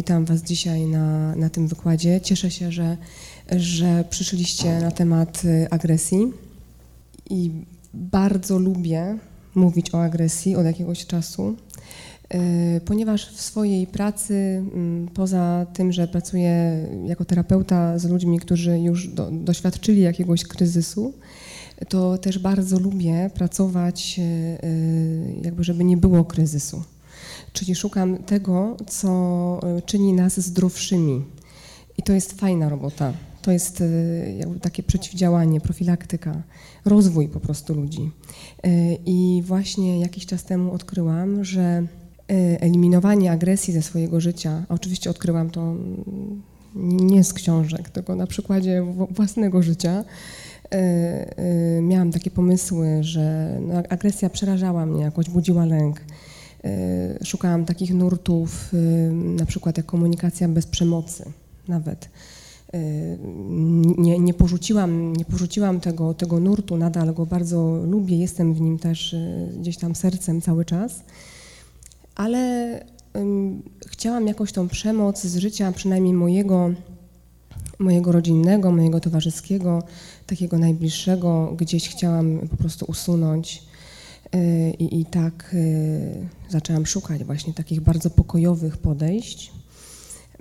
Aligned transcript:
Witam 0.00 0.24
Was 0.24 0.42
dzisiaj 0.42 0.86
na, 0.86 1.36
na 1.36 1.50
tym 1.50 1.68
wykładzie. 1.68 2.20
Cieszę 2.20 2.50
się, 2.50 2.72
że, 2.72 2.96
że 3.56 4.04
przyszliście 4.10 4.78
na 4.78 4.90
temat 4.90 5.44
y, 5.44 5.66
agresji 5.70 6.32
i 7.30 7.50
bardzo 7.94 8.58
lubię 8.58 9.18
mówić 9.54 9.94
o 9.94 10.02
agresji 10.02 10.56
od 10.56 10.66
jakiegoś 10.66 11.06
czasu, 11.06 11.56
y, 12.34 12.80
ponieważ 12.84 13.32
w 13.32 13.40
swojej 13.40 13.86
pracy, 13.86 14.34
mm, 14.74 15.08
poza 15.08 15.66
tym, 15.72 15.92
że 15.92 16.08
pracuję 16.08 16.86
jako 17.06 17.24
terapeuta 17.24 17.98
z 17.98 18.04
ludźmi, 18.04 18.38
którzy 18.38 18.78
już 18.78 19.08
do, 19.08 19.30
doświadczyli 19.30 20.00
jakiegoś 20.00 20.44
kryzysu, 20.44 21.12
to 21.88 22.18
też 22.18 22.38
bardzo 22.38 22.78
lubię 22.78 23.30
pracować, 23.34 24.20
y, 24.64 25.42
jakby 25.42 25.64
żeby 25.64 25.84
nie 25.84 25.96
było 25.96 26.24
kryzysu 26.24 26.82
czyli 27.56 27.74
szukam 27.74 28.18
tego, 28.18 28.76
co 28.86 29.08
e, 29.62 29.82
czyni 29.82 30.12
nas 30.12 30.40
zdrowszymi. 30.40 31.24
I 31.98 32.02
to 32.02 32.12
jest 32.12 32.40
fajna 32.40 32.68
robota. 32.68 33.12
To 33.42 33.52
jest 33.52 33.80
e, 33.80 33.84
takie 34.60 34.82
przeciwdziałanie, 34.82 35.60
profilaktyka, 35.60 36.42
rozwój 36.84 37.28
po 37.28 37.40
prostu 37.40 37.74
ludzi. 37.74 38.10
E, 38.62 38.94
I 38.94 39.42
właśnie 39.46 40.00
jakiś 40.00 40.26
czas 40.26 40.44
temu 40.44 40.72
odkryłam, 40.72 41.44
że 41.44 41.86
eliminowanie 42.60 43.32
agresji 43.32 43.72
ze 43.72 43.82
swojego 43.82 44.20
życia, 44.20 44.64
a 44.68 44.74
oczywiście 44.74 45.10
odkryłam 45.10 45.50
to 45.50 45.60
mm, 45.60 46.42
nie 47.06 47.24
z 47.24 47.32
książek, 47.32 47.90
tylko 47.90 48.14
na 48.16 48.26
przykładzie 48.26 48.82
własnego 49.10 49.62
życia, 49.62 50.04
miałam 51.82 52.12
takie 52.12 52.30
pomysły, 52.30 52.98
że 53.00 53.58
no, 53.60 53.74
agresja 53.88 54.30
przerażała 54.30 54.86
mnie 54.86 55.02
jakoś, 55.02 55.30
budziła 55.30 55.64
lęk. 55.64 56.00
Y, 56.66 57.24
szukałam 57.24 57.64
takich 57.64 57.94
nurtów, 57.94 58.74
y, 58.74 59.12
na 59.12 59.46
przykład 59.46 59.76
jak 59.76 59.86
komunikacja 59.86 60.48
bez 60.48 60.66
przemocy 60.66 61.24
nawet. 61.68 62.08
Y, 62.74 63.18
nie, 63.98 64.18
nie, 64.18 64.34
porzuciłam, 64.34 65.16
nie 65.16 65.24
porzuciłam 65.24 65.80
tego, 65.80 66.14
tego 66.14 66.40
nurtu, 66.40 66.76
nadal 66.76 67.14
go 67.14 67.26
bardzo 67.26 67.82
lubię, 67.84 68.18
jestem 68.18 68.54
w 68.54 68.60
nim 68.60 68.78
też 68.78 69.16
gdzieś 69.60 69.76
tam 69.76 69.94
sercem 69.94 70.40
cały 70.40 70.64
czas, 70.64 71.04
ale 72.14 72.84
chciałam 73.86 74.26
jakoś 74.26 74.52
tą 74.52 74.68
przemoc 74.68 75.22
z 75.22 75.36
życia, 75.36 75.72
przynajmniej 75.72 76.14
mojego, 76.14 76.70
mojego 77.78 78.12
rodzinnego, 78.12 78.72
mojego 78.72 79.00
towarzyskiego, 79.00 79.82
takiego 80.26 80.58
najbliższego, 80.58 81.54
gdzieś 81.58 81.88
chciałam 81.88 82.38
po 82.50 82.56
prostu 82.56 82.86
usunąć. 82.88 83.65
Y, 84.36 84.74
I, 84.78 85.00
I, 85.00 85.04
tak 85.04 85.54
y, 85.54 86.28
zaczęłam 86.48 86.86
szukać 86.86 87.24
właśnie 87.24 87.54
takich 87.54 87.80
bardzo 87.80 88.10
pokojowych 88.10 88.76
podejść. 88.76 89.52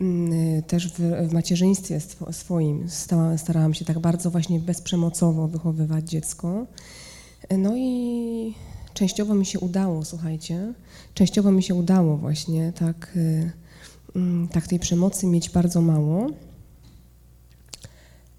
Y, 0.02 0.64
też 0.68 0.94
w, 0.94 1.00
w 1.30 1.34
macierzyństwie 1.34 2.00
swoim 2.32 2.90
starałam 3.38 3.74
się 3.74 3.86
tak 3.86 4.00
bardzo 4.00 4.32
właśnie 4.32 4.60
bezprzemocowo 4.60 5.48
wychowywać 5.48 6.10
dziecko. 6.10 6.66
No 7.58 7.76
i 7.78 8.54
częściowo 8.94 9.36
mi 9.36 9.46
się 9.46 9.60
udało, 9.60 10.06
słuchajcie, 10.06 10.74
częściowo 11.14 11.52
mi 11.52 11.64
się 11.64 11.76
udało 11.76 12.18
właśnie 12.18 12.74
tak, 12.76 13.18
mm, 14.16 14.48
tak 14.48 14.68
tej 14.68 14.80
przemocy 14.80 15.28
mieć 15.28 15.50
bardzo 15.50 15.82
mało. 15.82 16.30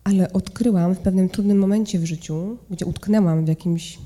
Ale 0.05 0.33
odkryłam 0.33 0.95
w 0.95 0.99
pewnym 0.99 1.29
trudnym 1.29 1.59
momencie 1.59 1.99
w 1.99 2.05
życiu, 2.05 2.57
gdzie 2.71 2.87
utknęłam 2.87 3.45
w 3.45 3.49
jakimś 3.49 3.99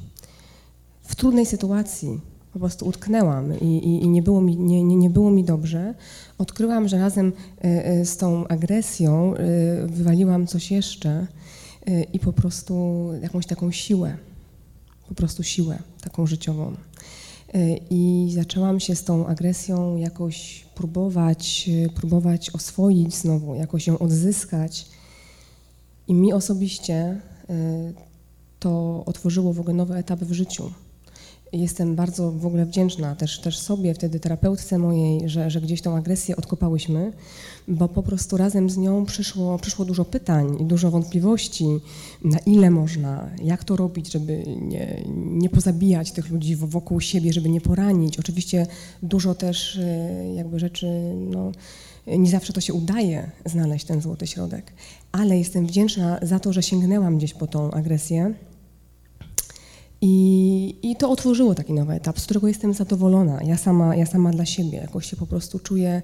w 1.10 1.16
trudnej 1.16 1.46
sytuacji 1.46 2.20
po 2.52 2.58
prostu 2.58 2.86
utknęłam 2.86 3.60
i, 3.60 3.64
i, 3.64 4.04
i 4.04 4.08
nie, 4.08 4.22
było 4.22 4.40
mi, 4.40 4.56
nie, 4.56 4.84
nie, 4.84 4.96
nie, 4.96 5.10
było 5.10 5.30
mi 5.30 5.44
dobrze, 5.44 5.94
odkryłam, 6.38 6.88
że 6.88 6.98
razem 6.98 7.32
e, 7.58 7.84
e, 7.84 8.04
z 8.04 8.16
tą 8.16 8.48
agresją 8.48 9.34
e, 9.34 9.86
wywaliłam 9.86 10.46
coś 10.46 10.70
jeszcze 10.70 11.26
i 12.12 12.18
po 12.18 12.32
prostu 12.32 13.04
jakąś 13.22 13.46
taką 13.46 13.70
siłę, 13.70 14.16
po 15.08 15.14
prostu 15.14 15.42
siłę 15.42 15.78
taką 16.00 16.26
życiową. 16.26 16.74
I 17.90 18.30
zaczęłam 18.34 18.80
się 18.80 18.96
z 18.96 19.04
tą 19.04 19.26
agresją 19.26 19.96
jakoś 19.96 20.64
próbować, 20.74 21.70
próbować 21.94 22.50
oswoić 22.50 23.14
znowu, 23.14 23.54
jakoś 23.54 23.86
ją 23.86 23.98
odzyskać. 23.98 24.86
I 26.08 26.14
mi 26.14 26.32
osobiście 26.32 27.20
to 28.58 29.02
otworzyło 29.06 29.52
w 29.52 29.60
ogóle 29.60 29.74
nowy 29.74 29.94
etap 29.94 30.20
w 30.20 30.32
życiu 30.32 30.70
Jestem 31.52 31.96
bardzo 31.96 32.32
w 32.32 32.46
ogóle 32.46 32.66
wdzięczna 32.66 33.14
też, 33.14 33.40
też 33.40 33.58
sobie, 33.58 33.94
wtedy 33.94 34.20
terapeutce 34.20 34.78
mojej, 34.78 35.28
że, 35.28 35.50
że 35.50 35.60
gdzieś 35.60 35.82
tą 35.82 35.96
agresję 35.96 36.36
odkopałyśmy, 36.36 37.12
bo 37.68 37.88
po 37.88 38.02
prostu 38.02 38.36
razem 38.36 38.70
z 38.70 38.76
nią 38.76 39.06
przyszło, 39.06 39.58
przyszło 39.58 39.84
dużo 39.84 40.04
pytań 40.04 40.56
i 40.60 40.64
dużo 40.64 40.90
wątpliwości, 40.90 41.66
na 42.24 42.38
ile 42.38 42.70
można, 42.70 43.30
jak 43.42 43.64
to 43.64 43.76
robić, 43.76 44.12
żeby 44.12 44.44
nie, 44.60 45.04
nie 45.14 45.48
pozabijać 45.48 46.12
tych 46.12 46.30
ludzi 46.30 46.56
wokół 46.56 47.00
siebie, 47.00 47.32
żeby 47.32 47.48
nie 47.48 47.60
poranić. 47.60 48.18
Oczywiście 48.18 48.66
dużo 49.02 49.34
też 49.34 49.76
e, 49.76 50.34
jakby 50.34 50.58
rzeczy, 50.58 50.86
no, 51.16 51.52
nie 52.06 52.30
zawsze 52.30 52.52
to 52.52 52.60
się 52.60 52.74
udaje 52.74 53.30
znaleźć 53.46 53.86
ten 53.86 54.00
złoty 54.00 54.26
środek, 54.26 54.72
ale 55.12 55.38
jestem 55.38 55.66
wdzięczna 55.66 56.18
za 56.22 56.38
to, 56.38 56.52
że 56.52 56.62
sięgnęłam 56.62 57.18
gdzieś 57.18 57.34
po 57.34 57.46
tą 57.46 57.70
agresję 57.70 58.34
i, 60.02 60.76
I 60.82 60.96
to 60.96 61.10
otworzyło 61.10 61.54
taki 61.54 61.72
nowy 61.72 61.92
etap, 61.92 62.20
z 62.20 62.24
którego 62.24 62.48
jestem 62.48 62.74
zadowolona. 62.74 63.42
Ja 63.42 63.56
sama, 63.56 63.96
ja 63.96 64.06
sama 64.06 64.30
dla 64.30 64.46
siebie 64.46 64.78
jakoś 64.78 65.10
się 65.10 65.16
po 65.16 65.26
prostu 65.26 65.58
czuję, 65.58 66.02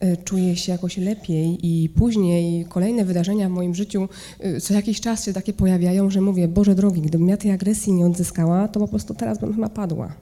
e, 0.00 0.16
czuję 0.16 0.56
się 0.56 0.72
jakoś 0.72 0.96
lepiej 0.96 1.58
i 1.62 1.88
później 1.88 2.64
kolejne 2.64 3.04
wydarzenia 3.04 3.48
w 3.48 3.52
moim 3.52 3.74
życiu 3.74 4.08
e, 4.40 4.60
co 4.60 4.74
jakiś 4.74 5.00
czas 5.00 5.24
się 5.24 5.32
takie 5.32 5.52
pojawiają, 5.52 6.10
że 6.10 6.20
mówię, 6.20 6.48
Boże 6.48 6.74
drogi, 6.74 7.00
gdybym 7.00 7.28
ja 7.28 7.36
tej 7.36 7.50
agresji 7.50 7.92
nie 7.92 8.06
odzyskała, 8.06 8.68
to 8.68 8.80
po 8.80 8.88
prostu 8.88 9.14
teraz 9.14 9.38
bym 9.38 9.54
chyba 9.54 9.68
padła. 9.68 10.12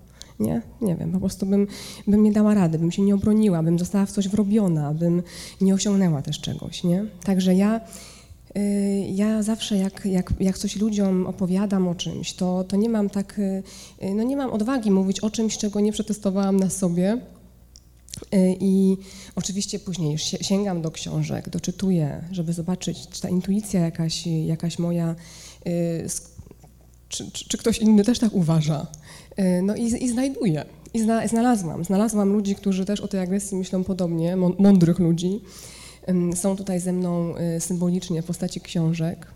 Nie? 0.41 0.63
Nie 0.81 0.97
wiem, 0.97 1.13
po 1.13 1.21
prostu 1.21 1.47
bym, 1.47 1.67
bym 2.07 2.23
nie 2.23 2.33
dała 2.33 2.55
rady, 2.55 2.79
bym 2.79 2.93
się 2.93 3.03
nie 3.03 3.15
obroniła, 3.15 3.63
bym 3.63 3.79
została 3.79 4.07
w 4.07 4.13
coś 4.13 4.29
wrobiona, 4.29 4.95
bym 4.95 5.23
nie 5.61 5.75
osiągnęła 5.75 6.23
też 6.23 6.41
czegoś, 6.41 6.85
nie? 6.85 7.05
Także 7.25 7.55
ja 7.55 7.81
ja 9.09 9.43
zawsze 9.43 9.77
jak, 9.77 10.07
jak, 10.07 10.33
jak 10.41 10.59
coś 10.59 10.77
ludziom 10.77 11.27
opowiadam 11.27 11.89
o 11.89 11.95
czymś, 11.95 12.33
to, 12.33 12.65
to 12.65 12.77
nie 12.77 12.89
mam 12.89 13.11
tak, 13.11 13.39
y, 13.39 13.63
no 14.15 14.23
nie 14.23 14.37
mam 14.37 14.51
odwagi 14.51 14.91
mówić 14.91 15.21
o 15.21 15.31
czymś, 15.31 15.59
czego 15.59 15.81
nie 15.81 15.93
przetestowałam 15.93 16.57
na 16.57 16.71
sobie. 16.71 17.19
Y, 18.35 18.57
I 18.61 18.97
oczywiście 19.37 19.79
później 19.79 20.19
sięgam 20.19 20.83
do 20.83 20.91
książek, 20.91 21.49
doczytuję, 21.49 22.25
żeby 22.33 22.53
zobaczyć, 22.53 23.09
czy 23.09 23.21
ta 23.21 23.29
intuicja 23.29 23.81
jakaś, 23.81 24.27
jakaś 24.27 24.79
moja, 24.79 25.15
czy, 27.09 27.31
czy, 27.31 27.49
czy 27.49 27.59
ktoś 27.59 27.79
inny 27.79 28.05
też 28.05 28.19
tak 28.19 28.35
uważa. 28.35 28.87
No 29.63 29.77
i, 29.77 30.05
i 30.05 30.09
znajduję. 30.09 30.65
I 30.95 31.01
zna, 31.01 31.29
znalazłam. 31.29 31.85
Znalazłam 31.85 32.33
ludzi, 32.33 32.55
którzy 32.55 32.85
też 32.85 33.01
o 33.01 33.09
tej 33.09 33.21
agresji 33.21 33.57
myślą 33.57 33.85
podobnie, 33.85 34.37
mądrych 34.37 34.99
ludzi. 34.99 35.41
Są 36.35 36.57
tutaj 36.57 36.81
ze 36.81 36.93
mną 36.93 37.35
y, 37.57 37.61
symbolicznie 37.61 38.23
w 38.23 38.25
postaci 38.25 38.61
książek. 38.61 39.27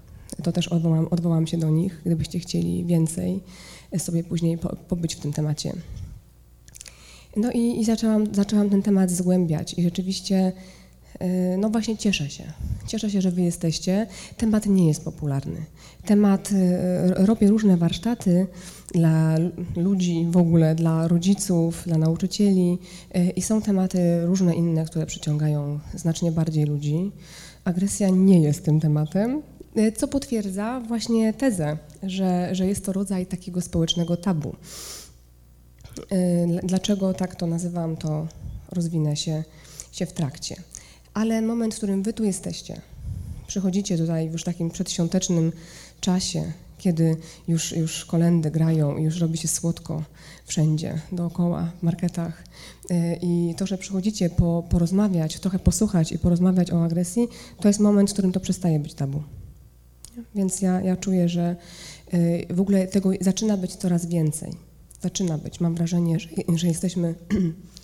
To 0.43 0.53
też 0.53 0.69
odwołam, 0.69 1.09
odwołam 1.10 1.47
się 1.47 1.59
do 1.59 1.71
nich, 1.71 2.00
gdybyście 2.04 2.38
chcieli 2.38 2.84
więcej 2.84 3.41
y, 3.94 3.99
sobie 3.99 4.25
później 4.25 4.59
po, 4.59 4.77
pobyć 4.77 5.15
w 5.15 5.21
tym 5.21 5.32
temacie. 5.32 5.72
No 7.37 7.53
i, 7.53 7.81
i 7.81 7.84
zaczęłam, 7.84 8.34
zaczęłam 8.34 8.71
ten 8.71 8.82
temat 8.82 9.10
zgłębiać 9.10 9.75
i 9.78 9.82
rzeczywiście 9.82 10.53
no 11.59 11.71
właśnie 11.71 11.97
cieszę 11.97 12.31
się. 12.31 12.44
Cieszę 12.87 13.10
się, 13.10 13.21
że 13.21 13.31
wy 13.31 13.43
jesteście. 13.43 14.06
Temat 14.37 14.66
nie 14.66 14.88
jest 14.88 15.04
popularny. 15.04 15.65
Temat, 16.04 16.50
robię 17.16 17.49
różne 17.49 17.77
warsztaty 17.77 18.47
dla 18.94 19.37
ludzi 19.77 20.27
w 20.31 20.37
ogóle, 20.37 20.75
dla 20.75 21.09
rodziców, 21.09 21.82
dla 21.87 21.99
nauczycieli 21.99 22.78
e, 23.15 23.31
i 23.31 23.43
są 23.43 23.62
tematy 23.62 24.27
różne 24.27 24.54
inne, 24.54 24.84
które 24.84 25.06
przyciągają 25.06 25.81
znacznie 25.94 26.32
bardziej 26.32 26.65
ludzi. 26.65 27.13
Agresja 27.65 28.09
nie 28.09 28.41
jest 28.41 28.65
tym 28.65 28.80
tematem, 28.80 29.42
e, 29.77 29.92
co 29.92 30.09
potwierdza 30.09 30.80
właśnie 30.80 31.33
tezę, 31.33 31.78
że, 32.03 32.54
że 32.54 32.66
jest 32.66 32.84
to 32.84 32.92
rodzaj 32.92 33.27
takiego 33.27 33.60
społecznego 33.60 34.16
tabu. 34.16 34.57
E, 36.10 36.47
dlaczego 36.62 37.15
tak 37.15 37.36
to 37.36 37.47
nazywam, 37.47 37.97
to 37.97 38.27
rozwinę 38.72 39.16
się, 39.16 39.45
się 39.92 40.07
w 40.07 40.12
trakcie. 40.12 40.57
Ale 41.16 41.42
moment, 41.42 41.74
w 41.74 41.77
którym 41.77 42.03
wy 42.03 42.13
tu 42.13 42.24
jesteście, 42.24 42.80
przychodzicie 43.47 43.98
tutaj 43.98 44.28
w 44.28 44.33
już 44.33 44.45
takim 44.45 44.71
przedświątecznym 44.71 45.53
czasie, 46.01 46.53
kiedy 46.78 47.16
już, 47.48 47.72
już 47.72 48.04
kolendy 48.04 48.51
grają, 48.51 48.98
już 48.98 49.21
robi 49.21 49.39
się 49.39 49.48
słodko 49.48 50.03
wszędzie, 50.47 51.01
dookoła, 51.13 51.72
w 51.78 51.83
marketach. 51.83 52.45
E, 52.91 53.16
I 53.16 53.54
to, 53.54 53.66
że 53.66 53.78
przychodzicie 53.78 54.30
po, 54.30 54.65
porozmawiać, 54.71 55.41
trochę 55.41 55.59
posłuchać 55.59 56.13
i 56.13 56.18
porozmawiać 56.18 56.71
o 56.71 56.84
agresji, 56.84 57.28
to 57.60 57.69
jest 57.69 57.80
moment, 57.80 58.10
w 58.10 58.12
którym 58.12 58.33
to 58.33 58.41
przestaje 58.41 58.78
być 58.78 58.95
tabu. 58.95 59.22
Więc 60.34 60.62
ja, 60.62 60.80
ja 60.80 60.97
czuję, 60.97 61.28
że 61.28 61.57
e, 62.12 62.54
w 62.54 62.60
ogóle 62.60 62.86
tego 62.86 63.10
zaczyna 63.21 63.57
być 63.57 63.77
coraz 63.77 64.07
więcej. 64.07 64.53
Zaczyna 65.01 65.39
być. 65.39 65.60
Mam 65.60 65.74
wrażenie, 65.74 66.21
że, 66.21 66.28
że 66.57 66.66
jesteśmy 66.66 67.15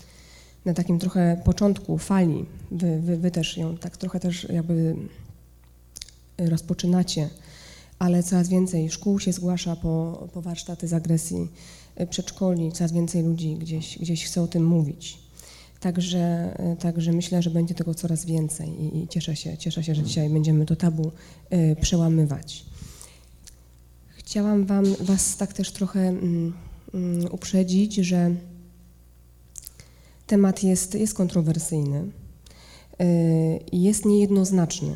na 0.65 0.75
takim 0.75 0.99
trochę 0.99 1.41
początku 1.45 1.99
fali, 1.99 2.45
wy, 2.71 3.01
wy, 3.01 3.17
wy 3.17 3.31
też 3.31 3.57
ją 3.57 3.77
tak 3.77 3.97
trochę 3.97 4.21
też 4.21 4.47
jakby 4.51 4.97
rozpoczynacie, 6.39 7.29
ale 7.99 8.23
coraz 8.23 8.49
więcej 8.49 8.91
szkół 8.91 9.21
się 9.21 9.33
zgłasza 9.33 9.77
po, 9.77 10.29
po 10.33 10.43
warsztaty 10.43 10.89
z 10.89 10.93
agresji, 10.93 11.49
przedszkoli, 12.11 12.73
coraz 12.73 12.93
więcej 12.93 13.23
ludzi 13.23 13.57
gdzieś, 13.57 13.99
gdzieś 13.99 14.25
chce 14.25 14.43
o 14.43 14.47
tym 14.47 14.67
mówić. 14.67 15.19
Także, 15.81 16.55
także 16.79 17.13
myślę, 17.13 17.43
że 17.43 17.51
będzie 17.51 17.75
tego 17.75 17.95
coraz 17.95 18.25
więcej 18.25 18.69
i, 18.69 19.03
i 19.03 19.09
cieszę, 19.09 19.37
się, 19.37 19.59
cieszę 19.59 19.85
się, 19.85 19.95
że 19.95 20.03
dzisiaj 20.03 20.31
będziemy 20.31 20.67
to 20.67 20.77
tabu 20.77 21.13
y, 21.53 21.77
przełamywać. 21.81 22.65
Chciałam 24.09 24.67
wam, 24.67 24.85
Was 25.01 25.37
tak 25.37 25.53
też 25.53 25.73
trochę 25.73 26.01
mm, 26.01 26.53
mm, 26.95 27.33
uprzedzić, 27.33 27.95
że 27.95 28.35
temat 30.33 30.63
jest, 30.63 30.95
jest 30.95 31.15
kontrowersyjny 31.15 32.05
y, 33.01 33.61
i 33.73 33.83
jest 33.83 34.05
niejednoznaczny. 34.05 34.95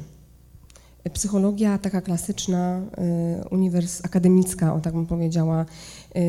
Psychologia 1.13 1.79
taka 1.79 2.01
klasyczna, 2.01 2.81
y, 3.45 3.49
uniwers 3.49 4.05
akademicka, 4.05 4.75
o 4.75 4.81
tak 4.81 4.95
bym 4.95 5.07
powiedziała, 5.07 5.67
y, 6.17 6.21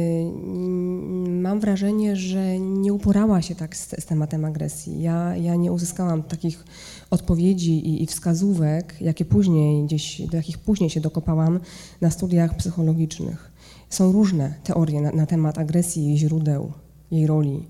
mam 1.30 1.60
wrażenie, 1.60 2.16
że 2.16 2.60
nie 2.60 2.94
uporała 2.94 3.42
się 3.42 3.56
tak 3.56 3.76
z, 3.76 3.90
z 3.90 4.06
tematem 4.06 4.46
agresji. 4.46 5.02
Ja, 5.02 5.36
ja 5.36 5.56
nie 5.56 5.72
uzyskałam 5.72 6.24
takich 6.24 6.66
odpowiedzi 7.10 7.88
i, 7.90 8.04
i, 8.04 8.06
wskazówek, 8.06 8.96
jakie 9.02 9.26
później 9.26 9.84
gdzieś, 9.84 10.22
do 10.22 10.38
jakich 10.38 10.58
później 10.58 10.90
się 10.90 11.02
dokopałam 11.02 11.60
na 12.02 12.12
studiach 12.12 12.58
psychologicznych. 12.58 13.52
Są 13.90 14.12
różne 14.12 14.54
teorie 14.64 15.02
na, 15.02 15.12
na 15.12 15.26
temat 15.26 15.58
agresji, 15.58 16.06
jej 16.06 16.18
źródeł, 16.18 16.72
jej 17.12 17.28
roli. 17.28 17.64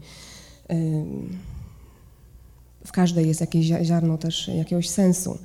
W 2.85 2.91
każdej 2.91 3.27
jest 3.27 3.41
jakieś 3.41 3.65
ziarno 3.65 4.17
też 4.17 4.47
jakiegoś 4.47 4.89
sensu 4.89 5.37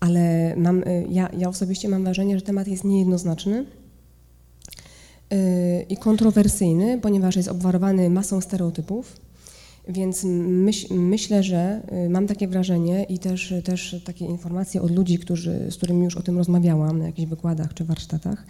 ale 0.00 0.56
mam, 0.56 0.82
y, 0.82 1.06
ja, 1.10 1.28
ja 1.38 1.48
osobiście 1.48 1.88
mam 1.88 2.04
wrażenie, 2.04 2.38
że 2.38 2.42
temat 2.42 2.68
jest 2.68 2.84
niejednoznaczny 2.84 3.64
y, 5.32 5.86
i 5.88 5.96
kontrowersyjny, 5.96 6.98
ponieważ 6.98 7.36
jest 7.36 7.48
obwarowany 7.48 8.10
masą 8.10 8.40
stereotypów. 8.40 9.16
Więc 9.88 10.24
myśl, 10.24 10.94
myślę, 10.94 11.42
że 11.42 11.82
y, 12.06 12.10
mam 12.10 12.26
takie 12.26 12.48
wrażenie 12.48 13.04
i 13.04 13.18
też, 13.18 13.54
też 13.64 13.96
takie 14.04 14.24
informacje 14.24 14.82
od 14.82 14.90
ludzi, 14.90 15.18
którzy, 15.18 15.70
z 15.70 15.76
którymi 15.76 16.04
już 16.04 16.16
o 16.16 16.22
tym 16.22 16.38
rozmawiałam 16.38 16.98
na 16.98 17.06
jakichś 17.06 17.28
wykładach 17.28 17.74
czy 17.74 17.84
warsztatach, 17.84 18.46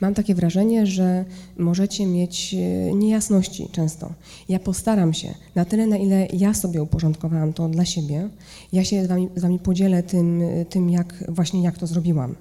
mam 0.00 0.14
takie 0.14 0.34
wrażenie, 0.34 0.86
że 0.86 1.24
możecie 1.58 2.06
mieć 2.06 2.54
y, 2.54 2.94
niejasności 2.94 3.68
często. 3.72 4.12
Ja 4.48 4.58
postaram 4.58 5.14
się 5.14 5.34
na 5.54 5.64
tyle, 5.64 5.86
na 5.86 5.96
ile 5.96 6.26
ja 6.32 6.54
sobie 6.54 6.82
uporządkowałam 6.82 7.52
to 7.52 7.68
dla 7.68 7.84
siebie, 7.84 8.28
ja 8.72 8.84
się 8.84 9.04
z 9.04 9.08
wami, 9.08 9.28
z 9.36 9.42
wami 9.42 9.58
podzielę 9.58 10.02
tym, 10.02 10.42
tym 10.68 10.90
jak, 10.90 11.24
właśnie 11.28 11.62
jak 11.62 11.78
to 11.78 11.86
zrobiłam. 11.86 12.34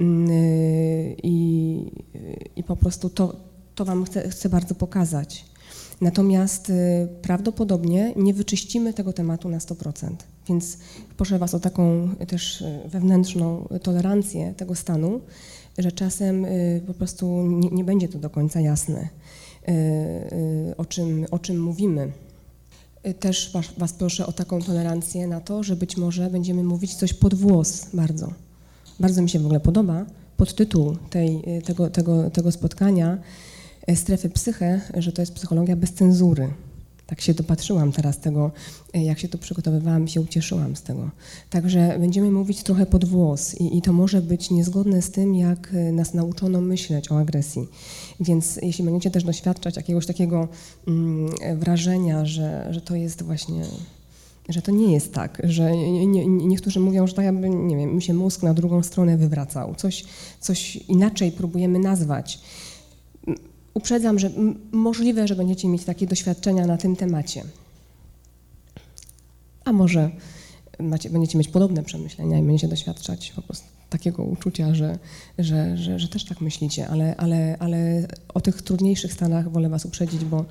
Mm, 0.00 0.28
I, 1.22 1.86
i 2.56 2.62
po 2.62 2.76
prostu 2.76 3.10
to, 3.10 3.36
to 3.74 3.84
wam 3.84 4.04
chcę, 4.04 4.28
chcę 4.28 4.48
bardzo 4.48 4.74
pokazać. 4.74 5.49
Natomiast 6.00 6.70
y, 6.70 7.08
prawdopodobnie 7.22 8.12
nie 8.16 8.34
wyczyścimy 8.34 8.94
tego 8.94 9.12
tematu 9.12 9.48
na 9.48 9.58
100%. 9.58 10.10
Więc 10.48 10.78
proszę 11.16 11.38
Was 11.38 11.54
o 11.54 11.60
taką 11.60 12.08
też 12.28 12.60
y, 12.60 12.80
wewnętrzną 12.86 13.68
tolerancję 13.82 14.54
tego 14.56 14.74
stanu, 14.74 15.20
że 15.78 15.92
czasem 15.92 16.44
y, 16.44 16.82
po 16.86 16.94
prostu 16.94 17.46
nie, 17.46 17.70
nie 17.70 17.84
będzie 17.84 18.08
to 18.08 18.18
do 18.18 18.30
końca 18.30 18.60
jasne, 18.60 19.08
o 20.76 20.84
czym, 20.84 21.26
o 21.30 21.38
czym 21.38 21.62
mówimy. 21.62 22.12
Też 23.20 23.52
was, 23.52 23.66
was, 23.78 23.92
proszę 23.92 24.26
o 24.26 24.32
taką 24.32 24.62
tolerancję 24.62 25.26
na 25.26 25.40
to, 25.40 25.62
że 25.62 25.76
być 25.76 25.96
może 25.96 26.30
będziemy 26.30 26.64
mówić 26.64 26.94
coś 26.94 27.14
pod 27.14 27.34
włos 27.34 27.86
bardzo. 27.94 28.32
Bardzo 29.00 29.22
mi 29.22 29.28
się 29.28 29.38
w 29.38 29.44
ogóle 29.44 29.60
podoba 29.60 30.06
podtytuł 30.36 30.96
tej, 31.10 31.42
tego, 31.64 31.90
tego, 31.90 32.30
tego 32.30 32.52
spotkania 32.52 33.18
strefy 33.94 34.30
psychę, 34.30 34.80
że 34.96 35.12
to 35.12 35.22
jest 35.22 35.34
psychologia 35.34 35.76
bez 35.76 35.92
cenzury. 35.92 36.48
Tak 37.06 37.20
się 37.20 37.34
dopatrzyłam 37.34 37.92
teraz 37.92 38.18
tego, 38.18 38.50
e, 38.94 39.04
jak 39.04 39.18
się 39.18 39.28
tu 39.28 39.38
przygotowywałam 39.38 40.08
się 40.08 40.20
ucieszyłam 40.20 40.76
z 40.76 40.82
tego. 40.82 41.10
Także 41.50 41.96
będziemy 41.98 42.30
mówić 42.30 42.62
trochę 42.62 42.86
pod 42.86 43.04
włos 43.04 43.54
i, 43.60 43.78
i 43.78 43.82
to 43.82 43.92
może 43.92 44.22
być 44.22 44.50
niezgodne 44.50 45.02
z 45.02 45.10
tym, 45.10 45.34
jak 45.34 45.74
e, 45.74 45.92
nas 45.92 46.14
nauczono 46.14 46.60
myśleć 46.60 47.12
o 47.12 47.18
agresji. 47.18 47.68
Więc 48.20 48.58
jeśli 48.62 48.84
będziecie 48.84 49.10
też 49.10 49.24
doświadczać 49.24 49.76
jakiegoś 49.76 50.06
takiego 50.06 50.48
mm, 50.88 51.30
wrażenia, 51.58 52.26
że, 52.26 52.66
że 52.70 52.80
to 52.80 52.94
jest 52.94 53.22
właśnie 53.22 53.64
że 54.48 54.62
to 54.62 54.72
nie 54.72 54.92
jest 54.92 55.14
tak, 55.14 55.42
że 55.44 55.76
nie, 55.76 56.06
nie, 56.06 56.26
niektórzy 56.26 56.80
mówią, 56.80 57.06
że 57.06 57.14
tak 57.14 57.24
jakby, 57.24 57.50
nie 57.50 57.76
wiem, 57.76 57.94
mi 57.94 58.02
się 58.02 58.14
mózg 58.14 58.42
na 58.42 58.54
drugą 58.54 58.82
stronę 58.82 59.16
wywracał. 59.16 59.74
Coś, 59.74 60.04
coś 60.40 60.76
inaczej 60.76 61.32
próbujemy 61.32 61.78
nazwać 61.78 62.40
uprzedzam, 63.74 64.18
że 64.18 64.30
możliwe, 64.72 65.28
że 65.28 65.36
będziecie 65.36 65.68
mieć 65.68 65.84
takie 65.84 66.06
doświadczenia 66.06 66.66
na 66.66 66.76
tym 66.76 66.96
temacie. 66.96 67.44
A 69.64 69.72
może 69.72 70.10
macie, 70.78 71.10
będziecie 71.10 71.38
mieć 71.38 71.48
podobne 71.48 71.82
przemyślenia 71.82 72.38
i 72.38 72.42
będziecie 72.42 72.68
doświadczać 72.68 73.32
po 73.36 73.42
prostu 73.42 73.66
takiego 73.90 74.22
uczucia, 74.22 74.74
że, 74.74 74.98
że, 75.38 75.76
że, 75.76 75.98
że 75.98 76.08
też 76.08 76.24
tak 76.24 76.40
myślicie, 76.40 76.88
ale, 76.88 77.16
ale, 77.16 77.56
ale 77.58 78.06
o 78.34 78.40
tych 78.40 78.62
trudniejszych 78.62 79.12
stanach 79.12 79.52
wolę 79.52 79.68
Was 79.68 79.84
uprzedzić, 79.84 80.24
bo, 80.24 80.44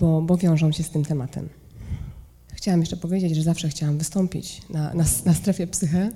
bo, 0.00 0.22
bo 0.22 0.36
wiążą 0.36 0.72
się 0.72 0.82
z 0.82 0.90
tym 0.90 1.04
tematem. 1.04 1.48
Chciałam 2.60 2.80
jeszcze 2.80 2.96
powiedzieć, 2.96 3.36
że 3.36 3.42
zawsze 3.42 3.68
chciałam 3.68 3.98
wystąpić 3.98 4.62
na, 4.70 4.94
na, 4.94 5.04
na 5.24 5.34
strefie 5.34 5.66
psyche 5.66 6.10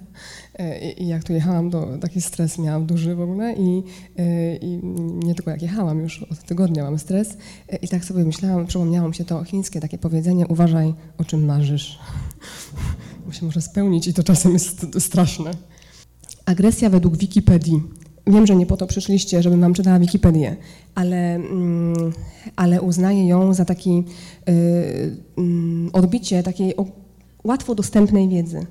e, 0.59 0.91
I, 0.91 1.03
i, 1.03 1.07
jak 1.07 1.25
tu 1.25 1.33
jechałam, 1.33 1.71
to 1.71 1.99
taki 1.99 2.21
stres 2.21 2.59
miałam 2.59 2.87
duży 2.87 3.15
w 3.15 3.21
ogóle 3.21 3.55
i, 3.55 3.83
e, 4.19 4.57
i, 4.57 4.81
nie 5.25 5.35
tylko 5.35 5.51
jak 5.51 5.63
jechałam, 5.63 6.01
już 6.01 6.23
od 6.23 6.43
tygodnia 6.43 6.85
mam 6.85 6.99
stres 6.99 7.37
e, 7.69 7.77
i 7.77 7.89
tak 7.89 8.05
sobie 8.05 8.25
myślałam, 8.25 8.67
przypomniało 8.67 9.09
mi 9.09 9.15
się 9.15 9.25
to 9.25 9.45
chińskie 9.45 9.81
takie 9.81 9.99
powiedzenie, 9.99 10.47
uważaj 10.47 10.95
o 11.19 11.25
czym 11.25 11.45
marzysz, 11.45 11.99
bo 13.27 13.33
się 13.33 13.47
może 13.47 13.61
spełnić 13.61 14.07
i 14.07 14.15
to 14.15 14.23
czasem 14.23 14.53
jest 14.53 14.87
straszne. 15.01 15.51
Agresja 16.45 16.91
według 16.91 17.17
Wikipedii. 17.17 17.83
Wiem, 18.27 18.47
że 18.47 18.57
nie 18.57 18.67
po 18.67 18.77
to 18.77 18.87
przyszliście, 18.87 19.43
żebym 19.43 19.61
wam 19.61 19.75
czytała 19.75 19.99
Wikipedię, 19.99 20.57
ale, 20.95 21.35
mm, 21.35 22.13
ale 22.57 22.83
uznaję 22.83 23.27
ją 23.27 23.55
za 23.55 23.65
taki 23.65 24.05
y, 24.49 24.53
y, 24.53 25.93
odbicie 25.93 26.43
takiej 26.43 26.75
łatwo 27.45 27.75
dostępnej 27.75 28.29
wiedzy 28.29 28.67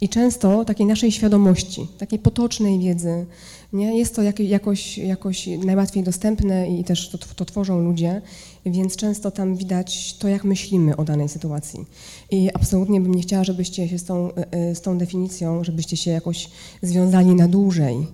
i 0.00 0.08
często 0.08 0.64
takiej 0.64 0.86
naszej 0.86 1.12
świadomości, 1.12 1.86
takiej 1.98 2.18
potocznej 2.18 2.78
wiedzy. 2.78 3.26
Nie? 3.72 3.98
Jest 3.98 4.16
to 4.16 4.22
jakoś, 4.38 4.98
jakoś 4.98 5.46
najłatwiej 5.46 6.02
dostępne 6.02 6.78
i 6.78 6.84
też 6.84 7.08
to, 7.08 7.18
to 7.18 7.44
tworzą 7.44 7.82
ludzie, 7.82 8.22
więc 8.66 8.96
często 8.96 9.30
tam 9.30 9.56
widać 9.56 10.14
to, 10.18 10.28
jak 10.28 10.44
myślimy 10.44 10.96
o 10.96 11.04
danej 11.04 11.28
sytuacji. 11.28 11.84
I 12.30 12.50
absolutnie 12.54 13.00
bym 13.00 13.14
nie 13.14 13.22
chciała, 13.22 13.44
żebyście 13.44 13.88
się 13.88 13.98
z 13.98 14.04
tą, 14.04 14.30
y, 14.70 14.74
z 14.74 14.80
tą 14.80 14.98
definicją, 14.98 15.64
żebyście 15.64 15.96
się 15.96 16.10
jakoś 16.10 16.50
związali 16.82 17.34
na 17.34 17.48
dłużej 17.48 18.06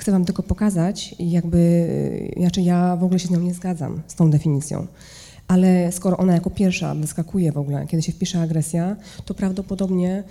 Chcę 0.00 0.12
Wam 0.12 0.24
tylko 0.24 0.42
pokazać, 0.42 1.14
jakby, 1.18 2.32
znaczy 2.36 2.62
ja 2.62 2.96
w 2.96 3.04
ogóle 3.04 3.18
się 3.18 3.28
z 3.28 3.30
nią 3.30 3.40
nie 3.40 3.54
zgadzam, 3.54 4.02
z 4.06 4.14
tą 4.14 4.30
definicją. 4.30 4.86
Ale 5.48 5.92
skoro 5.92 6.16
ona 6.16 6.34
jako 6.34 6.50
pierwsza 6.50 6.94
wyskakuje 6.94 7.52
w 7.52 7.58
ogóle, 7.58 7.86
kiedy 7.86 8.02
się 8.02 8.12
wpisze 8.12 8.40
agresja, 8.40 8.96
to 9.24 9.34
prawdopodobnie 9.34 10.24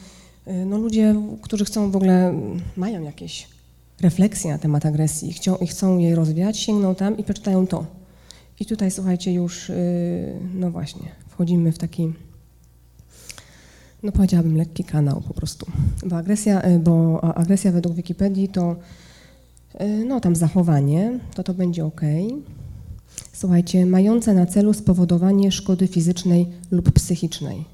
y, 0.48 0.66
no, 0.66 0.78
ludzie, 0.78 1.16
którzy 1.42 1.66
chcą 1.66 1.92
w 1.92 1.96
ogóle, 1.96 2.34
mają 2.78 3.02
jakieś 3.02 3.48
refleksje 4.02 4.52
na 4.52 4.58
temat 4.58 4.86
agresji 4.86 5.34
chcą, 5.34 5.56
i 5.56 5.68
chcą 5.68 5.98
jej 5.98 6.16
rozwijać, 6.16 6.58
sięgną 6.58 6.96
tam 6.96 7.18
i 7.18 7.24
przeczytają 7.24 7.68
to. 7.68 7.86
I 8.60 8.66
tutaj, 8.66 8.92
słuchajcie, 8.92 9.34
już, 9.34 9.70
y, 9.70 10.40
no 10.56 10.72
właśnie, 10.72 11.12
wchodzimy 11.28 11.72
w 11.72 11.78
taki, 11.78 12.14
no 14.04 14.12
powiedziałabym, 14.12 14.58
lekki 14.58 14.84
kanał 14.84 15.22
po 15.28 15.34
prostu. 15.34 15.66
Bo 16.06 16.18
agresja, 16.18 16.62
bo 16.80 17.24
agresja 17.24 17.72
według 17.72 17.96
Wikipedii 17.96 18.48
to 18.48 18.76
E, 18.76 19.09
no 20.06 20.20
tam 20.20 20.36
zachowanie, 20.36 21.20
to 21.36 21.44
to 21.44 21.54
będzie 21.54 21.86
ok. 21.86 22.02
Słuchajcie, 23.34 23.86
mające 23.86 24.34
na 24.34 24.46
celu 24.46 24.74
spowodowanie 24.74 25.52
szkody 25.52 25.88
fizycznej 25.88 26.48
lub 26.72 26.92
psychicznej. 26.92 27.66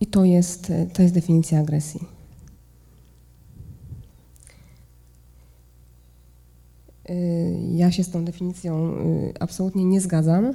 I 0.00 0.06
to 0.06 0.24
jest, 0.24 0.70
e, 0.70 0.86
to 0.86 1.02
jest 1.02 1.14
definicja 1.14 1.60
agresji. 1.60 2.00
E, 7.08 7.14
ja 7.76 7.92
się 7.92 8.04
z 8.04 8.10
tą 8.10 8.24
definicją 8.24 8.92
absolutnie 9.40 9.84
nie 9.84 10.00
zgadzam 10.00 10.54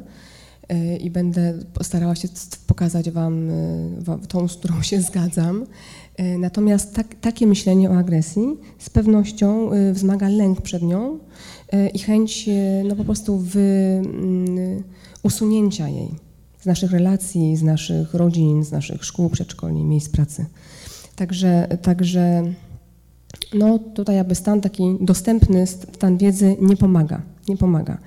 i 1.00 1.10
będę 1.10 1.60
starała 1.82 2.16
się 2.16 2.28
pokazać 2.68 3.12
Wam 3.12 3.50
tą, 4.28 4.48
z 4.48 4.58
którą 4.58 4.82
się 4.82 5.02
zgadzam. 5.12 5.66
E, 6.18 6.38
natomiast 6.38 6.96
tak, 6.96 7.16
takie 7.22 7.48
myślenie 7.48 7.90
o 7.90 7.98
agresji 7.98 8.58
z 8.80 8.90
pewnością 8.90 9.72
e, 9.72 9.94
wzmaga 9.94 10.30
lęk 10.30 10.62
przed 10.62 10.84
nią 10.84 11.20
e, 11.72 11.90
i 11.90 12.00
chęć 12.00 12.50
no 12.84 12.96
po 12.96 13.04
prostu 13.04 13.44
mm, 13.56 14.84
usunięcia 15.24 15.90
jej 15.90 16.10
z 16.62 16.66
naszych 16.66 16.92
relacji, 16.92 17.58
z 17.58 17.64
naszych 17.64 18.14
rodzin, 18.14 18.64
z 18.64 18.72
naszych 18.72 19.06
szkół, 19.06 19.30
przedszkoli, 19.30 19.84
miejsc 19.84 20.10
pracy. 20.10 20.46
Także, 21.16 21.68
także 21.82 22.44
no 23.54 23.80
tutaj 23.80 24.20
aby 24.20 24.36
stan 24.36 24.62
taki 24.62 24.84
dostępny 25.02 25.68
stan 25.68 26.18
wiedzy 26.18 26.58
nie 26.62 26.78
pomaga, 26.78 27.22
nie 27.48 27.58
pomaga. 27.58 27.98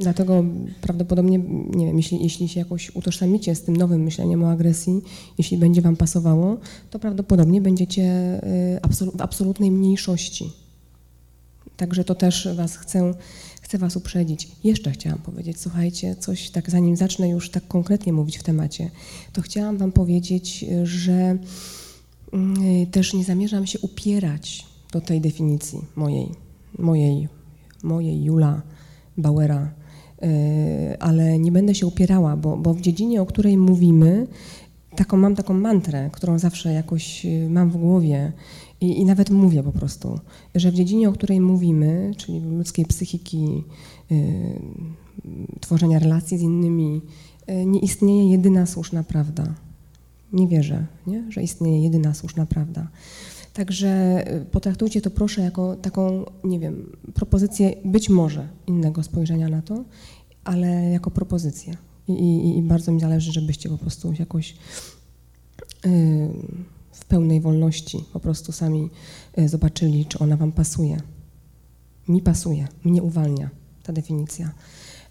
Dlatego 0.00 0.44
prawdopodobnie, 0.80 1.38
nie 1.70 1.86
wiem, 1.86 1.96
jeśli, 1.96 2.22
jeśli 2.22 2.48
się 2.48 2.60
jakoś 2.60 2.96
utożsamicie 2.96 3.54
z 3.54 3.62
tym 3.62 3.76
nowym 3.76 4.02
myśleniem 4.02 4.42
o 4.42 4.50
agresji, 4.50 5.02
jeśli 5.38 5.58
będzie 5.58 5.82
Wam 5.82 5.96
pasowało, 5.96 6.56
to 6.90 6.98
prawdopodobnie 6.98 7.60
będziecie 7.60 8.02
y, 8.84 9.16
w 9.16 9.20
absolutnej 9.20 9.70
mniejszości. 9.70 10.52
Także 11.76 12.04
to 12.04 12.14
też 12.14 12.48
Was 12.54 12.76
chcę, 12.76 13.14
chcę 13.62 13.78
Was 13.78 13.96
uprzedzić. 13.96 14.48
Jeszcze 14.64 14.90
chciałam 14.90 15.18
powiedzieć, 15.18 15.60
słuchajcie, 15.60 16.16
coś 16.16 16.50
tak, 16.50 16.70
zanim 16.70 16.96
zacznę 16.96 17.28
już 17.28 17.50
tak 17.50 17.68
konkretnie 17.68 18.12
mówić 18.12 18.38
w 18.38 18.42
temacie, 18.42 18.90
to 19.32 19.42
chciałam 19.42 19.78
Wam 19.78 19.92
powiedzieć, 19.92 20.64
że 20.82 21.38
y, 22.82 22.86
też 22.86 23.14
nie 23.14 23.24
zamierzam 23.24 23.66
się 23.66 23.78
upierać 23.78 24.66
do 24.92 25.00
tej 25.00 25.20
definicji 25.20 25.78
mojej, 25.96 26.28
mojej, 26.78 27.28
mojej 27.82 28.24
Jula 28.24 28.62
Bauera, 29.18 29.79
ale 30.98 31.38
nie 31.38 31.52
będę 31.52 31.74
się 31.74 31.86
upierała, 31.86 32.36
bo, 32.36 32.56
bo 32.56 32.74
w 32.74 32.80
dziedzinie, 32.80 33.22
o 33.22 33.26
której 33.26 33.56
mówimy, 33.56 34.26
taką, 34.96 35.16
mam 35.16 35.34
taką 35.34 35.54
mantrę, 35.54 36.10
którą 36.12 36.38
zawsze 36.38 36.72
jakoś 36.72 37.26
y, 37.26 37.48
mam 37.50 37.70
w 37.70 37.76
głowie 37.76 38.32
i, 38.80 39.00
i, 39.00 39.04
nawet 39.04 39.30
mówię 39.30 39.62
po 39.62 39.72
prostu, 39.72 40.20
że 40.54 40.70
w 40.70 40.74
dziedzinie, 40.74 41.08
o 41.08 41.12
której 41.12 41.40
mówimy, 41.40 42.12
czyli 42.16 42.40
ludzkiej 42.40 42.86
psychiki, 42.86 43.64
y, 44.12 44.16
tworzenia 45.60 45.98
relacji 45.98 46.38
z 46.38 46.42
innymi, 46.42 47.00
nie 47.66 47.80
istnieje 47.80 48.30
jedyna 48.30 48.66
słuszna 48.66 49.04
prawda. 49.04 49.54
Nie 50.32 50.48
wierzę, 50.48 50.86
nie? 51.06 51.24
że 51.28 51.42
istnieje 51.42 51.82
jedyna 51.82 52.14
słuszna 52.14 52.46
prawda. 52.46 52.88
Także 53.52 54.22
y, 54.34 54.44
potraktujcie 54.44 55.00
to 55.00 55.10
proszę 55.10 55.40
jako 55.40 55.76
taką, 55.76 56.24
nie 56.44 56.58
wiem, 56.58 56.96
propozycję 57.14 57.74
być 57.84 58.08
może 58.08 58.48
innego 58.66 59.02
spojrzenia 59.02 59.48
na 59.48 59.62
to, 59.62 59.84
ale 60.44 60.90
jako 60.90 61.10
propozycję. 61.10 61.76
I, 62.08 62.12
i, 62.12 62.58
i 62.58 62.62
bardzo 62.62 62.92
mi 62.92 63.00
zależy, 63.00 63.32
żebyście 63.32 63.68
po 63.68 63.78
prostu 63.78 64.12
jakoś 64.18 64.50
yy, 64.50 65.90
w 66.92 67.04
pełnej 67.04 67.40
wolności 67.40 68.04
po 68.12 68.20
prostu 68.20 68.52
sami 68.52 68.90
yy, 69.36 69.48
zobaczyli, 69.48 70.06
czy 70.06 70.18
ona 70.18 70.36
Wam 70.36 70.52
pasuje. 70.52 71.00
Mi 72.08 72.22
pasuje, 72.22 72.68
mnie 72.84 73.02
uwalnia 73.02 73.50
ta 73.82 73.92
definicja 73.92 74.52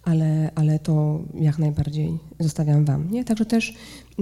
ale, 0.03 0.51
ale 0.55 0.79
to 0.79 1.19
jak 1.33 1.59
najbardziej 1.59 2.19
zostawiam 2.39 2.85
Wam. 2.85 3.11
Nie? 3.11 3.25
Także 3.25 3.45
też 3.45 3.73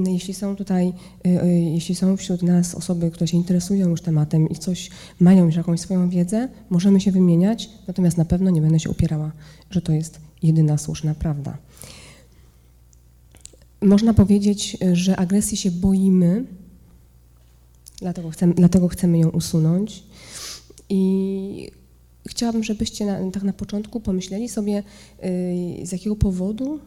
jeśli 0.05 0.33
są 0.33 0.55
tutaj, 0.55 0.93
y, 1.27 1.43
y, 1.43 1.59
jeśli 1.59 1.95
są 1.95 2.17
wśród 2.17 2.43
nas 2.43 2.75
osoby, 2.75 3.11
które 3.11 3.27
się 3.27 3.37
interesują 3.37 3.89
już 3.89 4.01
tematem 4.01 4.49
i 4.49 4.55
coś 4.55 4.89
mają 5.19 5.45
już 5.45 5.55
jakąś 5.55 5.79
swoją 5.79 6.09
wiedzę, 6.09 6.49
możemy 6.69 7.01
się 7.01 7.11
wymieniać, 7.11 7.69
natomiast 7.87 8.17
na 8.17 8.25
pewno 8.25 8.49
nie 8.49 8.61
będę 8.61 8.79
się 8.79 8.89
upierała, 8.89 9.31
że 9.71 9.81
to 9.81 9.91
jest 9.91 10.19
jedyna 10.43 10.77
słuszna 10.77 11.15
prawda. 11.15 11.57
Można 13.81 14.13
powiedzieć, 14.13 14.77
że 14.93 15.15
agresji 15.15 15.57
się 15.57 15.71
boimy, 15.71 16.45
dlatego 17.99 18.29
chcemy, 18.29 18.53
dlatego 18.53 18.87
chcemy 18.87 19.19
ją 19.19 19.29
usunąć. 19.29 20.03
I 20.89 21.71
chciałabym, 22.27 22.63
żebyście 22.63 23.05
na, 23.05 23.31
tak 23.31 23.43
na 23.43 23.53
początku 23.53 23.99
pomyśleli 23.99 24.49
sobie, 24.49 24.83
yy, 25.79 25.85
z 25.85 25.91
jakiego 25.91 26.15
powodu 26.15 26.79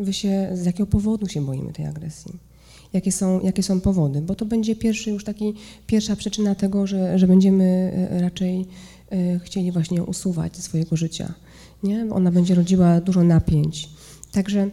wy 0.00 0.12
się, 0.12 0.48
z 0.52 0.64
jakiego 0.64 0.86
powodu 0.86 1.28
się 1.28 1.46
boimy 1.46 1.72
tej 1.72 1.86
agresji. 1.86 2.32
Jakie 2.92 3.12
są, 3.12 3.40
jakie 3.40 3.62
są 3.62 3.80
powody, 3.80 4.20
bo 4.20 4.34
to 4.34 4.44
będzie 4.44 4.76
pierwszy 4.76 5.10
już 5.10 5.24
taki, 5.24 5.54
pierwsza 5.86 6.16
przyczyna 6.16 6.54
tego, 6.54 6.86
że, 6.86 7.18
że 7.18 7.26
będziemy 7.26 7.92
y, 8.12 8.20
raczej 8.20 8.66
yy, 9.10 9.40
chcieli 9.44 9.72
właśnie 9.72 10.02
usuwać 10.02 10.56
ze 10.56 10.62
swojego 10.62 10.96
życia. 10.96 11.34
Nie? 11.82 12.06
Ona 12.10 12.30
będzie 12.30 12.54
rodziła 12.54 13.00
dużo 13.00 13.24
napięć. 13.24 13.88
Także 14.32 14.70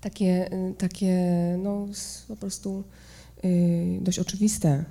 takie, 0.00 0.52
y, 0.52 0.74
takie 0.74 1.24
no, 1.62 1.86
po 2.28 2.36
prostu 2.36 2.84
dość 4.00 4.18
oczywiste 4.18 4.84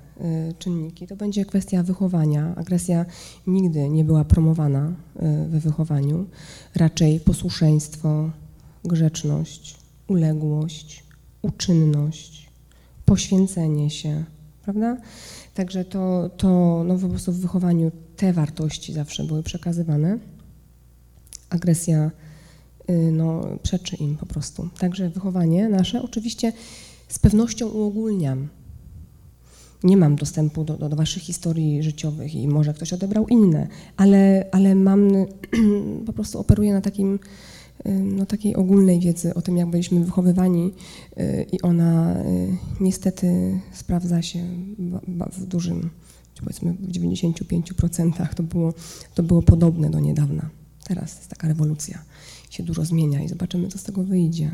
czynniki, 0.58 1.06
to 1.06 1.16
będzie 1.16 1.44
kwestia 1.44 1.82
wychowania. 1.82 2.54
Agresja 2.56 3.06
nigdy 3.46 3.88
nie 3.88 4.04
była 4.04 4.24
promowana 4.24 4.92
we 5.48 5.60
wychowaniu. 5.60 6.26
Raczej 6.74 7.20
posłuszeństwo, 7.20 8.30
grzeczność, 8.88 9.76
uległość, 10.06 11.04
uczynność, 11.42 12.50
poświęcenie 13.04 13.90
się, 13.90 14.24
prawda? 14.62 14.96
Także 15.54 15.84
to, 15.84 16.30
to 16.36 16.82
no 16.86 16.98
po 16.98 17.08
prostu 17.08 17.32
w 17.32 17.40
wychowaniu 17.40 17.90
te 18.16 18.32
wartości 18.32 18.92
zawsze 18.92 19.24
były 19.24 19.42
przekazywane. 19.42 20.18
Agresja 21.50 22.10
no, 23.12 23.46
przeczy 23.62 23.96
im 23.96 24.16
po 24.16 24.26
prostu. 24.26 24.68
Także 24.78 25.10
wychowanie 25.10 25.68
nasze 25.68 26.02
oczywiście 26.02 26.52
z 27.08 27.18
pewnością 27.18 27.68
uogólniam. 27.68 28.48
Nie 29.82 29.96
mam 29.96 30.16
dostępu 30.16 30.64
do, 30.64 30.76
do, 30.76 30.88
do, 30.88 30.96
waszych 30.96 31.22
historii 31.22 31.82
życiowych 31.82 32.34
i 32.34 32.48
może 32.48 32.74
ktoś 32.74 32.92
odebrał 32.92 33.28
inne, 33.28 33.68
ale, 33.96 34.46
ale 34.52 34.74
mam, 34.74 35.10
po 36.06 36.12
prostu 36.12 36.38
operuję 36.38 36.72
na 36.72 36.80
takim, 36.80 37.18
no, 37.92 38.26
takiej 38.26 38.56
ogólnej 38.56 39.00
wiedzy 39.00 39.34
o 39.34 39.42
tym, 39.42 39.56
jak 39.56 39.70
byliśmy 39.70 40.04
wychowywani 40.04 40.72
y, 41.18 41.46
i 41.52 41.62
ona 41.62 42.20
y, 42.20 42.56
niestety 42.80 43.60
sprawdza 43.72 44.22
się 44.22 44.44
w 45.32 45.46
dużym, 45.46 45.90
powiedzmy 46.40 46.72
w 46.72 46.92
95% 46.92 48.34
to 48.34 48.42
było, 48.42 48.74
to 49.14 49.22
było 49.22 49.42
podobne 49.42 49.90
do 49.90 50.00
niedawna. 50.00 50.50
Teraz 50.84 51.16
jest 51.16 51.28
taka 51.28 51.48
rewolucja, 51.48 51.98
się 52.50 52.62
dużo 52.62 52.84
zmienia 52.84 53.22
i 53.22 53.28
zobaczymy, 53.28 53.68
co 53.68 53.78
z 53.78 53.82
tego 53.82 54.04
wyjdzie 54.04 54.50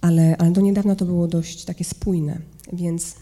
ale, 0.00 0.36
ale 0.36 0.50
do 0.50 0.60
niedawna 0.60 0.96
to 0.96 1.04
było 1.04 1.28
dość 1.28 1.64
takie 1.64 1.84
spójne, 1.84 2.38
więc 2.72 3.14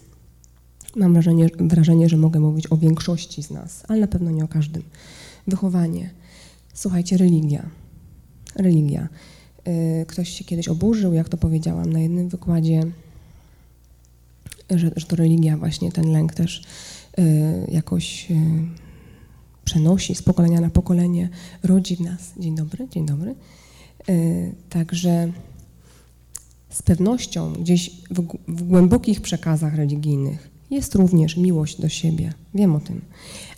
mam 0.97 1.13
wrażenie, 1.13 1.49
wrażenie, 1.59 2.09
że 2.09 2.17
mogę 2.17 2.41
mówić 2.41 2.73
o 2.73 2.77
większości 2.77 3.43
z 3.43 3.51
nas, 3.51 3.83
ale 3.89 4.01
na 4.01 4.07
pewno 4.07 4.31
nie 4.31 4.45
o 4.45 4.49
każdym. 4.49 4.83
Wychowanie. 5.47 6.11
Słuchajcie, 6.75 7.17
religia. 7.17 7.71
Religia. 8.57 9.09
Y, 9.69 10.07
ktoś 10.07 10.29
się 10.29 10.45
kiedyś 10.45 10.69
oburzył, 10.69 11.13
jak 11.13 11.29
to 11.29 11.37
powiedziałam 11.37 11.93
na 11.93 12.01
jednym 12.01 12.29
wykładzie, 12.29 12.83
że, 14.71 14.91
że 14.97 15.07
to 15.07 15.17
religia 15.17 15.57
właśnie 15.57 15.93
ten 15.93 16.13
lęk 16.13 16.35
też 16.35 16.63
y, 17.19 17.23
jakoś 17.73 18.31
y, 18.31 18.35
przenosi 19.65 20.15
z 20.15 20.23
pokolenia 20.23 20.61
na 20.61 20.71
pokolenie, 20.71 21.29
rodzi 21.63 21.97
w 21.97 22.01
nas. 22.01 22.33
Dzień 22.39 22.55
dobry, 22.55 22.89
dzień 22.91 23.07
dobry. 23.07 23.35
Także 24.71 25.33
z 26.71 26.83
pewnością 26.83 27.53
gdzieś 27.53 27.91
w, 28.11 28.21
w 28.49 28.63
głębokich 28.63 29.21
przekazach 29.21 29.75
religijnych 29.75 30.51
jest 30.71 30.95
również 30.95 31.37
miłość 31.37 31.81
do 31.81 31.89
siebie. 31.89 32.33
Wiem 32.55 32.77
o 32.77 32.81
tym. 32.81 33.01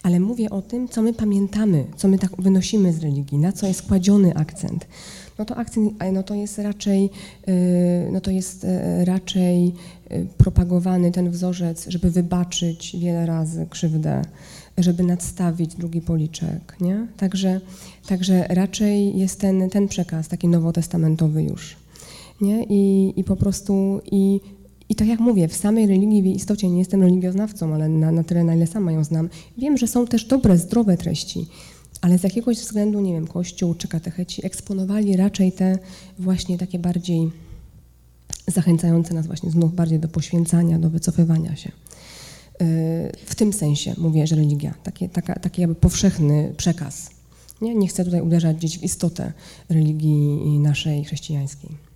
Ale 0.02 0.20
mówię 0.20 0.50
o 0.50 0.62
tym, 0.62 0.88
co 0.88 1.02
my 1.02 1.12
pamiętamy, 1.12 1.84
co 1.96 2.08
my 2.08 2.18
tak 2.18 2.42
wynosimy 2.42 2.92
z 2.92 3.02
religii, 3.02 3.38
na 3.38 3.52
co 3.52 3.66
jest 3.66 3.82
kładziony 3.82 4.34
akcent. 4.34 4.86
No 5.38 5.44
to 5.44 5.56
akcent, 5.56 5.94
no 6.12 6.22
to 6.22 6.34
jest 6.34 6.58
raczej, 6.58 7.10
y, 7.48 8.08
no 8.12 8.20
to 8.20 8.30
jest 8.30 8.64
y, 8.64 9.04
raczej 9.04 9.72
y, 10.12 10.26
propagowany 10.36 11.12
ten 11.12 11.30
wzorzec, 11.30 11.86
żeby 11.88 12.10
wybaczyć 12.10 12.96
wiele 13.00 13.26
razy 13.26 13.66
krzywdę, 13.70 14.22
żeby 14.78 15.02
nadstawić 15.02 15.74
drugi 15.74 16.00
policzek, 16.00 16.76
nie? 16.80 17.06
Także, 17.16 17.60
także 18.08 18.46
raczej 18.48 19.18
jest 19.18 19.40
ten, 19.40 19.70
ten 19.70 19.88
przekaz 19.88 20.28
taki 20.28 20.48
nowotestamentowy 20.48 21.42
już 21.42 21.76
nie? 22.40 22.64
I, 22.64 23.12
i 23.16 23.24
po 23.24 23.36
prostu 23.36 24.00
i, 24.12 24.40
i 24.88 24.94
tak 24.94 25.08
jak 25.08 25.20
mówię, 25.20 25.48
w 25.48 25.56
samej 25.56 25.86
religii 25.86 26.22
w 26.22 26.26
istocie 26.26 26.70
nie 26.70 26.78
jestem 26.78 27.02
religioznawcą, 27.02 27.74
ale 27.74 27.88
na, 27.88 28.12
na 28.12 28.24
tyle, 28.24 28.44
na 28.44 28.54
ile 28.54 28.66
sama 28.66 28.92
ją 28.92 29.04
znam, 29.04 29.28
wiem, 29.58 29.76
że 29.76 29.86
są 29.86 30.06
też 30.06 30.24
dobre, 30.24 30.58
zdrowe 30.58 30.96
treści, 30.96 31.46
ale 32.00 32.18
z 32.18 32.22
jakiegoś 32.22 32.58
względu, 32.58 33.00
nie 33.00 33.12
wiem, 33.12 33.26
Kościół 33.26 33.74
czy 33.74 33.88
katecheci 33.88 34.46
eksponowali 34.46 35.16
raczej 35.16 35.52
te 35.52 35.78
właśnie 36.18 36.58
takie 36.58 36.78
bardziej 36.78 37.30
zachęcające 38.46 39.14
nas 39.14 39.26
właśnie 39.26 39.50
znów 39.50 39.74
bardziej 39.74 39.98
do 39.98 40.08
poświęcania, 40.08 40.78
do 40.78 40.90
wycofywania 40.90 41.56
się. 41.56 41.72
Yy, 42.60 42.66
w 43.26 43.34
tym 43.34 43.52
sensie 43.52 43.94
mówię, 43.98 44.26
że 44.26 44.36
religia, 44.36 44.74
taki, 44.82 45.08
taka, 45.08 45.34
taki 45.34 45.60
jakby 45.60 45.76
powszechny 45.76 46.54
przekaz. 46.56 47.10
Nie? 47.60 47.74
nie 47.74 47.88
chcę 47.88 48.04
tutaj 48.04 48.20
uderzać 48.20 48.56
gdzieś 48.56 48.78
w 48.78 48.82
istotę 48.82 49.32
religii 49.68 50.58
naszej 50.58 51.04
chrześcijańskiej. 51.04 51.86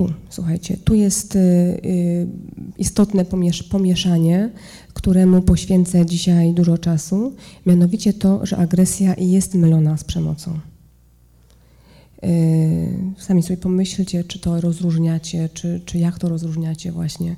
tu, 0.00 0.12
słuchajcie, 0.30 0.76
tu 0.84 0.94
jest 0.94 1.36
y, 1.36 1.38
y, 1.38 2.26
istotne 2.78 3.24
pomieszanie, 3.70 4.50
któremu 4.94 5.42
poświęcę 5.42 6.06
dzisiaj 6.06 6.52
dużo 6.52 6.78
czasu, 6.78 7.32
mianowicie 7.66 8.12
to, 8.12 8.46
że 8.46 8.56
agresja 8.56 9.14
jest 9.18 9.54
mylona 9.54 9.96
z 9.96 10.04
przemocą. 10.04 10.58
Sami 13.18 13.42
sobie 13.42 13.56
pomyślcie, 13.56 14.24
czy 14.24 14.38
to 14.38 14.60
rozróżniacie, 14.60 15.48
czy, 15.54 15.80
czy 15.84 15.98
jak 15.98 16.18
to 16.18 16.28
rozróżniacie 16.28 16.92
właśnie. 16.92 17.36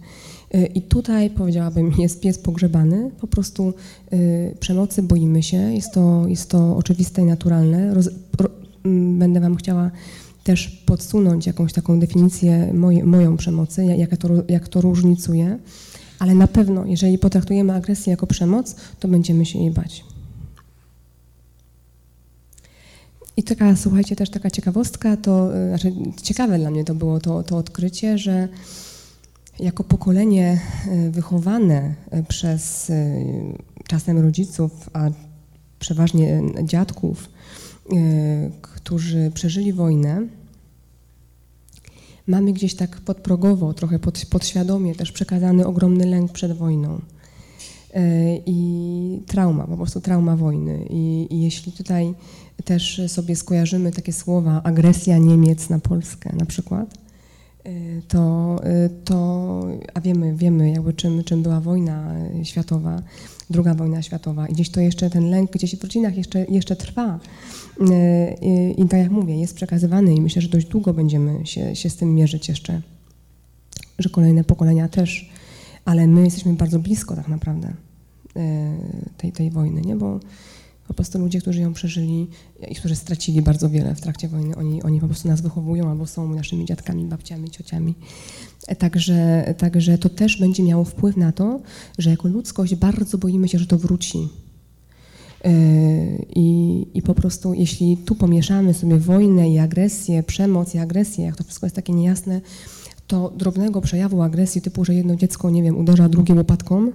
I 0.74 0.82
tutaj 0.82 1.30
powiedziałabym, 1.30 1.92
jest 1.98 2.20
pies 2.20 2.38
pogrzebany, 2.38 3.10
po 3.20 3.26
prostu 3.26 3.74
przemocy 4.60 5.02
boimy 5.02 5.42
się, 5.42 5.56
jest 5.56 5.92
to, 5.92 6.24
jest 6.28 6.50
to 6.50 6.76
oczywiste 6.76 7.22
i 7.22 7.24
naturalne. 7.24 7.94
Roz, 7.94 8.10
ro, 8.40 8.50
będę 9.18 9.40
Wam 9.40 9.56
chciała 9.56 9.90
też 10.44 10.68
podsunąć 10.68 11.46
jakąś 11.46 11.72
taką 11.72 12.00
definicję 12.00 12.72
moj, 12.72 13.02
moją 13.02 13.36
przemocy, 13.36 13.84
jak 13.84 14.16
to, 14.16 14.28
jak 14.48 14.68
to 14.68 14.80
różnicuje, 14.80 15.58
ale 16.18 16.34
na 16.34 16.46
pewno, 16.46 16.84
jeżeli 16.86 17.18
potraktujemy 17.18 17.74
agresję 17.74 18.10
jako 18.10 18.26
przemoc, 18.26 18.76
to 19.00 19.08
będziemy 19.08 19.46
się 19.46 19.58
jej 19.58 19.70
bać. 19.70 20.04
I 23.36 23.42
taka, 23.42 23.76
słuchajcie, 23.76 24.16
też 24.16 24.30
taka 24.30 24.50
ciekawostka, 24.50 25.16
to 25.16 25.56
y, 25.56 25.68
znaczy 25.68 25.92
ciekawe 26.22 26.58
dla 26.58 26.70
mnie 26.70 26.84
to 26.84 26.94
było 26.94 27.20
to, 27.20 27.42
to 27.42 27.56
odkrycie, 27.56 28.18
że 28.18 28.48
jako 29.58 29.84
pokolenie 29.84 30.60
y, 30.86 31.10
wychowane 31.10 31.94
y, 32.14 32.24
przez 32.28 32.92
czasem 33.86 34.18
rodziców, 34.18 34.90
a 34.92 35.10
przeważnie 35.78 36.42
dziadków, 36.62 37.28
którzy 38.62 39.30
przeżyli 39.34 39.72
wojnę, 39.72 40.26
mamy 42.26 42.52
gdzieś 42.52 42.74
tak 42.74 43.00
podprogowo, 43.00 43.74
trochę 43.74 43.98
pod, 43.98 44.26
podświadomie 44.26 44.94
też 44.94 45.12
przekazany 45.12 45.66
ogromny 45.66 46.06
lęk 46.06 46.32
przed 46.32 46.52
wojną 46.52 47.00
i 48.46 49.20
trauma, 49.26 49.66
po 49.66 49.76
prostu 49.76 50.00
trauma 50.00 50.36
wojny. 50.36 50.86
I, 50.90 51.26
I, 51.30 51.42
jeśli 51.42 51.72
tutaj 51.72 52.14
też 52.64 53.02
sobie 53.06 53.36
skojarzymy 53.36 53.92
takie 53.92 54.12
słowa 54.12 54.62
agresja 54.62 55.18
Niemiec 55.18 55.68
na 55.68 55.78
Polskę 55.78 56.36
na 56.36 56.46
przykład, 56.46 56.94
y, 57.66 58.02
to, 58.08 58.56
y, 58.86 58.90
to 59.04 59.66
a 59.94 60.00
wiemy, 60.00 60.34
wiemy 60.34 60.70
jakby 60.70 60.92
czym, 60.92 61.24
czym 61.24 61.42
była 61.42 61.60
wojna 61.60 62.14
światowa, 62.42 63.02
druga 63.50 63.74
wojna 63.74 64.02
światowa 64.02 64.46
i 64.46 64.52
gdzieś 64.52 64.70
to 64.70 64.80
jeszcze 64.80 65.10
ten 65.10 65.30
lęk 65.30 65.50
gdzieś 65.50 65.76
w 65.76 65.82
rodzinach 65.82 66.16
jeszcze, 66.16 66.44
jeszcze 66.44 66.76
trwa. 66.76 67.20
Y, 67.80 68.74
I, 68.78 68.88
tak 68.88 69.00
jak 69.00 69.10
mówię, 69.10 69.36
jest 69.36 69.54
przekazywany 69.54 70.14
i 70.14 70.20
myślę, 70.20 70.42
że 70.42 70.48
dość 70.48 70.66
długo 70.66 70.94
będziemy 70.94 71.46
się, 71.46 71.76
się 71.76 71.90
z 71.90 71.96
tym 71.96 72.14
mierzyć 72.14 72.48
jeszcze, 72.48 72.82
że 73.98 74.08
kolejne 74.08 74.44
pokolenia 74.44 74.88
też, 74.88 75.30
ale 75.84 76.06
my 76.06 76.24
jesteśmy 76.24 76.52
bardzo 76.52 76.78
blisko 76.78 77.16
tak 77.16 77.28
naprawdę 77.28 77.72
tej, 79.16 79.32
tej 79.32 79.50
wojny, 79.50 79.80
nie? 79.80 79.96
bo 79.96 80.20
po 80.88 80.94
prostu 80.94 81.18
ludzie, 81.18 81.40
którzy 81.40 81.60
ją 81.60 81.72
przeżyli 81.72 82.28
i 82.68 82.74
którzy 82.74 82.96
stracili 82.96 83.42
bardzo 83.42 83.70
wiele 83.70 83.94
w 83.94 84.00
trakcie 84.00 84.28
wojny, 84.28 84.56
oni, 84.56 84.82
oni 84.82 85.00
po 85.00 85.06
prostu 85.06 85.28
nas 85.28 85.40
wychowują 85.40 85.90
albo 85.90 86.06
są 86.06 86.34
naszymi 86.34 86.64
dziadkami, 86.64 87.04
babciami, 87.04 87.50
ciociami. 87.50 87.94
E, 88.68 88.76
także, 88.76 89.54
także 89.58 89.98
to 89.98 90.08
też 90.08 90.40
będzie 90.40 90.62
miało 90.62 90.84
wpływ 90.84 91.16
na 91.16 91.32
to, 91.32 91.60
że 91.98 92.10
jako 92.10 92.28
ludzkość 92.28 92.74
bardzo 92.74 93.18
boimy 93.18 93.48
się, 93.48 93.58
że 93.58 93.66
to 93.66 93.78
wróci. 93.78 94.28
E, 95.44 95.50
I, 96.34 96.86
I 96.94 97.02
po 97.02 97.14
prostu, 97.14 97.54
jeśli 97.54 97.96
tu 97.96 98.14
pomieszamy 98.14 98.74
sobie 98.74 98.96
wojnę 98.96 99.50
i 99.50 99.58
agresję, 99.58 100.22
przemoc 100.22 100.74
i 100.74 100.78
agresję, 100.78 101.24
jak 101.24 101.36
to 101.36 101.44
wszystko 101.44 101.66
jest 101.66 101.76
takie 101.76 101.92
niejasne, 101.92 102.40
to 103.06 103.32
drobnego 103.36 103.80
przejawu 103.80 104.22
agresji, 104.22 104.60
typu, 104.60 104.84
że 104.84 104.94
jedno 104.94 105.16
dziecko, 105.16 105.50
nie 105.50 105.62
wiem, 105.62 105.78
uderza 105.78 106.08
drugie 106.08 106.34
łopatką, 106.34 106.92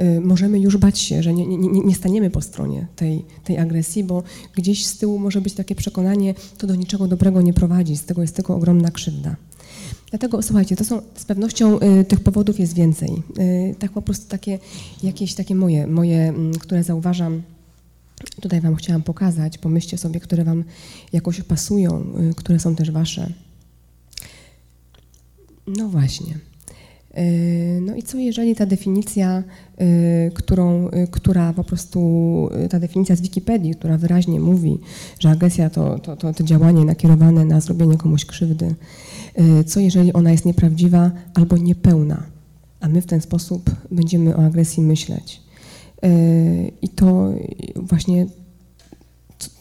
Y, 0.00 0.20
możemy 0.20 0.60
już 0.60 0.76
bać 0.76 0.98
się, 0.98 1.22
że 1.22 1.32
nie, 1.32 1.46
nie, 1.46 1.68
nie, 1.80 1.94
staniemy 1.94 2.30
po 2.30 2.40
stronie 2.40 2.86
tej, 2.96 3.24
tej 3.44 3.58
agresji, 3.58 4.04
bo 4.04 4.22
gdzieś 4.54 4.86
z 4.86 4.98
tyłu 4.98 5.18
może 5.18 5.40
być 5.40 5.54
takie 5.54 5.74
przekonanie, 5.74 6.34
to 6.58 6.66
do 6.66 6.74
niczego 6.74 7.08
dobrego 7.08 7.42
nie 7.42 7.52
prowadzi, 7.52 7.96
z 7.96 8.04
tego 8.04 8.22
jest 8.22 8.36
tylko 8.36 8.54
ogromna 8.54 8.90
krzywda. 8.90 9.36
Dlatego 10.10 10.42
słuchajcie, 10.42 10.76
to 10.76 10.84
są 10.84 11.02
z 11.14 11.24
pewnością 11.24 11.78
y, 11.80 12.04
tych 12.04 12.20
powodów 12.20 12.60
jest 12.60 12.74
więcej. 12.74 13.22
Y, 13.38 13.74
tak 13.78 13.90
po 13.90 14.02
prostu 14.02 14.28
takie 14.28 14.58
jakieś 15.02 15.34
takie 15.34 15.54
moje, 15.54 15.86
moje, 15.86 16.28
mm, 16.28 16.52
które 16.52 16.82
zauważam, 16.82 17.42
tutaj 18.40 18.60
Wam 18.60 18.76
chciałam 18.76 19.02
pokazać, 19.02 19.58
pomyślcie 19.58 19.98
sobie, 19.98 20.20
które 20.20 20.44
Wam 20.44 20.64
jakoś 21.12 21.42
pasują, 21.42 22.04
y, 22.30 22.34
które 22.34 22.58
są 22.58 22.74
też 22.76 22.90
Wasze. 22.90 23.32
No 25.66 25.88
właśnie. 25.88 26.34
E, 27.14 27.24
no 27.80 27.96
i 27.96 28.02
co 28.02 28.18
jeżeli 28.18 28.54
ta 28.54 28.66
definicja, 28.66 29.42
e, 29.76 30.30
którą, 30.30 30.90
która 31.10 31.52
po 31.52 31.64
prostu, 31.64 32.50
ta 32.70 32.80
definicja 32.80 33.16
z 33.16 33.20
Wikipedii, 33.20 33.74
która 33.74 33.98
wyraźnie 33.98 34.40
mówi, 34.40 34.78
że 35.18 35.30
agresja 35.30 35.70
to, 35.70 35.98
to, 35.98 36.16
to, 36.16 36.34
to 36.34 36.44
działanie 36.44 36.84
nakierowane 36.84 37.44
na 37.44 37.60
zrobienie 37.60 37.96
komuś 37.96 38.24
krzywdy, 38.24 38.74
co 39.66 39.80
jeżeli 39.80 40.12
ona 40.12 40.30
jest 40.30 40.44
nieprawdziwa 40.44 41.10
albo 41.34 41.56
niepełna, 41.56 42.22
a 42.80 42.88
my 42.88 43.02
w 43.02 43.06
ten 43.06 43.20
sposób 43.20 43.70
będziemy 43.90 44.36
o 44.36 44.44
agresji 44.44 44.82
myśleć. 44.82 45.49
I 46.82 46.88
to 46.88 47.32
właśnie, 47.76 48.26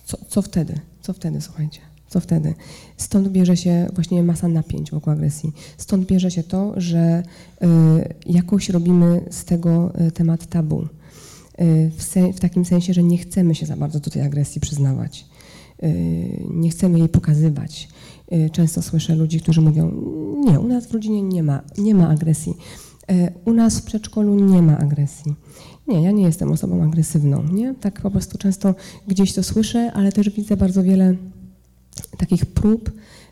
co, 0.06 0.18
co 0.28 0.42
wtedy? 0.42 0.80
Co 1.02 1.14
wtedy, 1.14 1.42
słuchajcie? 1.42 1.80
Co 2.10 2.20
wtedy? 2.20 2.54
Stąd 2.98 3.28
bierze 3.28 3.58
się 3.58 3.88
właśnie 3.94 4.24
masa 4.24 4.48
napięć 4.48 4.92
wokół 4.92 5.14
agresji. 5.14 5.52
Stąd 5.78 6.06
bierze 6.06 6.32
się 6.32 6.44
to, 6.44 6.74
że 6.78 7.24
y, 7.64 7.66
jakoś 8.26 8.70
robimy 8.70 9.22
z 9.30 9.46
tego 9.46 9.94
y, 10.08 10.12
temat 10.12 10.46
tabu. 10.46 10.82
Y, 11.62 11.92
w, 11.98 12.04
se, 12.04 12.34
w, 12.34 12.40
takim 12.40 12.66
sensie, 12.66 12.94
że 12.94 13.04
nie 13.04 13.18
chcemy 13.18 13.56
się 13.56 13.66
za 13.66 13.78
bardzo 13.78 14.00
do 14.00 14.10
tej 14.10 14.22
agresji 14.22 14.62
przyznawać. 14.62 15.26
Nie 16.50 16.70
chcemy 16.70 17.00
jej 17.00 17.10
pokazywać. 17.10 17.90
Często 18.52 18.82
słyszę 18.82 19.16
ludzi, 19.16 19.40
którzy 19.40 19.62
mówią: 19.62 19.92
Nie, 20.46 20.60
u 20.60 20.68
nas 20.68 20.88
w 20.88 20.94
rodzinie 20.94 21.22
nie 21.22 21.44
ma, 21.44 21.62
nie 21.78 21.96
ma 21.96 22.10
agresji. 22.10 22.54
U 23.46 23.54
nas 23.54 23.80
w 23.80 23.84
przedszkolu 23.84 24.36
nie 24.36 24.62
ma 24.62 24.78
agresji. 24.78 25.36
Nie, 25.90 26.04
ja 26.04 26.12
nie 26.12 26.24
jestem 26.24 26.52
osobą 26.52 26.84
agresywną. 26.84 27.44
Nie? 27.44 27.76
Tak 27.76 28.02
po 28.02 28.12
prostu 28.12 28.38
często 28.38 28.76
gdzieś 29.08 29.34
to 29.34 29.44
słyszę, 29.44 29.92
ale 29.94 30.12
też 30.12 30.30
widzę 30.30 30.58
bardzo 30.58 30.84
wiele 30.84 31.16
takich 32.18 32.46
prób, 32.46 32.92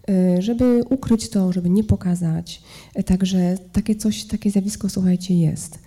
y, 0.09 0.41
żeby 0.41 0.83
ukryć 0.89 1.29
to, 1.29 1.53
żeby 1.53 1.69
nie 1.69 1.83
pokazać. 1.83 2.61
Także 3.05 3.57
takie 3.71 3.95
coś, 3.95 4.25
takie 4.25 4.51
zjawisko, 4.51 4.89
słuchajcie, 4.89 5.37
jest. 5.37 5.79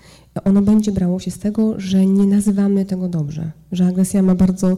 Ono 0.45 0.63
będzie 0.63 0.93
brało 0.93 1.21
się 1.21 1.31
z 1.31 1.39
tego, 1.39 1.81
że 1.81 2.07
nie 2.07 2.27
nazywamy 2.27 2.85
tego 2.85 3.09
dobrze, 3.09 3.51
że 3.73 3.87
agresja 3.87 4.23
ma 4.23 4.35
bardzo 4.35 4.73
y, 4.73 4.77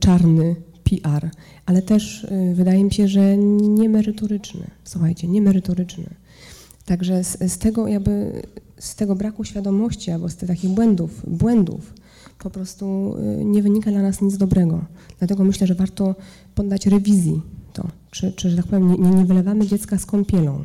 czarny 0.00 0.56
PR, 0.84 1.30
ale 1.66 1.82
też 1.82 2.24
y, 2.24 2.54
wydaje 2.54 2.84
mi 2.84 2.92
się, 2.92 3.08
że 3.08 3.36
niemerytoryczny. 3.38 4.70
Słuchajcie, 4.84 5.28
niemerytoryczny. 5.28 6.14
Także 6.84 7.24
z, 7.24 7.52
z 7.52 7.58
tego 7.58 7.88
jakby, 7.88 8.42
z 8.78 8.94
tego 8.94 9.14
braku 9.14 9.44
świadomości 9.44 10.10
albo 10.10 10.28
z 10.28 10.36
tych 10.36 10.48
takich 10.48 10.70
błędów, 10.70 11.22
błędów 11.26 11.92
po 12.38 12.50
prostu 12.50 13.16
nie 13.44 13.62
wynika 13.62 13.90
dla 13.90 14.02
nas 14.02 14.22
nic 14.22 14.36
dobrego. 14.36 14.84
Dlatego 15.18 15.44
myślę, 15.44 15.66
że 15.66 15.74
warto 15.74 16.14
poddać 16.54 16.86
rewizji 16.86 17.42
to, 17.72 17.88
czy, 18.10 18.32
czy 18.32 18.50
że 18.50 18.56
tak 18.56 18.66
powiem, 18.66 19.02
nie, 19.02 19.10
nie 19.10 19.24
wylewamy 19.24 19.66
dziecka 19.66 19.98
z 19.98 20.06
kąpielą, 20.06 20.64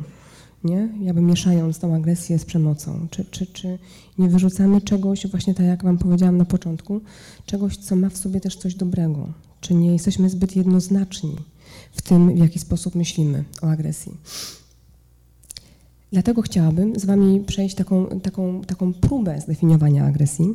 nie? 0.64 0.88
Jakby 1.00 1.20
mieszając 1.20 1.78
tą 1.78 1.94
agresję 1.94 2.38
z 2.38 2.44
przemocą, 2.44 3.06
czy, 3.10 3.24
czy, 3.24 3.46
czy 3.46 3.78
nie 4.18 4.28
wyrzucamy 4.28 4.80
czegoś, 4.80 5.26
właśnie 5.26 5.54
tak 5.54 5.66
jak 5.66 5.84
Wam 5.84 5.98
powiedziałam 5.98 6.36
na 6.36 6.44
początku, 6.44 7.00
czegoś, 7.46 7.76
co 7.76 7.96
ma 7.96 8.08
w 8.08 8.16
sobie 8.16 8.40
też 8.40 8.56
coś 8.56 8.74
dobrego, 8.74 9.28
czy 9.60 9.74
nie 9.74 9.92
jesteśmy 9.92 10.30
zbyt 10.30 10.56
jednoznaczni 10.56 11.36
w 11.92 12.02
tym, 12.02 12.34
w 12.34 12.38
jaki 12.38 12.58
sposób 12.58 12.94
myślimy 12.94 13.44
o 13.62 13.66
agresji. 13.66 14.12
Dlatego 16.14 16.42
chciałabym 16.42 17.00
z 17.00 17.04
Wami 17.04 17.40
przejść 17.40 17.74
taką, 17.74 18.06
taką, 18.20 18.60
taką 18.60 18.92
próbę 18.92 19.40
zdefiniowania 19.40 20.04
agresji. 20.04 20.54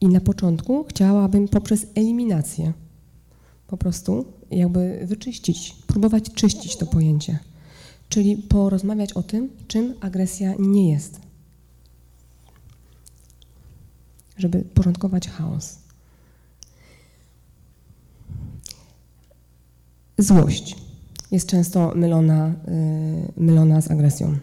I 0.00 0.08
na 0.08 0.20
początku 0.20 0.84
chciałabym 0.84 1.48
poprzez 1.48 1.86
eliminację 1.94 2.72
po 3.66 3.76
prostu 3.76 4.32
jakby 4.50 5.06
wyczyścić, 5.06 5.76
próbować 5.86 6.32
czyścić 6.34 6.76
to 6.76 6.86
pojęcie. 6.86 7.38
Czyli 8.08 8.36
porozmawiać 8.36 9.12
o 9.12 9.22
tym, 9.22 9.48
czym 9.68 9.94
agresja 10.00 10.54
nie 10.58 10.90
jest. 10.90 11.20
Żeby 14.38 14.64
porządkować 14.74 15.28
chaos. 15.28 15.78
Złość 20.18 20.85
jest 21.30 21.48
często 21.48 21.92
mylona, 21.94 22.54
yy, 23.36 23.44
mylona 23.44 23.80
z 23.80 23.90
agresją. 23.90 24.36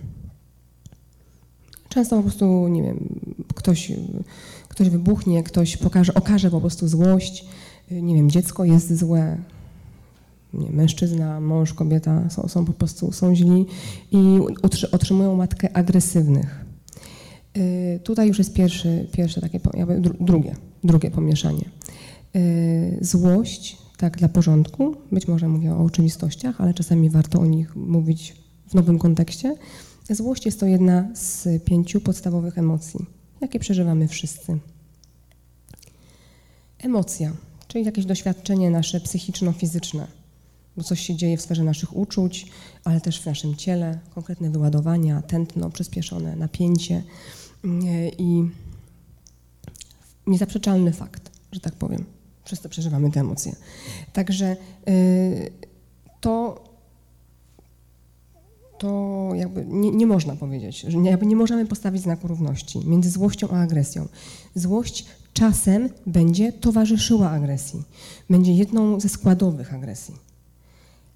Często 1.89 2.15
po 2.15 2.21
prostu, 2.21 2.67
nie 2.67 2.83
wiem, 2.83 3.19
ktoś, 3.55 3.91
ktoś 4.67 4.89
wybuchnie, 4.89 5.43
ktoś 5.43 5.77
pokaże, 5.77 6.13
okaże 6.13 6.51
po 6.51 6.61
prostu 6.61 6.87
złość, 6.87 7.45
nie 7.91 8.15
wiem, 8.15 8.29
dziecko 8.29 8.65
jest 8.65 8.97
złe, 8.97 9.37
nie, 10.53 10.71
mężczyzna, 10.71 11.39
mąż, 11.39 11.73
kobieta 11.73 12.29
są, 12.29 12.47
są 12.47 12.65
po 12.65 12.73
prostu 12.73 13.11
są 13.11 13.35
źli 13.35 13.65
i 14.11 14.39
otrzymują 14.91 15.35
matkę 15.35 15.77
agresywnych. 15.77 16.65
Y, 17.57 17.99
tutaj 18.03 18.27
już 18.27 18.37
jest 18.37 18.53
pierwszy, 18.53 19.07
pierwsze 19.11 19.41
takie, 19.41 19.59
jakby 19.73 20.01
drugie, 20.19 20.55
drugie 20.83 21.11
pomieszanie. 21.11 21.65
Y, 22.35 22.97
złość 23.01 23.77
tak 23.97 24.17
dla 24.17 24.29
porządku. 24.29 24.95
Być 25.11 25.27
może 25.27 25.47
mówię 25.47 25.73
o 25.73 25.83
oczywistościach, 25.83 26.61
ale 26.61 26.73
czasami 26.73 27.09
warto 27.09 27.39
o 27.39 27.45
nich 27.45 27.75
mówić 27.75 28.35
w 28.67 28.73
nowym 28.73 28.99
kontekście. 28.99 29.55
Złość 30.09 30.45
jest 30.45 30.59
to 30.59 30.65
jedna 30.65 31.15
z 31.15 31.63
pięciu 31.63 32.01
podstawowych 32.01 32.57
emocji, 32.57 33.05
jakie 33.41 33.59
przeżywamy 33.59 34.07
wszyscy. 34.07 34.59
Emocja, 36.79 37.31
czyli 37.67 37.85
jakieś 37.85 38.05
doświadczenie 38.05 38.69
nasze 38.69 38.99
psychiczno-fizyczne, 38.99 40.07
bo 40.77 40.83
coś 40.83 40.99
się 40.99 41.15
dzieje 41.15 41.37
w 41.37 41.41
sferze 41.41 41.63
naszych 41.63 41.95
uczuć, 41.95 42.47
ale 42.83 43.01
też 43.01 43.21
w 43.21 43.25
naszym 43.25 43.55
ciele, 43.55 43.99
konkretne 44.15 44.49
wyładowania, 44.49 45.21
tętno, 45.21 45.69
przyspieszone 45.69 46.35
napięcie 46.35 47.03
i 48.17 48.43
niezaprzeczalny 50.27 50.93
fakt, 50.93 51.31
że 51.51 51.59
tak 51.59 51.73
powiem. 51.73 52.05
Wszyscy 52.43 52.69
przeżywamy 52.69 53.11
te 53.11 53.19
emocje. 53.19 53.55
Także 54.13 54.57
y, 54.89 55.51
to, 56.21 56.63
to 58.77 59.29
jakby 59.35 59.65
nie, 59.65 59.91
nie 59.91 60.07
można 60.07 60.35
powiedzieć, 60.35 60.81
że 60.81 60.97
jakby 60.97 61.25
nie 61.25 61.35
możemy 61.35 61.65
postawić 61.65 62.01
znaku 62.01 62.27
równości 62.27 62.87
między 62.87 63.09
złością 63.09 63.49
a 63.49 63.61
agresją. 63.61 64.07
Złość 64.55 65.05
czasem 65.33 65.89
będzie 66.05 66.53
towarzyszyła 66.53 67.29
agresji, 67.29 67.83
będzie 68.29 68.53
jedną 68.53 68.99
ze 68.99 69.09
składowych 69.09 69.73
agresji, 69.73 70.15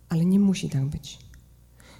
ale 0.09 0.25
nie 0.25 0.39
musi 0.39 0.69
tak 0.69 0.85
być. 0.85 1.19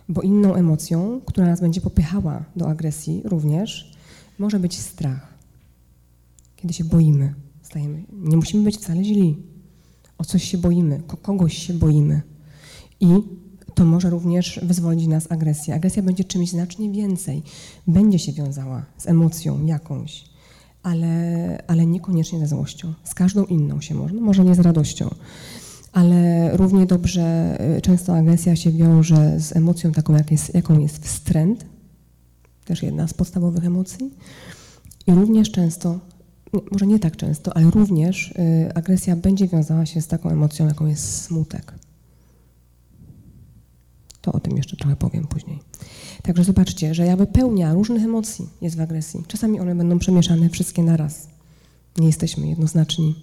Bo 0.10 0.22
inną 0.22 0.56
emocją, 0.56 1.22
która 1.26 1.48
nas 1.48 1.62
będzie 1.62 1.82
popychała 1.82 2.44
do 2.56 2.70
agresji 2.70 3.22
również, 3.26 3.98
może 4.40 4.60
być 4.60 4.80
strach, 4.80 5.34
kiedy 6.56 6.74
się 6.74 6.84
boimy 6.84 7.34
stajemy. 7.68 8.04
Nie 8.14 8.36
musimy 8.36 8.64
być 8.64 8.78
wcale 8.78 9.04
źli. 9.04 9.38
O 10.18 10.26
coś 10.26 10.44
się 10.44 10.58
boimy, 10.58 11.02
kogoś 11.22 11.58
się 11.58 11.74
boimy. 11.74 12.22
I 13.00 13.08
to 13.76 13.86
może 13.86 14.10
również 14.10 14.60
wyzwolić 14.64 15.08
nas 15.08 15.32
agresję. 15.32 15.76
Agresja 15.76 16.04
będzie 16.04 16.24
czymś 16.24 16.50
znacznie 16.50 16.92
więcej. 16.92 17.44
Będzie 17.88 18.20
się 18.20 18.32
wiązała 18.32 18.86
z 18.98 19.08
emocją 19.08 19.66
jakąś, 19.66 20.26
ale, 20.84 21.64
ale 21.68 21.86
niekoniecznie 21.86 22.40
ze 22.40 22.48
złością. 22.48 22.94
Z 23.04 23.14
każdą 23.14 23.46
inną 23.46 23.82
się 23.82 23.96
można, 23.96 24.22
może 24.22 24.46
nie 24.46 24.56
z 24.56 24.60
radością. 24.60 25.10
Ale 25.94 26.52
równie 26.58 26.86
dobrze 26.86 27.58
y, 27.78 27.82
często 27.82 28.16
agresja 28.16 28.56
się 28.56 28.72
wiąże 28.72 29.40
z 29.40 29.56
emocją 29.56 29.92
taką, 29.92 30.14
jak 30.14 30.32
jest, 30.32 30.54
jaką 30.54 30.80
jest 30.80 31.06
wstręt, 31.06 31.66
też 32.66 32.84
jedna 32.84 33.08
z 33.08 33.14
podstawowych 33.14 33.66
emocji. 33.66 34.14
I 35.08 35.12
również 35.12 35.52
często 35.52 36.00
może 36.72 36.88
nie 36.88 37.00
tak 37.00 37.18
często, 37.18 37.58
ale 37.58 37.72
również 37.72 38.32
y, 38.32 38.72
agresja 38.76 39.16
będzie 39.16 39.48
wiązała 39.48 39.86
się 39.86 40.02
z 40.02 40.08
taką 40.08 40.30
emocją, 40.30 40.68
jaką 40.68 40.86
jest 40.86 41.22
smutek. 41.22 41.74
To 44.22 44.32
o 44.32 44.40
tym 44.40 44.58
jeszcze 44.58 44.78
trochę 44.78 44.96
powiem 44.96 45.28
później. 45.28 45.60
Także 46.24 46.44
zobaczcie, 46.44 46.96
że 46.96 47.06
jakby 47.06 47.28
pełnia 47.28 47.74
różnych 47.74 48.04
emocji 48.04 48.50
jest 48.62 48.78
w 48.78 48.82
agresji. 48.82 49.24
Czasami 49.28 49.60
one 49.60 49.76
będą 49.76 50.00
przemieszane 50.00 50.50
wszystkie 50.50 50.84
naraz. 50.84 51.28
Nie 51.98 52.08
jesteśmy 52.08 52.48
jednoznaczni. 52.48 53.16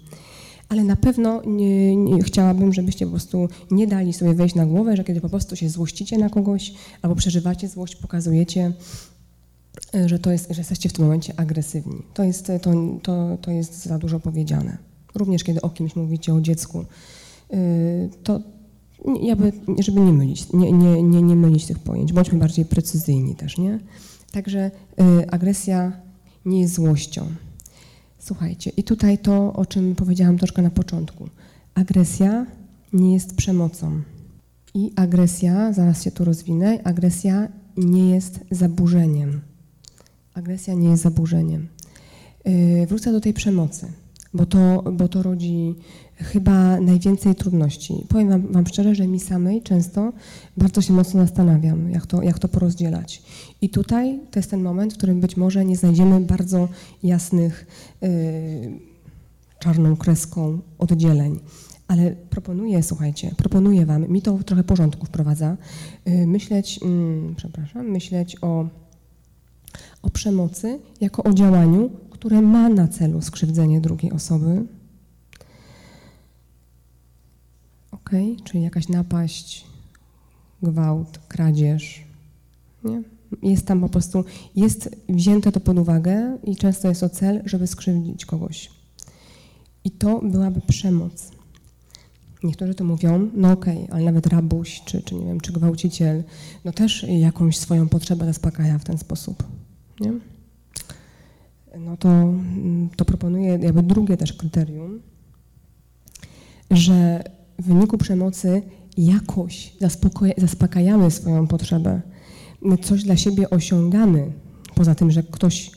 Ale 0.69 0.85
na 0.85 0.97
pewno 0.97 1.43
nie, 1.47 1.97
nie, 1.97 2.23
chciałabym, 2.23 2.73
żebyście 2.73 3.05
po 3.05 3.11
prostu 3.11 3.49
nie 3.71 3.87
dali 3.87 4.13
sobie 4.13 4.35
wejść 4.35 4.55
na 4.55 4.67
głowę, 4.67 4.97
że 4.97 5.05
kiedy 5.05 5.21
po 5.21 5.29
prostu 5.29 5.57
się 5.57 5.69
złościcie 5.69 6.19
na 6.19 6.29
kogoś 6.31 6.75
albo 7.03 7.17
przeżywacie 7.17 7.69
złość, 7.69 7.97
pokazujecie, 7.97 8.73
że, 10.07 10.19
to 10.19 10.33
jest, 10.33 10.51
że 10.51 10.61
jesteście 10.61 10.89
w 10.89 10.93
tym 10.93 11.05
momencie 11.05 11.33
agresywni. 11.37 12.03
To 12.15 12.25
jest, 12.25 12.53
to, 12.63 12.73
to, 13.03 13.39
to 13.41 13.51
jest 13.51 13.85
za 13.85 13.99
dużo 13.99 14.21
powiedziane. 14.21 14.79
Również 15.15 15.45
kiedy 15.45 15.61
o 15.61 15.71
kimś 15.71 15.97
mówicie, 15.97 16.35
o 16.35 16.41
dziecku, 16.41 16.85
e, 17.53 17.57
to 18.23 18.41
żeby 19.79 20.01
nie 20.01 20.13
mylić, 20.13 20.53
nie, 20.53 20.73
nie, 20.73 21.03
nie, 21.03 21.23
nie 21.23 21.37
mylić 21.37 21.67
tych 21.67 21.79
pojęć, 21.79 22.13
bądźmy 22.13 22.39
bardziej 22.39 22.65
precyzyjni 22.65 23.35
też, 23.35 23.59
nie? 23.59 23.79
Także 24.33 24.71
e, 24.99 25.31
agresja 25.31 25.93
nie 26.45 26.61
jest 26.61 26.75
złością. 26.75 27.27
Słuchajcie, 28.19 28.73
i 28.77 28.85
tutaj 28.85 29.19
to, 29.19 29.53
o 29.53 29.67
czym 29.67 29.95
powiedziałam 29.95 30.39
troszkę 30.39 30.63
na 30.63 30.71
początku. 30.71 31.29
Agresja 31.75 32.47
nie 32.93 33.13
jest 33.13 33.35
przemocą. 33.35 34.03
I 34.75 34.93
agresja, 34.97 35.73
zaraz 35.73 36.03
się 36.03 36.11
tu 36.11 36.25
rozwinę, 36.25 36.79
agresja 36.85 37.49
nie 37.77 38.11
jest 38.11 38.41
zaburzeniem. 38.51 39.41
Agresja 40.35 40.75
nie 40.75 40.88
jest 40.88 41.03
zaburzeniem. 41.03 41.68
Yy, 42.44 42.87
wrócę 42.87 43.12
do 43.12 43.20
tej 43.20 43.33
przemocy, 43.33 43.92
bo 44.35 44.47
to, 44.47 44.85
bo 44.92 45.09
to 45.09 45.23
rodzi 45.23 45.75
chyba 46.16 46.81
najwięcej 46.81 47.35
trudności. 47.35 48.07
Powiem 48.09 48.29
wam, 48.29 48.53
wam, 48.53 48.66
szczerze, 48.66 48.94
że 48.94 49.07
mi 49.07 49.20
samej 49.20 49.62
często 49.62 50.12
bardzo 50.57 50.83
się 50.83 50.92
mocno 50.92 51.20
zastanawiam, 51.20 51.90
jak 51.90 52.07
to, 52.07 52.23
jak 52.23 52.38
to 52.38 52.49
porozdzielać. 52.49 53.23
I 53.61 53.68
tutaj 53.68 54.20
to 54.31 54.38
jest 54.38 54.51
ten 54.51 54.62
moment, 54.62 54.94
w 54.94 54.97
którym 54.97 55.20
być 55.20 55.37
może 55.37 55.64
nie 55.64 55.77
znajdziemy 55.77 56.20
bardzo 56.20 56.68
jasnych 57.03 57.66
yy, 58.03 58.09
czarną 59.59 59.97
kreską 59.97 60.59
oddzieleń. 60.79 61.40
Ale 61.88 62.16
proponuję, 62.31 62.83
słuchajcie, 62.83 63.35
proponuję 63.37 63.87
wam, 63.87 64.09
mi 64.09 64.23
to 64.23 64.38
trochę 64.38 64.64
porządku 64.64 65.07
wprowadza, 65.07 65.57
yy, 66.07 66.27
myśleć, 66.27 66.81
yy, 66.83 67.35
przepraszam, 67.37 67.90
myśleć 67.90 68.37
o 68.42 68.68
o 70.05 70.11
przemocy 70.11 70.79
jako 71.01 71.23
o 71.23 71.33
działaniu, 71.33 71.90
które 72.11 72.43
ma 72.43 72.69
na 72.69 72.88
celu 72.88 73.23
skrzywdzenie 73.23 73.81
drugiej 73.81 74.12
osoby. 74.12 74.64
Ok, 77.90 78.11
czyli 78.45 78.62
jakaś 78.62 78.88
napaść, 78.88 79.64
gwałt, 80.62 81.19
kradzież. 81.29 82.05
Nie? 82.85 83.03
Jest 83.43 83.67
tam 83.67 83.81
po 83.81 83.88
prostu, 83.88 84.25
jest 84.57 84.97
wzięte 85.09 85.53
to 85.53 85.61
pod 85.61 85.79
uwagę 85.79 86.38
i 86.45 86.57
często 86.57 86.88
jest 86.88 87.03
o 87.03 87.09
cel, 87.09 87.43
żeby 87.45 87.67
skrzywdzić 87.67 88.27
kogoś. 88.27 88.71
I 89.85 89.90
to 89.90 90.21
byłaby 90.23 90.61
przemoc. 90.61 91.31
Niektórzy 92.45 92.75
to 92.75 92.85
mówią, 92.85 93.31
no 93.35 93.53
okej, 93.53 93.85
okay, 93.85 93.95
ale 93.95 94.05
nawet 94.05 94.27
rabuś, 94.27 94.83
czy, 94.85 95.03
czy 95.03 95.14
nie 95.14 95.27
wiem, 95.27 95.40
czy 95.40 95.53
gwałciciel, 95.53 96.25
no 96.64 96.73
też 96.73 97.07
jakąś 97.09 97.59
swoją 97.59 97.88
potrzebę 97.88 98.25
zaspokaja 98.27 98.79
w 98.79 98.85
ten 98.85 98.99
sposób 98.99 99.45
nie? 100.00 100.12
no 101.78 101.96
to, 101.96 102.09
mm, 102.09 102.88
to 102.96 103.04
proponuję 103.04 103.59
jakby 103.62 103.83
drugie 103.83 104.16
też 104.16 104.33
kryterium, 104.33 105.00
że 106.70 107.24
w 107.59 107.64
wyniku 107.64 107.98
przemocy 107.98 108.62
jakoś 108.96 109.72
zaspokajamy 110.38 111.11
swoją 111.11 111.46
potrzebę, 111.46 112.00
coś 112.83 113.04
dla 113.04 113.16
siebie 113.16 113.50
osiągamy, 113.50 114.33
poza 114.74 114.94
tym, 114.94 115.11
że 115.11 115.22
ktoś, 115.22 115.70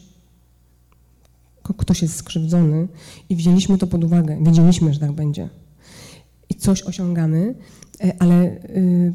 ktoś 1.78 2.02
jest 2.02 2.16
skrzywdzony 2.16 2.88
i 3.30 3.36
wzięliśmy 3.36 3.78
to 3.78 3.88
pod 3.88 4.04
uwagę, 4.04 4.44
wiedzieliśmy, 4.44 4.94
że 4.94 5.00
tak 5.00 5.12
będzie. 5.12 5.50
I 6.50 6.56
coś 6.56 6.82
osiągamy, 6.82 7.56
e, 8.04 8.14
ale, 8.20 8.46
y, 8.46 9.14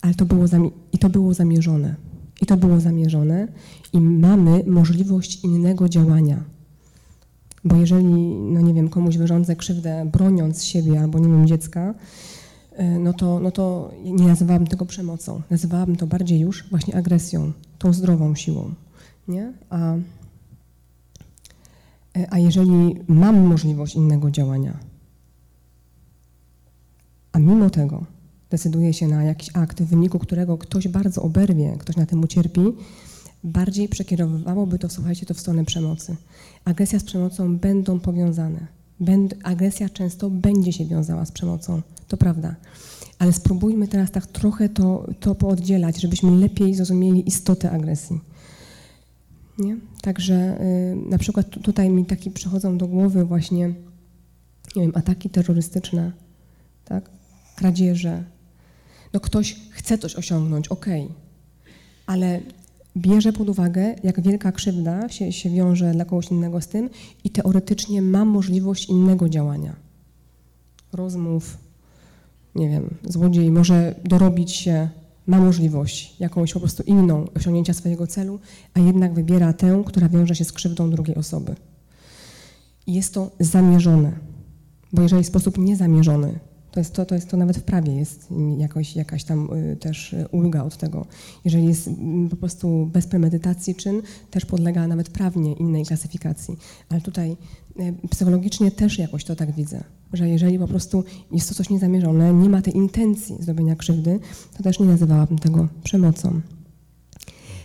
ale 0.00 0.14
to 0.14 0.26
było, 0.26 0.44
i 0.92 0.98
to 0.98 1.10
było 1.10 1.34
zamierzone. 1.34 2.11
I 2.42 2.46
to 2.46 2.56
było 2.56 2.80
zamierzone 2.80 3.48
i 3.92 4.00
mamy 4.00 4.64
możliwość 4.66 5.44
innego 5.44 5.88
działania. 5.88 6.44
Bo 7.64 7.76
jeżeli, 7.76 8.14
no 8.34 8.60
nie 8.60 8.74
wiem, 8.74 8.88
komuś 8.88 9.16
wyrządzę 9.16 9.56
krzywdę 9.56 10.06
broniąc 10.12 10.64
siebie 10.64 11.00
albo, 11.00 11.18
nie 11.18 11.28
wiem, 11.28 11.46
dziecka, 11.46 11.94
e, 12.72 12.98
no 12.98 13.12
to, 13.12 13.40
no 13.40 13.50
to 13.50 13.90
nie 14.04 14.26
nazywałabym 14.26 14.66
tego 14.66 14.86
przemocą. 14.86 15.42
Nazywałabym 15.50 15.96
to 15.96 16.06
bardziej 16.06 16.40
już 16.40 16.68
właśnie 16.70 16.96
agresją, 16.96 17.52
tą 17.78 17.92
zdrową 17.92 18.34
siłą. 18.34 18.74
Nie? 19.28 19.52
A, 19.70 19.94
e, 22.16 22.26
a 22.30 22.38
jeżeli 22.38 22.96
mam 23.08 23.40
możliwość 23.40 23.94
innego 23.94 24.30
działania, 24.30 24.78
a 27.32 27.38
mimo 27.38 27.70
tego 27.70 28.11
decyduje 28.52 28.92
się 28.92 29.08
na 29.08 29.24
jakiś 29.24 29.50
akt, 29.54 29.82
w 29.82 29.86
wyniku 29.86 30.18
którego 30.18 30.58
ktoś 30.58 30.88
bardzo 30.88 31.22
oberwie, 31.22 31.76
ktoś 31.78 31.96
na 31.96 32.06
tym 32.06 32.20
ucierpi, 32.20 32.60
bardziej 33.44 33.88
przekierowywałoby 33.88 34.78
to, 34.78 34.88
słuchajcie, 34.88 35.26
to 35.26 35.34
w 35.34 35.40
stronę 35.40 35.64
przemocy. 35.64 36.16
Agresja 36.64 36.98
z 36.98 37.04
przemocą 37.04 37.58
będą 37.58 38.00
powiązane. 38.00 38.66
Będ, 39.00 39.34
agresja 39.42 39.88
często 39.88 40.30
będzie 40.30 40.72
się 40.72 40.86
wiązała 40.86 41.24
z 41.24 41.32
przemocą, 41.32 41.82
to 42.08 42.16
prawda. 42.16 42.56
Ale 43.18 43.32
spróbujmy 43.32 43.88
teraz 43.88 44.10
tak 44.10 44.26
trochę 44.26 44.68
to, 44.68 45.06
to 45.20 45.34
pooddzielać, 45.34 46.00
żebyśmy 46.00 46.30
lepiej 46.30 46.74
zrozumieli 46.74 47.28
istotę 47.28 47.70
agresji. 47.70 48.20
Nie? 49.58 49.76
Także 50.02 50.60
y, 50.60 50.96
na 51.10 51.18
przykład 51.18 51.50
tutaj 51.62 51.90
mi 51.90 52.04
taki 52.04 52.30
przychodzą 52.30 52.78
do 52.78 52.86
głowy 52.86 53.24
właśnie, 53.24 53.68
nie 54.76 54.82
wiem, 54.82 54.92
ataki 54.94 55.30
terrorystyczne, 55.30 56.12
tak? 56.84 57.10
kradzieże, 57.56 58.24
no 59.12 59.20
ktoś 59.20 59.56
chce 59.70 59.98
coś 59.98 60.16
osiągnąć, 60.16 60.68
okej, 60.68 61.02
okay. 61.02 61.14
ale 62.06 62.40
bierze 62.96 63.32
pod 63.32 63.48
uwagę, 63.48 63.94
jak 64.04 64.20
wielka 64.20 64.52
krzywda 64.52 65.08
się, 65.08 65.32
się 65.32 65.50
wiąże 65.50 65.92
dla 65.92 66.04
kogoś 66.04 66.30
innego 66.30 66.60
z 66.60 66.68
tym 66.68 66.90
i 67.24 67.30
teoretycznie 67.30 68.02
ma 68.02 68.24
możliwość 68.24 68.88
innego 68.88 69.28
działania. 69.28 69.76
rozmów, 70.92 71.58
nie 72.54 72.68
wiem, 72.68 72.94
złodziej 73.04 73.50
może 73.50 73.94
dorobić 74.04 74.52
się, 74.52 74.88
ma 75.26 75.38
możliwość 75.38 76.20
jakąś 76.20 76.52
po 76.52 76.60
prostu 76.60 76.82
inną 76.82 77.28
osiągnięcia 77.36 77.74
swojego 77.74 78.06
celu, 78.06 78.40
a 78.74 78.80
jednak 78.80 79.14
wybiera 79.14 79.52
tę, 79.52 79.82
która 79.86 80.08
wiąże 80.08 80.34
się 80.34 80.44
z 80.44 80.52
krzywdą 80.52 80.90
drugiej 80.90 81.16
osoby. 81.16 81.54
I 82.86 82.94
jest 82.94 83.14
to 83.14 83.30
zamierzone, 83.40 84.12
bo 84.92 85.02
jeżeli 85.02 85.24
w 85.24 85.26
sposób 85.26 85.58
niezamierzony 85.58 86.38
to 86.72 86.80
jest 86.80 86.92
to, 86.92 87.06
to 87.06 87.14
jest 87.14 87.30
to 87.30 87.36
nawet 87.36 87.58
w 87.58 87.62
prawie 87.62 87.94
jest 87.94 88.28
jakoś, 88.58 88.96
jakaś 88.96 89.24
tam 89.24 89.48
y, 89.52 89.76
też 89.76 90.12
y, 90.12 90.28
ulga 90.30 90.62
od 90.62 90.76
tego. 90.76 91.06
Jeżeli 91.44 91.66
jest 91.66 91.88
mm, 91.88 92.28
po 92.28 92.36
prostu 92.36 92.90
bez 92.92 93.06
premedytacji 93.06 93.74
czyn, 93.74 94.02
też 94.30 94.44
podlega 94.44 94.86
nawet 94.86 95.08
prawnie 95.08 95.52
innej 95.52 95.84
klasyfikacji. 95.84 96.56
Ale 96.88 97.00
tutaj 97.00 97.36
y, 97.80 98.08
psychologicznie 98.08 98.70
też 98.70 98.98
jakoś 98.98 99.24
to 99.24 99.36
tak 99.36 99.52
widzę, 99.52 99.84
że 100.12 100.28
jeżeli 100.28 100.58
po 100.58 100.68
prostu 100.68 101.04
jest 101.32 101.48
to 101.48 101.54
coś 101.54 101.70
niezamierzone, 101.70 102.34
nie 102.34 102.48
ma 102.48 102.62
tej 102.62 102.76
intencji 102.76 103.36
zrobienia 103.40 103.76
krzywdy, 103.76 104.20
to 104.56 104.62
też 104.62 104.80
nie 104.80 104.86
nazywałabym 104.86 105.38
tego 105.38 105.68
przemocą. 105.84 106.40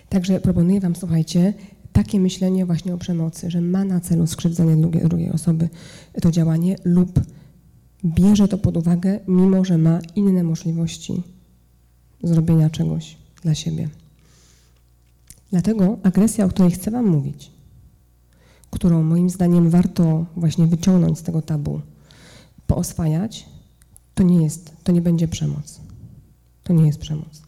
Także 0.09 0.39
proponuję 0.39 0.79
Wam, 0.79 0.95
słuchajcie, 0.95 1.53
takie 1.93 2.19
myślenie 2.19 2.65
właśnie 2.65 2.93
o 2.93 2.97
przemocy, 2.97 3.51
że 3.51 3.61
ma 3.61 3.85
na 3.85 3.99
celu 3.99 4.27
skrzywdzenie 4.27 4.77
drugiej, 4.77 5.03
drugiej 5.09 5.31
osoby 5.31 5.69
to 6.21 6.31
działanie 6.31 6.75
lub 6.83 7.19
bierze 8.05 8.47
to 8.47 8.57
pod 8.57 8.77
uwagę, 8.77 9.19
mimo 9.27 9.65
że 9.65 9.77
ma 9.77 9.99
inne 10.15 10.43
możliwości 10.43 11.23
zrobienia 12.23 12.69
czegoś 12.69 13.17
dla 13.41 13.55
siebie. 13.55 13.89
Dlatego 15.51 15.97
agresja, 16.03 16.45
o 16.45 16.49
której 16.49 16.71
chcę 16.71 16.91
Wam 16.91 17.07
mówić, 17.07 17.51
którą 18.71 19.03
moim 19.03 19.29
zdaniem 19.29 19.69
warto 19.69 20.25
właśnie 20.35 20.67
wyciągnąć 20.67 21.19
z 21.19 21.23
tego 21.23 21.41
tabu, 21.41 21.81
pooswajać, 22.67 23.45
to 24.15 24.23
nie 24.23 24.43
jest, 24.43 24.71
to 24.83 24.91
nie 24.91 25.01
będzie 25.01 25.27
przemoc. 25.27 25.81
To 26.63 26.73
nie 26.73 26.85
jest 26.85 26.99
przemoc. 26.99 27.41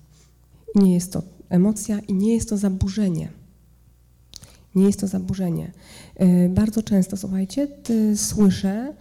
Nie 0.75 0.93
jest 0.93 1.13
to 1.13 1.23
emocja 1.49 1.99
i 1.99 2.13
nie 2.13 2.33
jest 2.33 2.49
to 2.49 2.57
zaburzenie. 2.57 3.31
Nie 4.75 4.85
jest 4.85 4.99
to 4.99 5.07
zaburzenie. 5.07 5.71
E, 6.15 6.49
bardzo 6.49 6.83
często, 6.83 7.17
słuchajcie, 7.17 7.67
słyszę, 8.15 8.93
Y, 8.93 8.95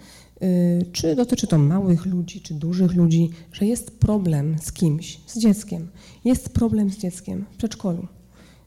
czy 0.92 1.16
dotyczy 1.16 1.46
to 1.46 1.59
małych 1.59 2.07
ludzi, 2.07 2.40
czy 2.40 2.55
dużych 2.55 2.94
ludzi, 2.94 3.31
że 3.53 3.66
jest 3.66 3.98
problem 3.98 4.57
z 4.62 4.72
kimś, 4.72 5.20
z 5.27 5.38
dzieckiem. 5.38 5.88
Jest 6.24 6.48
problem 6.48 6.90
z 6.90 6.98
dzieckiem 6.98 7.44
w 7.53 7.57
przedszkolu. 7.57 8.07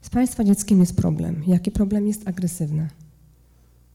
Z 0.01 0.09
Państwa 0.09 0.43
dzieckiem 0.43 0.79
jest 0.79 0.95
problem. 0.95 1.43
Jaki 1.47 1.71
problem 1.71 2.07
jest 2.07 2.27
agresywny? 2.27 2.89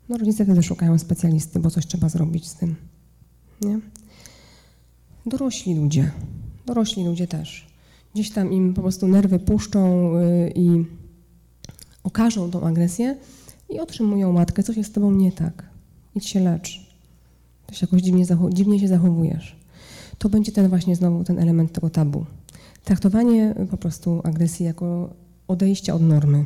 No 0.08 0.16
rodzice 0.16 0.44
wtedy 0.44 0.62
szukają 0.62 0.98
specjalisty, 0.98 1.60
bo 1.60 1.70
coś 1.70 1.86
trzeba 1.86 2.08
zrobić 2.08 2.48
z 2.48 2.54
tym. 2.54 2.76
Nie? 3.60 3.80
Dorośli 5.26 5.74
ludzie, 5.74 6.10
dorośli 6.66 7.04
ludzie 7.04 7.26
też. 7.26 7.66
Gdzieś 8.14 8.30
tam 8.30 8.52
im 8.52 8.74
po 8.74 8.82
prostu 8.82 9.08
nerwy 9.08 9.38
puszczą 9.38 10.12
y, 10.16 10.52
i 10.54 10.84
okażą 12.04 12.50
tą 12.50 12.62
agresję 12.62 13.16
i 13.68 13.80
otrzymują 13.80 14.34
łatkę, 14.34 14.62
coś 14.62 14.76
jest 14.76 14.90
z 14.90 14.92
tobą 14.92 15.12
nie 15.12 15.32
tak. 15.32 15.70
Idź 16.14 16.28
się 16.28 16.40
lecz 16.40 16.85
to 17.66 17.74
się 17.74 17.86
jakoś 17.86 18.02
dziwnie, 18.02 18.24
dziwnie 18.50 18.80
się 18.80 18.88
zachowujesz. 18.88 19.56
To 20.18 20.28
będzie 20.28 20.52
ten 20.52 20.68
właśnie 20.68 20.96
znowu 20.96 21.24
ten 21.24 21.38
element 21.38 21.72
tego 21.72 21.90
tabu. 21.90 22.26
Traktowanie 22.84 23.54
po 23.70 23.76
prostu 23.76 24.20
agresji 24.24 24.66
jako 24.66 25.14
odejście 25.48 25.94
od 25.94 26.02
normy. 26.02 26.44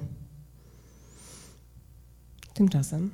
Tymczasem 2.55 3.11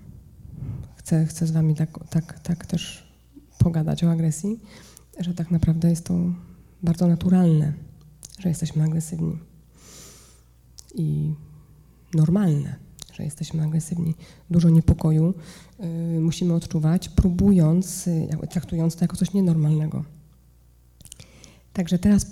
chcę, 0.96 1.26
chcę 1.26 1.46
z 1.46 1.50
Wami 1.50 1.74
tak, 1.74 2.08
tak, 2.10 2.40
tak 2.40 2.66
też 2.66 3.12
pogadać 3.58 4.04
o 4.04 4.10
agresji, 4.10 4.60
że 5.18 5.34
tak 5.34 5.50
naprawdę 5.50 5.90
jest 5.90 6.04
to 6.04 6.14
bardzo 6.82 7.06
naturalne, 7.06 7.72
że 8.38 8.48
jesteśmy 8.48 8.84
agresywni 8.84 9.38
i 10.94 11.34
normalne 12.14 12.85
że 13.16 13.24
jesteśmy 13.24 13.62
agresywni. 13.62 14.14
Dużo 14.50 14.68
niepokoju 14.68 15.34
y, 16.16 16.20
musimy 16.20 16.54
odczuwać, 16.54 17.08
próbując, 17.08 18.06
y, 18.06 18.28
traktując 18.50 18.96
to 18.96 19.04
jako 19.04 19.16
coś 19.16 19.32
nienormalnego. 19.32 20.04
Także 21.72 21.98
teraz 21.98 22.26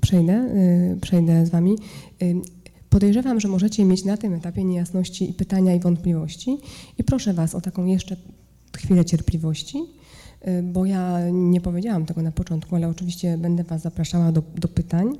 przejdę, 0.00 0.50
y, 0.94 1.00
przejdę 1.00 1.46
z 1.46 1.50
Wami. 1.50 1.76
Podejrzewam, 2.90 3.40
że 3.40 3.48
możecie 3.48 3.84
mieć 3.84 4.04
na 4.04 4.16
tym 4.16 4.34
etapie 4.34 4.64
niejasności 4.64 5.30
i 5.30 5.34
pytania 5.34 5.74
i 5.74 5.80
wątpliwości 5.80 6.58
i 6.98 7.04
proszę 7.04 7.34
Was 7.34 7.54
o 7.54 7.60
taką 7.60 7.86
jeszcze 7.86 8.16
chwilę 8.76 9.04
cierpliwości, 9.04 9.78
bo 10.62 10.86
ja 10.86 11.30
nie 11.32 11.60
powiedziałam 11.60 12.06
tego 12.06 12.22
na 12.22 12.32
początku, 12.32 12.76
ale 12.76 12.88
oczywiście 12.88 13.38
będę 13.38 13.64
Was 13.64 13.82
zapraszała 13.82 14.32
do, 14.32 14.42
do 14.56 14.68
pytań, 14.68 15.18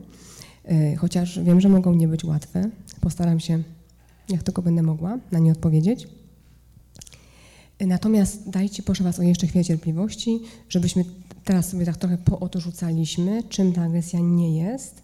chociaż 0.99 1.41
wiem, 1.41 1.61
że 1.61 1.69
mogą 1.69 1.95
nie 1.95 2.09
być 2.09 2.25
łatwe. 2.25 2.71
Postaram 3.01 3.41
się 3.41 3.63
jak 4.31 4.43
tylko 4.43 4.63
będę 4.63 4.83
mogła 4.83 5.19
na 5.33 5.39
nie 5.39 5.53
odpowiedzieć. 5.53 6.09
Natomiast 7.81 8.51
dajcie 8.51 8.83
proszę 8.83 9.05
Was 9.05 9.19
o 9.19 9.23
jeszcze 9.23 9.47
chwilę 9.47 9.65
cierpliwości, 9.65 10.41
żebyśmy 10.69 11.05
teraz 11.45 11.69
sobie 11.69 11.87
tak 11.87 11.97
trochę 11.97 12.19
poodrzucaliśmy, 12.19 13.43
czym 13.49 13.73
ta 13.73 13.83
agresja 13.83 14.21
nie 14.21 14.59
jest, 14.59 15.03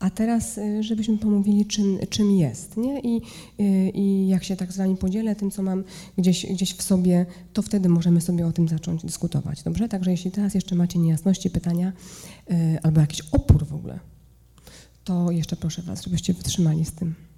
a 0.00 0.10
teraz 0.10 0.58
y, 0.58 0.82
żebyśmy 0.82 1.18
pomówili, 1.18 1.66
czym, 1.66 1.98
czym 2.10 2.30
jest. 2.30 2.76
Nie? 2.76 3.00
I, 3.00 3.22
y, 3.60 3.90
I 3.94 4.28
jak 4.28 4.44
się 4.44 4.56
tak 4.56 4.72
z 4.72 4.76
Wami 4.76 4.96
podzielę 4.96 5.36
tym, 5.36 5.50
co 5.50 5.62
mam 5.62 5.84
gdzieś, 6.18 6.46
gdzieś 6.46 6.74
w 6.74 6.82
sobie, 6.82 7.26
to 7.52 7.62
wtedy 7.62 7.88
możemy 7.88 8.20
sobie 8.20 8.46
o 8.46 8.52
tym 8.52 8.68
zacząć 8.68 9.02
dyskutować. 9.04 9.62
Dobrze? 9.62 9.88
Także 9.88 10.10
jeśli 10.10 10.30
teraz 10.30 10.54
jeszcze 10.54 10.74
macie 10.74 10.98
niejasności, 10.98 11.50
pytania 11.50 11.92
y, 12.50 12.78
albo 12.82 13.00
jakiś 13.00 13.20
opór 13.32 13.66
w 13.66 13.74
ogóle, 13.74 13.98
to 15.04 15.30
jeszcze 15.30 15.56
proszę 15.56 15.82
Was, 15.82 16.04
żebyście 16.04 16.34
wytrzymali 16.34 16.84
z 16.84 16.92
tym. 16.92 17.29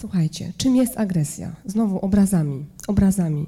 Słuchajcie, 0.00 0.52
czym 0.56 0.76
jest 0.76 0.98
agresja? 0.98 1.56
Znowu 1.66 1.98
obrazami, 1.98 2.66
obrazami. 2.86 3.46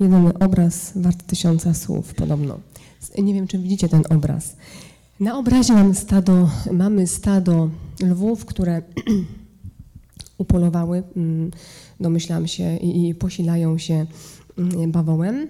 Jeden 0.00 0.32
obraz 0.40 0.92
wart 0.96 1.26
tysiąca 1.26 1.74
słów 1.74 2.14
podobno. 2.14 2.60
Nie 3.18 3.34
wiem, 3.34 3.46
czy 3.46 3.58
widzicie 3.58 3.88
ten 3.88 4.02
obraz. 4.10 4.56
Na 5.20 5.38
obrazie 5.38 5.72
mamy 5.72 5.94
stado, 5.94 6.50
mamy 6.72 7.06
stado 7.06 7.70
lwów, 8.00 8.44
które 8.44 8.82
upolowały, 10.38 11.02
mm, 11.16 11.50
domyślam 12.00 12.46
się, 12.46 12.76
i 12.76 13.14
posilają 13.14 13.78
się 13.78 14.06
mm, 14.58 14.92
bawołem. 14.92 15.48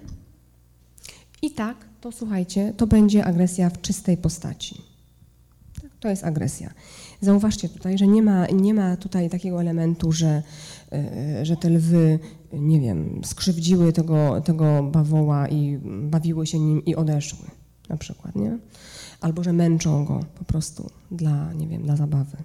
I 1.42 1.50
tak, 1.50 1.76
to 2.00 2.12
słuchajcie, 2.12 2.72
to 2.76 2.87
będzie 2.87 3.24
agresja 3.24 3.70
w 3.70 3.81
czystej 3.81 4.16
postaci. 4.16 4.81
To 6.00 6.09
jest 6.09 6.24
agresja. 6.24 6.70
Zauważcie 7.22 7.68
tutaj, 7.68 7.98
że 7.98 8.06
nie 8.06 8.22
ma, 8.22 8.46
nie 8.46 8.74
ma 8.74 8.96
tutaj 8.96 9.30
takiego 9.30 9.61
elementu, 9.61 10.12
że, 10.12 10.42
e, 10.92 11.46
że 11.46 11.56
te 11.56 11.70
lwy, 11.70 12.18
nie 12.52 12.80
wiem, 12.80 13.20
skrzywdziły 13.24 13.92
tego, 13.92 14.40
tego 14.40 14.82
bawoła 14.82 15.48
i 15.48 15.78
bawiły 15.85 16.46
się 16.46 16.58
nim 16.58 16.85
i 16.85 16.96
odeszły, 16.96 17.46
na 17.88 17.96
przykład, 17.96 18.37
nie? 18.37 18.58
Albo 19.20 19.44
że 19.44 19.52
męczą 19.52 20.04
go 20.04 20.20
po 20.38 20.44
prostu 20.44 20.90
dla, 21.11 21.52
nie 21.52 21.68
wiem, 21.68 21.82
dla 21.82 21.96
zabawy. 21.96 22.37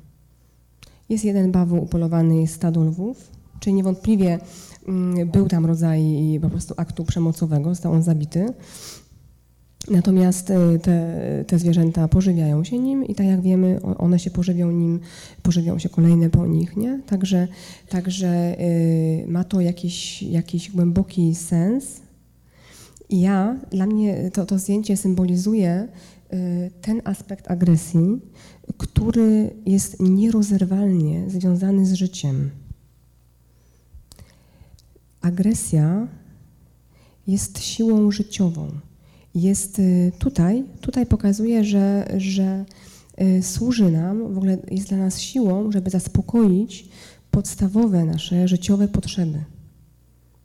Jest 1.10 1.26
jeden 1.26 1.52
bawoł 1.52 1.84
upolowany, 1.84 2.42
jest 2.42 2.54
stado 2.54 2.84
lwów, 2.84 3.32
czyli 3.60 3.74
niewątpliwie 3.74 4.40
mm, 4.88 5.30
był 5.30 5.48
tam 5.48 5.66
rodzaj 5.66 6.04
po 6.42 6.50
prostu 6.50 6.74
aktu 6.78 7.06
przemocowego, 7.06 7.70
został 7.70 7.94
on 7.94 8.04
zabity. 8.04 8.54
Natomiast 9.90 10.52
e, 10.52 10.80
te, 10.80 11.46
te, 11.48 11.60
zwierzęta 11.60 12.08
pożywiają 12.08 12.64
się 12.64 12.80
nim 12.80 13.06
i 13.06 13.16
tak 13.16 13.26
jak 13.26 13.42
wiemy, 13.42 13.82
one 13.82 14.20
się 14.20 14.32
pożywią 14.32 14.72
nim, 14.72 15.00
pożywią 15.44 15.80
się 15.80 15.90
kolejne 15.90 16.30
po 16.30 16.48
nich, 16.48 16.78
nie? 16.78 17.02
Także, 17.06 17.48
także 17.90 18.60
y, 18.60 19.26
ma 19.28 19.44
to 19.44 19.62
jakiś, 19.62 20.24
jakiś 20.24 20.72
głęboki 20.72 21.36
sens. 21.36 22.02
I 23.10 23.22
ja, 23.22 23.60
dla 23.72 23.86
mnie 23.86 24.32
to, 24.34 24.46
to 24.46 24.60
zdjęcie 24.60 24.98
symbolizuje 24.98 25.88
y, 26.34 26.72
ten 26.82 27.02
aspekt 27.04 27.52
agresji, 27.52 28.22
który 28.78 29.50
jest 29.66 30.00
nierozerwalnie 30.00 31.30
związany 31.30 31.86
z 31.86 31.94
życiem. 31.94 32.50
Agresja 35.22 36.08
jest 37.28 37.60
siłą 37.60 38.12
życiową 38.12 38.87
jest 39.38 39.80
y, 39.80 40.12
tutaj, 40.20 40.64
tutaj 40.82 41.06
pokazuje, 41.06 41.64
że, 41.64 42.08
że 42.18 42.66
y, 43.22 43.44
służy 43.44 43.92
nam, 43.92 44.34
w 44.34 44.38
ogóle 44.38 44.58
jest 44.72 44.90
dla 44.90 44.98
nas 44.98 45.20
siłą, 45.20 45.72
żeby 45.72 45.90
zaspokoić 45.90 46.90
podstawowe 47.32 48.06
nasze 48.06 48.48
życiowe 48.48 48.88
potrzeby. 48.88 49.44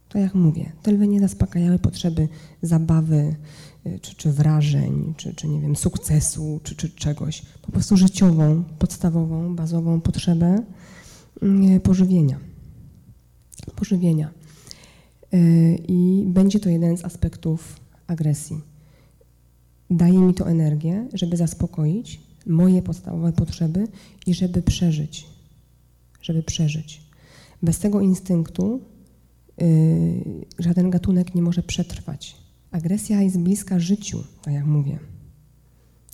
To 0.09 0.18
jak 0.18 0.35
mówię, 0.35 0.72
te 0.83 0.92
lwy 0.92 1.09
nie 1.09 1.20
zaspokajały 1.20 1.78
potrzeby 1.78 2.28
zabawy, 2.62 3.37
y, 3.87 3.98
czy, 4.02 4.14
czy 4.14 4.33
wrażeń, 4.33 5.14
czy, 5.16 5.35
czy 5.35 5.48
nie 5.48 5.61
wiem, 5.61 5.76
sukcesu, 5.76 6.61
czy, 6.62 6.76
czy 6.76 6.90
czegoś. 6.90 7.42
Po 7.62 7.72
prostu 7.72 7.96
życiową, 7.96 8.64
podstawową, 8.78 9.57
bazową 9.57 10.00
potrzebę 10.00 10.62
pożywienia. 11.83 12.38
Pożywienia. 13.76 14.31
I 15.88 16.24
będzie 16.26 16.61
to 16.61 16.68
jeden 16.68 16.96
z 16.96 17.05
aspektów 17.05 17.81
agresji 18.07 18.71
daje 19.96 20.18
mi 20.18 20.35
to 20.35 20.50
energię, 20.50 21.09
żeby 21.14 21.37
zaspokoić 21.37 22.20
moje 22.46 22.83
podstawowe 22.83 23.33
potrzeby 23.33 23.88
i 24.26 24.35
żeby 24.35 24.62
przeżyć. 24.62 25.26
Żeby 26.22 26.42
przeżyć. 26.42 27.02
Bez 27.62 27.78
tego 27.78 28.00
instynktu 28.00 28.81
yy, 29.59 29.66
żaden 30.59 30.90
gatunek 30.90 31.35
nie 31.35 31.42
może 31.42 31.62
przetrwać. 31.62 32.37
Agresja 32.70 33.22
jest 33.22 33.38
bliska 33.38 33.78
życiu, 33.78 34.24
tak 34.42 34.55
jak 34.55 34.66
mówię. 34.66 34.98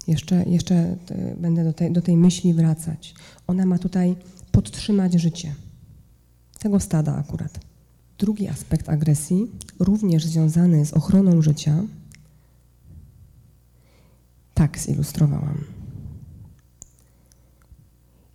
Jeszcze, 0.07 0.45
jeszcze 0.45 0.97
będę 1.41 1.65
do 1.65 1.73
tej, 1.73 1.93
do 1.93 2.03
tej 2.03 2.17
myśli 2.17 2.55
wracać. 2.55 3.15
Ona 3.47 3.67
ma 3.67 3.79
tutaj 3.79 4.17
podtrzymać 4.53 5.13
życie. 5.13 5.55
Tego 6.59 6.81
stada 6.81 7.17
akurat. 7.17 7.61
Drugi 8.19 8.49
aspekt 8.49 8.89
agresji, 8.89 9.47
również 9.79 10.27
związany 10.27 10.87
z 10.87 10.93
ochroną 10.93 11.43
życia, 11.43 11.85
tak 14.59 14.79
zilustrowałam. 14.79 15.65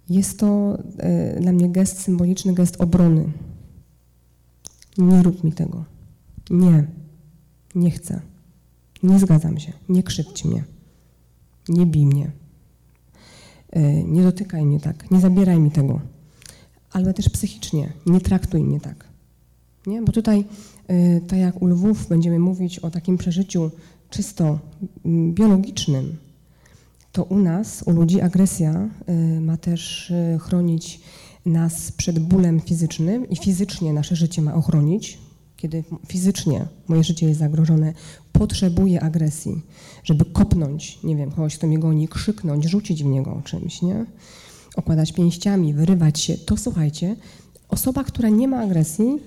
Jest 0.10 0.40
to 0.40 0.78
e, 0.98 1.40
dla 1.42 1.52
mnie 1.52 1.70
gest 1.70 2.02
symboliczny, 2.02 2.54
gest 2.54 2.82
obrony. 2.82 3.32
Nie 4.98 5.24
rób 5.24 5.44
mi 5.44 5.52
tego. 5.52 5.86
Nie. 6.50 6.88
Nie 7.76 7.92
chcę. 7.92 8.22
Nie 9.04 9.20
zgadzam 9.20 9.60
się. 9.60 9.74
Nie 9.90 10.04
krzywdź 10.04 10.46
mnie. 10.46 10.64
Nie 11.70 11.86
bij 11.86 12.06
mnie. 12.06 12.32
E, 13.72 14.04
nie 14.04 14.24
dotykaj 14.24 14.66
mnie 14.66 14.80
tak. 14.80 15.12
Nie 15.12 15.20
zabieraj 15.20 15.60
mi 15.60 15.72
tego. 15.72 16.02
Ale 16.92 17.14
też 17.14 17.30
psychicznie. 17.30 17.94
Nie 18.06 18.22
traktuj 18.22 18.64
mnie 18.64 18.80
tak. 18.80 19.08
Nie? 19.88 20.02
Bo 20.02 20.12
tutaj, 20.12 20.46
e, 20.88 21.22
tak 21.22 21.40
jak 21.40 21.62
u 21.62 21.68
lwów, 21.68 22.08
będziemy 22.08 22.40
mówić 22.40 22.80
o 22.80 22.92
takim 22.92 23.18
przeżyciu 23.18 23.72
czysto 24.14 24.60
mm, 25.06 25.34
biologicznym, 25.34 26.18
to 27.12 27.24
u 27.24 27.40
nas, 27.40 27.84
u 27.86 27.92
ludzi, 27.92 28.22
agresja 28.22 28.90
y, 29.10 29.42
ma 29.42 29.58
też 29.58 30.12
y, 30.12 30.40
chronić 30.42 31.00
nas 31.46 31.92
przed 31.92 32.20
bólem 32.20 32.60
fizycznym 32.60 33.30
i 33.30 33.36
fizycznie 33.36 33.94
nasze 33.94 34.16
życie 34.16 34.42
ma 34.42 34.54
ochronić. 34.54 35.18
Kiedy 35.58 35.84
fizycznie 36.08 36.66
moje 36.88 37.04
życie 37.04 37.28
jest 37.28 37.40
zagrożone, 37.40 37.94
potrzebuję 38.32 39.02
agresji, 39.02 39.62
żeby 40.04 40.26
kopnąć, 40.26 41.00
nie 41.04 41.16
wiem, 41.16 41.32
kogoś, 41.32 41.58
kto 41.58 41.68
mnie 41.68 41.80
goni, 41.80 42.08
krzyknąć, 42.08 42.66
rzucić 42.66 43.04
w 43.04 43.08
niego 43.08 43.42
czymś, 43.46 43.82
nie? 43.82 44.06
Okładać 44.76 45.12
pięściami, 45.12 45.74
wyrywać 45.74 46.20
się. 46.20 46.38
To 46.38 46.58
słuchajcie, 46.58 47.16
osoba, 47.70 48.04
która 48.04 48.30
nie 48.30 48.48
ma 48.48 48.60
agresji, 48.60 49.20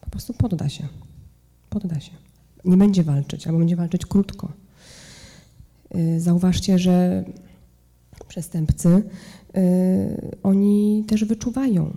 po 0.00 0.10
prostu 0.10 0.34
podda 0.34 0.68
się. 0.68 0.88
Podda 1.70 2.00
się. 2.00 2.27
Nie 2.64 2.76
będzie 2.76 3.04
walczyć, 3.04 3.46
albo 3.46 3.58
będzie 3.58 3.76
walczyć 3.76 4.06
krótko. 4.06 4.52
Y, 5.96 6.20
zauważcie, 6.20 6.78
że 6.78 7.24
przestępcy, 8.28 8.88
y, 9.56 10.36
oni 10.42 11.04
też 11.08 11.24
wyczuwają 11.24 11.96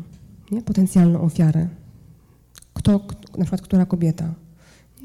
nie? 0.52 0.62
potencjalną 0.62 1.21
ofiarę. 1.21 1.67
Kto, 2.74 2.91
na 3.38 3.45
przykład 3.45 3.62
która 3.62 3.86
kobieta 3.86 4.34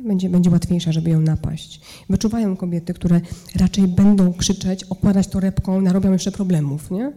będzie, 0.04 0.28
będzie 0.28 0.50
łatwiejsza, 0.50 0.92
żeby 0.92 1.10
ją 1.10 1.20
napaść. 1.20 1.80
Wyczuwają 2.10 2.56
kobiety, 2.56 2.94
które 2.94 3.20
raczej 3.56 3.88
będą 3.88 4.32
krzyczeć, 4.32 4.84
okładać 4.84 5.28
torebką, 5.28 5.80
narobią 5.80 6.12
jeszcze 6.12 6.32
problemów. 6.32 6.90
Nie? 6.90 7.12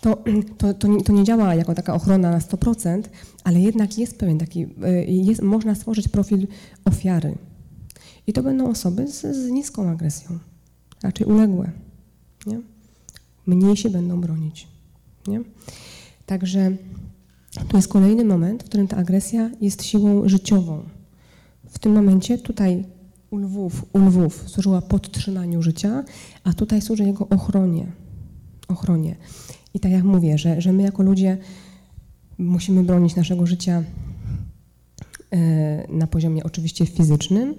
To, 0.00 0.24
to, 0.58 0.74
to, 0.74 0.88
nie, 0.88 1.02
to 1.02 1.12
nie 1.12 1.24
działa 1.24 1.54
jako 1.54 1.74
taka 1.74 1.94
ochrona 1.94 2.30
na 2.30 2.38
100%, 2.38 3.02
ale 3.44 3.60
jednak 3.60 3.98
jest 3.98 4.18
pewien 4.18 4.38
taki, 4.38 4.62
y, 4.62 5.06
jest, 5.08 5.42
można 5.42 5.74
stworzyć 5.74 6.08
profil 6.08 6.46
ofiary. 6.84 7.34
I 8.28 8.32
to 8.32 8.42
będą 8.42 8.70
osoby 8.70 9.06
z, 9.06 9.20
z 9.20 9.50
niską 9.50 9.90
agresją 9.90 10.38
raczej 11.02 11.26
uległe. 11.26 11.70
Nie? 12.46 12.60
Mniej 13.46 13.76
się 13.76 13.90
będą 13.90 14.20
bronić. 14.20 14.68
Nie? 15.26 15.40
Także 16.26 16.76
to 17.68 17.76
jest 17.76 17.88
kolejny 17.88 18.24
moment, 18.24 18.62
w 18.62 18.66
którym 18.66 18.88
ta 18.88 18.96
agresja 18.96 19.50
jest 19.60 19.84
siłą 19.84 20.28
życiową. 20.28 20.82
W 21.68 21.78
tym 21.78 21.92
momencie 21.92 22.38
tutaj 22.38 22.84
u 23.30 23.36
lwów, 23.36 23.84
u 23.92 23.98
lwów 23.98 24.44
służyła 24.46 24.82
podtrzymaniu 24.82 25.62
życia, 25.62 26.04
a 26.44 26.52
tutaj 26.52 26.82
służy 26.82 27.04
jego 27.04 27.28
ochronie. 27.28 27.86
ochronie. 28.68 29.16
I 29.74 29.80
tak 29.80 29.92
jak 29.92 30.04
mówię, 30.04 30.38
że, 30.38 30.60
że 30.60 30.72
my 30.72 30.82
jako 30.82 31.02
ludzie 31.02 31.38
musimy 32.38 32.82
bronić 32.82 33.16
naszego 33.16 33.46
życia 33.46 33.82
e, 35.30 35.92
na 35.92 36.06
poziomie 36.06 36.44
oczywiście 36.44 36.86
fizycznym, 36.86 37.54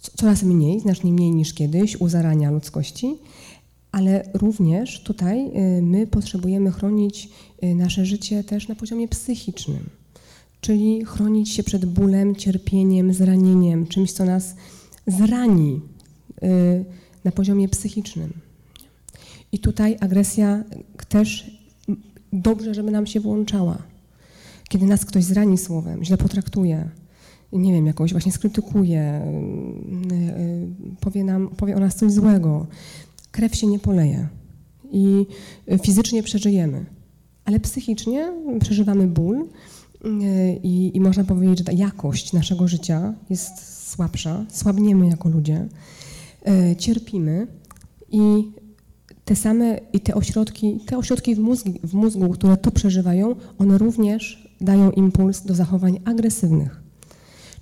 coraz 0.00 0.42
mniej, 0.42 0.80
znacznie 0.80 1.12
mniej 1.12 1.30
niż 1.30 1.54
kiedyś, 1.54 2.00
u 2.00 2.08
zarania 2.08 2.50
ludzkości, 2.50 3.16
ale 3.92 4.30
również 4.34 5.02
tutaj 5.02 5.46
y, 5.78 5.82
my 5.82 6.06
potrzebujemy 6.06 6.70
chronić 6.70 7.28
y, 7.64 7.74
nasze 7.74 8.06
życie 8.06 8.44
też 8.44 8.68
na 8.68 8.74
poziomie 8.74 9.08
psychicznym, 9.08 9.90
czyli 10.60 11.04
chronić 11.04 11.48
się 11.48 11.62
przed 11.62 11.84
bólem, 11.84 12.36
cierpieniem, 12.36 13.14
zranieniem, 13.14 13.86
czymś, 13.86 14.12
co 14.12 14.24
nas 14.24 14.54
zrani 15.06 15.80
y, 16.42 16.84
na 17.24 17.32
poziomie 17.32 17.68
psychicznym. 17.68 18.32
I 19.52 19.58
tutaj 19.58 19.96
agresja 20.00 20.64
też 21.08 21.60
dobrze, 22.32 22.74
żeby 22.74 22.90
nam 22.90 23.06
się 23.06 23.20
włączała. 23.20 23.78
Kiedy 24.68 24.86
nas 24.86 25.04
ktoś 25.04 25.24
zrani 25.24 25.58
słowem, 25.58 26.04
źle 26.04 26.16
potraktuje, 26.16 26.88
nie 27.52 27.72
wiem, 27.72 27.86
jakoś 27.86 28.12
właśnie 28.12 28.32
skrytykuje, 28.32 29.22
y, 30.12 30.14
y, 30.14 30.68
powie, 31.00 31.24
nam, 31.24 31.48
powie 31.48 31.76
o 31.76 31.80
nas 31.80 31.96
coś 31.96 32.12
złego, 32.12 32.66
krew 33.30 33.56
się 33.56 33.66
nie 33.66 33.78
poleje 33.78 34.28
i 34.92 35.26
fizycznie 35.82 36.22
przeżyjemy, 36.22 36.84
ale 37.44 37.60
psychicznie 37.60 38.32
przeżywamy 38.60 39.06
ból 39.06 39.36
y, 39.36 40.60
i, 40.62 40.96
i 40.96 41.00
można 41.00 41.24
powiedzieć, 41.24 41.58
że 41.58 41.64
ta 41.64 41.72
jakość 41.72 42.32
naszego 42.32 42.68
życia 42.68 43.14
jest 43.30 43.80
słabsza, 43.88 44.46
słabniemy 44.48 45.06
jako 45.06 45.28
ludzie, 45.28 45.68
cierpimy 46.78 47.46
i 48.10 48.52
te 49.24 49.36
same 49.36 49.80
i 49.92 50.00
te 50.00 50.14
ośrodki, 50.14 50.80
te 50.86 50.98
ośrodki 50.98 51.34
w, 51.34 51.38
mózgu, 51.38 51.72
w 51.84 51.94
mózgu, 51.94 52.28
które 52.28 52.56
to 52.56 52.70
przeżywają, 52.70 53.36
one 53.58 53.78
również 53.78 54.48
dają 54.60 54.90
impuls 54.90 55.42
do 55.42 55.54
zachowań 55.54 56.00
agresywnych. 56.04 56.79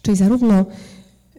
Czyli 0.03 0.17
zarówno 0.17 0.67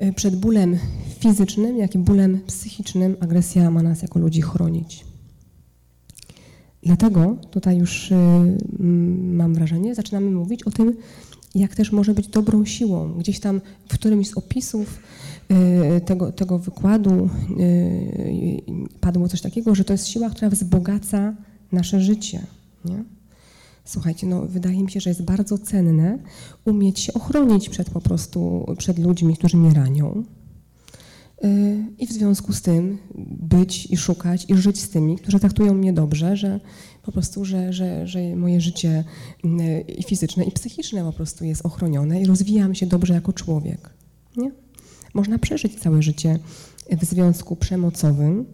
y, 0.02 0.14
przed 0.14 0.36
bólem 0.36 0.78
fizycznym, 1.20 1.78
jak 1.78 1.96
i 1.96 1.98
bólem 1.98 2.40
psychicznym 2.48 3.16
agresja 3.20 3.72
ma 3.72 3.84
nas 3.84 4.02
jako 4.02 4.20
ludzi 4.20 4.42
chronić. 4.42 5.06
Dlatego 6.84 7.38
tutaj 7.52 7.78
już 7.78 8.12
y, 8.12 8.16
mam 9.20 9.54
wrażenie, 9.54 9.96
zaczynamy 9.96 10.32
mówić 10.32 10.64
o 10.64 10.72
tym, 10.72 10.98
jak 11.56 11.76
też 11.76 11.92
może 11.92 12.14
być 12.14 12.28
dobrą 12.28 12.66
siłą. 12.66 13.14
Gdzieś 13.14 13.40
tam 13.40 13.62
w 13.90 13.94
którymś 13.94 14.30
z 14.30 14.38
opisów 14.38 15.00
y, 15.98 16.02
tego, 16.02 16.32
tego 16.32 16.60
wykładu 16.60 17.30
padło 19.02 19.28
coś 19.28 19.42
takiego, 19.42 19.76
że 19.76 19.84
to 19.84 19.94
jest 19.94 20.08
siła, 20.08 20.30
która 20.30 20.50
wzbogaca 20.50 21.36
nasze 21.72 22.02
życie. 22.02 22.40
Nie? 22.86 23.04
Słuchajcie, 23.86 24.28
no 24.28 24.42
wydaje 24.42 24.84
mi 24.84 24.92
się, 24.92 25.00
że 25.00 25.10
jest 25.10 25.24
bardzo 25.24 25.58
cenne 25.58 26.20
umieć 26.66 27.00
się 27.00 27.14
ochronić 27.14 27.70
przed 27.70 27.90
po 27.90 28.02
prostu, 28.02 28.66
przed 28.78 29.00
ludźmi, 29.00 29.38
którzy 29.38 29.58
mnie 29.58 29.74
ranią. 29.74 30.24
Y, 31.44 31.86
I 31.98 32.08
w 32.08 32.12
związku 32.12 32.54
z 32.54 32.62
tym 32.62 32.98
być 33.42 33.86
i 33.86 33.98
szukać 33.98 34.46
i 34.50 34.56
żyć 34.56 34.82
z 34.82 34.90
tymi, 34.90 35.18
którzy 35.18 35.40
traktują 35.40 35.74
mnie 35.74 35.94
dobrze, 35.94 36.38
że 36.38 36.60
po 37.04 37.12
prostu, 37.12 37.46
że, 37.46 37.74
że, 37.74 38.08
że 38.08 38.36
moje 38.36 38.62
życie 38.62 39.04
y, 39.46 39.82
i 39.82 40.04
fizyczne, 40.04 40.44
i 40.44 40.52
psychiczne 40.52 41.04
po 41.04 41.14
prostu 41.14 41.46
jest 41.46 41.66
ochronione 41.66 42.22
i 42.22 42.26
rozwijam 42.26 42.76
się 42.76 42.86
dobrze 42.86 43.14
jako 43.14 43.34
człowiek. 43.34 43.90
Nie? 44.38 44.52
Można 45.14 45.40
przeżyć 45.40 45.80
całe 45.80 46.02
życie 46.02 46.40
w 47.02 47.06
związku 47.06 47.56
przemocowym, 47.56 48.46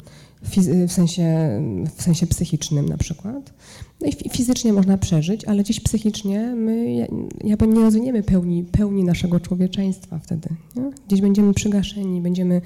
w 0.88 0.92
sensie, 0.92 1.50
w 1.96 2.02
sensie 2.02 2.28
psychicznym 2.28 2.90
na 2.90 2.98
przykład. 2.98 3.54
No 4.02 4.08
i 4.08 4.30
fizycznie 4.30 4.74
można 4.74 4.98
przeżyć, 4.98 5.46
ale 5.46 5.64
gdzieś 5.64 5.80
psychicznie 5.80 6.56
my 6.56 7.08
jakby 7.44 7.68
nie 7.68 7.82
rozwiniemy 7.82 8.24
pełni, 8.24 8.64
pełni 8.64 9.04
naszego 9.04 9.40
człowieczeństwa 9.40 10.20
wtedy. 10.20 10.50
Nie? 10.76 10.92
Gdzieś 11.08 11.22
będziemy 11.22 11.54
przygaszeni, 11.54 12.22
będziemy 12.22 12.62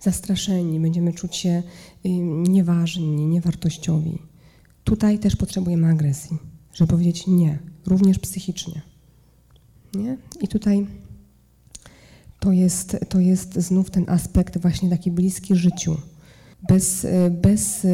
zastraszeni, 0.00 0.80
będziemy 0.80 1.12
czuć 1.12 1.36
się 1.36 1.62
y, 2.06 2.08
nieważni, 2.48 3.26
niewartościowi. 3.26 4.18
Tutaj 4.84 5.18
też 5.18 5.36
potrzebujemy 5.36 5.88
agresji, 5.88 6.38
żeby 6.74 6.90
powiedzieć 6.90 7.26
nie, 7.26 7.58
również 7.86 8.18
psychicznie. 8.18 8.80
Nie? 9.94 10.16
I 10.40 10.48
tutaj 10.48 10.86
to 12.40 12.52
jest, 12.52 12.96
to 13.08 13.20
jest 13.20 13.54
znów 13.54 13.90
ten 13.90 14.04
aspekt 14.08 14.58
właśnie 14.58 14.90
taki 14.90 15.10
bliski 15.10 15.56
życiu 15.56 15.96
bez, 16.68 17.06
bez 17.30 17.86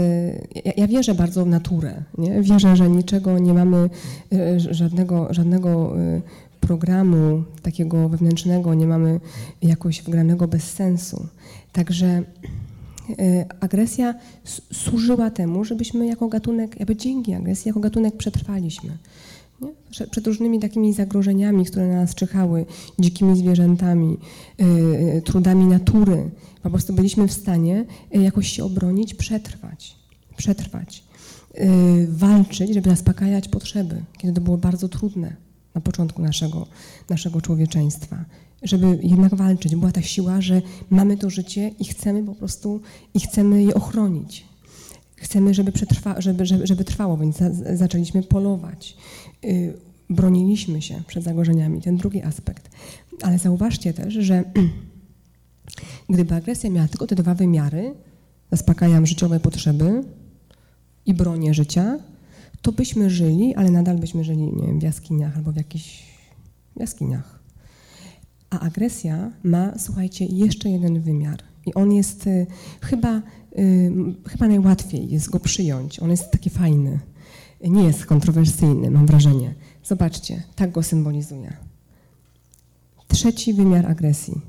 ja 0.77 0.87
wierzę 0.87 1.15
bardzo 1.15 1.45
w 1.45 1.49
naturę, 1.49 2.03
nie? 2.19 2.43
wierzę, 2.43 2.77
że 2.77 2.91
niczego 2.91 3.39
nie 3.39 3.55
mamy, 3.55 3.91
e, 4.33 4.61
żadnego, 4.61 5.35
żadnego 5.35 6.01
e, 6.01 6.21
programu 6.61 7.43
takiego 7.63 8.09
wewnętrznego, 8.09 8.75
nie 8.75 8.87
mamy 8.87 9.21
jakoś 9.63 10.03
wgranego 10.03 10.49
bez 10.49 10.73
sensu. 10.73 11.27
Także 11.73 12.23
agresja 13.61 14.15
służyła 14.73 15.31
temu, 15.31 15.65
żebyśmy 15.65 16.07
jako 16.07 16.29
gatunek, 16.29 16.79
jakby 16.79 16.97
dzięki 16.97 17.35
agresji, 17.35 17.69
jako 17.69 17.81
gatunek 17.81 18.17
przetrwaliśmy. 18.17 18.99
Nie? 19.61 19.69
Przed 20.11 20.27
różnymi 20.27 20.61
takimi 20.61 20.93
zagrożeniami, 20.93 21.65
które 21.65 21.89
na 21.89 21.95
nas 21.95 22.15
czyhały, 22.15 22.67
dzikimi 22.99 23.39
zwierzętami, 23.39 24.17
yy, 24.59 25.23
trudami 25.23 25.67
natury, 25.67 26.31
po 26.67 26.71
prostu 26.71 26.93
byliśmy 26.93 27.29
w 27.29 27.33
stanie 27.33 27.85
jakoś 28.11 28.53
się 28.53 28.65
obronić, 28.65 29.15
przetrwać. 29.15 29.97
Przetrwać. 30.37 31.05
Yy, 31.55 32.07
walczyć, 32.07 32.75
żeby 32.75 32.91
zaspokajać 32.91 33.49
potrzeby, 33.49 34.03
kiedy 34.19 34.35
to 34.35 34.41
było 34.41 34.59
bardzo 34.59 34.89
trudne 34.89 35.37
na 35.75 35.81
początku 35.81 36.23
naszego, 36.23 36.67
naszego 37.11 37.41
człowieczeństwa. 37.41 38.25
Żeby 38.63 38.99
jednak 39.03 39.35
walczyć. 39.35 39.77
Była 39.77 39.93
ta 39.93 40.03
siła, 40.03 40.41
że 40.41 40.63
mamy 40.91 41.17
to 41.17 41.31
życie 41.31 41.71
i 41.79 41.85
chcemy 41.85 42.25
po 42.25 42.35
prostu, 42.35 42.81
i 43.15 43.21
chcemy 43.21 43.63
je 43.63 43.75
ochronić. 43.75 44.45
Chcemy, 45.17 45.55
żeby, 45.55 45.73
przetrwa, 45.73 46.21
żeby, 46.21 46.47
żeby, 46.47 46.67
żeby 46.67 46.85
trwało, 46.85 47.17
więc 47.17 47.37
za, 47.37 47.77
zaczęliśmy 47.77 48.23
polować. 48.23 48.97
Yy, 49.43 49.75
broniliśmy 50.11 50.83
się 50.83 51.03
przed 51.07 51.25
zagrożeniami. 51.25 51.83
Ten 51.83 51.97
drugi 51.97 52.23
aspekt. 52.23 52.71
Ale 53.23 53.39
zauważcie 53.39 53.93
też, 53.95 54.15
że 54.15 54.45
gdyby 56.09 56.35
agresja 56.35 56.71
miała 56.71 56.89
tylko 56.89 57.07
te 57.07 57.15
dwa 57.15 57.35
wymiary, 57.35 57.95
zaspokajam 58.51 59.07
życiowe 59.07 59.41
potrzeby 59.41 60.05
i 61.07 61.15
bronię 61.15 61.55
życia, 61.55 61.99
to 62.63 62.73
byśmy 62.73 63.11
żyli, 63.11 63.55
ale 63.55 63.71
nadal 63.71 63.99
byśmy 63.99 64.25
żyli 64.25 64.43
nie 64.57 64.67
wiem, 64.67 64.81
w 64.81 64.83
jaskiniach 64.83 65.37
albo 65.37 65.53
w 65.53 65.57
jakichś 65.57 66.03
jaskiniach. 66.77 67.39
A 68.51 68.61
agresja 68.61 69.31
ma, 69.45 69.79
słuchajcie, 69.79 70.25
jeszcze 70.25 70.69
jeden 70.69 71.01
wymiar. 71.01 71.43
I 71.67 71.75
on 71.75 71.93
jest 71.93 72.27
y, 72.27 72.47
chyba, 72.81 73.23
y, 73.59 73.93
chyba 74.29 74.49
najłatwiej 74.49 75.11
jest 75.11 75.31
go 75.31 75.41
przyjąć. 75.41 76.01
On 76.01 76.11
jest 76.11 76.31
taki 76.31 76.51
fajny. 76.51 77.01
Nie 77.65 77.85
jest 77.85 78.07
kontrowersyjny, 78.07 78.91
mam 78.91 79.07
wrażenie. 79.07 79.55
Zobaczcie, 79.85 80.43
tak 80.57 80.73
go 80.73 80.83
symbolizuje. 80.83 81.57
Trzeci 83.09 83.55
wymiar 83.55 83.87
agresji. 83.87 84.41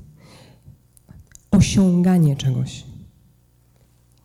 Osiąganie 1.50 2.36
czegoś. 2.36 2.84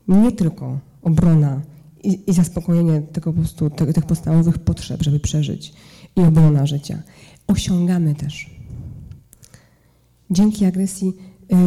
Nie 0.07 0.31
tylko 0.31 0.79
obrona 1.01 1.61
i, 2.03 2.19
i 2.27 2.33
zaspokojenie 2.33 3.01
tego 3.01 3.33
po 3.33 3.39
prostu, 3.39 3.69
te, 3.69 3.93
tych 3.93 4.05
podstawowych 4.05 4.57
potrzeb, 4.57 5.03
żeby 5.03 5.19
przeżyć 5.19 5.73
i 6.15 6.21
obrona 6.21 6.65
życia. 6.65 7.03
Osiągamy 7.47 8.15
też. 8.15 8.49
Dzięki 10.29 10.65
agresji 10.65 11.13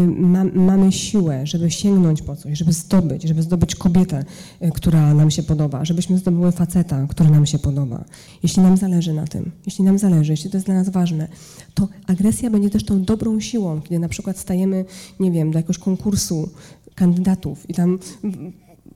ma, 0.06 0.44
mamy 0.44 0.92
siłę, 0.92 1.46
żeby 1.46 1.70
sięgnąć 1.70 2.22
po 2.22 2.36
coś, 2.36 2.58
żeby 2.58 2.72
zdobyć, 2.72 3.22
żeby 3.22 3.42
zdobyć 3.42 3.74
kobietę, 3.74 4.24
y, 4.62 4.70
która 4.70 5.14
nam 5.14 5.30
się 5.30 5.42
podoba, 5.42 5.84
żebyśmy 5.84 6.18
zdobyły 6.18 6.52
faceta, 6.52 7.06
który 7.06 7.30
nam 7.30 7.46
się 7.46 7.58
podoba. 7.58 8.04
Jeśli 8.42 8.62
nam 8.62 8.76
zależy 8.76 9.12
na 9.12 9.26
tym, 9.26 9.50
jeśli 9.66 9.84
nam 9.84 9.98
zależy, 9.98 10.32
jeśli 10.32 10.50
to 10.50 10.56
jest 10.56 10.66
dla 10.66 10.74
nas 10.74 10.88
ważne, 10.88 11.28
to 11.74 11.88
agresja 12.06 12.50
będzie 12.50 12.70
też 12.70 12.84
tą 12.84 13.02
dobrą 13.02 13.40
siłą, 13.40 13.80
kiedy 13.80 13.98
na 13.98 14.08
przykład 14.08 14.38
stajemy, 14.38 14.84
nie 15.20 15.30
wiem, 15.30 15.50
do 15.50 15.58
jakiegoś 15.58 15.78
konkursu 15.78 16.48
kandydatów 16.94 17.70
i 17.70 17.74
tam 17.74 17.98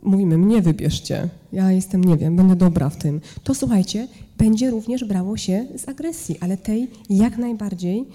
mówimy, 0.03 0.39
mnie 0.39 0.62
wybierzcie, 0.62 1.28
ja 1.53 1.72
jestem, 1.72 2.05
nie 2.05 2.16
wiem, 2.16 2.37
będę 2.37 2.57
dobra 2.57 2.91
w 2.91 2.97
tym, 2.97 3.20
to 3.45 3.55
słuchajcie, 3.55 4.09
będzie 4.39 4.70
również 4.70 5.05
brało 5.05 5.37
się 5.37 5.66
z 5.76 5.89
agresji, 5.89 6.37
ale 6.41 6.57
tej 6.57 6.91
jak 7.11 7.39
najbardziej 7.39 8.07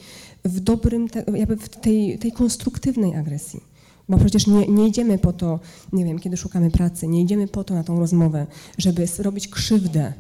w 0.50 0.60
dobrym, 0.60 1.08
jakby 1.34 1.58
w 1.58 1.70
tej, 1.70 2.20
tej 2.20 2.32
konstruktywnej 2.32 3.16
agresji. 3.16 3.64
Bo 4.10 4.18
przecież 4.18 4.48
nie, 4.48 4.68
nie 4.68 4.88
idziemy 4.88 5.18
po 5.18 5.34
to, 5.34 5.60
nie 5.94 6.06
wiem, 6.06 6.20
kiedy 6.20 6.38
szukamy 6.38 6.72
pracy, 6.72 7.08
nie 7.08 7.22
idziemy 7.22 7.48
po 7.48 7.64
to 7.64 7.74
na 7.74 7.84
tą 7.84 8.00
rozmowę, 8.00 8.48
żeby 8.78 9.08
robić 9.20 9.48
krzywdę 9.48 10.14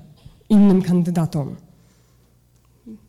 innym 0.50 0.82
kandydatom, 0.82 1.56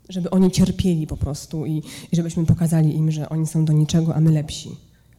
żeby 0.08 0.30
oni 0.30 0.50
cierpieli 0.50 1.06
po 1.06 1.16
prostu 1.16 1.66
i, 1.66 1.82
i 2.12 2.16
żebyśmy 2.16 2.46
pokazali 2.46 2.96
im, 2.96 3.10
że 3.10 3.28
oni 3.28 3.46
są 3.46 3.64
do 3.64 3.72
niczego, 3.72 4.14
a 4.14 4.20
my 4.20 4.32
lepsi. 4.32 4.76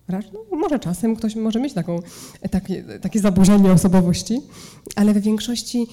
No, 0.09 0.57
może 0.57 0.79
czasem 0.79 1.15
ktoś 1.15 1.35
może 1.35 1.59
mieć 1.59 1.73
taką, 1.73 1.99
takie, 2.51 2.83
takie 3.01 3.19
zaburzenie 3.19 3.71
osobowości, 3.71 4.41
ale 4.95 5.13
w 5.13 5.17
większości, 5.21 5.87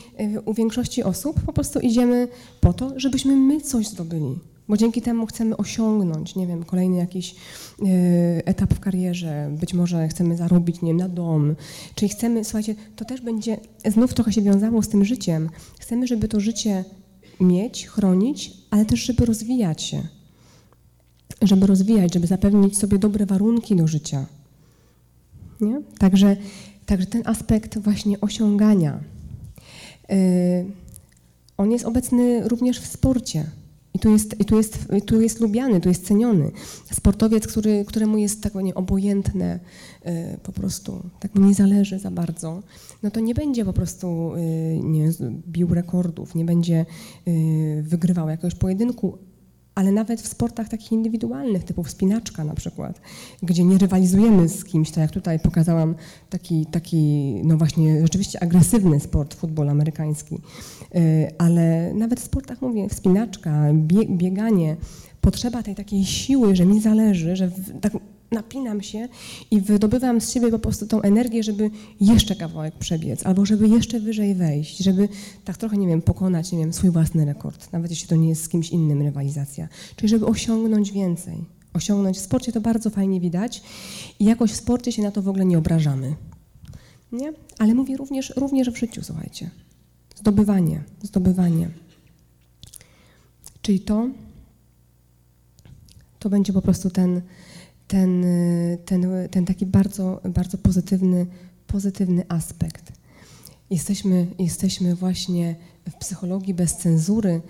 u 0.44 0.54
większości 0.54 1.02
osób 1.02 1.40
po 1.40 1.52
prostu 1.52 1.80
idziemy 1.80 2.28
po 2.60 2.72
to, 2.72 2.92
żebyśmy 2.96 3.36
my 3.36 3.60
coś 3.60 3.88
zdobyli. 3.88 4.38
Bo 4.68 4.76
dzięki 4.76 5.02
temu 5.02 5.26
chcemy 5.26 5.56
osiągnąć, 5.56 6.36
nie 6.36 6.46
wiem, 6.46 6.64
kolejny 6.64 6.96
jakiś 6.96 7.34
e, 7.34 7.86
etap 8.46 8.74
w 8.74 8.80
karierze, 8.80 9.50
być 9.60 9.74
może 9.74 10.08
chcemy 10.08 10.36
zarobić, 10.36 10.82
nie 10.82 10.88
wiem, 10.88 10.96
na 10.96 11.08
dom. 11.08 11.56
Czyli 11.94 12.08
chcemy, 12.08 12.44
słuchajcie, 12.44 12.74
to 12.96 13.04
też 13.04 13.20
będzie 13.20 13.56
znów 13.86 14.14
trochę 14.14 14.32
się 14.32 14.42
wiązało 14.42 14.82
z 14.82 14.88
tym 14.88 15.04
życiem. 15.04 15.50
Chcemy, 15.80 16.06
żeby 16.06 16.28
to 16.28 16.40
życie 16.40 16.84
mieć, 17.40 17.86
chronić, 17.86 18.52
ale 18.70 18.84
też, 18.84 19.00
żeby 19.00 19.26
rozwijać 19.26 19.82
się 19.82 20.02
żeby 21.42 21.66
rozwijać, 21.66 22.14
żeby 22.14 22.26
zapewnić 22.26 22.78
sobie 22.78 22.98
dobre 22.98 23.26
warunki 23.26 23.76
do 23.76 23.86
życia. 23.86 24.26
Nie? 25.60 25.82
Także, 25.98 26.36
także 26.86 27.06
ten 27.06 27.22
aspekt 27.24 27.78
właśnie 27.78 28.20
osiągania, 28.20 29.00
yy, 30.08 30.16
on 31.56 31.72
jest 31.72 31.84
obecny 31.84 32.48
również 32.48 32.80
w 32.80 32.86
sporcie. 32.86 33.50
I 33.94 33.98
tu 33.98 34.10
jest, 34.10 34.40
i 34.40 34.44
tu 34.44 34.56
jest, 34.56 34.88
tu 35.06 35.20
jest 35.20 35.40
lubiany, 35.40 35.80
tu 35.80 35.88
jest 35.88 36.06
ceniony. 36.06 36.50
Sportowiec, 36.92 37.46
który, 37.46 37.84
któremu 37.84 38.18
jest 38.18 38.42
tak 38.42 38.54
nie, 38.54 38.74
obojętne, 38.74 39.60
yy, 40.04 40.12
po 40.42 40.52
prostu, 40.52 41.02
tak 41.20 41.34
mu 41.34 41.46
nie 41.46 41.54
zależy 41.54 41.98
za 41.98 42.10
bardzo, 42.10 42.62
no 43.02 43.10
to 43.10 43.20
nie 43.20 43.34
będzie 43.34 43.64
po 43.64 43.72
prostu 43.72 44.32
yy, 44.36 44.80
nie, 44.80 45.10
bił 45.48 45.74
rekordów, 45.74 46.34
nie 46.34 46.44
będzie 46.44 46.86
yy, 47.26 47.82
wygrywał 47.82 48.28
jakiegoś 48.28 48.54
pojedynku, 48.54 49.18
ale 49.74 49.92
nawet 49.92 50.20
w 50.20 50.28
sportach 50.28 50.68
takich 50.68 50.92
indywidualnych, 50.92 51.64
typu 51.64 51.84
wspinaczka 51.84 52.44
na 52.44 52.54
przykład, 52.54 53.00
gdzie 53.42 53.64
nie 53.64 53.78
rywalizujemy 53.78 54.48
z 54.48 54.64
kimś, 54.64 54.90
tak 54.90 54.98
jak 54.98 55.10
tutaj 55.10 55.40
pokazałam 55.40 55.94
taki, 56.30 56.66
taki 56.66 56.96
no 57.44 57.56
właśnie 57.56 58.02
rzeczywiście 58.02 58.42
agresywny 58.42 59.00
sport, 59.00 59.34
futbol 59.34 59.68
amerykański, 59.68 60.34
y, 60.34 61.30
ale 61.38 61.94
nawet 61.94 62.20
w 62.20 62.24
sportach, 62.24 62.62
mówię, 62.62 62.88
wspinaczka, 62.88 63.64
bieganie, 64.08 64.76
potrzeba 65.20 65.62
tej 65.62 65.74
takiej 65.74 66.04
siły, 66.04 66.56
że 66.56 66.66
mi 66.66 66.80
zależy, 66.80 67.36
że 67.36 67.50
tak 67.80 67.92
napinam 68.30 68.82
się 68.82 69.08
i 69.50 69.60
wydobywam 69.60 70.20
z 70.20 70.32
siebie 70.32 70.50
po 70.50 70.58
prostu 70.58 70.86
tą 70.86 71.02
energię, 71.02 71.42
żeby 71.42 71.70
jeszcze 72.00 72.36
kawałek 72.36 72.74
przebiec, 72.78 73.26
albo 73.26 73.46
żeby 73.46 73.68
jeszcze 73.68 74.00
wyżej 74.00 74.34
wejść, 74.34 74.78
żeby 74.78 75.08
tak 75.44 75.56
trochę, 75.56 75.76
nie 75.76 75.86
wiem, 75.86 76.02
pokonać, 76.02 76.52
nie 76.52 76.58
wiem, 76.58 76.72
swój 76.72 76.90
własny 76.90 77.24
rekord, 77.24 77.72
nawet 77.72 77.90
jeśli 77.90 78.08
to 78.08 78.16
nie 78.16 78.28
jest 78.28 78.44
z 78.44 78.48
kimś 78.48 78.70
innym 78.70 79.02
rywalizacja. 79.02 79.68
Czyli 79.96 80.08
żeby 80.08 80.26
osiągnąć 80.26 80.92
więcej. 80.92 81.44
Osiągnąć 81.72 82.16
w 82.16 82.20
sporcie 82.20 82.52
to 82.52 82.60
bardzo 82.60 82.90
fajnie 82.90 83.20
widać 83.20 83.62
i 84.18 84.24
jakoś 84.24 84.52
w 84.52 84.56
sporcie 84.56 84.92
się 84.92 85.02
na 85.02 85.10
to 85.10 85.22
w 85.22 85.28
ogóle 85.28 85.44
nie 85.44 85.58
obrażamy. 85.58 86.14
Nie? 87.12 87.32
Ale 87.58 87.74
mówię 87.74 87.96
również, 87.96 88.32
również 88.36 88.70
w 88.70 88.76
życiu, 88.76 89.02
słuchajcie. 89.04 89.50
Zdobywanie, 90.16 90.82
zdobywanie. 91.02 91.70
Czyli 93.62 93.80
to, 93.80 94.08
to 96.18 96.30
będzie 96.30 96.52
po 96.52 96.62
prostu 96.62 96.90
ten, 96.90 97.22
ten, 97.88 98.24
ten, 98.84 99.06
ten 99.30 99.44
taki 99.44 99.66
bardzo, 99.66 100.20
bardzo 100.28 100.58
pozytywny, 100.58 101.26
pozytywny 101.66 102.24
aspekt. 102.28 102.92
Jesteśmy, 103.70 104.26
jesteśmy 104.38 104.94
właśnie 104.94 105.56
w 105.90 105.94
psychologii 105.94 106.54
bez 106.54 106.76
cenzury, 106.76 107.40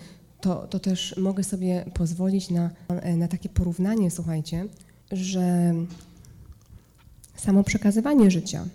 to, 0.41 0.67
to 0.67 0.79
też 0.79 1.17
mogę 1.17 1.45
sobie 1.45 1.85
pozwolić 1.95 2.51
na, 2.51 2.71
na 3.17 3.29
takie 3.29 3.49
porównanie, 3.49 4.11
słuchajcie, 4.11 4.69
że 5.13 5.75
samo 7.37 7.65
przekazywanie 7.65 8.31
życia 8.31 8.67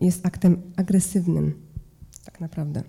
jest 0.00 0.26
aktem 0.26 0.62
agresywnym, 0.76 1.54
tak 2.24 2.40
naprawdę. 2.40 2.82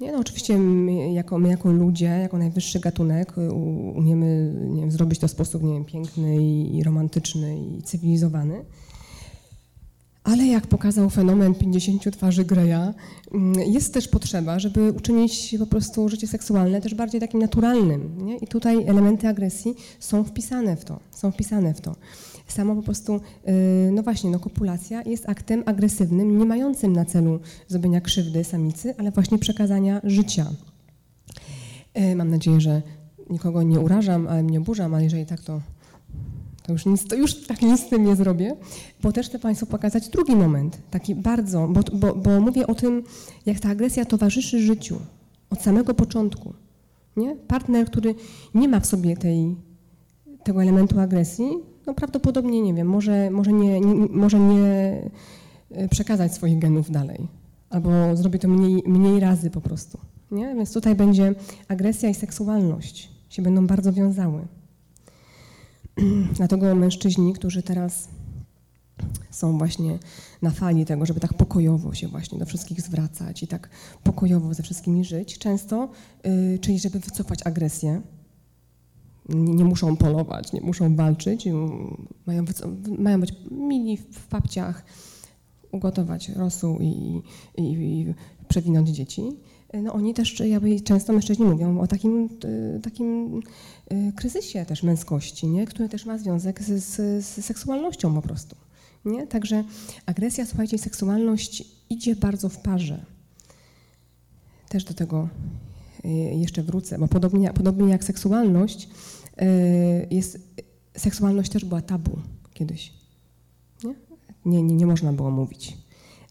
Nie, 0.00 0.12
no 0.12 0.18
oczywiście 0.18 0.58
my 0.58 1.12
jako, 1.12 1.38
my 1.38 1.48
jako 1.48 1.72
ludzie, 1.72 2.06
jako 2.06 2.38
najwyższy 2.38 2.80
gatunek 2.80 3.38
y, 3.38 3.52
umiemy 3.94 4.54
nie 4.68 4.80
wiem, 4.80 4.90
zrobić 4.90 5.18
to 5.18 5.28
w 5.28 5.30
sposób 5.30 5.62
nie 5.62 5.72
wiem, 5.72 5.84
piękny 5.84 6.36
i, 6.36 6.76
i 6.76 6.82
romantyczny 6.82 7.58
i 7.58 7.82
cywilizowany. 7.82 8.64
Ale 10.28 10.46
jak 10.46 10.66
pokazał 10.66 11.10
fenomen 11.10 11.54
50 11.54 12.10
twarzy 12.10 12.44
Greya, 12.44 12.94
mm, 13.32 13.60
jest 13.72 13.94
też 13.94 14.08
potrzeba, 14.08 14.58
żeby 14.58 14.92
uczynić 14.92 15.56
po 15.58 15.66
prostu 15.66 16.08
życie 16.08 16.26
seksualne 16.26 16.80
też 16.80 16.94
bardziej 16.94 17.20
takim 17.20 17.40
naturalnym. 17.40 18.26
Nie? 18.26 18.36
I 18.36 18.46
tutaj 18.46 18.84
elementy 18.84 19.28
agresji 19.28 19.74
są 19.98 20.24
wpisane 20.24 20.76
w 20.76 20.84
to, 20.84 21.00
są 21.10 21.30
wpisane 21.30 21.74
w 21.74 21.80
to. 21.80 21.96
Sama 22.48 22.74
po 22.74 22.82
prostu, 22.82 23.20
y, 23.48 23.90
no 23.92 24.02
właśnie, 24.02 24.30
no 24.30 24.38
kopulacja 24.38 25.02
jest 25.02 25.28
aktem 25.28 25.62
agresywnym, 25.66 26.38
nie 26.38 26.44
mającym 26.44 26.92
na 26.92 27.04
celu 27.04 27.40
zrobienia 27.68 28.00
krzywdy 28.00 28.44
samicy, 28.44 28.94
ale 28.98 29.10
właśnie 29.10 29.38
przekazania 29.38 30.00
życia. 30.04 30.46
Y, 31.98 32.16
mam 32.16 32.30
nadzieję, 32.30 32.60
że 32.60 32.82
nikogo 33.30 33.62
nie 33.62 33.80
urażam, 33.80 34.26
ale 34.28 34.42
mnie 34.42 34.58
oburzam, 34.58 34.94
ale 34.94 35.04
jeżeli 35.04 35.26
tak, 35.26 35.40
to, 35.40 35.60
to 36.68 36.72
już, 36.72 36.86
nic, 36.86 37.08
to 37.08 37.16
już 37.16 37.46
tak 37.46 37.62
nic 37.62 37.80
z 37.80 37.88
tym 37.88 38.04
nie 38.04 38.16
zrobię, 38.16 38.56
bo 39.02 39.12
też 39.12 39.28
chcę 39.28 39.38
Państwu 39.38 39.66
pokazać 39.66 40.08
drugi 40.08 40.36
moment, 40.36 40.78
taki 40.90 41.14
bardzo, 41.14 41.68
bo, 41.68 41.80
bo, 41.92 42.14
bo 42.14 42.40
mówię 42.40 42.66
o 42.66 42.74
tym, 42.74 43.02
jak 43.46 43.60
ta 43.60 43.68
agresja 43.68 44.04
towarzyszy 44.04 44.60
życiu 44.60 45.00
od 45.50 45.62
samego 45.62 45.94
początku. 45.94 46.54
Nie? 47.16 47.36
Partner, 47.36 47.86
który 47.86 48.14
nie 48.54 48.68
ma 48.68 48.80
w 48.80 48.86
sobie 48.86 49.16
tej, 49.16 49.56
tego 50.44 50.62
elementu 50.62 51.00
agresji, 51.00 51.48
no 51.86 51.94
prawdopodobnie, 51.94 52.62
nie 52.62 52.74
wiem, 52.74 52.88
może, 52.88 53.30
może, 53.30 53.52
nie, 53.52 53.80
nie, 53.80 53.94
może 54.10 54.40
nie 54.40 54.66
e, 55.70 55.88
przekazać 55.88 56.34
swoich 56.34 56.58
genów 56.58 56.90
dalej, 56.90 57.28
albo 57.70 58.16
zrobi 58.16 58.38
to 58.38 58.48
mniej, 58.48 58.82
mniej 58.86 59.20
razy 59.20 59.50
po 59.50 59.60
prostu. 59.60 59.98
Nie? 60.30 60.54
Więc 60.54 60.72
tutaj 60.72 60.94
będzie 60.94 61.34
agresja 61.68 62.08
i 62.08 62.14
seksualność 62.14 63.10
się 63.28 63.42
będą 63.42 63.66
bardzo 63.66 63.92
wiązały. 63.92 64.57
Dlatego 66.36 66.74
mężczyźni, 66.74 67.32
którzy 67.32 67.62
teraz 67.62 68.08
są 69.30 69.58
właśnie 69.58 69.98
na 70.42 70.50
fali 70.50 70.84
tego, 70.84 71.06
żeby 71.06 71.20
tak 71.20 71.34
pokojowo 71.34 71.94
się 71.94 72.08
właśnie 72.08 72.38
do 72.38 72.46
wszystkich 72.46 72.80
zwracać 72.80 73.42
i 73.42 73.46
tak 73.46 73.68
pokojowo 74.02 74.54
ze 74.54 74.62
wszystkimi 74.62 75.04
żyć, 75.04 75.38
często, 75.38 75.88
yy, 76.24 76.58
czyli 76.58 76.78
żeby 76.78 76.98
wycofać 76.98 77.46
agresję, 77.46 78.02
nie, 79.28 79.54
nie, 79.54 79.64
muszą 79.64 79.96
polować, 79.96 80.52
nie 80.52 80.60
muszą 80.60 80.96
walczyć, 80.96 81.48
mają, 82.26 82.44
mają 82.98 83.20
być 83.20 83.32
mili 83.50 83.96
w 83.96 84.26
papciach, 84.26 84.84
ugotować 85.72 86.28
rosół 86.28 86.78
i, 86.80 87.22
i, 87.56 87.62
i 87.62 88.14
przewinąć 88.48 88.88
dzieci. 88.88 89.22
No 89.74 89.92
oni 89.92 90.14
też, 90.14 90.40
jakby 90.40 90.80
często 90.80 91.12
mężczyźni 91.12 91.44
mówią 91.44 91.80
o 91.80 91.86
takim, 91.86 92.28
y, 92.44 92.80
takim 92.82 93.40
y, 93.92 94.12
kryzysie 94.16 94.64
też 94.64 94.82
męskości, 94.82 95.46
nie? 95.46 95.66
który 95.66 95.88
też 95.88 96.06
ma 96.06 96.18
związek 96.18 96.62
z, 96.62 96.84
z, 96.84 97.24
z 97.24 97.44
seksualnością 97.44 98.14
po 98.14 98.22
prostu. 98.22 98.56
Nie? 99.04 99.26
Także 99.26 99.64
agresja, 100.06 100.46
słuchajcie, 100.46 100.78
seksualność 100.78 101.64
idzie 101.90 102.16
bardzo 102.16 102.48
w 102.48 102.58
parze. 102.58 103.04
Też 104.68 104.84
do 104.84 104.94
tego 104.94 105.28
jeszcze 106.36 106.62
wrócę, 106.62 106.98
bo 106.98 107.08
podobnie, 107.08 107.52
podobnie 107.52 107.88
jak 107.88 108.04
seksualność, 108.04 108.88
jest, 110.10 110.38
seksualność 110.96 111.50
też 111.50 111.64
była 111.64 111.82
tabu 111.82 112.18
kiedyś. 112.54 112.92
Nie, 114.44 114.62
nie, 114.62 114.74
nie 114.74 114.86
można 114.86 115.12
było 115.12 115.30
mówić 115.30 115.76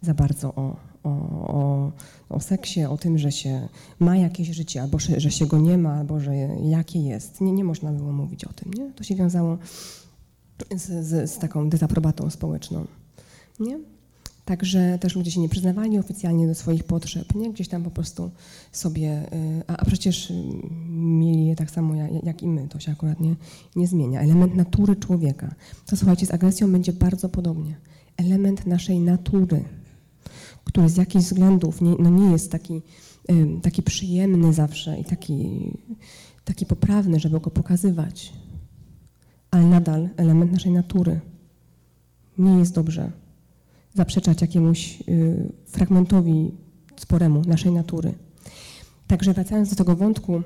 za 0.01 0.13
bardzo 0.13 0.53
o, 0.55 0.75
o, 1.07 1.53
o, 1.53 1.91
o 2.29 2.39
seksie, 2.39 2.85
o 2.85 2.97
tym, 2.97 3.17
że 3.17 3.31
się 3.31 3.67
ma 3.99 4.17
jakieś 4.17 4.47
życie, 4.47 4.81
albo 4.81 4.99
że, 4.99 5.19
że 5.19 5.31
się 5.31 5.45
go 5.45 5.57
nie 5.57 5.77
ma, 5.77 5.93
albo 5.93 6.19
że 6.19 6.35
jakie 6.63 6.99
jest. 6.99 7.41
Nie, 7.41 7.51
nie 7.51 7.63
można 7.63 7.91
było 7.91 8.11
mówić 8.11 8.45
o 8.45 8.53
tym. 8.53 8.73
Nie? 8.73 8.91
To 8.91 9.03
się 9.03 9.15
wiązało 9.15 9.57
z, 10.75 11.05
z, 11.05 11.31
z 11.31 11.37
taką 11.37 11.69
dezaprobatą 11.69 12.29
społeczną. 12.29 12.85
Nie? 13.59 13.79
Także 14.47 14.97
też 15.01 15.15
ludzie 15.15 15.31
się 15.31 15.39
nie 15.39 15.49
przyznawali 15.49 15.99
oficjalnie 15.99 16.47
do 16.47 16.55
swoich 16.55 16.83
potrzeb, 16.83 17.35
nie? 17.35 17.53
Gdzieś 17.53 17.67
tam 17.67 17.83
po 17.83 17.91
prostu 17.91 18.31
sobie, 18.71 19.33
y, 19.33 19.63
a, 19.67 19.77
a 19.77 19.85
przecież 19.85 20.33
mieli 20.89 21.45
je 21.45 21.55
tak 21.55 21.71
samo 21.71 21.95
jak, 21.95 22.23
jak, 22.23 22.43
i 22.43 22.47
my, 22.47 22.67
to 22.67 22.79
się 22.79 22.91
akurat 22.91 23.19
nie, 23.19 23.35
nie 23.75 23.87
zmienia. 23.87 24.21
Element 24.21 24.55
natury 24.55 24.95
człowieka. 24.95 25.55
To 25.85 25.97
słuchajcie, 25.97 26.25
z 26.25 26.31
agresją 26.31 26.71
będzie 26.71 26.93
bardzo 26.93 27.29
podobnie. 27.29 27.77
Element 28.17 28.65
naszej 28.65 28.99
natury 28.99 29.63
który 30.67 30.89
z 30.89 30.97
jakichś 30.97 31.25
względów 31.25 31.81
nie, 31.81 31.95
no 31.99 32.09
nie 32.09 32.31
jest 32.31 32.51
taki, 32.51 32.81
taki 33.61 33.83
przyjemny 33.83 34.53
zawsze 34.53 34.99
i 34.99 35.05
taki, 35.05 35.71
taki 36.45 36.65
poprawny, 36.65 37.19
żeby 37.19 37.39
go 37.39 37.49
pokazywać, 37.49 38.33
ale 39.51 39.63
nadal 39.63 40.09
element 40.17 40.51
naszej 40.51 40.71
natury. 40.71 41.19
Nie 42.37 42.59
jest 42.59 42.73
dobrze 42.73 43.11
zaprzeczać 43.97 44.41
jakiemuś 44.41 45.01
y, 45.09 45.53
fragmentowi 45.65 46.51
sporemu 46.95 47.41
naszej 47.47 47.71
natury. 47.71 48.13
Także 49.07 49.33
wracając 49.33 49.69
do 49.69 49.75
tego 49.75 49.95
wątku 49.95 50.41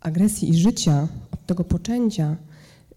agresji 0.00 0.50
i 0.50 0.54
życia, 0.54 1.08
od 1.30 1.46
tego 1.46 1.64
poczęcia, 1.64 2.36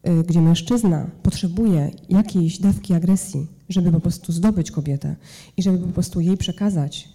y, 0.07 0.23
gdzie 0.23 0.41
mężczyzna 0.41 1.09
potrzebuje 1.23 1.91
jakiejś 2.09 2.59
dawki 2.59 2.93
agresji, 2.93 3.47
żeby 3.69 3.91
po 3.91 3.99
prostu 3.99 4.31
zdobyć 4.31 4.71
kobietę 4.71 5.15
i 5.57 5.63
żeby 5.63 5.77
po 5.77 5.93
prostu 5.93 6.21
jej 6.21 6.37
przekazać 6.37 7.09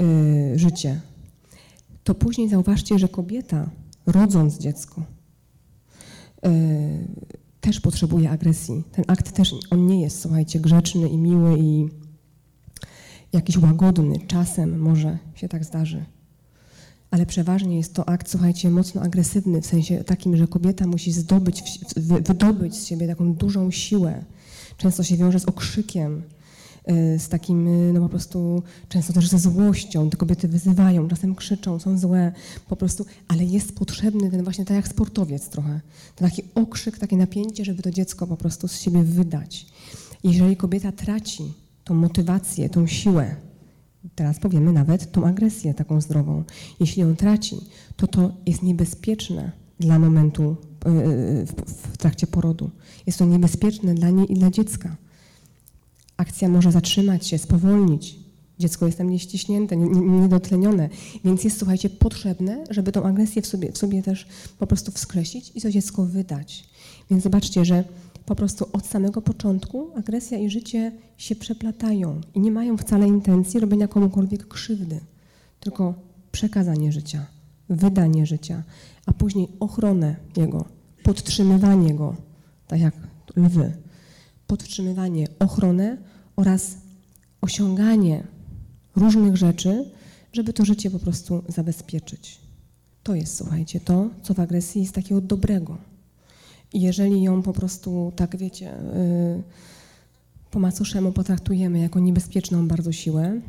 y, 0.00 0.58
życie, 0.58 1.00
to 2.04 2.14
później 2.14 2.48
zauważcie, 2.48 2.98
że 2.98 3.08
kobieta, 3.08 3.70
rodząc 4.06 4.58
dziecko, 4.58 5.02
y, 6.46 7.08
też 7.60 7.80
potrzebuje 7.80 8.30
agresji. 8.30 8.82
Ten 8.92 9.04
akt 9.08 9.32
też, 9.32 9.54
on 9.70 9.86
nie 9.86 10.00
jest, 10.00 10.20
słuchajcie, 10.20 10.60
grzeczny 10.60 11.08
i 11.08 11.18
miły 11.18 11.58
i 11.58 11.88
jakiś 13.32 13.58
łagodny. 13.58 14.18
Czasem 14.26 14.78
może 14.78 15.18
się 15.34 15.48
tak 15.48 15.64
zdarzy. 15.64 16.04
Ale 17.10 17.26
przeważnie 17.26 17.76
jest 17.76 17.94
to 17.94 18.08
akt, 18.08 18.30
słuchajcie, 18.30 18.70
mocno 18.70 19.02
agresywny, 19.02 19.62
w 19.62 19.66
sensie 19.66 20.04
takim, 20.04 20.36
że 20.36 20.46
kobieta 20.46 20.86
musi 20.86 21.12
zdobyć, 21.12 21.62
wydobyć 21.96 22.74
z 22.74 22.86
siebie 22.86 23.06
taką 23.06 23.34
dużą 23.34 23.70
siłę, 23.70 24.24
często 24.76 25.02
się 25.02 25.16
wiąże 25.16 25.40
z 25.40 25.44
okrzykiem, 25.44 26.22
y, 26.90 27.18
z 27.18 27.28
takim, 27.28 27.68
y, 27.68 27.92
no 27.92 28.00
po 28.00 28.08
prostu, 28.08 28.62
często 28.88 29.12
też 29.12 29.28
ze 29.28 29.38
złością. 29.38 30.10
Te 30.10 30.16
kobiety 30.16 30.48
wyzywają, 30.48 31.08
czasem 31.08 31.34
krzyczą, 31.34 31.78
są 31.78 31.98
złe, 31.98 32.32
po 32.68 32.76
prostu, 32.76 33.06
ale 33.28 33.44
jest 33.44 33.74
potrzebny 33.74 34.30
ten 34.30 34.44
właśnie, 34.44 34.64
tak 34.64 34.76
jak 34.76 34.88
sportowiec 34.88 35.48
trochę, 35.48 35.80
ten 36.16 36.28
taki 36.28 36.42
okrzyk, 36.54 36.98
takie 36.98 37.16
napięcie, 37.16 37.64
żeby 37.64 37.82
to 37.82 37.90
dziecko 37.90 38.26
po 38.26 38.36
prostu 38.36 38.68
z 38.68 38.80
siebie 38.80 39.02
wydać. 39.02 39.66
Jeżeli 40.24 40.56
kobieta 40.56 40.92
traci 40.92 41.52
tą 41.84 41.94
motywację, 41.94 42.70
tą 42.70 42.86
siłę, 42.86 43.36
teraz 44.14 44.38
powiemy 44.38 44.72
nawet 44.72 45.12
tą 45.12 45.26
agresję 45.26 45.74
taką 45.74 46.00
zdrową, 46.00 46.44
jeśli 46.80 47.02
ją 47.02 47.16
traci, 47.16 47.56
to 47.96 48.06
to 48.06 48.32
jest 48.46 48.62
niebezpieczne 48.62 49.52
dla 49.80 49.98
momentu 49.98 50.56
w 50.84 51.96
trakcie 51.98 52.26
porodu. 52.26 52.70
Jest 53.06 53.18
to 53.18 53.24
niebezpieczne 53.24 53.94
dla 53.94 54.10
niej 54.10 54.32
i 54.32 54.34
dla 54.34 54.50
dziecka. 54.50 54.96
Akcja 56.16 56.48
może 56.48 56.72
zatrzymać 56.72 57.26
się, 57.26 57.38
spowolnić. 57.38 58.16
Dziecko 58.58 58.86
jest 58.86 58.98
tam 58.98 59.10
nieściśnięte, 59.10 59.76
niedotlenione, 59.76 60.88
więc 61.24 61.44
jest, 61.44 61.58
słuchajcie, 61.58 61.90
potrzebne, 61.90 62.64
żeby 62.70 62.92
tą 62.92 63.02
agresję 63.02 63.42
w 63.42 63.46
sobie, 63.46 63.72
w 63.72 63.78
sobie 63.78 64.02
też 64.02 64.26
po 64.58 64.66
prostu 64.66 64.92
wskreślić 64.92 65.52
i 65.54 65.60
to 65.60 65.70
dziecko 65.70 66.06
wydać. 66.06 66.68
Więc 67.10 67.22
zobaczcie, 67.22 67.64
że 67.64 67.84
po 68.26 68.34
prostu 68.34 68.66
od 68.72 68.86
samego 68.86 69.22
początku 69.22 69.90
agresja 69.96 70.38
i 70.38 70.50
życie 70.50 70.92
się 71.16 71.36
przeplatają 71.36 72.20
i 72.34 72.40
nie 72.40 72.50
mają 72.50 72.76
wcale 72.76 73.08
intencji 73.08 73.60
robienia 73.60 73.88
komukolwiek 73.88 74.48
krzywdy, 74.48 75.00
tylko 75.60 75.94
przekazanie 76.32 76.92
życia, 76.92 77.26
wydanie 77.68 78.26
życia, 78.26 78.62
a 79.06 79.12
później 79.12 79.48
ochronę 79.60 80.16
jego, 80.36 80.64
podtrzymywanie 81.02 81.94
go, 81.94 82.16
tak 82.66 82.80
jak 82.80 82.94
lwy, 83.36 83.76
podtrzymywanie, 84.46 85.26
ochronę 85.38 85.96
oraz 86.36 86.76
osiąganie 87.40 88.26
różnych 88.96 89.36
rzeczy, 89.36 89.90
żeby 90.32 90.52
to 90.52 90.64
życie 90.64 90.90
po 90.90 90.98
prostu 90.98 91.42
zabezpieczyć. 91.48 92.40
To 93.02 93.14
jest, 93.14 93.36
słuchajcie, 93.36 93.80
to, 93.80 94.10
co 94.22 94.34
w 94.34 94.40
agresji 94.40 94.82
jest 94.82 94.94
takiego 94.94 95.20
dobrego. 95.20 95.78
I 96.72 96.80
jeżeli 96.80 97.22
ją 97.22 97.42
po 97.42 97.52
prostu, 97.52 98.12
tak 98.16 98.36
wiecie, 98.36 98.76
yy, 99.36 99.42
po 100.50 100.58
macoszemu 100.58 101.12
potraktujemy 101.12 101.78
jako 101.78 102.00
niebezpieczną 102.00 102.68
bardzo 102.68 102.92
siłę, 102.92 103.40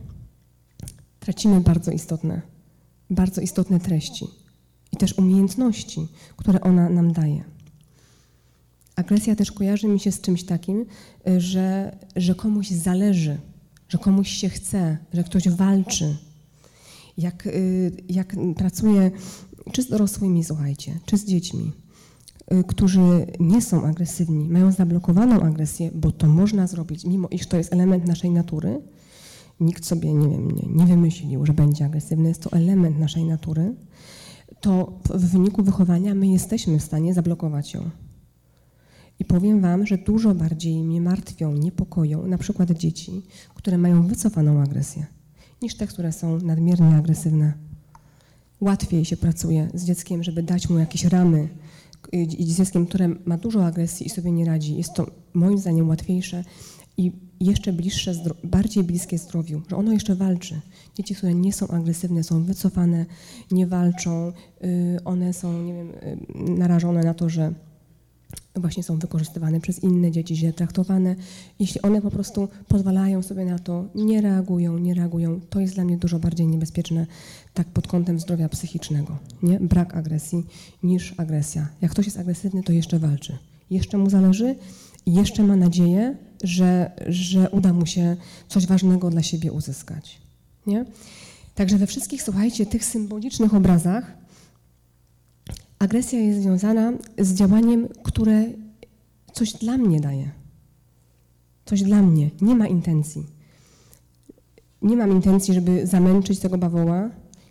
tracimy 1.20 1.62
bardzo 1.62 1.91
istotne, 1.91 2.41
bardzo 3.10 3.41
istotne 3.41 3.80
treści 3.80 4.44
i 4.95 4.97
też 4.97 5.17
umiejętności, 5.17 6.07
które 6.37 6.61
ona 6.61 6.89
nam 6.89 7.13
daje. 7.13 7.43
Agresja 8.95 9.35
też 9.35 9.51
kojarzy 9.51 9.87
mi 9.87 9.99
się 9.99 10.11
z 10.11 10.21
czymś 10.21 10.43
takim, 10.43 10.85
że, 11.37 11.97
że 12.15 12.35
komuś 12.35 12.69
zależy, 12.69 13.37
że 13.89 13.97
komuś 13.97 14.29
się 14.29 14.49
chce, 14.49 14.97
że 15.13 15.23
ktoś 15.23 15.49
walczy. 15.49 16.15
Jak, 17.17 17.47
y, 17.47 17.91
jak 18.09 18.35
pracuję 18.55 19.11
czy 19.71 19.83
z 19.83 19.89
dorosłymi, 19.89 20.43
słuchajcie, 20.43 20.99
czy 21.05 21.17
z 21.17 21.25
dziećmi, 21.25 21.71
y, 22.53 22.63
którzy 22.67 23.27
nie 23.39 23.61
są 23.61 23.83
agresywni, 23.83 24.49
mają 24.49 24.71
zablokowaną 24.71 25.41
agresję, 25.41 25.91
bo 25.93 26.11
to 26.11 26.27
można 26.27 26.67
zrobić, 26.67 27.05
mimo 27.05 27.27
iż 27.31 27.47
to 27.47 27.57
jest 27.57 27.73
element 27.73 28.07
naszej 28.07 28.29
natury, 28.29 28.81
nikt 29.59 29.85
sobie, 29.85 30.13
nie 30.13 30.29
wiem, 30.29 30.51
nie, 30.51 30.67
nie 30.69 30.85
wymyślił, 30.85 31.45
że 31.45 31.53
będzie 31.53 31.85
agresywny, 31.85 32.29
jest 32.29 32.41
to 32.41 32.51
element 32.51 32.99
naszej 32.99 33.23
natury, 33.23 33.75
to 34.62 34.99
w 35.10 35.26
wyniku 35.26 35.64
wychowania 35.64 36.16
my 36.16 36.28
jesteśmy 36.28 36.80
w 36.80 36.84
stanie 36.84 37.14
zablokować 37.14 37.74
ją. 37.74 37.89
I 39.20 39.26
powiem 39.26 39.62
Wam, 39.62 39.88
że 39.88 39.97
dużo 39.97 40.36
bardziej 40.36 40.84
mnie 40.84 41.01
martwią, 41.01 41.53
niepokoją 41.53 42.28
na 42.28 42.38
przykład 42.38 42.72
dzieci, 42.72 43.22
które 43.56 43.78
mają 43.78 44.08
wycofaną 44.08 44.62
agresję, 44.62 45.06
niż 45.62 45.76
te, 45.76 45.88
które 45.88 46.12
są 46.12 46.39
nadmiernie 46.41 46.95
agresywne. 46.95 47.53
Łatwiej 48.62 49.06
się 49.06 49.18
pracuje 49.18 49.70
z 49.74 49.86
dzieckiem, 49.86 50.24
żeby 50.24 50.43
dać 50.43 50.70
mu 50.70 50.80
jakieś 50.80 51.03
ramy, 51.03 51.49
i 52.12 52.45
dzieckiem, 52.45 52.86
które 52.86 53.10
ma 53.26 53.38
dużo 53.38 53.66
agresji 53.66 54.06
i 54.06 54.10
sobie 54.10 54.32
nie 54.32 54.45
radzi, 54.45 54.78
jest 54.78 54.93
to 54.93 55.12
moim 55.34 55.58
zdaniem 55.58 55.89
łatwiejsze 55.89 56.43
i 56.97 57.12
jeszcze 57.39 57.73
bliższe, 57.73 58.13
bardziej 58.43 58.83
bliskie 58.83 59.17
zdrowiu, 59.17 59.61
że 59.69 59.75
ono 59.75 59.91
jeszcze 59.91 60.15
walczy. 60.15 60.61
Dzieci, 60.95 61.15
które 61.15 61.33
nie 61.33 61.53
są 61.53 61.67
agresywne, 61.67 62.23
są 62.23 62.43
wycofane, 62.43 63.05
nie 63.51 63.67
walczą, 63.67 64.31
y, 64.63 64.99
one 65.05 65.33
są, 65.33 65.63
nie 65.63 65.73
wiem, 65.73 65.89
y, 65.89 66.17
narażone 66.51 67.03
na 67.03 67.13
to, 67.13 67.29
że 67.29 67.53
właśnie 68.55 68.83
są 68.83 68.99
wykorzystywane 68.99 69.59
przez 69.59 69.83
inne 69.83 70.11
dzieci, 70.11 70.36
źle 70.36 70.53
traktowane. 70.53 71.15
Jeśli 71.59 71.81
one 71.81 72.01
po 72.01 72.11
prostu 72.11 72.47
pozwalają 72.67 73.21
sobie 73.21 73.45
na 73.45 73.59
to, 73.59 73.86
nie 73.95 74.21
reagują, 74.21 74.77
nie 74.77 74.93
reagują, 74.93 75.41
to 75.49 75.59
jest 75.59 75.75
dla 75.75 75.83
mnie 75.83 75.97
dużo 75.97 76.19
bardziej 76.19 76.47
niebezpieczne 76.47 77.07
tak 77.53 77.67
pod 77.67 77.88
kątem 77.88 78.19
zdrowia 78.19 78.49
psychicznego, 78.49 79.17
nie? 79.43 79.59
Brak 79.59 79.95
agresji 79.95 80.43
niż 80.83 81.13
agresja. 81.17 81.67
Jak 81.81 81.91
ktoś 81.91 82.05
jest 82.05 82.19
agresywny, 82.19 82.63
to 82.63 82.73
jeszcze 82.73 82.99
walczy. 82.99 83.38
Jeszcze 83.69 83.97
mu 83.97 84.09
zależy 84.09 84.55
jeszcze 85.05 85.43
ma 85.43 85.55
nadzieję, 85.55 86.15
że, 86.45 86.91
że 87.07 87.49
uda 87.49 87.73
mu 87.73 87.85
się 87.85 88.17
coś 88.47 88.67
ważnego 88.67 89.09
dla 89.09 89.23
siebie 89.23 89.51
uzyskać, 89.51 90.21
nie? 90.67 90.85
Także 91.55 91.77
we 91.77 91.87
wszystkich, 91.87 92.23
słuchajcie, 92.23 92.65
tych 92.65 92.85
symbolicznych 92.85 93.53
obrazach 93.53 94.17
agresja 95.79 96.19
jest 96.19 96.41
związana 96.41 96.93
z 97.19 97.33
działaniem, 97.33 97.87
które 98.03 98.45
coś 99.33 99.53
dla 99.53 99.77
mnie 99.77 99.99
daje. 99.99 100.31
Coś 101.65 101.83
dla 101.83 102.01
mnie. 102.01 102.29
Nie 102.41 102.55
ma 102.55 102.67
intencji. 102.67 103.25
Nie 104.81 104.97
mam 104.97 105.11
intencji, 105.11 105.53
żeby 105.53 105.87
zamęczyć 105.87 106.39
tego 106.39 106.57
bawoła. 106.57 107.09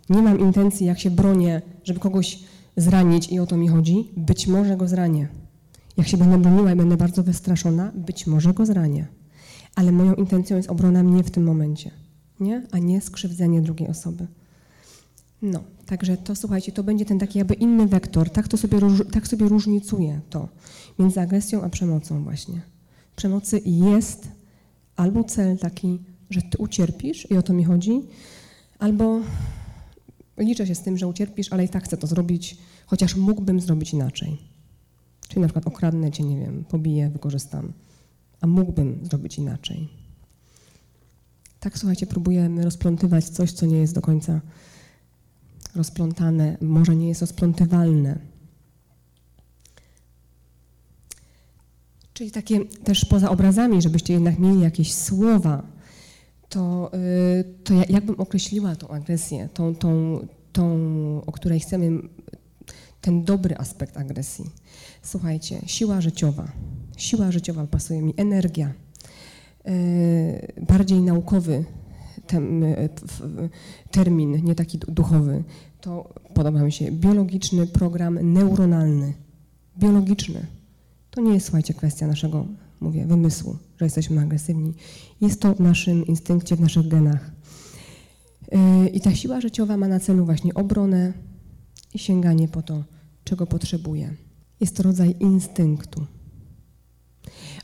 Nie 0.09 0.21
mam 0.21 0.39
intencji, 0.39 0.85
jak 0.85 0.99
się 0.99 1.11
bronię, 1.11 1.61
żeby 1.83 1.99
kogoś 1.99 2.39
zranić 2.77 3.31
i 3.31 3.39
o 3.39 3.45
to 3.45 3.57
mi 3.57 3.67
chodzi. 3.67 4.09
Być 4.17 4.47
może 4.47 4.77
go 4.77 4.87
zranię. 4.87 5.27
Jak 5.97 6.07
się 6.07 6.17
będę 6.17 6.37
broniła 6.37 6.71
i 6.71 6.75
będę 6.75 6.97
bardzo 6.97 7.23
wystraszona, 7.23 7.91
być 7.95 8.27
może 8.27 8.53
go 8.53 8.65
zranię. 8.65 9.07
Ale 9.75 9.91
moją 9.91 10.13
intencją 10.13 10.57
jest 10.57 10.69
obrona 10.69 11.03
mnie 11.03 11.23
w 11.23 11.31
tym 11.31 11.43
momencie, 11.43 11.91
nie? 12.39 12.67
a 12.71 12.79
nie 12.79 13.01
skrzywdzenie 13.01 13.61
drugiej 13.61 13.89
osoby. 13.89 14.27
No, 15.41 15.63
także 15.85 16.17
to 16.17 16.35
słuchajcie, 16.35 16.71
to 16.71 16.83
będzie 16.83 17.05
ten 17.05 17.19
taki 17.19 17.37
jakby 17.39 17.53
inny 17.53 17.87
wektor, 17.87 18.29
tak, 18.29 18.47
to 18.47 18.57
sobie, 18.57 18.79
tak 19.11 19.27
sobie 19.27 19.47
różnicuje 19.47 20.21
to 20.29 20.49
między 20.99 21.21
agresją 21.21 21.61
a 21.61 21.69
przemocą 21.69 22.23
właśnie. 22.23 22.61
Przemocy 23.15 23.61
jest 23.65 24.27
albo 24.95 25.23
cel 25.23 25.57
taki, 25.57 25.99
że 26.29 26.41
ty 26.41 26.57
ucierpisz 26.57 27.31
i 27.31 27.37
o 27.37 27.41
to 27.41 27.53
mi 27.53 27.63
chodzi, 27.63 28.01
albo 28.79 29.19
liczę 30.37 30.67
się 30.67 30.75
z 30.75 30.81
tym, 30.81 30.97
że 30.97 31.07
ucierpisz, 31.07 31.53
ale 31.53 31.65
i 31.65 31.69
tak 31.69 31.83
chcę 31.83 31.97
to 31.97 32.07
zrobić, 32.07 32.57
chociaż 32.85 33.15
mógłbym 33.15 33.59
zrobić 33.59 33.93
inaczej. 33.93 34.54
Czyli 35.27 35.41
na 35.41 35.47
przykład 35.47 35.67
okradnę 35.67 36.11
cię, 36.11 36.23
nie 36.23 36.39
wiem, 36.39 36.65
pobiję, 36.69 37.09
wykorzystam, 37.09 37.73
a 38.41 38.47
mógłbym 38.47 38.99
zrobić 39.03 39.37
inaczej. 39.37 39.89
Tak, 41.59 41.77
słuchajcie, 41.77 42.07
próbujemy 42.07 42.63
rozplątywać 42.63 43.29
coś, 43.29 43.51
co 43.51 43.65
nie 43.65 43.77
jest 43.77 43.95
do 43.95 44.01
końca 44.01 44.41
rozplątane, 45.75 46.57
może 46.61 46.95
nie 46.95 47.07
jest 47.07 47.21
rozplątywalne. 47.21 48.19
Czyli 52.13 52.31
takie 52.31 52.65
też 52.65 53.05
poza 53.05 53.29
obrazami, 53.29 53.81
żebyście 53.81 54.13
jednak 54.13 54.39
mieli 54.39 54.61
jakieś 54.61 54.93
słowa, 54.93 55.63
to, 56.49 56.91
y, 57.39 57.43
to 57.63 57.73
jak 57.89 58.05
bym 58.05 58.19
określiła 58.19 58.75
tą 58.75 58.87
agresję, 58.87 59.49
tą, 59.53 59.75
tą, 59.75 60.19
tą, 60.51 60.65
o 61.25 61.31
której 61.31 61.59
chcemy, 61.59 61.91
ten 63.01 63.23
dobry 63.23 63.57
aspekt 63.57 63.97
agresji. 63.97 64.45
Słuchajcie, 65.05 65.61
siła 65.65 66.01
życiowa. 66.01 66.51
Siła 66.97 67.31
życiowa 67.31 67.67
pasuje 67.67 68.01
mi, 68.01 68.13
energia. 68.17 68.73
Y, 69.67 70.63
bardziej 70.67 71.01
naukowy 71.01 71.65
termin, 73.91 74.43
nie 74.43 74.55
taki 74.55 74.77
duchowy. 74.77 75.43
To 75.81 76.13
podoba 76.33 76.63
mi 76.63 76.71
się 76.71 76.91
biologiczny 76.91 77.67
program 77.67 78.33
neuronalny. 78.33 79.13
Biologiczny. 79.77 80.45
To 81.11 81.21
nie 81.21 81.33
jest, 81.33 81.45
słuchajcie, 81.45 81.73
kwestia 81.73 82.07
naszego, 82.07 82.45
mówię, 82.79 83.05
wymysłu, 83.05 83.57
że 83.77 83.85
jesteśmy 83.85 84.21
agresywni. 84.21 84.73
Jest 85.21 85.41
to 85.41 85.55
w 85.55 85.59
naszym 85.59 86.05
instynkcie, 86.05 86.55
w 86.55 86.61
naszych 86.61 86.87
genach. 86.87 87.31
Yy, 88.51 88.89
I 88.89 89.01
ta 89.01 89.15
siła 89.15 89.41
życiowa 89.41 89.77
ma 89.77 89.87
na 89.87 89.99
celu 89.99 90.25
właśnie 90.25 90.53
obronę 90.53 91.13
i 91.93 91.99
sięganie 91.99 92.47
po 92.47 92.61
to, 92.61 92.83
czego 93.23 93.47
potrzebuje. 93.47 94.24
Jest 94.59 94.75
to 94.77 94.83
rodzaj 94.83 95.15
instynktu. 95.19 96.05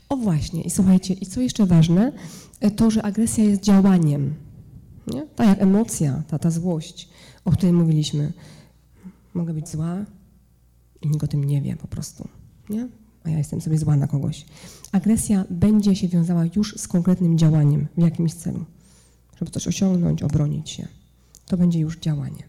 O 0.08 0.16
właśnie, 0.16 0.62
i 0.62 0.70
słuchajcie, 0.70 1.14
i 1.14 1.26
co 1.26 1.40
jeszcze 1.40 1.66
ważne, 1.66 2.12
to, 2.76 2.90
że 2.90 3.02
agresja 3.02 3.44
jest 3.44 3.62
działaniem. 3.62 4.34
Nie? 5.06 5.26
Tak 5.36 5.48
jak 5.48 5.62
emocja, 5.62 6.22
ta, 6.28 6.38
ta 6.38 6.50
złość, 6.50 7.08
o 7.44 7.50
której 7.50 7.72
mówiliśmy. 7.72 8.32
Mogę 9.34 9.54
być 9.54 9.68
zła 9.68 9.96
i 11.02 11.08
nikt 11.08 11.24
o 11.24 11.26
tym 11.26 11.44
nie 11.44 11.62
wie 11.62 11.76
po 11.76 11.88
prostu. 11.88 12.28
Nie? 12.70 12.88
A 13.24 13.30
ja 13.30 13.38
jestem 13.38 13.60
sobie 13.60 13.78
zła 13.78 13.96
na 13.96 14.06
kogoś. 14.06 14.46
Agresja 14.92 15.44
będzie 15.50 15.96
się 15.96 16.08
wiązała 16.08 16.44
już 16.56 16.74
z 16.76 16.88
konkretnym 16.88 17.38
działaniem 17.38 17.86
w 17.96 18.02
jakimś 18.02 18.34
celu. 18.34 18.64
Żeby 19.38 19.50
coś 19.50 19.66
osiągnąć, 19.66 20.22
obronić 20.22 20.70
się. 20.70 20.88
To 21.46 21.56
będzie 21.56 21.80
już 21.80 21.98
działanie. 21.98 22.42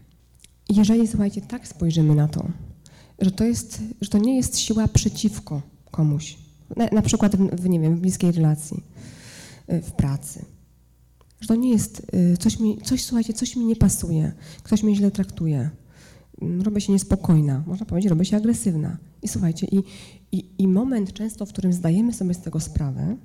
Jeżeli, 0.68 1.08
słuchajcie, 1.08 1.40
tak 1.40 1.68
spojrzymy 1.68 2.14
na 2.14 2.28
to, 2.28 2.48
że 3.18 3.30
to, 3.30 3.44
jest, 3.44 3.82
że 4.00 4.10
to 4.10 4.18
nie 4.18 4.36
jest 4.36 4.58
siła 4.58 4.88
przeciwko 4.88 5.62
komuś, 5.90 6.38
na, 6.76 6.88
na 6.92 7.02
przykład 7.02 7.36
w, 7.36 7.56
w, 7.56 7.68
nie 7.68 7.80
wiem, 7.80 7.96
w 7.96 8.00
bliskiej 8.00 8.32
relacji, 8.32 8.82
w 9.68 9.92
pracy, 9.92 10.44
że 11.40 11.48
to 11.48 11.54
nie 11.54 11.70
jest 11.70 12.06
y, 12.14 12.36
coś 12.36 12.60
mi, 12.60 12.78
coś, 12.78 13.04
słuchajcie, 13.04 13.32
coś 13.32 13.56
mi 13.56 13.64
nie 13.64 13.76
pasuje, 13.76 14.32
ktoś 14.62 14.82
mnie 14.82 14.96
źle 14.96 15.10
traktuje, 15.10 15.70
mm, 16.42 16.62
robię 16.62 16.80
się 16.80 16.92
niespokojna, 16.92 17.64
można 17.66 17.86
powiedzieć, 17.86 18.10
robię 18.10 18.24
się 18.24 18.36
agresywna. 18.36 18.98
I 19.22 19.28
słuchajcie, 19.28 19.66
i, 19.66 19.82
i, 20.32 20.44
i 20.58 20.68
moment 20.68 21.12
często, 21.12 21.46
w 21.46 21.48
którym 21.48 21.72
zdajemy 21.72 22.12
sobie 22.12 22.34
z 22.34 22.40
tego 22.40 22.60
sprawę, 22.60 23.16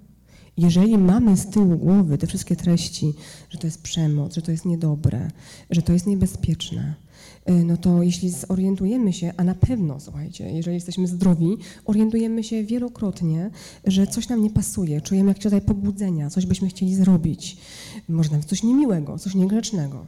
jeżeli 0.58 0.98
mamy 0.98 1.38
z 1.38 1.50
tyłu 1.50 1.78
głowy 1.78 2.18
te 2.18 2.28
wszystkie 2.28 2.56
treści, 2.56 3.14
że 3.50 3.58
to 3.58 3.68
jest 3.68 3.82
przemoc, 3.82 4.36
że 4.36 4.42
to 4.42 4.52
jest 4.52 4.66
niedobre, 4.66 5.32
że 5.70 5.82
to 5.82 5.94
jest 5.94 6.08
niebezpieczne, 6.08 6.96
Y, 7.09 7.09
no 7.54 7.78
to 7.78 8.04
jeśli 8.04 8.30
zorientujemy 8.30 9.14
się, 9.14 9.34
a 9.38 9.44
na 9.44 9.56
pewno, 9.56 10.00
słuchajcie, 10.00 10.52
jeżeli 10.52 10.76
jesteśmy 10.76 11.08
zdrowi, 11.08 11.58
orientujemy 11.86 12.44
się 12.44 12.64
wielokrotnie, 12.64 13.52
że 13.86 14.08
coś 14.08 14.30
nam 14.30 14.44
nie 14.44 14.50
pasuje, 14.50 15.02
czujemy 15.02 15.30
jakieś 15.30 15.44
rodzaj 15.44 15.62
pobudzenia, 15.62 16.30
coś 16.30 16.46
byśmy 16.46 16.68
chcieli 16.68 16.96
zrobić, 16.96 17.58
może 18.10 18.32
nawet 18.32 18.46
coś 18.46 18.64
niemiłego, 18.64 19.20
coś 19.20 19.36
niegrzecznego. 19.36 20.06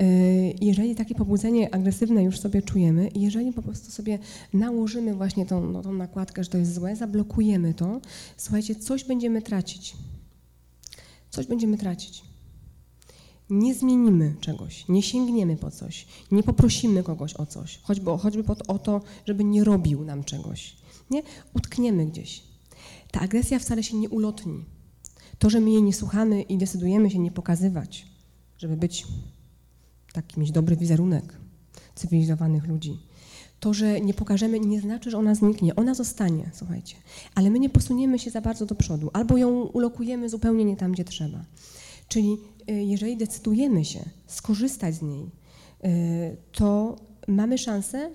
Y, 0.00 0.54
jeżeli 0.60 0.94
takie 0.94 1.14
pobudzenie 1.14 1.74
agresywne 1.74 2.22
już 2.24 2.40
sobie 2.40 2.62
czujemy, 2.62 3.10
jeżeli 3.14 3.52
po 3.52 3.62
prostu 3.62 3.90
sobie 3.90 4.18
nałożymy 4.52 5.14
właśnie 5.14 5.46
tą, 5.46 5.70
no, 5.70 5.82
tą 5.82 5.92
nakładkę, 5.92 6.44
że 6.44 6.50
to 6.50 6.58
jest 6.58 6.74
złe, 6.74 6.96
zablokujemy 6.96 7.74
to, 7.74 8.00
słuchajcie, 8.36 8.74
coś 8.74 9.04
będziemy 9.04 9.42
tracić. 9.42 9.96
Coś 11.30 11.46
będziemy 11.46 11.78
tracić 11.78 12.27
nie 13.50 13.74
zmienimy 13.74 14.34
czegoś, 14.40 14.88
nie 14.88 15.02
sięgniemy 15.02 15.56
po 15.56 15.70
coś, 15.70 16.06
nie 16.30 16.42
poprosimy 16.42 17.02
kogoś 17.02 17.34
o 17.34 17.46
coś, 17.46 17.78
choćby, 17.82 18.10
choćby 18.18 18.44
o 18.68 18.78
to, 18.78 19.00
żeby 19.26 19.44
nie 19.44 19.64
robił 19.64 20.04
nam 20.04 20.24
czegoś. 20.24 20.76
Nie? 21.10 21.22
Utkniemy 21.54 22.06
gdzieś. 22.06 22.42
Ta 23.10 23.20
agresja 23.20 23.58
wcale 23.58 23.82
się 23.82 23.96
nie 23.96 24.08
ulotni. 24.08 24.64
To, 25.38 25.50
że 25.50 25.60
my 25.60 25.70
jej 25.70 25.82
nie 25.82 25.92
słuchamy 25.92 26.42
i 26.42 26.58
decydujemy 26.58 27.10
się 27.10 27.18
nie 27.18 27.30
pokazywać, 27.30 28.06
żeby 28.58 28.76
być 28.76 29.06
taki, 30.12 30.40
mieć 30.40 30.52
dobry 30.52 30.76
wizerunek 30.76 31.36
cywilizowanych 31.94 32.66
ludzi. 32.66 32.98
To, 33.60 33.74
że 33.74 34.00
nie 34.00 34.14
pokażemy, 34.14 34.60
nie 34.60 34.80
znaczy, 34.80 35.10
że 35.10 35.18
ona 35.18 35.34
zniknie. 35.34 35.76
Ona 35.76 35.94
zostanie, 35.94 36.50
słuchajcie. 36.54 36.96
Ale 37.34 37.50
my 37.50 37.58
nie 37.58 37.70
posuniemy 37.70 38.18
się 38.18 38.30
za 38.30 38.40
bardzo 38.40 38.66
do 38.66 38.74
przodu, 38.74 39.10
albo 39.12 39.36
ją 39.36 39.62
ulokujemy 39.62 40.28
zupełnie 40.28 40.64
nie 40.64 40.76
tam, 40.76 40.92
gdzie 40.92 41.04
trzeba. 41.04 41.44
Czyli 42.08 42.38
jeżeli 42.72 43.16
decydujemy 43.16 43.84
się 43.84 44.00
skorzystać 44.26 44.94
z 44.94 45.02
niej, 45.02 45.30
y, 45.84 46.36
to 46.52 46.96
mamy 47.28 47.58
szansę, 47.58 48.10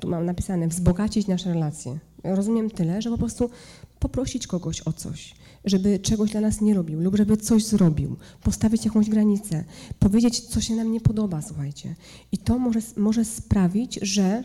tu 0.00 0.08
mam 0.08 0.26
napisane, 0.26 0.68
wzbogacić 0.68 1.26
nasze 1.26 1.54
relacje. 1.54 1.98
Rozumiem 2.24 2.70
tyle, 2.70 3.02
że 3.02 3.10
po 3.10 3.18
prostu 3.18 3.50
poprosić 3.98 4.46
kogoś 4.46 4.80
o 4.80 4.92
coś, 4.92 5.34
żeby 5.64 5.98
czegoś 5.98 6.30
dla 6.30 6.40
nas 6.40 6.60
nie 6.60 6.74
robił 6.74 7.00
lub 7.00 7.16
żeby 7.16 7.36
coś 7.36 7.64
zrobił, 7.64 8.16
postawić 8.42 8.84
jakąś 8.84 9.10
granicę, 9.10 9.64
powiedzieć, 9.98 10.40
co 10.40 10.60
się 10.60 10.74
nam 10.74 10.92
nie 10.92 11.00
podoba, 11.00 11.42
słuchajcie. 11.42 11.94
I 12.32 12.38
to 12.38 12.58
może, 12.58 12.80
może 12.96 13.24
sprawić, 13.24 13.98
że 14.02 14.42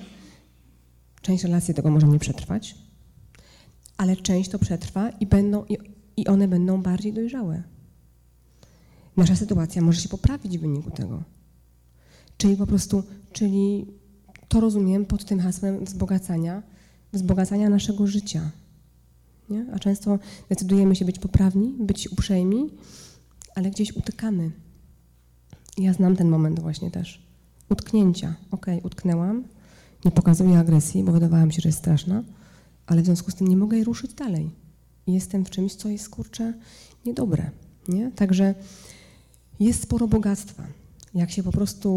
część 1.22 1.44
relacji 1.44 1.74
tego 1.74 1.92
może 1.92 2.08
nie 2.08 2.20
przetrwać, 2.20 2.76
ale 3.98 4.16
część 4.16 4.50
to 4.50 4.60
przetrwa 4.60 5.10
i, 5.10 5.26
będą, 5.26 5.66
i, 5.66 5.78
i 6.18 6.28
one 6.28 6.48
będą 6.48 6.82
bardziej 6.82 7.14
dojrzałe 7.14 7.64
nasza 9.18 9.36
sytuacja 9.36 9.82
może 9.82 10.02
się 10.02 10.10
poprawić 10.10 10.58
w 10.58 10.62
wyniku 10.62 10.92
tego. 10.92 11.24
Czyli 12.38 12.58
po 12.58 12.68
prostu, 12.68 13.04
czyli 13.34 13.86
to 14.48 14.60
rozumiem 14.60 15.06
pod 15.06 15.26
tym 15.26 15.40
hasłem 15.40 15.86
wzbogacania, 15.86 16.64
wzbogacania 17.14 17.70
naszego 17.70 18.08
życia. 18.08 18.52
Nie? 19.50 19.66
A 19.74 19.80
często 19.80 20.20
decydujemy 20.50 20.96
się 20.96 21.06
być 21.06 21.20
poprawni, 21.20 21.76
być 21.80 22.12
uprzejmi, 22.12 22.70
ale 23.56 23.72
gdzieś 23.72 23.96
utykamy. 23.96 24.52
Ja 25.78 25.94
znam 25.94 26.16
ten 26.16 26.30
moment 26.30 26.60
właśnie 26.60 26.92
też. 26.92 27.28
Utknięcia. 27.70 28.36
Okay, 28.52 28.82
utknęłam, 28.84 29.44
nie 30.06 30.12
pokazuję 30.12 30.60
agresji, 30.60 31.04
bo 31.04 31.12
wydawałam 31.12 31.52
się, 31.52 31.62
że 31.62 31.70
jest 31.70 31.80
straszna, 31.80 32.24
ale 32.86 33.02
w 33.02 33.06
związku 33.06 33.32
z 33.32 33.36
tym 33.36 33.48
nie 33.48 33.58
mogę 33.58 33.78
jej 33.78 33.86
ruszyć 33.86 34.14
dalej. 34.14 34.50
Jestem 35.08 35.46
w 35.46 35.50
czymś, 35.50 35.76
co 35.76 35.90
jest, 35.90 36.10
kurczę, 36.10 36.54
niedobre. 37.06 37.52
Nie? 37.88 38.12
Także 38.12 38.56
jest 39.64 39.84
sporo 39.84 40.08
bogactwa. 40.08 40.68
Jak 41.14 41.32
się 41.32 41.44
po 41.44 41.52
prostu 41.52 41.90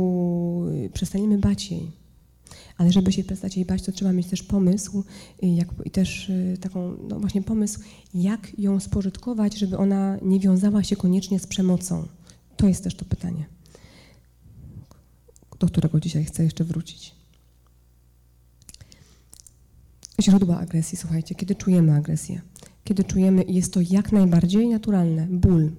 y, 0.86 0.90
przestaniemy 0.90 1.38
bać 1.38 1.70
jej, 1.70 1.90
ale 2.76 2.92
żeby 2.92 3.12
się 3.12 3.24
przestać 3.24 3.56
jej 3.56 3.66
bać, 3.66 3.82
to 3.82 3.92
trzeba 3.92 4.12
mieć 4.12 4.26
też 4.26 4.42
pomysł 4.42 5.04
y, 5.42 5.46
jak, 5.46 5.68
i 5.84 5.90
też 5.90 6.28
y, 6.28 6.58
taką, 6.60 6.96
no 7.08 7.20
właśnie 7.20 7.42
pomysł, 7.42 7.80
jak 8.14 8.58
ją 8.58 8.80
spożytkować, 8.80 9.58
żeby 9.58 9.78
ona 9.78 10.18
nie 10.22 10.40
wiązała 10.40 10.84
się 10.84 10.96
koniecznie 10.96 11.38
z 11.38 11.46
przemocą. 11.46 12.08
To 12.56 12.68
jest 12.68 12.84
też 12.84 12.94
to 12.94 13.04
pytanie, 13.04 13.46
do 15.58 15.66
którego 15.66 16.00
dzisiaj 16.00 16.24
chcę 16.24 16.44
jeszcze 16.44 16.64
wrócić. 16.64 17.14
Źródła 20.22 20.58
agresji, 20.58 20.98
słuchajcie, 20.98 21.34
kiedy 21.34 21.54
czujemy 21.54 21.94
agresję, 21.94 22.40
kiedy 22.84 23.04
czujemy, 23.04 23.44
jest 23.48 23.72
to 23.72 23.80
jak 23.90 24.12
najbardziej 24.12 24.68
naturalne, 24.68 25.26
ból, 25.30 25.72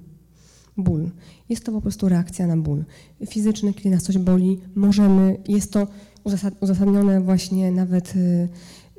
ból. 0.78 1.09
Jest 1.49 1.65
to 1.65 1.71
po 1.71 1.82
prostu 1.82 2.09
reakcja 2.09 2.47
na 2.47 2.57
ból. 2.57 2.86
Fizyczny, 3.28 3.73
kiedy 3.73 3.89
nas 3.89 4.03
coś 4.03 4.17
boli, 4.17 4.59
możemy, 4.75 5.38
jest 5.47 5.73
to 5.73 5.88
uzasadnione 6.61 7.21
właśnie 7.21 7.71
nawet 7.71 8.15
y, 8.15 8.49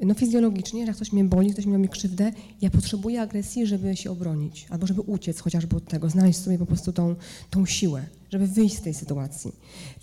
no, 0.02 0.14
fizjologicznie, 0.14 0.80
że 0.80 0.86
jak 0.86 0.96
ktoś 0.96 1.12
mnie 1.12 1.24
boli, 1.24 1.52
ktoś 1.52 1.66
mi 1.66 1.88
krzywdę, 1.88 2.32
ja 2.60 2.70
potrzebuję 2.70 3.22
agresji, 3.22 3.66
żeby 3.66 3.96
się 3.96 4.10
obronić, 4.10 4.66
albo 4.70 4.86
żeby 4.86 5.00
uciec 5.00 5.40
chociażby 5.40 5.76
od 5.76 5.88
tego, 5.88 6.10
znaleźć 6.10 6.38
sobie 6.38 6.58
po 6.58 6.66
prostu 6.66 6.92
tą, 6.92 7.14
tą 7.50 7.66
siłę, 7.66 8.06
żeby 8.30 8.46
wyjść 8.46 8.76
z 8.76 8.80
tej 8.80 8.94
sytuacji. 8.94 9.52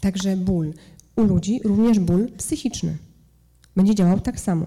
Także 0.01 0.37
ból 0.37 0.73
u 1.15 1.23
ludzi, 1.23 1.59
również 1.63 1.99
ból 1.99 2.31
psychiczny, 2.37 2.97
będzie 3.75 3.95
działał 3.95 4.19
tak 4.19 4.39
samo. 4.39 4.65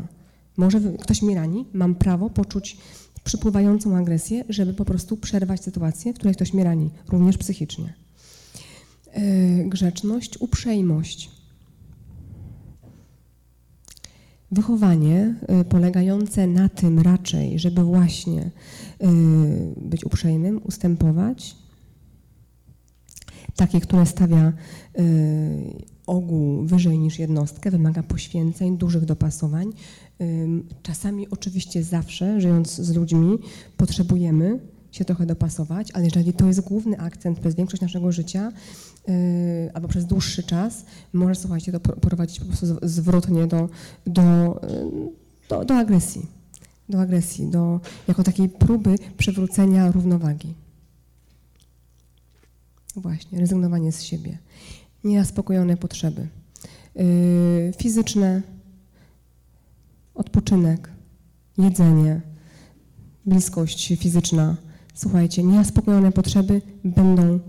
Może 0.56 0.80
ktoś 0.80 1.22
mnie 1.22 1.34
rani, 1.34 1.64
mam 1.72 1.94
prawo 1.94 2.30
poczuć 2.30 2.76
przypływającą 3.28 3.96
agresję, 3.96 4.44
żeby 4.48 4.74
po 4.74 4.84
prostu 4.84 5.16
przerwać 5.16 5.64
sytuację, 5.64 6.12
w 6.12 6.16
której 6.16 6.34
ktoś 6.34 6.52
mnie 6.52 6.64
rani, 6.64 6.90
również 7.08 7.38
psychicznie. 7.38 7.94
Yy, 9.16 9.68
grzeczność, 9.68 10.38
uprzejmość. 10.40 11.30
Wychowanie 14.50 15.34
yy, 15.48 15.64
polegające 15.64 16.46
na 16.46 16.68
tym 16.68 16.98
raczej, 16.98 17.58
żeby 17.58 17.84
właśnie 17.84 18.50
yy, 19.00 19.08
być 19.76 20.04
uprzejmym, 20.04 20.60
ustępować, 20.64 21.56
takie, 23.56 23.80
które 23.80 24.06
stawia 24.06 24.52
ogół 26.06 26.66
wyżej 26.66 26.98
niż 26.98 27.18
jednostkę, 27.18 27.70
wymaga 27.70 28.02
poświęceń, 28.02 28.78
dużych 28.78 29.04
dopasowań, 29.04 29.72
Czasami, 30.82 31.28
oczywiście 31.30 31.82
zawsze, 31.82 32.40
żyjąc 32.40 32.74
z 32.74 32.94
ludźmi, 32.94 33.38
potrzebujemy 33.76 34.58
się 34.90 35.04
trochę 35.04 35.26
dopasować, 35.26 35.90
ale 35.92 36.04
jeżeli 36.04 36.32
to 36.32 36.46
jest 36.46 36.60
główny 36.60 36.98
akcent 37.00 37.40
przez 37.40 37.54
większość 37.54 37.82
naszego 37.82 38.12
życia 38.12 38.52
y, 39.08 39.70
albo 39.74 39.88
przez 39.88 40.06
dłuższy 40.06 40.42
czas, 40.42 40.84
może, 41.12 41.34
słuchajcie, 41.34 41.72
to 41.72 41.80
prowadzić 41.80 42.40
po 42.40 42.46
prostu 42.46 42.66
zwrotnie 42.82 43.46
do, 43.46 43.68
do, 44.06 44.60
y, 44.64 45.48
do, 45.48 45.64
do 45.64 45.74
agresji. 45.74 46.26
Do 46.88 47.00
agresji, 47.00 47.46
do, 47.46 47.80
jako 48.08 48.22
takiej 48.22 48.48
próby 48.48 48.96
przywrócenia 49.18 49.92
równowagi. 49.92 50.54
Właśnie, 52.96 53.40
rezygnowanie 53.40 53.92
z 53.92 54.02
siebie. 54.02 54.38
Niezaspokojone 55.04 55.76
potrzeby. 55.76 56.28
Yy, 56.94 57.72
fizyczne, 57.78 58.42
odpoczynek, 60.18 60.90
jedzenie, 61.58 62.20
bliskość 63.26 63.92
fizyczna. 63.96 64.56
Słuchajcie, 64.94 65.42
niezaspokojone 65.42 66.12
potrzeby 66.12 66.62
będą 66.84 67.40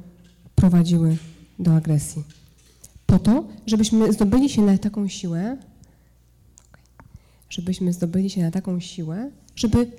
prowadziły 0.56 1.18
do 1.60 1.76
agresji. 1.76 2.24
Po 3.06 3.20
to, 3.20 3.48
żebyśmy 3.66 4.14
zdobyli 4.14 4.50
się 4.50 4.62
na 4.62 4.78
taką 4.78 5.08
siłę, 5.08 5.58
żebyśmy 7.50 7.94
zdobyli 7.94 8.30
się 8.30 8.42
na 8.42 8.52
taką 8.52 8.80
siłę, 8.80 9.32
żeby 9.56 9.92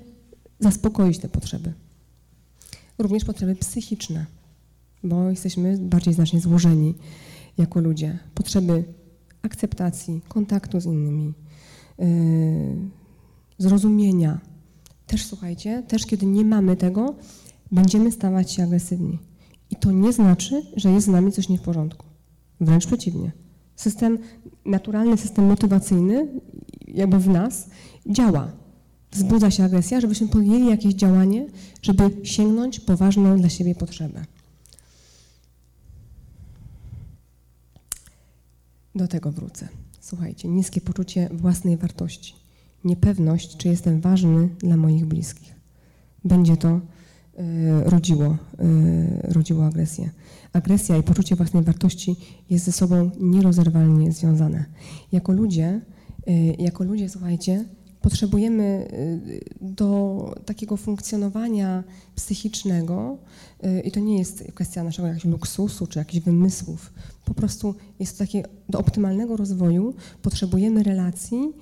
zaspokoić 0.59 1.19
te 1.19 1.29
potrzeby. 1.29 1.73
Również 2.97 3.25
potrzeby 3.25 3.55
psychiczne, 3.55 4.25
bo 5.03 5.29
jesteśmy 5.29 5.77
bardziej 5.77 6.13
znacznie 6.13 6.39
złożeni 6.39 6.93
jako 7.57 7.79
ludzie. 7.79 8.19
Potrzeby 8.35 8.83
akceptacji, 9.41 10.21
kontaktu 10.27 10.79
z 10.79 10.85
innymi, 10.85 11.33
zrozumienia. 13.57 14.39
Też 15.07 15.25
słuchajcie, 15.25 15.83
też 15.87 16.05
kiedy 16.05 16.25
nie 16.25 16.45
mamy 16.45 16.77
tego, 16.77 17.15
będziemy 17.71 18.11
stawać 18.11 18.51
się 18.51 18.63
agresywni. 18.63 19.19
I 19.69 19.75
to 19.75 19.91
nie 19.91 20.13
znaczy, 20.13 20.61
że 20.75 20.91
jest 20.91 21.05
z 21.05 21.09
nami 21.09 21.31
coś 21.31 21.49
nie 21.49 21.57
w 21.57 21.61
porządku. 21.61 22.05
Wręcz 22.61 22.87
przeciwnie. 22.87 23.31
System, 23.75 24.17
naturalny 24.65 25.17
system 25.17 25.45
motywacyjny, 25.45 26.27
jakby 26.87 27.19
w 27.19 27.27
nas, 27.27 27.69
działa. 28.09 28.51
Wzbudza 29.11 29.51
się 29.51 29.63
agresja, 29.63 30.01
żebyśmy 30.01 30.27
podjęli 30.27 30.67
jakieś 30.67 30.93
działanie, 30.93 31.47
żeby 31.81 32.11
sięgnąć 32.23 32.79
po 32.79 32.97
ważną 32.97 33.37
dla 33.37 33.49
siebie 33.49 33.75
potrzebę. 33.75 34.25
Do 38.95 39.07
tego 39.07 39.31
wrócę. 39.31 39.67
Słuchajcie, 40.01 40.47
niskie 40.47 40.81
poczucie 40.81 41.29
własnej 41.31 41.77
wartości, 41.77 42.35
niepewność, 42.83 43.57
czy 43.57 43.67
jestem 43.67 44.01
ważny 44.01 44.49
dla 44.59 44.77
moich 44.77 45.05
bliskich. 45.05 45.55
Będzie 46.25 46.57
to 46.57 46.75
y, 46.75 46.81
rodziło, 47.89 48.25
y, 48.25 49.33
rodziło 49.33 49.65
agresję. 49.65 50.09
Agresja 50.53 50.97
i 50.97 51.03
poczucie 51.03 51.35
własnej 51.35 51.63
wartości 51.63 52.15
jest 52.49 52.65
ze 52.65 52.71
sobą 52.71 53.11
nierozerwalnie 53.19 54.11
związane. 54.11 54.65
Jako 55.11 55.31
ludzie, 55.31 55.81
y, 56.27 56.55
jako 56.59 56.83
ludzie, 56.83 57.09
słuchajcie, 57.09 57.65
potrzebujemy 58.01 58.87
do 59.61 60.35
takiego 60.45 60.77
funkcjonowania 60.77 61.83
psychicznego, 62.15 63.17
i 63.83 63.91
to 63.91 63.99
nie 63.99 64.17
jest 64.17 64.43
kwestia 64.55 64.83
naszego 64.83 65.07
jakiegoś 65.07 65.31
luksusu 65.31 65.87
czy 65.87 65.99
jakichś 65.99 66.25
wymysłów, 66.25 66.91
po 67.25 67.33
prostu 67.33 67.75
jest 67.99 68.17
to 68.17 68.23
takie, 68.23 68.43
do 68.69 68.79
optymalnego 68.79 69.37
rozwoju 69.37 69.93
potrzebujemy 70.21 70.83
relacji. 70.83 71.53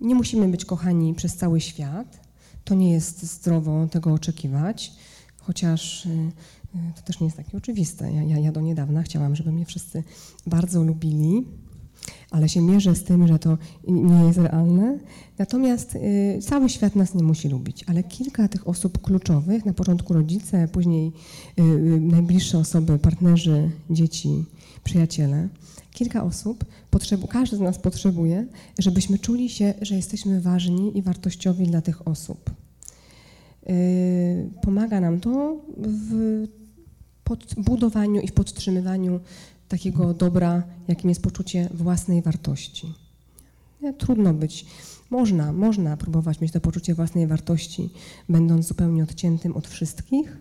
Nie 0.00 0.14
musimy 0.14 0.48
być 0.48 0.64
kochani 0.64 1.14
przez 1.14 1.36
cały 1.36 1.60
świat. 1.60 2.20
To 2.64 2.74
nie 2.74 2.92
jest 2.92 3.22
zdrowo 3.22 3.86
tego 3.86 4.12
oczekiwać, 4.12 4.92
chociaż 5.40 6.06
y, 6.06 6.08
y, 6.08 6.92
to 6.96 7.02
też 7.02 7.20
nie 7.20 7.26
jest 7.26 7.36
takie 7.36 7.56
oczywiste. 7.56 8.12
Ja, 8.12 8.22
ja, 8.22 8.38
ja 8.38 8.52
do 8.52 8.60
niedawna 8.60 9.02
chciałam, 9.02 9.36
żeby 9.36 9.52
mnie 9.52 9.66
wszyscy 9.66 10.04
bardzo 10.46 10.82
lubili, 10.82 11.46
ale 12.30 12.48
się 12.48 12.60
mierzę 12.60 12.94
z 12.94 13.04
tym, 13.04 13.28
że 13.28 13.38
to 13.38 13.58
nie 13.88 14.24
jest 14.24 14.38
realne. 14.38 14.98
Natomiast 15.38 15.94
y, 15.94 16.38
cały 16.42 16.68
świat 16.68 16.96
nas 16.96 17.14
nie 17.14 17.22
musi 17.22 17.48
lubić, 17.48 17.84
ale 17.86 18.02
kilka 18.02 18.48
tych 18.48 18.68
osób 18.68 19.02
kluczowych, 19.02 19.64
na 19.64 19.72
początku 19.72 20.14
rodzice, 20.14 20.68
później 20.68 21.12
y, 21.58 21.62
y, 21.62 22.00
najbliższe 22.00 22.58
osoby, 22.58 22.98
partnerzy, 22.98 23.70
dzieci, 23.90 24.44
przyjaciele, 24.84 25.48
kilka 25.92 26.24
osób, 26.24 26.64
potrzebu, 26.90 27.26
każdy 27.26 27.56
z 27.56 27.60
nas 27.60 27.78
potrzebuje, 27.78 28.46
żebyśmy 28.78 29.18
czuli 29.18 29.48
się, 29.48 29.74
że 29.82 29.94
jesteśmy 29.94 30.40
ważni 30.40 30.98
i 30.98 31.02
wartościowi 31.02 31.66
dla 31.66 31.80
tych 31.80 32.08
osób. 32.08 32.50
Pomaga 34.62 35.00
nam 35.00 35.20
to 35.20 35.56
w 35.76 36.46
budowaniu 37.56 38.20
i 38.20 38.28
w 38.28 38.32
podtrzymywaniu 38.32 39.20
takiego 39.68 40.14
dobra, 40.14 40.62
jakim 40.88 41.08
jest 41.08 41.22
poczucie 41.22 41.68
własnej 41.74 42.22
wartości. 42.22 42.94
Nie, 43.82 43.92
trudno 43.92 44.34
być. 44.34 44.66
Można, 45.10 45.52
można 45.52 45.96
próbować 45.96 46.40
mieć 46.40 46.52
to 46.52 46.60
poczucie 46.60 46.94
własnej 46.94 47.26
wartości, 47.26 47.90
będąc 48.28 48.66
zupełnie 48.66 49.02
odciętym 49.02 49.56
od 49.56 49.68
wszystkich, 49.68 50.36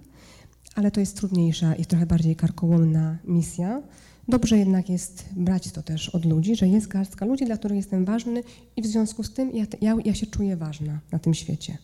ale 0.75 0.91
to 0.91 0.99
jest 0.99 1.17
trudniejsza 1.17 1.75
i 1.75 1.85
trochę 1.85 2.05
bardziej 2.05 2.35
karkołomna 2.35 3.17
misja, 3.25 3.81
Dobrze 4.27 4.57
jednak 4.57 4.89
jest 4.89 5.25
brać 5.35 5.71
to 5.71 5.83
też 5.83 6.09
od 6.09 6.25
ludzi, 6.25 6.55
że 6.55 6.67
jest 6.67 6.87
garstka 6.87 7.25
ludzi, 7.25 7.45
dla 7.45 7.57
których 7.57 7.77
jestem 7.77 8.05
ważny 8.05 8.43
i 8.75 8.81
w 8.81 8.85
związku 8.85 9.23
z 9.23 9.33
tym 9.33 9.51
ja, 9.51 9.65
ja, 9.81 9.95
ja 10.05 10.13
się 10.13 10.27
czuję 10.27 10.57
ważna 10.57 10.99
na 11.11 11.19
tym 11.19 11.33
świecie. 11.33 11.77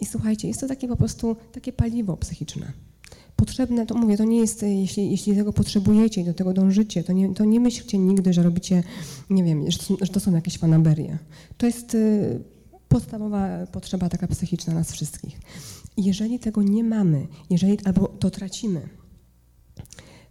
I 0.00 0.06
słuchajcie, 0.06 0.48
jest 0.48 0.60
to 0.60 0.68
takie 0.68 0.88
po 0.88 0.96
prostu 0.96 1.36
takie 1.52 1.72
paliwo 1.72 2.16
psychiczne. 2.16 2.72
Potrzebne, 3.42 3.86
to 3.86 3.94
mówię, 3.94 4.16
to 4.16 4.24
nie 4.24 4.38
jest, 4.38 4.62
jeśli, 4.62 5.10
jeśli 5.10 5.36
tego 5.36 5.52
potrzebujecie 5.52 6.20
i 6.20 6.24
do 6.24 6.34
tego 6.34 6.52
dążycie, 6.52 7.04
to 7.04 7.12
nie, 7.12 7.34
to 7.34 7.44
nie 7.44 7.60
myślcie 7.60 7.98
nigdy, 7.98 8.32
że 8.32 8.42
robicie, 8.42 8.82
nie 9.30 9.44
wiem, 9.44 9.70
że, 9.70 9.78
że 10.00 10.12
to 10.12 10.20
są 10.20 10.34
jakieś 10.34 10.58
fanaberie. 10.58 11.18
To 11.56 11.66
jest 11.66 11.94
y, 11.94 12.40
podstawowa 12.88 13.66
potrzeba 13.66 14.08
taka 14.08 14.26
psychiczna 14.26 14.74
nas 14.74 14.92
wszystkich. 14.92 15.40
Jeżeli 15.96 16.38
tego 16.38 16.62
nie 16.62 16.84
mamy, 16.84 17.26
jeżeli 17.50 17.78
albo 17.84 18.08
to 18.08 18.30
tracimy, 18.30 18.88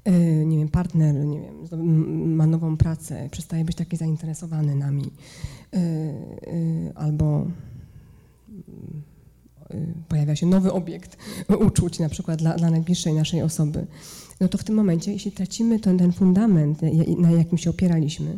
y, 0.07 0.45
nie 0.45 0.57
wiem, 0.57 0.69
partner, 0.69 1.15
nie 1.25 1.39
wiem, 1.41 2.35
ma 2.35 2.47
nową 2.47 2.77
pracę, 2.77 3.29
przestaje 3.31 3.65
być 3.65 3.75
taki 3.75 3.97
zainteresowany 3.97 4.75
nami, 4.75 5.11
albo 6.95 7.47
pojawia 10.07 10.35
się 10.35 10.45
nowy 10.45 10.71
obiekt 10.71 11.17
uczuć, 11.67 11.99
na 11.99 12.09
przykład 12.09 12.39
dla, 12.39 12.55
dla 12.55 12.71
najbliższej 12.71 13.13
naszej 13.13 13.41
osoby, 13.41 13.85
no 14.39 14.47
to 14.47 14.57
w 14.57 14.63
tym 14.63 14.75
momencie, 14.75 15.13
jeśli 15.13 15.31
tracimy 15.31 15.79
ten, 15.79 15.97
ten 15.97 16.11
fundament, 16.11 16.79
na 17.17 17.31
jakim 17.31 17.57
się 17.57 17.69
opieraliśmy, 17.69 18.31
y, 18.31 18.37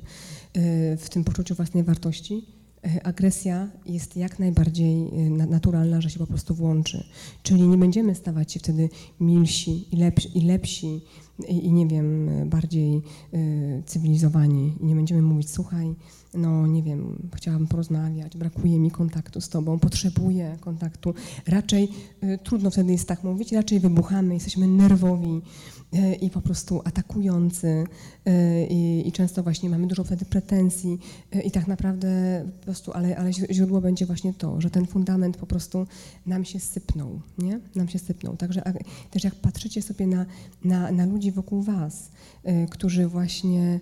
w 0.98 1.10
tym 1.10 1.24
poczuciu 1.24 1.56
własnej 1.56 1.84
wartości, 1.84 2.46
y, 2.60 2.63
agresja 3.04 3.68
jest 3.86 4.18
jak 4.18 4.40
najbardziej 4.40 5.12
naturalna, 5.30 6.02
że 6.02 6.10
się 6.10 6.20
po 6.20 6.28
prostu 6.28 6.56
włączy. 6.56 7.04
Czyli 7.44 7.68
nie 7.68 7.78
będziemy 7.78 8.16
stawać 8.16 8.52
się 8.52 8.60
wtedy 8.60 8.90
milsi 9.20 9.96
i 9.96 9.98
lepsi, 9.98 10.38
i, 10.38 10.42
lepsi, 10.42 11.02
i, 11.48 11.66
i 11.66 11.72
nie 11.72 11.88
wiem, 11.88 12.30
bardziej 12.50 13.02
cywilizowani. 13.86 14.74
I 14.82 14.86
nie 14.86 14.96
będziemy 14.96 15.22
mówić, 15.22 15.50
słuchaj, 15.50 15.96
no 16.34 16.68
nie 16.68 16.84
wiem, 16.84 17.30
chciałabym 17.36 17.68
porozmawiać, 17.68 18.38
brakuje 18.38 18.80
mi 18.80 18.92
kontaktu 18.92 19.42
z 19.42 19.50
Tobą, 19.50 19.80
potrzebuję 19.80 20.58
kontaktu. 20.60 21.14
Raczej 21.48 21.90
y, 22.24 22.40
trudno 22.44 22.72
wtedy 22.72 22.92
jest 22.92 23.08
tak 23.08 23.24
mówić, 23.24 23.52
raczej 23.52 23.80
wybuchamy, 23.80 24.34
jesteśmy 24.34 24.68
nerwowi 24.68 25.30
y, 25.38 25.42
i 26.22 26.30
po 26.30 26.42
prostu 26.42 26.82
atakujący 26.86 27.68
y, 27.68 28.68
i, 28.70 29.08
i, 29.08 29.12
często 29.12 29.44
właśnie 29.44 29.70
mamy 29.70 29.88
dużo 29.88 30.04
wtedy 30.04 30.26
pretensji 30.26 31.00
y, 31.36 31.42
i 31.42 31.52
tak 31.52 31.68
naprawdę 31.68 32.08
po 32.60 32.66
prostu, 32.66 32.92
ale, 32.94 33.18
ale 33.18 33.34
źródło 33.34 33.82
będzie 33.82 34.06
właśnie 34.06 34.34
to, 34.34 34.62
że 34.62 34.70
ten 34.70 34.86
fundament 34.86 35.38
po 35.38 35.46
prostu 35.46 35.88
nam 36.26 36.46
się 36.46 36.60
sypnął, 36.60 37.22
nie? 37.38 37.60
Nam 37.76 37.88
się 37.88 38.00
sypnął. 38.00 38.38
Także 38.38 38.64
też 39.12 39.24
jak 39.24 39.36
patrzycie 39.36 39.82
sobie 39.82 40.08
na, 40.08 40.26
na, 40.64 40.92
na 40.92 41.06
ludzi 41.06 41.32
wokół 41.32 41.62
Was, 41.62 42.12
którzy 42.70 43.08
właśnie 43.08 43.80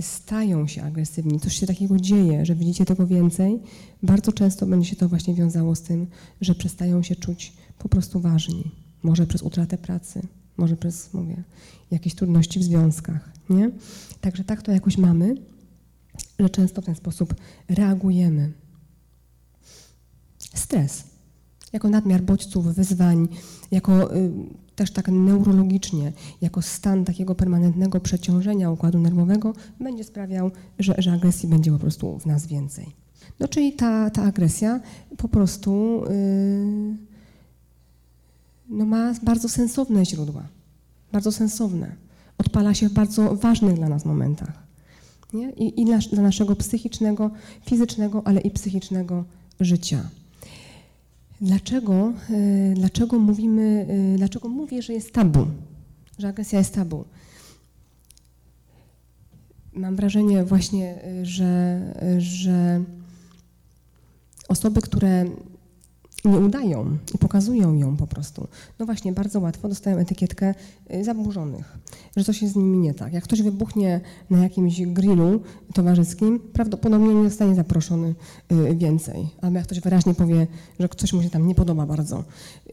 stają 0.00 0.66
się 0.66 0.82
agresywni, 0.82 1.40
coś 1.40 1.56
się 1.56 1.66
takiego 1.66 1.96
dzieje, 1.96 2.46
że 2.46 2.54
widzicie 2.54 2.84
tego 2.84 3.06
więcej, 3.06 3.60
bardzo 4.02 4.32
często 4.32 4.66
będzie 4.66 4.90
się 4.90 4.96
to 4.96 5.08
właśnie 5.08 5.34
wiązało 5.34 5.74
z 5.74 5.82
tym, 5.82 6.06
że 6.40 6.54
przestają 6.54 7.02
się 7.02 7.16
czuć 7.16 7.52
po 7.78 7.88
prostu 7.88 8.20
ważni. 8.20 8.70
Może 9.02 9.26
przez 9.26 9.42
utratę 9.42 9.78
pracy, 9.78 10.22
może 10.56 10.76
przez, 10.76 11.14
mówię, 11.14 11.44
jakieś 11.90 12.14
trudności 12.14 12.60
w 12.60 12.62
związkach, 12.62 13.32
nie? 13.50 13.70
Także 14.20 14.44
tak 14.44 14.62
to 14.62 14.72
jakoś 14.72 14.98
mamy, 14.98 15.34
że 16.38 16.50
często 16.50 16.82
w 16.82 16.84
ten 16.84 16.94
sposób 16.94 17.34
reagujemy. 17.68 18.52
Stres, 20.38 21.04
jako 21.72 21.88
nadmiar 21.88 22.22
bodźców, 22.22 22.66
wyzwań, 22.66 23.28
jako 23.70 24.16
y, 24.16 24.30
też 24.76 24.90
tak 24.90 25.08
neurologicznie, 25.08 26.12
jako 26.40 26.62
stan 26.62 27.04
takiego 27.04 27.34
permanentnego 27.34 28.00
przeciążenia 28.00 28.70
układu 28.70 28.98
nerwowego, 28.98 29.54
będzie 29.80 30.04
sprawiał, 30.04 30.50
że, 30.78 30.94
że 30.98 31.12
agresji 31.12 31.48
będzie 31.48 31.70
po 31.72 31.78
prostu 31.78 32.18
w 32.18 32.26
nas 32.26 32.46
więcej. 32.46 32.86
No 33.40 33.48
czyli 33.48 33.72
ta, 33.72 34.10
ta 34.10 34.22
agresja 34.22 34.80
po 35.16 35.28
prostu 35.28 36.02
yy, 36.08 37.11
no 38.72 38.84
ma 38.84 39.14
bardzo 39.22 39.48
sensowne 39.48 40.06
źródła, 40.06 40.42
bardzo 41.12 41.32
sensowne. 41.32 41.96
Odpala 42.38 42.74
się 42.74 42.88
w 42.88 42.92
bardzo 42.92 43.36
ważnych 43.36 43.74
dla 43.74 43.88
nas 43.88 44.04
momentach. 44.04 44.62
Nie? 45.32 45.50
I, 45.50 45.80
i 45.80 45.84
dla, 45.84 45.98
dla 45.98 46.22
naszego 46.22 46.56
psychicznego, 46.56 47.30
fizycznego, 47.66 48.22
ale 48.24 48.40
i 48.40 48.50
psychicznego 48.50 49.24
życia. 49.60 50.08
Dlaczego, 51.40 52.12
e, 52.30 52.74
dlaczego 52.74 53.18
mówimy, 53.18 53.86
e, 54.14 54.16
dlaczego 54.18 54.48
mówię, 54.48 54.82
że 54.82 54.92
jest 54.92 55.12
tabu, 55.12 55.46
że 56.18 56.28
agresja 56.28 56.58
jest 56.58 56.74
tabu? 56.74 57.04
Mam 59.72 59.96
wrażenie 59.96 60.44
właśnie, 60.44 61.04
e, 61.04 61.26
że, 61.26 61.80
że 62.18 62.84
osoby, 64.48 64.82
które 64.82 65.24
nie 66.24 66.38
udają 66.38 66.96
i 67.14 67.18
pokazują 67.18 67.74
ją 67.74 67.96
po 67.96 68.06
prostu. 68.06 68.48
No 68.78 68.86
właśnie, 68.86 69.12
bardzo 69.12 69.40
łatwo 69.40 69.68
dostają 69.68 69.96
etykietkę 69.96 70.54
y, 70.94 71.04
zaburzonych, 71.04 71.78
że 72.16 72.24
coś 72.24 72.42
jest 72.42 72.54
z 72.54 72.56
nimi 72.56 72.78
nie 72.78 72.94
tak. 72.94 73.12
Jak 73.12 73.24
ktoś 73.24 73.42
wybuchnie 73.42 74.00
na 74.30 74.42
jakimś 74.42 74.82
grillu 74.82 75.40
towarzyskim, 75.74 76.40
prawdopodobnie 76.52 77.14
nie 77.14 77.28
zostanie 77.28 77.54
zaproszony 77.54 78.14
y, 78.52 78.76
więcej. 78.76 79.28
Albo 79.40 79.56
jak 79.56 79.66
ktoś 79.66 79.80
wyraźnie 79.80 80.14
powie, 80.14 80.46
że 80.80 80.88
coś 80.88 81.12
mu 81.12 81.22
się 81.22 81.30
tam 81.30 81.46
nie 81.46 81.54
podoba 81.54 81.86
bardzo. 81.86 82.24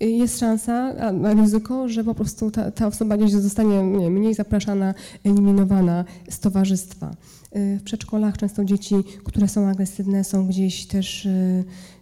Y, 0.03 0.05
jest 0.05 0.39
szansa, 0.39 0.93
ryzyko, 1.35 1.89
że 1.89 2.03
po 2.03 2.15
prostu 2.15 2.51
ta, 2.51 2.71
ta 2.71 2.87
osoba 2.87 3.17
gdzieś 3.17 3.31
zostanie 3.31 3.83
nie, 3.83 4.09
mniej 4.09 4.33
zapraszana, 4.33 4.93
eliminowana 5.23 6.05
z 6.29 6.39
towarzystwa. 6.39 7.15
W 7.51 7.81
przedszkolach 7.83 8.37
często 8.37 8.65
dzieci, 8.65 8.95
które 9.23 9.47
są 9.47 9.67
agresywne, 9.67 10.23
są 10.23 10.47
gdzieś 10.47 10.85
też 10.87 11.27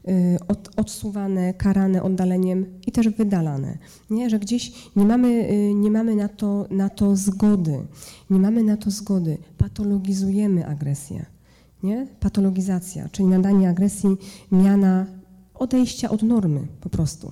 Y, 0.08 0.38
od, 0.48 0.70
odsuwane, 0.76 1.54
karane 1.54 2.04
oddaleniem 2.04 2.66
i 2.88 2.92
też 2.92 3.10
wydalane. 3.10 3.78
Nie? 4.10 4.30
Że 4.30 4.40
gdzieś 4.40 4.92
nie 4.96 5.06
mamy, 5.06 5.28
y, 5.28 5.74
nie 5.74 5.92
mamy 5.92 6.16
na, 6.16 6.28
to, 6.28 6.68
na 6.70 6.90
to 6.90 7.16
zgody. 7.16 7.86
Nie 8.30 8.40
mamy 8.40 8.64
na 8.64 8.78
to 8.78 8.92
zgody. 8.92 9.38
Patologizujemy 9.58 10.68
agresję. 10.68 11.26
Nie? 11.84 12.08
Patologizacja, 12.20 13.10
czyli 13.10 13.28
nadanie 13.28 13.70
agresji 13.70 14.10
miana 14.52 15.06
odejścia 15.54 16.10
od 16.10 16.24
normy 16.24 16.68
po 16.82 16.90
prostu. 16.90 17.32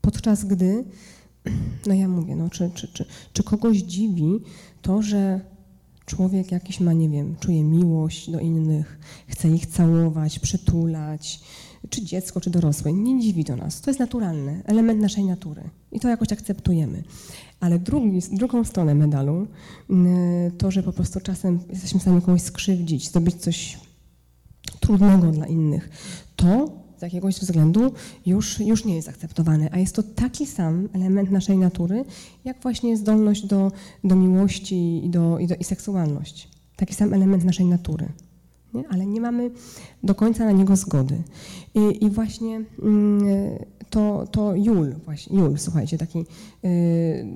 Podczas 0.00 0.44
gdy, 0.44 0.84
no 1.86 1.94
ja 1.94 2.08
mówię, 2.08 2.36
no, 2.36 2.50
czy, 2.50 2.70
czy, 2.74 2.88
czy, 2.88 3.04
czy 3.32 3.42
kogoś 3.42 3.76
dziwi 3.76 4.40
to, 4.82 5.02
że 5.02 5.40
człowiek 6.16 6.52
jakiś 6.52 6.80
ma, 6.80 6.92
nie 6.92 7.08
wiem, 7.08 7.36
czuje 7.40 7.64
miłość 7.64 8.30
do 8.30 8.40
innych, 8.40 8.98
chce 9.28 9.48
ich 9.48 9.66
całować, 9.66 10.38
przytulać, 10.38 11.40
czy 11.90 12.04
dziecko, 12.04 12.40
czy 12.40 12.50
dorosłe. 12.50 12.92
Nie 12.92 13.20
dziwi 13.20 13.44
to 13.44 13.56
nas. 13.56 13.80
To 13.80 13.90
jest 13.90 14.00
naturalny, 14.00 14.62
element 14.64 15.00
naszej 15.00 15.24
natury. 15.24 15.62
I 15.92 16.00
to 16.00 16.08
jakoś 16.08 16.32
akceptujemy. 16.32 17.02
Ale 17.60 17.78
drugi, 17.78 18.20
drugą 18.32 18.64
stronę 18.64 18.94
medalu 18.94 19.46
mm, 19.90 20.50
to, 20.58 20.70
że 20.70 20.82
po 20.82 20.92
prostu 20.92 21.20
czasem 21.20 21.58
jesteśmy 21.70 22.00
w 22.00 22.02
stanie 22.02 22.20
kogoś 22.20 22.42
skrzywdzić, 22.42 23.10
zrobić 23.10 23.34
coś 23.34 23.78
trudnego 24.80 25.30
dla 25.30 25.46
innych, 25.46 25.90
to 26.36 26.81
z 27.02 27.04
jakiegoś 27.04 27.34
względu 27.34 27.92
już, 28.26 28.60
już 28.60 28.84
nie 28.84 28.96
jest 28.96 29.08
akceptowane. 29.08 29.68
A 29.72 29.78
jest 29.78 29.94
to 29.94 30.02
taki 30.02 30.46
sam 30.46 30.88
element 30.92 31.30
naszej 31.30 31.58
natury, 31.58 32.04
jak 32.44 32.62
właśnie 32.62 32.96
zdolność 32.96 33.46
do, 33.46 33.72
do 34.04 34.16
miłości 34.16 35.06
i, 35.06 35.10
do, 35.10 35.38
i, 35.38 35.46
do, 35.46 35.54
i 35.54 35.64
seksualność. 35.64 36.48
Taki 36.76 36.94
sam 36.94 37.14
element 37.14 37.44
naszej 37.44 37.66
natury. 37.66 38.08
Nie? 38.74 38.88
Ale 38.88 39.06
nie 39.06 39.20
mamy 39.20 39.50
do 40.02 40.14
końca 40.14 40.44
na 40.44 40.52
niego 40.52 40.76
zgody. 40.76 41.22
I, 41.74 42.04
i 42.04 42.10
właśnie 42.10 42.64
mm, 42.82 43.24
to, 43.90 44.26
to 44.30 44.54
Jul, 44.54 44.94
właśnie, 45.04 45.38
Jul, 45.38 45.58
słuchajcie, 45.58 45.98
taki 45.98 46.18
y, 46.18 46.24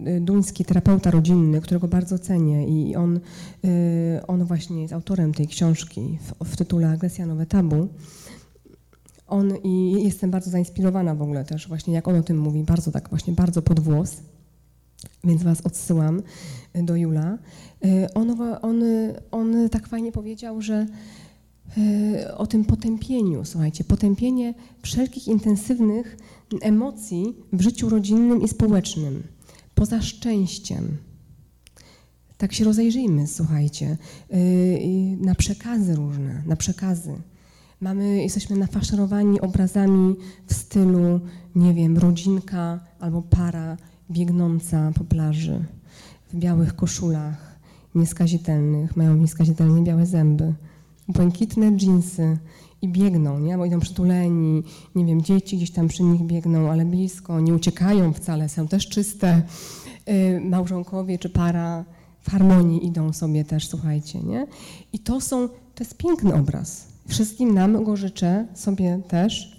y, 0.09 0.21
duński 0.21 0.65
terapeuta 0.65 1.11
rodzinny, 1.11 1.61
którego 1.61 1.89
bardzo 1.89 2.19
cenię 2.19 2.67
i 2.69 2.97
on, 2.97 3.17
y, 3.17 4.21
on 4.27 4.45
właśnie 4.45 4.83
jest 4.83 4.95
autorem 4.95 5.35
tej 5.35 5.47
książki 5.47 6.19
w, 6.21 6.45
w 6.45 6.57
tytule 6.57 6.91
Agresja 6.91 7.27
Nowe 7.27 7.47
Tabu. 7.47 7.89
On 9.27 9.53
i 9.65 10.03
jestem 10.05 10.31
bardzo 10.31 10.51
zainspirowana 10.51 11.15
w 11.15 11.23
ogóle 11.23 11.45
też 11.45 11.69
właśnie 11.69 11.95
jak 11.95 12.09
on 12.09 12.17
o 12.17 12.23
tym 12.23 12.39
mówi, 12.39 12.63
bardzo 12.63 12.93
tak 12.93 13.09
właśnie, 13.09 13.33
bardzo 13.33 13.63
pod 13.63 13.81
włos, 13.81 14.17
więc 15.25 15.43
was 15.43 15.61
odsyłam 15.61 16.23
do 16.75 16.97
Jula. 16.97 17.39
Y, 17.85 18.15
on, 18.15 18.41
on, 18.63 18.83
on 19.31 19.69
tak 19.69 19.89
fajnie 19.89 20.13
powiedział, 20.13 20.63
że 20.63 20.87
y, 21.79 22.35
o 22.37 22.47
tym 22.47 22.65
potępieniu, 22.65 23.45
słuchajcie, 23.45 23.85
potępienie 23.85 24.55
wszelkich 24.83 25.29
intensywnych 25.29 26.17
emocji 26.61 27.37
w 27.53 27.61
życiu 27.61 27.89
rodzinnym 27.89 28.43
i 28.43 28.49
społecznym, 28.49 29.23
poza 29.75 30.03
szczęściem. 30.03 30.97
Tak 32.39 32.53
się 32.53 32.65
rozejrzyjmy, 32.65 33.27
słuchajcie, 33.27 33.97
na 35.21 35.35
przekazy 35.35 35.95
różne, 35.95 36.43
na 36.47 36.57
przekazy. 36.57 37.15
Mamy, 37.81 38.23
jesteśmy 38.23 38.57
nafaszerowani 38.57 39.41
obrazami 39.41 40.17
w 40.47 40.55
stylu, 40.55 41.21
nie 41.55 41.75
wiem, 41.75 41.99
rodzinka 41.99 42.81
albo 43.01 43.23
para 43.23 43.77
biegnąca 44.11 44.93
po 44.95 45.05
plaży 45.05 45.65
w 46.33 46.37
białych 46.37 46.77
koszulach 46.77 47.59
nieskazitelnych, 47.95 48.97
mają 48.97 49.17
nieskazitelne 49.17 49.83
białe 49.83 50.07
zęby, 50.07 50.55
błękitne 51.09 51.77
dżinsy 51.77 52.39
i 52.83 52.89
biegną, 52.89 53.39
nie? 53.39 53.59
Bo 53.59 53.65
idą 53.65 53.81
przytuleni, 53.81 54.63
nie 54.95 55.05
wiem, 55.05 55.23
dzieci 55.23 55.57
gdzieś 55.57 55.71
tam 55.71 55.89
przy 55.89 56.03
nich 56.03 56.23
biegną, 56.23 56.71
ale 56.71 56.85
blisko, 56.85 57.41
nie 57.41 57.55
uciekają 57.55 58.13
wcale, 58.13 58.49
są 58.49 58.69
też 58.69 58.89
czyste. 58.89 59.43
Yy, 60.07 60.41
małżonkowie 60.41 61.19
czy 61.19 61.29
para 61.31 61.85
w 62.21 62.31
harmonii 62.31 62.87
idą 62.87 63.13
sobie 63.13 63.45
też, 63.45 63.69
słuchajcie, 63.69 64.21
nie? 64.21 64.47
I 64.93 64.99
to 64.99 65.21
są, 65.21 65.49
to 65.49 65.85
jest 65.85 65.97
piękny 65.97 66.35
obraz. 66.35 66.96
Wszystkim 67.07 67.55
nam 67.55 67.85
go 67.85 67.97
życzę, 67.97 68.47
sobie 68.55 69.01
też. 69.09 69.57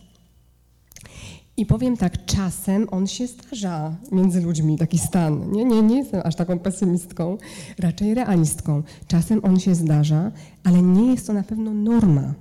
I 1.58 1.66
powiem 1.66 1.98
tak, 1.98 2.26
czasem 2.26 2.88
on 2.92 3.08
się 3.08 3.28
zdarza 3.28 3.96
między 4.12 4.42
ludźmi, 4.42 4.78
taki 4.78 4.98
stan. 4.98 5.52
Nie, 5.52 5.66
nie, 5.66 5.82
nie 5.82 5.98
jestem 5.98 6.22
aż 6.26 6.36
taką 6.36 6.60
pesymistką, 6.60 7.38
raczej 7.80 8.14
realistką. 8.14 8.84
Czasem 9.08 9.40
on 9.44 9.60
się 9.60 9.76
zdarza, 9.76 10.32
ale 10.64 10.82
nie 10.82 11.12
jest 11.12 11.28
to 11.28 11.34
na 11.34 11.44
pewno 11.44 11.74
norma 11.74 12.34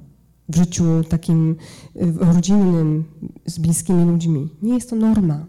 w 0.48 0.56
życiu 0.56 0.84
takim 1.08 1.56
rodzinnym, 2.16 3.04
z 3.46 3.58
bliskimi 3.58 4.04
ludźmi. 4.04 4.48
Nie 4.62 4.74
jest 4.74 4.90
to 4.90 4.96
norma. 4.96 5.46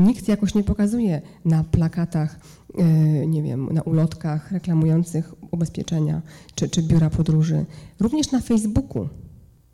Nikt 0.00 0.28
jakoś 0.28 0.54
nie 0.54 0.64
pokazuje 0.64 1.22
na 1.44 1.64
plakatach, 1.64 2.40
e, 2.78 3.26
nie 3.26 3.42
wiem, 3.42 3.68
na 3.72 3.82
ulotkach 3.82 4.52
reklamujących 4.52 5.34
ubezpieczenia 5.50 6.22
czy, 6.54 6.68
czy 6.68 6.82
biura 6.82 7.10
podróży. 7.10 7.66
Również 8.00 8.32
na 8.32 8.40
Facebooku 8.40 9.08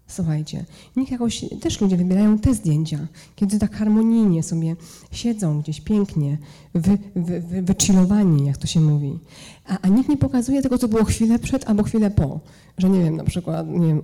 Słuchajcie, 0.09 0.65
niech 0.97 1.11
jakoś 1.11 1.45
też 1.61 1.81
ludzie 1.81 1.97
wybierają 1.97 2.39
te 2.39 2.55
zdjęcia, 2.55 3.09
kiedy 3.37 3.59
tak 3.59 3.77
harmonijnie 3.77 4.43
sobie 4.43 4.77
siedzą 5.13 5.61
gdzieś 5.61 5.81
pięknie, 5.81 6.39
wy, 6.75 6.99
wy, 7.17 7.41
wy, 7.41 7.63
wychillowani, 7.63 8.47
jak 8.47 8.57
to 8.57 8.67
się 8.67 8.81
mówi. 8.81 9.19
A, 9.69 9.79
a 9.83 9.89
nikt 9.89 10.09
nie 10.09 10.17
pokazuje 10.17 10.63
tego, 10.63 10.79
co 10.79 10.89
było 10.89 11.05
chwilę 11.05 11.39
przed 11.39 11.71
albo 11.71 11.83
chwilę 11.83 12.11
po. 12.11 12.41
Że 12.79 12.89
nie 12.91 13.01
wiem, 13.05 13.17
na 13.17 13.25
przykład 13.25 13.69
nie 13.69 13.87
wiem, 13.87 14.03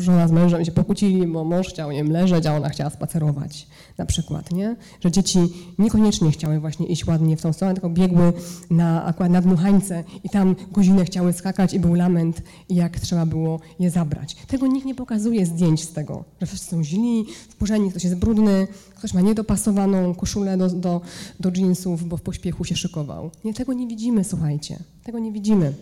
żona 0.00 0.28
z 0.28 0.32
mężem 0.32 0.64
się 0.64 0.72
pokłócili, 0.72 1.26
bo 1.26 1.44
mąż 1.44 1.68
chciał 1.68 1.92
nie 1.92 1.98
wiem, 1.98 2.12
leżeć, 2.12 2.46
a 2.46 2.56
ona 2.56 2.68
chciała 2.68 2.90
spacerować. 2.90 3.66
Na 3.98 4.06
przykład, 4.06 4.52
nie? 4.52 4.76
Że 5.00 5.10
dzieci 5.10 5.38
niekoniecznie 5.78 6.30
chciały 6.30 6.60
właśnie 6.60 6.86
iść 6.86 7.06
ładnie 7.06 7.36
w 7.36 7.42
tą 7.42 7.52
stronę, 7.52 7.74
tylko 7.74 7.88
biegły 7.88 8.32
na, 8.70 9.04
akurat 9.04 9.32
na 9.32 9.40
dmuchańce 9.40 10.04
i 10.24 10.28
tam 10.28 10.56
godzinę 10.72 11.04
chciały 11.04 11.32
skakać 11.32 11.74
i 11.74 11.80
był 11.80 11.94
lament, 11.94 12.42
jak 12.68 13.00
trzeba 13.00 13.26
było 13.26 13.60
je 13.78 13.90
zabrać. 13.90 14.34
Tego 14.34 14.66
nikt 14.66 14.86
nie 14.86 14.94
pokazuje 14.94 15.46
zdjęć 15.46 15.84
z 15.84 15.92
tego, 15.92 16.24
że 16.40 16.46
wszyscy 16.46 16.70
są 16.70 16.84
źli, 16.84 17.24
wkurzeni, 17.48 17.90
ktoś 17.90 18.04
jest 18.04 18.16
brudny, 18.16 18.66
ktoś 18.94 19.14
ma 19.14 19.20
niedopasowaną 19.20 20.14
koszulę 20.14 20.56
do, 20.56 20.68
do, 20.68 21.00
do 21.40 21.50
jeansów, 21.56 22.08
bo 22.08 22.16
w 22.16 22.22
pośpiechu 22.22 22.64
się 22.64 22.76
szykował. 22.76 23.30
Nie, 23.44 23.54
tego 23.54 23.72
nie 23.72 23.86
widzimy, 23.86 24.24
słuchajcie. 24.24 24.73
Tego 25.02 25.18
nie 25.18 25.32
widzimy. 25.32 25.72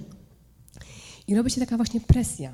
I 1.29 1.35
robi 1.35 1.51
się 1.51 1.61
taka 1.61 1.77
właśnie 1.77 2.01
presja. 2.01 2.53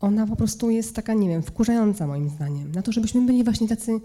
Ona 0.00 0.26
po 0.26 0.36
prostu 0.36 0.70
jest 0.70 0.94
taka, 0.94 1.14
nie 1.14 1.28
wiem, 1.28 1.42
wkurzająca 1.42 2.06
moim 2.06 2.28
zdaniem. 2.28 2.72
Na 2.72 2.82
to, 2.82 2.92
żebyśmy 2.92 3.26
byli 3.26 3.44
właśnie 3.44 3.68
tacy, 3.68 4.00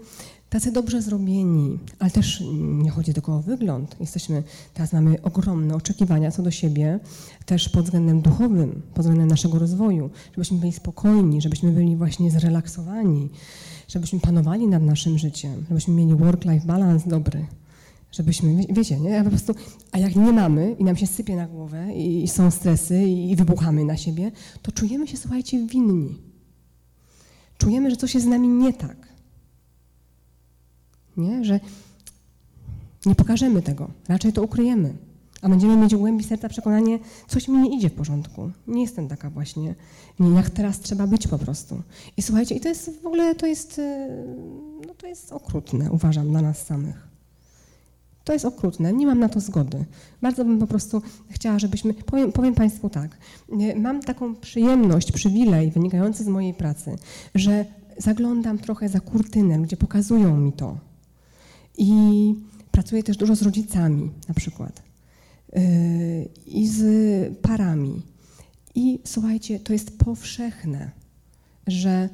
tacy 0.50 0.72
dobrze 0.72 1.02
zrobieni, 1.02 1.78
ale 1.98 2.10
też 2.10 2.42
nie 2.60 2.90
chodzi 2.90 3.14
tylko 3.14 3.36
o 3.36 3.42
wygląd. 3.42 3.96
Jesteśmy, 4.00 4.42
teraz 4.74 4.92
mamy 4.92 5.22
ogromne 5.22 5.74
oczekiwania 5.74 6.30
co 6.30 6.42
do 6.42 6.50
siebie, 6.50 7.00
też 7.46 7.68
pod 7.68 7.84
względem 7.84 8.20
duchowym, 8.20 8.82
pod 8.94 9.02
względem 9.02 9.28
naszego 9.28 9.58
rozwoju, 9.58 10.10
żebyśmy 10.32 10.58
byli 10.58 10.72
spokojni, 10.72 11.40
żebyśmy 11.40 11.72
byli 11.72 11.96
właśnie 11.96 12.30
zrelaksowani, 12.30 13.28
żebyśmy 13.88 14.20
panowali 14.20 14.66
nad 14.66 14.82
naszym 14.82 15.18
życiem, 15.18 15.64
żebyśmy 15.68 15.94
mieli 15.94 16.14
work-life 16.14 16.66
balance 16.66 17.10
dobry 17.10 17.46
żebyśmy, 18.12 18.66
wiecie, 18.68 19.00
nie? 19.00 19.20
A 19.20 19.24
po 19.24 19.30
prostu, 19.30 19.54
a 19.92 19.98
jak 19.98 20.16
nie 20.16 20.32
mamy 20.32 20.76
i 20.78 20.84
nam 20.84 20.96
się 20.96 21.06
sypie 21.06 21.36
na 21.36 21.46
głowę 21.46 21.94
i, 21.94 22.28
są 22.28 22.50
stresy 22.50 23.04
i, 23.04 23.36
wybuchamy 23.36 23.84
na 23.84 23.96
siebie, 23.96 24.32
to 24.62 24.72
czujemy 24.72 25.08
się, 25.08 25.16
słuchajcie, 25.16 25.66
winni. 25.66 26.18
Czujemy, 27.58 27.90
że 27.90 27.96
coś 27.96 28.14
jest 28.14 28.26
z 28.26 28.28
nami 28.28 28.48
nie 28.48 28.72
tak. 28.72 28.96
Nie? 31.16 31.44
Że 31.44 31.60
nie 33.06 33.14
pokażemy 33.14 33.62
tego, 33.62 33.90
raczej 34.08 34.32
to 34.32 34.42
ukryjemy. 34.42 34.94
A 35.42 35.48
będziemy 35.48 35.76
mieć 35.76 35.94
w 35.94 35.98
głębi 35.98 36.24
serca 36.24 36.48
przekonanie, 36.48 36.98
coś 37.28 37.48
mi 37.48 37.58
nie 37.58 37.76
idzie 37.76 37.90
w 37.90 37.94
porządku. 37.94 38.50
Nie 38.66 38.82
jestem 38.82 39.08
taka 39.08 39.30
właśnie, 39.30 39.74
nie, 40.20 40.30
jak 40.30 40.50
teraz 40.50 40.80
trzeba 40.80 41.06
być 41.06 41.28
po 41.28 41.38
prostu. 41.38 41.82
I 42.16 42.22
słuchajcie, 42.22 42.54
i 42.54 42.60
to 42.60 42.68
jest 42.68 43.02
w 43.02 43.06
ogóle, 43.06 43.34
to 43.34 43.46
jest, 43.46 43.80
no 44.86 44.94
to 44.94 45.06
jest 45.06 45.32
okrutne, 45.32 45.90
uważam, 45.90 46.28
dla 46.28 46.42
nas 46.42 46.66
samych. 46.66 47.11
To 48.24 48.32
jest 48.32 48.44
okrutne, 48.44 48.92
nie 48.92 49.06
mam 49.06 49.18
na 49.18 49.28
to 49.28 49.40
zgody. 49.40 49.84
Bardzo 50.22 50.44
bym 50.44 50.58
po 50.58 50.66
prostu 50.66 51.02
chciała, 51.30 51.58
żebyśmy. 51.58 51.94
Powiem, 51.94 52.32
powiem, 52.32 52.54
Państwu 52.54 52.90
tak. 52.90 53.18
Mam 53.76 54.00
taką 54.00 54.36
przyjemność, 54.36 55.12
przywilej 55.12 55.70
wynikający 55.70 56.24
z 56.24 56.28
mojej 56.28 56.54
pracy, 56.54 56.96
że 57.34 57.64
zaglądam 57.98 58.58
trochę 58.58 58.88
za 58.88 59.00
kurtynę, 59.00 59.58
ludzie 59.58 59.76
pokazują 59.76 60.36
mi 60.36 60.52
to. 60.52 60.78
I 61.78 61.92
pracuję 62.70 63.02
też 63.02 63.16
dużo 63.16 63.36
z 63.36 63.42
rodzicami, 63.42 64.10
na 64.28 64.34
przykład, 64.34 64.82
yy, 65.52 65.60
i 66.46 66.68
z 66.68 67.38
parami. 67.38 68.02
I 68.74 69.00
słuchajcie, 69.04 69.60
to 69.60 69.72
jest 69.72 69.98
powszechne, 69.98 70.90
że, 71.66 72.08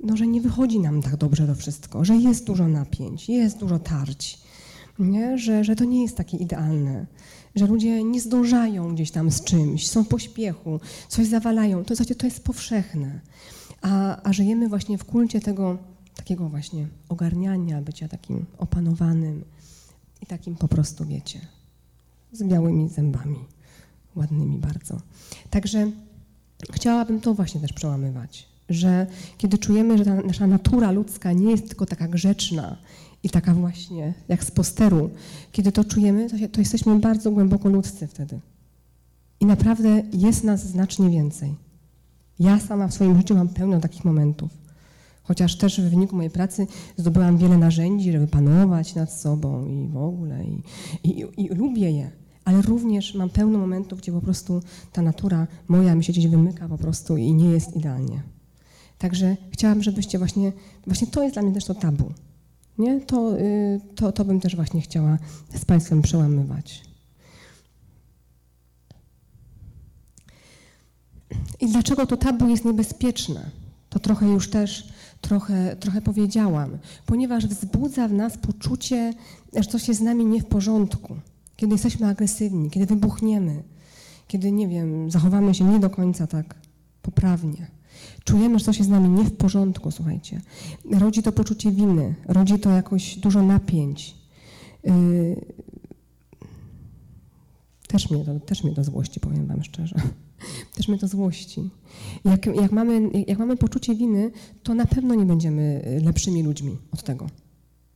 no, 0.00 0.16
że 0.16 0.26
nie 0.26 0.40
wychodzi 0.40 0.80
nam 0.80 1.02
tak 1.02 1.16
dobrze 1.16 1.46
to 1.46 1.54
wszystko, 1.54 2.04
że 2.04 2.16
jest 2.16 2.46
dużo 2.46 2.68
napięć, 2.68 3.28
jest 3.28 3.58
dużo 3.58 3.78
tarć 3.78 4.41
nie? 4.98 5.38
Że, 5.38 5.64
że 5.64 5.76
to 5.76 5.84
nie 5.84 6.02
jest 6.02 6.16
takie 6.16 6.36
idealne, 6.36 7.06
że 7.54 7.66
ludzie 7.66 8.04
nie 8.04 8.20
zdążają 8.20 8.94
gdzieś 8.94 9.10
tam 9.10 9.30
z 9.30 9.44
czymś, 9.44 9.88
są 9.88 10.04
w 10.04 10.08
pośpiechu, 10.08 10.80
coś 11.08 11.26
zawalają. 11.26 11.84
To, 11.84 11.94
to 12.18 12.26
jest 12.26 12.44
powszechne. 12.44 13.20
A, 13.82 14.22
a 14.22 14.32
żyjemy 14.32 14.68
właśnie 14.68 14.98
w 14.98 15.04
kulcie 15.04 15.40
tego 15.40 15.78
takiego 16.14 16.48
właśnie 16.48 16.86
ogarniania, 17.08 17.82
bycia 17.82 18.08
takim 18.08 18.46
opanowanym 18.58 19.44
i 20.22 20.26
takim 20.26 20.54
po 20.54 20.68
prostu, 20.68 21.04
wiecie, 21.04 21.40
z 22.32 22.42
białymi 22.42 22.88
zębami, 22.88 23.38
ładnymi 24.16 24.58
bardzo. 24.58 25.00
Także 25.50 25.90
chciałabym 26.72 27.20
to 27.20 27.34
właśnie 27.34 27.60
też 27.60 27.72
przełamywać, 27.72 28.48
że 28.68 29.06
kiedy 29.38 29.58
czujemy, 29.58 29.98
że 29.98 30.04
ta 30.04 30.14
nasza 30.14 30.46
natura 30.46 30.90
ludzka 30.90 31.32
nie 31.32 31.50
jest 31.50 31.68
tylko 31.68 31.86
taka 31.86 32.08
grzeczna 32.08 32.76
i 33.22 33.30
taka 33.30 33.54
właśnie, 33.54 34.14
jak 34.28 34.44
z 34.44 34.50
posteru, 34.50 35.10
kiedy 35.52 35.72
to 35.72 35.84
czujemy, 35.84 36.30
to, 36.30 36.38
się, 36.38 36.48
to 36.48 36.60
jesteśmy 36.60 36.98
bardzo 36.98 37.30
głęboko 37.30 37.68
ludzcy 37.68 38.06
wtedy. 38.06 38.40
I 39.40 39.46
naprawdę 39.46 40.02
jest 40.12 40.44
nas 40.44 40.66
znacznie 40.66 41.10
więcej. 41.10 41.54
Ja 42.38 42.60
sama 42.60 42.88
w 42.88 42.94
swoim 42.94 43.16
życiu 43.16 43.34
mam 43.34 43.48
pełno 43.48 43.80
takich 43.80 44.04
momentów. 44.04 44.50
Chociaż 45.22 45.56
też 45.56 45.80
w 45.80 45.90
wyniku 45.90 46.16
mojej 46.16 46.30
pracy 46.30 46.66
zdobyłam 46.96 47.38
wiele 47.38 47.58
narzędzi, 47.58 48.12
żeby 48.12 48.26
panować 48.26 48.94
nad 48.94 49.12
sobą 49.12 49.66
i 49.66 49.88
w 49.88 49.96
ogóle. 49.96 50.44
I, 50.44 50.62
i, 51.08 51.26
i 51.36 51.48
lubię 51.48 51.90
je. 51.90 52.10
Ale 52.44 52.62
również 52.62 53.14
mam 53.14 53.30
pełno 53.30 53.58
momentów, 53.58 54.00
gdzie 54.00 54.12
po 54.12 54.20
prostu 54.20 54.62
ta 54.92 55.02
natura 55.02 55.46
moja 55.68 55.94
mi 55.94 56.04
się 56.04 56.12
gdzieś 56.12 56.26
wymyka 56.26 56.68
po 56.68 56.78
prostu 56.78 57.16
i 57.16 57.34
nie 57.34 57.50
jest 57.50 57.76
idealnie. 57.76 58.22
Także 58.98 59.36
chciałam, 59.50 59.82
żebyście 59.82 60.18
właśnie, 60.18 60.52
właśnie 60.86 61.06
to 61.06 61.22
jest 61.22 61.34
dla 61.34 61.42
mnie 61.42 61.52
też 61.52 61.64
to 61.64 61.74
tabu. 61.74 62.12
Nie? 62.82 63.00
To, 63.00 63.38
y, 63.38 63.80
to, 63.94 64.12
to 64.12 64.24
bym 64.24 64.40
też 64.40 64.56
właśnie 64.56 64.80
chciała 64.80 65.18
z 65.54 65.64
Państwem 65.64 66.02
przełamywać. 66.02 66.82
I 71.60 71.68
dlaczego 71.68 72.06
to 72.06 72.16
tabu 72.16 72.48
jest 72.48 72.64
niebezpieczne? 72.64 73.50
To 73.90 73.98
trochę 73.98 74.26
już 74.26 74.50
też 74.50 74.88
trochę, 75.20 75.76
trochę 75.76 76.02
powiedziałam, 76.02 76.78
ponieważ 77.06 77.46
wzbudza 77.46 78.08
w 78.08 78.12
nas 78.12 78.38
poczucie, 78.38 79.14
że 79.56 79.64
coś 79.64 79.88
jest 79.88 80.00
z 80.00 80.02
nami 80.02 80.24
nie 80.24 80.40
w 80.40 80.46
porządku. 80.46 81.16
Kiedy 81.56 81.72
jesteśmy 81.72 82.06
agresywni, 82.06 82.70
kiedy 82.70 82.86
wybuchniemy, 82.86 83.62
kiedy, 84.28 84.52
nie 84.52 84.68
wiem, 84.68 85.10
zachowamy 85.10 85.54
się 85.54 85.64
nie 85.64 85.80
do 85.80 85.90
końca 85.90 86.26
tak 86.26 86.54
poprawnie. 87.02 87.66
Czujemy, 88.24 88.58
że 88.58 88.64
coś 88.64 88.78
jest 88.78 88.88
z 88.88 88.92
nami 88.92 89.08
nie 89.08 89.24
w 89.24 89.36
porządku, 89.36 89.90
słuchajcie. 89.90 90.40
Rodzi 90.90 91.22
to 91.22 91.32
poczucie 91.32 91.72
winy, 91.72 92.14
rodzi 92.28 92.58
to 92.58 92.70
jakoś 92.70 93.18
dużo 93.18 93.42
napięć. 93.42 94.14
Yy, 94.84 95.36
też 97.88 98.10
mnie, 98.10 98.24
to, 98.24 98.40
też 98.40 98.64
mnie 98.64 98.72
do 98.72 98.84
złości, 98.84 99.20
powiem 99.20 99.46
Wam 99.46 99.64
szczerze. 99.64 99.96
Też 100.76 100.88
mnie 100.88 100.98
to 100.98 101.08
złości. 101.08 101.70
Jak, 102.24 102.46
jak, 102.46 102.72
mamy, 102.72 103.10
jak 103.26 103.38
mamy 103.38 103.56
poczucie 103.56 103.94
winy, 103.94 104.30
to 104.62 104.74
na 104.74 104.86
pewno 104.86 105.14
nie 105.14 105.24
będziemy 105.24 105.84
lepszymi 106.04 106.42
ludźmi 106.42 106.78
od 106.92 107.02
tego. 107.02 107.26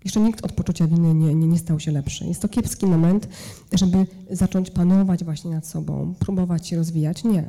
Jeszcze 0.04 0.20
nikt 0.20 0.44
od 0.44 0.52
poczucia 0.52 0.86
winy 0.86 1.14
nie, 1.14 1.34
nie, 1.34 1.46
nie 1.46 1.58
stał 1.58 1.80
się 1.80 1.92
lepszy. 1.92 2.26
Jest 2.26 2.42
to 2.42 2.48
kiepski 2.48 2.86
moment, 2.86 3.28
żeby 3.72 4.06
zacząć 4.30 4.70
panować 4.70 5.24
właśnie 5.24 5.50
nad 5.50 5.66
sobą, 5.66 6.14
próbować 6.18 6.68
się 6.68 6.76
rozwijać. 6.76 7.24
Nie. 7.24 7.48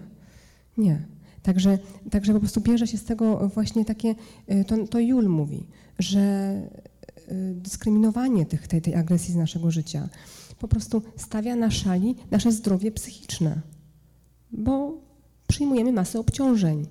Nie. 0.78 1.17
Także, 1.48 1.80
także 2.12 2.34
po 2.34 2.40
prostu 2.40 2.62
bierze 2.62 2.88
się 2.88 2.98
z 2.98 3.04
tego 3.04 3.50
właśnie 3.50 3.86
takie, 3.86 4.16
y, 4.52 4.66
to, 4.66 4.88
to 4.88 5.00
Jul 5.00 5.30
mówi, 5.30 5.68
że 6.00 6.54
y, 7.32 7.54
dyskryminowanie 7.56 8.46
tych, 8.46 8.68
tej, 8.68 8.82
tej 8.82 8.96
agresji 8.96 9.34
z 9.34 9.38
naszego 9.38 9.72
życia 9.72 10.10
po 10.60 10.68
prostu 10.68 11.02
stawia 11.18 11.56
na 11.56 11.72
szali 11.72 12.16
nasze 12.32 12.52
zdrowie 12.52 12.92
psychiczne. 12.92 13.62
Bo 14.52 15.02
przyjmujemy 15.48 15.92
masę 15.92 16.20
obciążeń. 16.20 16.86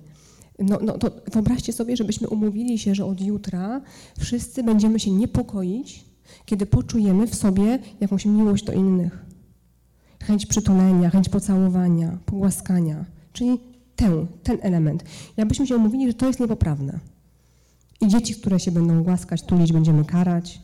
No, 0.59 0.79
no 0.81 0.97
to 0.97 1.11
wyobraźcie 1.31 1.73
sobie, 1.73 1.97
żebyśmy 1.97 2.29
umówili 2.29 2.79
się, 2.79 2.95
że 2.95 3.05
od 3.05 3.21
jutra 3.21 3.81
wszyscy 4.19 4.63
będziemy 4.63 4.99
się 4.99 5.11
niepokoić, 5.11 6.05
kiedy 6.45 6.65
poczujemy 6.65 7.27
w 7.27 7.35
sobie 7.35 7.79
jakąś 7.99 8.25
miłość 8.25 8.63
do 8.63 8.73
innych. 8.73 9.25
Chęć 10.23 10.45
przytulenia, 10.45 11.09
chęć 11.09 11.29
pocałowania, 11.29 12.17
pogłaskania. 12.25 13.05
Czyli 13.33 13.76
ten, 13.97 14.27
ten 14.43 14.57
element. 14.61 15.03
Jakbyśmy 15.37 15.67
się 15.67 15.75
umówili, 15.75 16.07
że 16.07 16.13
to 16.13 16.27
jest 16.27 16.39
niepoprawne. 16.39 16.99
I 18.01 18.07
dzieci, 18.07 18.35
które 18.35 18.59
się 18.59 18.71
będą 18.71 19.03
głaskać, 19.03 19.43
tulić, 19.43 19.73
będziemy 19.73 20.05
karać. 20.05 20.61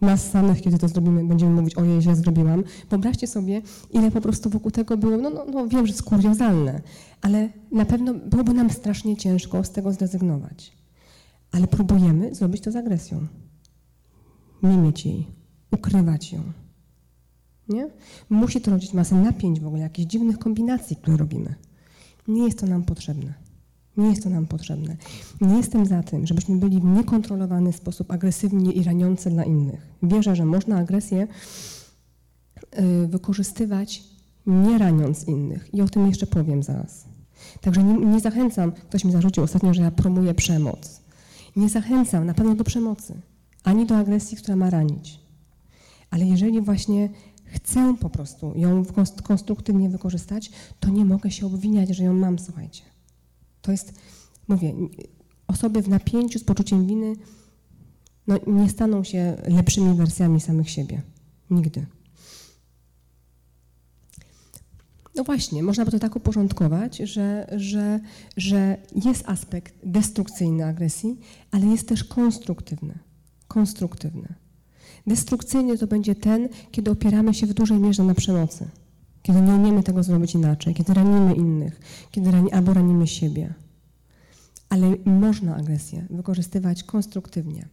Nas 0.00 0.30
samych, 0.30 0.62
kiedy 0.62 0.78
to 0.78 0.88
zrobimy, 0.88 1.24
będziemy 1.24 1.52
mówić, 1.52 1.74
ojej, 1.74 2.02
źle 2.02 2.16
zrobiłam. 2.16 2.64
Wyobraźcie 2.90 3.26
sobie, 3.26 3.62
ile 3.90 4.10
po 4.10 4.20
prostu 4.20 4.50
wokół 4.50 4.70
tego 4.70 4.96
było, 4.96 5.16
no, 5.16 5.30
no, 5.30 5.44
no 5.44 5.68
wiem, 5.68 5.86
że 5.86 5.92
jest 5.92 6.02
kuriozalne, 6.02 6.80
ale 7.20 7.48
na 7.72 7.84
pewno 7.84 8.14
byłoby 8.14 8.54
nam 8.54 8.70
strasznie 8.70 9.16
ciężko 9.16 9.64
z 9.64 9.70
tego 9.70 9.92
zrezygnować. 9.92 10.72
Ale 11.52 11.66
próbujemy 11.66 12.34
zrobić 12.34 12.62
to 12.62 12.72
z 12.72 12.76
agresją. 12.76 13.26
Nie 14.62 14.76
mieć 14.76 15.06
jej, 15.06 15.26
ukrywać 15.72 16.32
ją. 16.32 16.42
Nie? 17.68 17.88
Musi 18.30 18.60
to 18.60 18.70
rodzić 18.70 18.94
masę 18.94 19.14
napięć 19.14 19.60
w 19.60 19.66
ogóle, 19.66 19.82
jakichś 19.82 20.10
dziwnych 20.10 20.38
kombinacji, 20.38 20.96
które 20.96 21.16
robimy. 21.16 21.54
Nie 22.28 22.44
jest 22.44 22.58
to 22.58 22.66
nam 22.66 22.82
potrzebne. 22.82 23.34
Nie 23.96 24.08
jest 24.08 24.22
to 24.22 24.30
nam 24.30 24.46
potrzebne. 24.46 24.96
Nie 25.40 25.56
jestem 25.56 25.86
za 25.86 26.02
tym, 26.02 26.26
żebyśmy 26.26 26.56
byli 26.56 26.80
w 26.80 26.84
niekontrolowany 26.84 27.72
sposób 27.72 28.10
agresywni 28.10 28.78
i 28.78 28.82
raniący 28.82 29.30
dla 29.30 29.44
innych. 29.44 29.86
Wierzę, 30.02 30.36
że 30.36 30.44
można 30.44 30.76
agresję 30.76 31.26
y, 32.78 33.06
wykorzystywać 33.06 34.02
nie 34.46 34.78
raniąc 34.78 35.24
innych. 35.28 35.74
I 35.74 35.82
o 35.82 35.88
tym 35.88 36.06
jeszcze 36.06 36.26
powiem 36.26 36.62
zaraz. 36.62 37.04
Także 37.60 37.84
nie, 37.84 37.94
nie 37.94 38.20
zachęcam, 38.20 38.72
ktoś 38.72 39.04
mi 39.04 39.12
zarzucił 39.12 39.42
ostatnio, 39.42 39.74
że 39.74 39.82
ja 39.82 39.90
promuję 39.90 40.34
przemoc. 40.34 41.00
Nie 41.56 41.68
zachęcam 41.68 42.26
na 42.26 42.34
pewno 42.34 42.54
do 42.54 42.64
przemocy, 42.64 43.14
ani 43.64 43.86
do 43.86 43.96
agresji, 43.96 44.36
która 44.36 44.56
ma 44.56 44.70
ranić. 44.70 45.20
Ale 46.10 46.24
jeżeli 46.24 46.60
właśnie 46.60 47.08
chcę 47.54 47.96
po 48.00 48.10
prostu 48.10 48.52
ją 48.56 48.84
konstruktywnie 49.22 49.90
wykorzystać, 49.90 50.50
to 50.80 50.88
nie 50.88 51.04
mogę 51.04 51.30
się 51.30 51.46
obwiniać, 51.46 51.88
że 51.88 52.04
ją 52.04 52.14
mam, 52.14 52.38
słuchajcie. 52.38 52.82
To 53.62 53.72
jest, 53.72 53.94
mówię, 54.48 54.74
osoby 55.46 55.82
w 55.82 55.88
napięciu 55.88 56.38
z 56.38 56.44
poczuciem 56.44 56.86
winy 56.86 57.16
no, 58.26 58.38
nie 58.46 58.70
staną 58.70 59.04
się 59.04 59.36
lepszymi 59.48 59.94
wersjami 59.94 60.40
samych 60.40 60.70
siebie. 60.70 61.02
Nigdy. 61.50 61.86
No 65.14 65.24
właśnie, 65.24 65.62
można 65.62 65.84
by 65.84 65.90
to 65.90 65.98
tak 65.98 66.16
uporządkować, 66.16 66.96
że, 66.96 67.46
że, 67.56 68.00
że 68.36 68.76
jest 69.04 69.28
aspekt 69.28 69.74
destrukcyjny 69.82 70.66
agresji, 70.66 71.20
ale 71.50 71.66
jest 71.66 71.88
też 71.88 72.04
konstruktywny. 72.04 72.98
Konstruktywny. 73.48 74.34
Destrukcyjny 75.06 75.78
to 75.78 75.86
będzie 75.86 76.14
ten, 76.14 76.48
kiedy 76.70 76.90
opieramy 76.90 77.34
się 77.34 77.46
w 77.46 77.54
dużej 77.54 77.78
mierze 77.78 78.04
na 78.04 78.14
przemocy, 78.14 78.68
kiedy 79.22 79.40
nie 79.40 79.54
umiemy 79.54 79.82
tego 79.82 80.02
zrobić 80.02 80.34
inaczej, 80.34 80.74
kiedy 80.74 80.94
ranimy 80.94 81.34
innych, 81.34 81.80
kiedy 82.10 82.30
rani, 82.30 82.52
albo 82.52 82.74
ranimy 82.74 83.06
siebie. 83.06 83.54
Ale 84.68 84.96
można 85.04 85.56
agresję 85.56 86.06
wykorzystywać 86.10 86.84
konstruktywnie. 86.84 87.68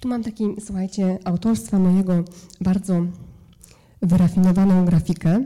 Tu 0.00 0.08
mam 0.08 0.22
taki, 0.22 0.44
słuchajcie, 0.64 1.18
autorstwa 1.24 1.78
mojego 1.78 2.24
bardzo 2.60 3.06
wyrafinowaną 4.02 4.84
grafikę, 4.84 5.44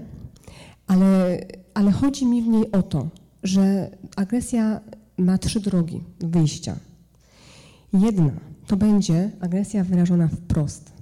ale, 0.87 1.41
ale 1.75 1.93
chodzi 1.93 2.27
mi 2.27 2.43
w 2.43 2.47
niej 2.47 2.73
o 2.73 2.83
to, 2.83 3.09
że 3.43 3.91
agresja 4.17 4.81
ma 5.19 5.39
trzy 5.39 5.61
drogi 5.61 6.01
wyjścia. 6.21 6.77
Jedna 7.93 8.33
to 8.67 8.77
będzie 8.77 9.31
agresja 9.41 9.85
wyrażona 9.85 10.29
wprost. 10.29 10.93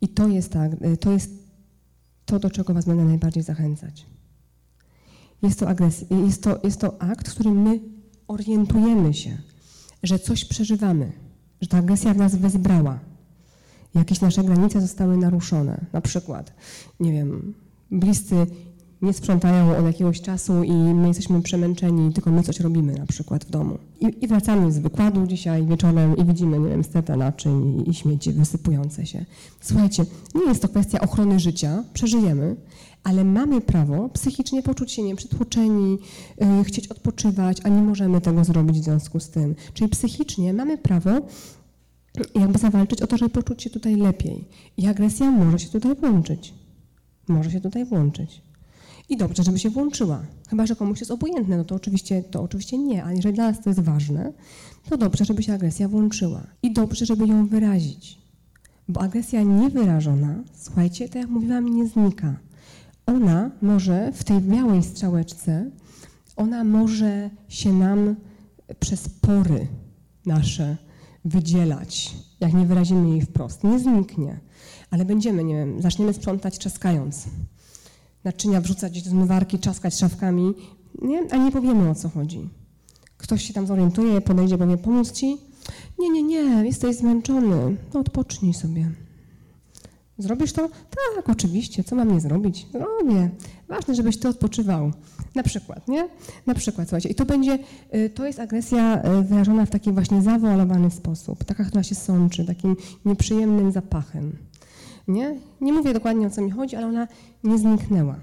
I 0.00 0.08
to 0.08 0.28
jest, 0.28 0.52
tak, 0.52 0.70
to 1.00 1.12
jest 1.12 1.30
to, 2.24 2.38
do 2.38 2.50
czego 2.50 2.74
Was 2.74 2.84
będę 2.84 3.04
najbardziej 3.04 3.42
zachęcać. 3.42 4.06
Jest 5.42 5.60
to, 5.60 5.68
agresja, 5.68 6.06
jest, 6.16 6.42
to, 6.42 6.60
jest 6.64 6.80
to 6.80 7.02
akt, 7.02 7.28
w 7.28 7.34
którym 7.34 7.62
my 7.62 7.80
orientujemy 8.28 9.14
się, 9.14 9.38
że 10.02 10.18
coś 10.18 10.44
przeżywamy, 10.44 11.12
że 11.60 11.68
ta 11.68 11.78
agresja 11.78 12.14
w 12.14 12.16
nas 12.16 12.34
wezbrała. 12.34 13.00
Jakieś 13.94 14.20
nasze 14.20 14.44
granice 14.44 14.80
zostały 14.80 15.16
naruszone. 15.16 15.84
Na 15.92 16.00
przykład, 16.00 16.52
nie 17.00 17.12
wiem, 17.12 17.54
bliscy 17.90 18.46
nie 19.04 19.12
sprzątają 19.12 19.76
od 19.76 19.86
jakiegoś 19.86 20.20
czasu 20.20 20.62
i 20.62 20.72
my 20.72 21.08
jesteśmy 21.08 21.42
przemęczeni, 21.42 22.12
tylko 22.12 22.30
my 22.30 22.42
coś 22.42 22.60
robimy 22.60 22.94
na 22.94 23.06
przykład 23.06 23.44
w 23.44 23.50
domu. 23.50 23.78
I, 24.00 24.24
i 24.24 24.28
wracamy 24.28 24.72
z 24.72 24.78
wykładu 24.78 25.26
dzisiaj 25.26 25.66
wieczorem 25.66 26.16
i 26.16 26.24
widzimy, 26.24 26.58
nie 26.58 26.68
wiem, 26.68 26.84
stertę 26.84 27.16
naczyń 27.16 27.84
i, 27.86 27.90
i 27.90 27.94
śmieci 27.94 28.32
wysypujące 28.32 29.06
się. 29.06 29.24
Słuchajcie, 29.60 30.04
nie 30.34 30.44
jest 30.44 30.62
to 30.62 30.68
kwestia 30.68 31.00
ochrony 31.00 31.40
życia, 31.40 31.84
przeżyjemy, 31.92 32.56
ale 33.04 33.24
mamy 33.24 33.60
prawo 33.60 34.08
psychicznie 34.08 34.62
poczuć 34.62 34.92
się 34.92 35.02
nieprzytłoczeni, 35.02 35.98
yy, 36.40 36.64
chcieć 36.64 36.88
odpoczywać, 36.88 37.58
a 37.64 37.68
nie 37.68 37.82
możemy 37.82 38.20
tego 38.20 38.44
zrobić 38.44 38.80
w 38.80 38.84
związku 38.84 39.20
z 39.20 39.30
tym. 39.30 39.54
Czyli 39.74 39.90
psychicznie 39.90 40.52
mamy 40.52 40.78
prawo 40.78 41.10
jakby 42.34 42.58
zawalczyć 42.58 43.02
o 43.02 43.06
to, 43.06 43.16
żeby 43.16 43.30
poczuć 43.30 43.62
się 43.62 43.70
tutaj 43.70 43.96
lepiej. 43.96 44.44
I 44.76 44.86
agresja 44.86 45.30
może 45.30 45.58
się 45.58 45.68
tutaj 45.68 45.94
włączyć. 45.94 46.54
Może 47.28 47.50
się 47.50 47.60
tutaj 47.60 47.84
włączyć. 47.84 48.42
I 49.08 49.16
dobrze, 49.16 49.42
żeby 49.42 49.58
się 49.58 49.70
włączyła. 49.70 50.22
Chyba, 50.48 50.66
że 50.66 50.76
komuś 50.76 51.00
jest 51.00 51.10
obojętne, 51.10 51.56
no 51.56 51.64
to 51.64 51.74
oczywiście, 51.74 52.22
to 52.22 52.42
oczywiście 52.42 52.78
nie, 52.78 53.04
ale 53.04 53.16
jeżeli 53.16 53.34
dla 53.34 53.50
nas 53.50 53.60
to 53.60 53.70
jest 53.70 53.80
ważne, 53.80 54.32
to 54.88 54.96
dobrze, 54.96 55.24
żeby 55.24 55.42
się 55.42 55.54
agresja 55.54 55.88
włączyła. 55.88 56.46
I 56.62 56.72
dobrze, 56.72 57.06
żeby 57.06 57.26
ją 57.26 57.46
wyrazić. 57.46 58.18
Bo 58.88 59.00
agresja 59.00 59.42
niewyrażona, 59.42 60.34
słuchajcie, 60.54 61.08
tak 61.08 61.16
jak 61.16 61.30
mówiłam, 61.30 61.68
nie 61.68 61.88
znika. 61.88 62.36
Ona 63.06 63.50
może 63.62 64.12
w 64.12 64.24
tej 64.24 64.40
białej 64.40 64.82
strzałeczce, 64.82 65.70
ona 66.36 66.64
może 66.64 67.30
się 67.48 67.72
nam 67.72 68.16
przez 68.80 69.08
pory 69.08 69.66
nasze 70.26 70.76
wydzielać, 71.24 72.14
jak 72.40 72.52
nie 72.52 72.66
wyrazimy 72.66 73.10
jej 73.10 73.20
wprost. 73.22 73.64
Nie 73.64 73.78
zniknie, 73.78 74.40
ale 74.90 75.04
będziemy, 75.04 75.44
nie 75.44 75.54
wiem, 75.54 75.82
zaczniemy 75.82 76.12
sprzątać 76.12 76.58
trzaskając 76.58 77.26
naczynia 78.24 78.60
wrzucać 78.60 79.02
do 79.02 79.10
zmywarki, 79.10 79.58
czaskać 79.58 79.94
szafkami, 79.94 80.54
nie? 81.02 81.22
a 81.30 81.36
nie 81.36 81.52
powiemy 81.52 81.90
o 81.90 81.94
co 81.94 82.08
chodzi. 82.08 82.48
Ktoś 83.16 83.44
się 83.44 83.54
tam 83.54 83.66
zorientuje, 83.66 84.20
podejdzie, 84.20 84.58
powie, 84.58 84.76
pomóc 84.76 85.12
ci? 85.12 85.36
Nie, 85.98 86.10
nie, 86.10 86.22
nie, 86.22 86.64
jesteś 86.64 86.96
zmęczony, 86.96 87.76
no 87.94 88.00
odpocznij 88.00 88.54
sobie. 88.54 88.90
Zrobisz 90.18 90.52
to? 90.52 90.68
Tak, 90.68 91.28
oczywiście, 91.28 91.84
co 91.84 91.96
mam 91.96 92.12
nie 92.12 92.20
zrobić? 92.20 92.66
Robię. 92.72 93.30
Ważne, 93.68 93.94
żebyś 93.94 94.18
ty 94.18 94.28
odpoczywał. 94.28 94.92
Na 95.34 95.42
przykład, 95.42 95.88
nie? 95.88 96.08
Na 96.46 96.54
przykład, 96.54 96.88
słuchajcie, 96.88 97.08
i 97.08 97.14
to 97.14 97.24
będzie, 97.24 97.58
y, 97.94 98.10
to 98.10 98.26
jest 98.26 98.40
agresja 98.40 99.02
y, 99.20 99.22
wyrażona 99.22 99.66
w 99.66 99.70
taki 99.70 99.92
właśnie 99.92 100.22
zawoalowany 100.22 100.90
sposób, 100.90 101.44
taka, 101.44 101.64
która 101.64 101.82
się 101.82 101.94
sączy, 101.94 102.44
takim 102.44 102.76
nieprzyjemnym 103.04 103.72
zapachem. 103.72 104.36
Nie? 105.08 105.40
nie 105.60 105.72
mówię 105.72 105.92
dokładnie 105.92 106.26
o 106.26 106.30
co 106.30 106.42
mi 106.42 106.50
chodzi, 106.50 106.76
ale 106.76 106.86
ona 106.86 107.08
nie 107.44 107.58
zniknęła. 107.58 108.16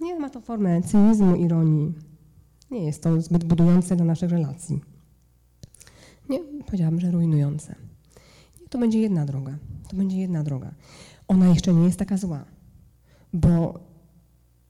Nie 0.00 0.18
ma 0.18 0.30
to 0.30 0.40
formę 0.40 0.82
cynizmu, 0.82 1.36
ironii. 1.36 1.94
Nie 2.70 2.84
jest 2.84 3.02
to 3.02 3.20
zbyt 3.20 3.44
budujące 3.44 3.96
dla 3.96 4.04
naszych 4.04 4.30
relacji. 4.30 4.80
Nie, 6.28 6.40
powiedziałabym, 6.66 7.00
że 7.00 7.10
rujnujące. 7.10 7.74
Nie, 8.60 8.68
to 8.68 8.78
będzie 8.78 9.00
jedna 9.00 9.26
droga. 9.26 9.58
To 9.88 9.96
będzie 9.96 10.18
jedna 10.18 10.42
droga. 10.42 10.74
Ona 11.28 11.48
jeszcze 11.48 11.74
nie 11.74 11.84
jest 11.84 11.98
taka 11.98 12.16
zła, 12.16 12.44
bo 13.32 13.80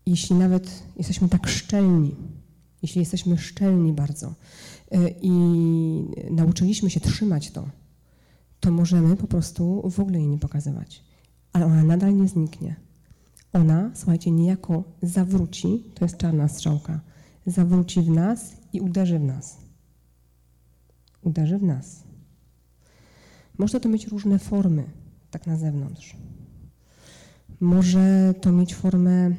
jeśli 0.06 0.36
nawet 0.36 0.82
jesteśmy 0.96 1.28
tak 1.28 1.48
szczelni, 1.48 2.16
jeśli 2.82 2.98
jesteśmy 2.98 3.38
szczelni 3.38 3.92
bardzo 3.92 4.28
y, 4.94 5.14
i 5.22 5.30
nauczyliśmy 6.30 6.90
się 6.90 7.00
trzymać 7.00 7.50
to, 7.50 7.68
to 8.60 8.70
możemy 8.70 9.16
po 9.16 9.26
prostu 9.26 9.90
w 9.90 10.00
ogóle 10.00 10.18
jej 10.18 10.28
nie 10.28 10.38
pokazywać 10.38 11.09
ale 11.52 11.66
ona 11.66 11.84
nadal 11.84 12.16
nie 12.16 12.28
zniknie. 12.28 12.76
Ona, 13.52 13.90
słuchajcie, 13.94 14.30
niejako 14.30 14.84
zawróci, 15.02 15.84
to 15.94 16.04
jest 16.04 16.16
czarna 16.16 16.48
strzałka, 16.48 17.00
zawróci 17.46 18.02
w 18.02 18.10
nas 18.10 18.56
i 18.72 18.80
uderzy 18.80 19.18
w 19.18 19.24
nas. 19.24 19.56
Uderzy 21.22 21.58
w 21.58 21.62
nas. 21.62 22.02
Może 23.58 23.80
to 23.80 23.88
mieć 23.88 24.06
różne 24.06 24.38
formy, 24.38 24.84
tak 25.30 25.46
na 25.46 25.56
zewnątrz. 25.56 26.16
Może 27.60 28.34
to 28.40 28.52
mieć 28.52 28.74
formę 28.74 29.30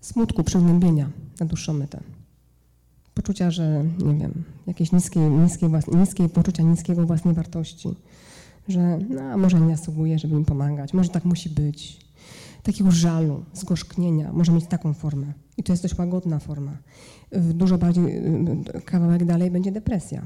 smutku, 0.00 0.44
przygnębienia 0.44 1.10
na 1.40 1.46
dłuższą 1.46 1.72
metę. 1.72 2.00
Poczucia, 3.14 3.50
że, 3.50 3.84
nie 3.98 4.14
wiem, 4.14 4.44
jakieś 4.66 4.92
niskie, 4.92 5.20
niskie, 5.20 5.70
niskie 5.92 6.28
poczucia 6.28 6.62
niskiego 6.62 7.06
własnej 7.06 7.34
wartości 7.34 7.88
że 8.68 8.98
no, 8.98 9.38
może 9.38 9.60
nie 9.60 9.76
zasługuje, 9.76 10.18
żeby 10.18 10.34
im 10.34 10.44
pomagać, 10.44 10.94
może 10.94 11.08
tak 11.08 11.24
musi 11.24 11.50
być. 11.50 12.08
takiego 12.62 12.90
żalu, 12.90 13.44
zgorzknienia, 13.52 14.32
może 14.32 14.52
mieć 14.52 14.66
taką 14.66 14.94
formę. 14.94 15.32
I 15.56 15.62
to 15.62 15.72
jest 15.72 15.82
dość 15.82 15.98
łagodna 15.98 16.38
forma. 16.38 16.76
Dużo 17.32 17.78
bardziej, 17.78 18.22
kawałek 18.84 19.24
dalej 19.24 19.50
będzie 19.50 19.72
depresja. 19.72 20.22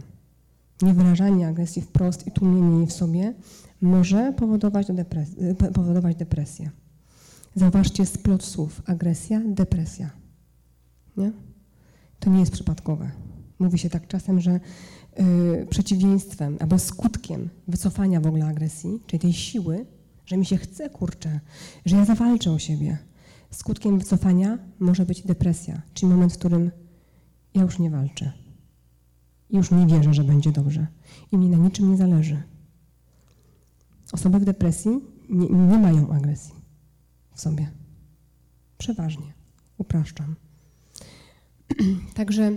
Niewyrażanie 0.82 1.48
agresji 1.48 1.82
wprost 1.82 2.26
i 2.26 2.30
tłumienie 2.30 2.76
jej 2.76 2.86
w 2.86 2.92
sobie 2.92 3.34
może 3.80 4.32
powodować, 4.32 4.86
depresję, 4.92 5.54
powodować 5.54 6.16
depresję. 6.16 6.70
Zauważcie 7.54 8.06
splot 8.06 8.44
słów. 8.44 8.82
Agresja, 8.86 9.40
depresja. 9.46 10.10
Nie? 11.16 11.32
To 12.18 12.30
nie 12.30 12.40
jest 12.40 12.52
przypadkowe. 12.52 13.10
Mówi 13.58 13.78
się 13.78 13.90
tak 13.90 14.06
czasem, 14.06 14.40
że 14.40 14.50
y, 14.54 14.60
przeciwieństwem 15.70 16.56
albo 16.60 16.78
skutkiem 16.78 17.48
wycofania 17.68 18.20
w 18.20 18.26
ogóle 18.26 18.46
agresji, 18.46 19.00
czyli 19.06 19.20
tej 19.20 19.32
siły, 19.32 19.86
że 20.26 20.36
mi 20.36 20.46
się 20.46 20.56
chce, 20.56 20.90
kurczę, 20.90 21.40
że 21.84 21.96
ja 21.96 22.04
zawalczę 22.04 22.50
o 22.52 22.58
siebie. 22.58 22.98
Skutkiem 23.50 23.98
wycofania 23.98 24.58
może 24.78 25.06
być 25.06 25.22
depresja, 25.22 25.82
czyli 25.94 26.12
moment, 26.12 26.32
w 26.32 26.38
którym 26.38 26.70
ja 27.54 27.62
już 27.62 27.78
nie 27.78 27.90
walczę. 27.90 28.32
Już 29.50 29.70
nie 29.70 29.86
wierzę, 29.86 30.14
że 30.14 30.24
będzie 30.24 30.52
dobrze. 30.52 30.86
I 31.32 31.36
mi 31.36 31.48
na 31.48 31.56
niczym 31.56 31.90
nie 31.90 31.96
zależy. 31.96 32.42
Osoby 34.12 34.38
w 34.38 34.44
depresji 34.44 34.90
nie, 35.28 35.48
nie 35.48 35.78
mają 35.78 36.10
agresji 36.10 36.54
w 37.34 37.40
sobie. 37.40 37.70
Przeważnie. 38.78 39.32
Upraszczam. 39.78 40.36
Także 42.14 42.56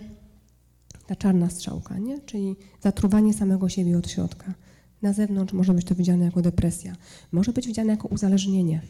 ta 1.07 1.15
czarna 1.15 1.49
strzałka, 1.49 1.97
nie? 1.99 2.21
czyli 2.21 2.55
zatruwanie 2.81 3.33
samego 3.33 3.69
siebie 3.69 3.97
od 3.97 4.09
środka. 4.09 4.53
Na 5.01 5.13
zewnątrz 5.13 5.53
może 5.53 5.73
być 5.73 5.85
to 5.85 5.95
widziane 5.95 6.25
jako 6.25 6.41
depresja, 6.41 6.95
może 7.31 7.53
być 7.53 7.67
widziane 7.67 7.91
jako 7.91 8.07
uzależnienie. 8.07 8.81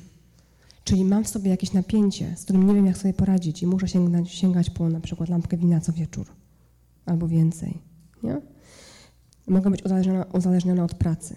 Czyli 0.84 1.06
mam 1.06 1.24
w 1.24 1.28
sobie 1.28 1.50
jakieś 1.50 1.74
napięcie, 1.74 2.36
z 2.38 2.44
którym 2.44 2.68
nie 2.68 2.74
wiem, 2.74 2.86
jak 2.86 2.98
sobie 2.98 3.14
poradzić 3.14 3.64
i 3.64 3.68
muszę 3.68 3.88
sięgnąć, 3.88 4.32
sięgać 4.32 4.70
po 4.70 4.90
na 4.90 5.00
przykład 5.00 5.30
lampkę 5.30 5.58
wina 5.58 5.82
co 5.82 5.94
wieczór 5.94 6.28
albo 7.06 7.28
więcej. 7.28 7.82
Nie? 8.24 8.42
Mogę 9.48 9.70
być 9.70 9.84
uzależniona, 9.86 10.26
uzależniona 10.34 10.84
od 10.84 10.96
pracy, 10.96 11.36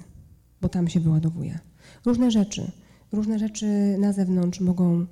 bo 0.60 0.68
tam 0.68 0.88
się 0.88 1.00
wyładowuje. 1.00 1.58
Różne 2.04 2.30
rzeczy, 2.30 2.70
różne 3.12 3.38
rzeczy 3.38 3.96
na 3.98 4.12
zewnątrz 4.12 4.60
mogą, 4.60 5.06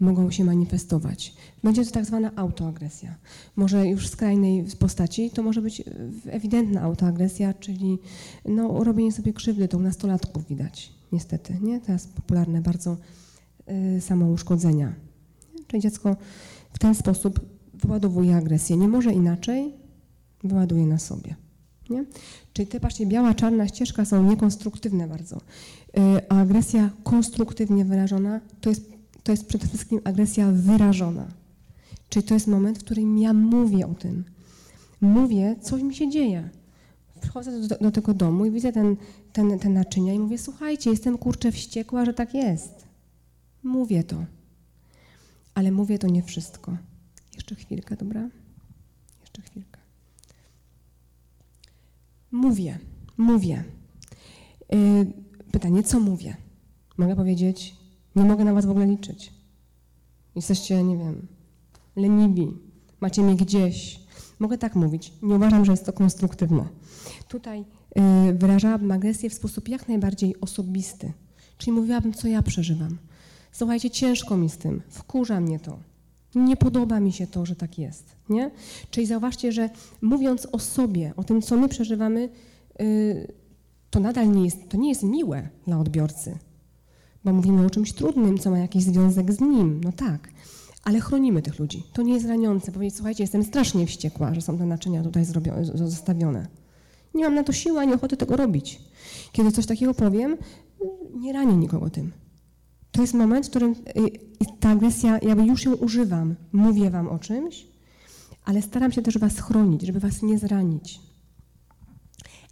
mogą 0.00 0.30
się 0.30 0.44
manifestować. 0.44 1.34
Będzie 1.64 1.84
to 1.84 1.90
tak 1.90 2.04
zwana 2.04 2.30
autoagresja. 2.36 3.14
Może 3.56 3.86
już 3.86 4.06
w 4.06 4.10
skrajnej 4.10 4.64
postaci 4.78 5.30
to 5.30 5.42
może 5.42 5.62
być 5.62 5.82
ewidentna 6.26 6.82
autoagresja, 6.82 7.54
czyli 7.54 7.98
no, 8.44 8.84
robienie 8.84 9.12
sobie 9.12 9.32
krzywdy, 9.32 9.68
to 9.68 9.78
u 9.78 9.80
nastolatków 9.80 10.48
widać, 10.48 10.92
niestety. 11.12 11.56
Nie? 11.60 11.80
Teraz 11.80 12.06
popularne 12.06 12.60
bardzo 12.60 12.96
y, 13.96 14.00
samouszkodzenia. 14.00 14.94
Czyli 15.66 15.82
dziecko 15.82 16.16
w 16.72 16.78
ten 16.78 16.94
sposób 16.94 17.40
wyładowuje 17.74 18.36
agresję. 18.36 18.76
Nie 18.76 18.88
może 18.88 19.12
inaczej, 19.12 19.72
wyładuje 20.44 20.86
na 20.86 20.98
sobie. 20.98 21.41
Nie? 21.90 22.04
Czyli 22.52 22.68
te, 22.68 22.80
patrzcie, 22.80 23.06
biała, 23.06 23.34
czarna 23.34 23.68
ścieżka 23.68 24.04
są 24.04 24.30
niekonstruktywne 24.30 25.08
bardzo. 25.08 25.40
A 26.28 26.40
agresja 26.40 26.90
konstruktywnie 27.02 27.84
wyrażona 27.84 28.40
to 28.60 28.70
jest, 28.70 28.92
to 29.22 29.32
jest 29.32 29.46
przede 29.46 29.68
wszystkim 29.68 30.00
agresja 30.04 30.50
wyrażona. 30.52 31.26
Czyli 32.08 32.26
to 32.26 32.34
jest 32.34 32.46
moment, 32.46 32.78
w 32.78 32.84
którym 32.84 33.18
ja 33.18 33.32
mówię 33.32 33.86
o 33.86 33.94
tym. 33.94 34.24
Mówię, 35.00 35.56
co 35.62 35.76
mi 35.76 35.94
się 35.94 36.10
dzieje. 36.10 36.50
Wchodzę 37.26 37.68
do, 37.68 37.76
do 37.76 37.90
tego 37.90 38.14
domu 38.14 38.46
i 38.46 38.50
widzę 38.50 38.72
ten, 38.72 38.96
ten, 39.32 39.58
ten 39.58 39.72
naczynia 39.72 40.14
i 40.14 40.18
mówię, 40.18 40.38
słuchajcie, 40.38 40.90
jestem 40.90 41.18
kurczę 41.18 41.52
wściekła, 41.52 42.04
że 42.04 42.14
tak 42.14 42.34
jest. 42.34 42.84
Mówię 43.62 44.04
to. 44.04 44.24
Ale 45.54 45.72
mówię 45.72 45.98
to 45.98 46.06
nie 46.06 46.22
wszystko. 46.22 46.76
Jeszcze 47.34 47.54
chwilkę, 47.54 47.96
dobra? 47.96 48.28
Jeszcze 49.20 49.42
chwilkę. 49.42 49.71
Mówię, 52.32 52.78
mówię. 53.16 53.64
Yy, 54.70 55.12
pytanie, 55.52 55.82
co 55.82 56.00
mówię? 56.00 56.36
Mogę 56.98 57.16
powiedzieć, 57.16 57.76
nie 58.16 58.24
mogę 58.24 58.44
na 58.44 58.54
was 58.54 58.66
w 58.66 58.70
ogóle 58.70 58.86
liczyć. 58.86 59.32
Jesteście, 60.34 60.82
nie 60.82 60.96
wiem, 60.96 61.26
leniwi, 61.96 62.48
macie 63.00 63.22
mnie 63.22 63.36
gdzieś. 63.36 64.00
Mogę 64.38 64.58
tak 64.58 64.74
mówić. 64.74 65.12
Nie 65.22 65.34
uważam, 65.34 65.64
że 65.64 65.72
jest 65.72 65.86
to 65.86 65.92
konstruktywne. 65.92 66.68
Tutaj 67.28 67.64
yy, 67.96 68.34
wyrażałabym 68.34 68.90
agresję 68.90 69.30
w 69.30 69.34
sposób 69.34 69.68
jak 69.68 69.88
najbardziej 69.88 70.40
osobisty. 70.40 71.12
Czyli 71.58 71.72
mówiłabym, 71.72 72.12
co 72.12 72.28
ja 72.28 72.42
przeżywam. 72.42 72.98
Słuchajcie, 73.52 73.90
ciężko 73.90 74.36
mi 74.36 74.50
z 74.50 74.58
tym, 74.58 74.82
wkurza 74.88 75.40
mnie 75.40 75.60
to. 75.60 75.78
Nie 76.34 76.56
podoba 76.56 77.00
mi 77.00 77.12
się 77.12 77.26
to, 77.26 77.46
że 77.46 77.56
tak 77.56 77.78
jest. 77.78 78.16
Nie? 78.28 78.50
Czyli 78.90 79.06
zauważcie, 79.06 79.52
że 79.52 79.70
mówiąc 80.00 80.48
o 80.52 80.58
sobie, 80.58 81.12
o 81.16 81.24
tym, 81.24 81.42
co 81.42 81.56
my 81.56 81.68
przeżywamy, 81.68 82.28
yy, 82.78 83.32
to 83.90 84.00
nadal 84.00 84.30
nie 84.30 84.44
jest, 84.44 84.68
to 84.68 84.76
nie 84.76 84.88
jest 84.88 85.02
miłe 85.02 85.48
dla 85.66 85.78
odbiorcy, 85.78 86.38
bo 87.24 87.32
mówimy 87.32 87.66
o 87.66 87.70
czymś 87.70 87.92
trudnym, 87.92 88.38
co 88.38 88.50
ma 88.50 88.58
jakiś 88.58 88.82
związek 88.82 89.32
z 89.32 89.40
nim. 89.40 89.80
No 89.84 89.92
tak, 89.92 90.28
ale 90.84 91.00
chronimy 91.00 91.42
tych 91.42 91.58
ludzi. 91.58 91.82
To 91.92 92.02
nie 92.02 92.14
jest 92.14 92.26
raniące. 92.26 92.72
Powiedzieć, 92.72 92.96
słuchajcie, 92.96 93.22
jestem 93.22 93.44
strasznie 93.44 93.86
wściekła, 93.86 94.34
że 94.34 94.40
są 94.40 94.58
te 94.58 94.66
naczynia 94.66 95.02
tutaj 95.02 95.24
zostawione. 95.74 96.46
Nie 97.14 97.24
mam 97.24 97.34
na 97.34 97.42
to 97.42 97.52
siły 97.52 97.80
ani 97.80 97.92
ochoty 97.92 98.16
tego 98.16 98.36
robić. 98.36 98.80
Kiedy 99.32 99.52
coś 99.52 99.66
takiego 99.66 99.94
powiem, 99.94 100.36
nie 101.14 101.32
ranię 101.32 101.56
nikogo 101.56 101.90
tym. 101.90 102.12
To 102.92 103.00
jest 103.00 103.14
moment, 103.14 103.46
w 103.46 103.50
którym 103.50 103.72
y, 103.72 104.54
ta 104.60 104.70
agresja, 104.70 105.18
jakby 105.18 105.44
już 105.46 105.64
ją 105.64 105.74
używam, 105.74 106.34
mówię 106.52 106.90
wam 106.90 107.08
o 107.08 107.18
czymś, 107.18 107.66
ale 108.44 108.62
staram 108.62 108.92
się 108.92 109.02
też 109.02 109.18
was 109.18 109.40
chronić, 109.40 109.82
żeby 109.82 110.00
was 110.00 110.22
nie 110.22 110.38
zranić. 110.38 111.00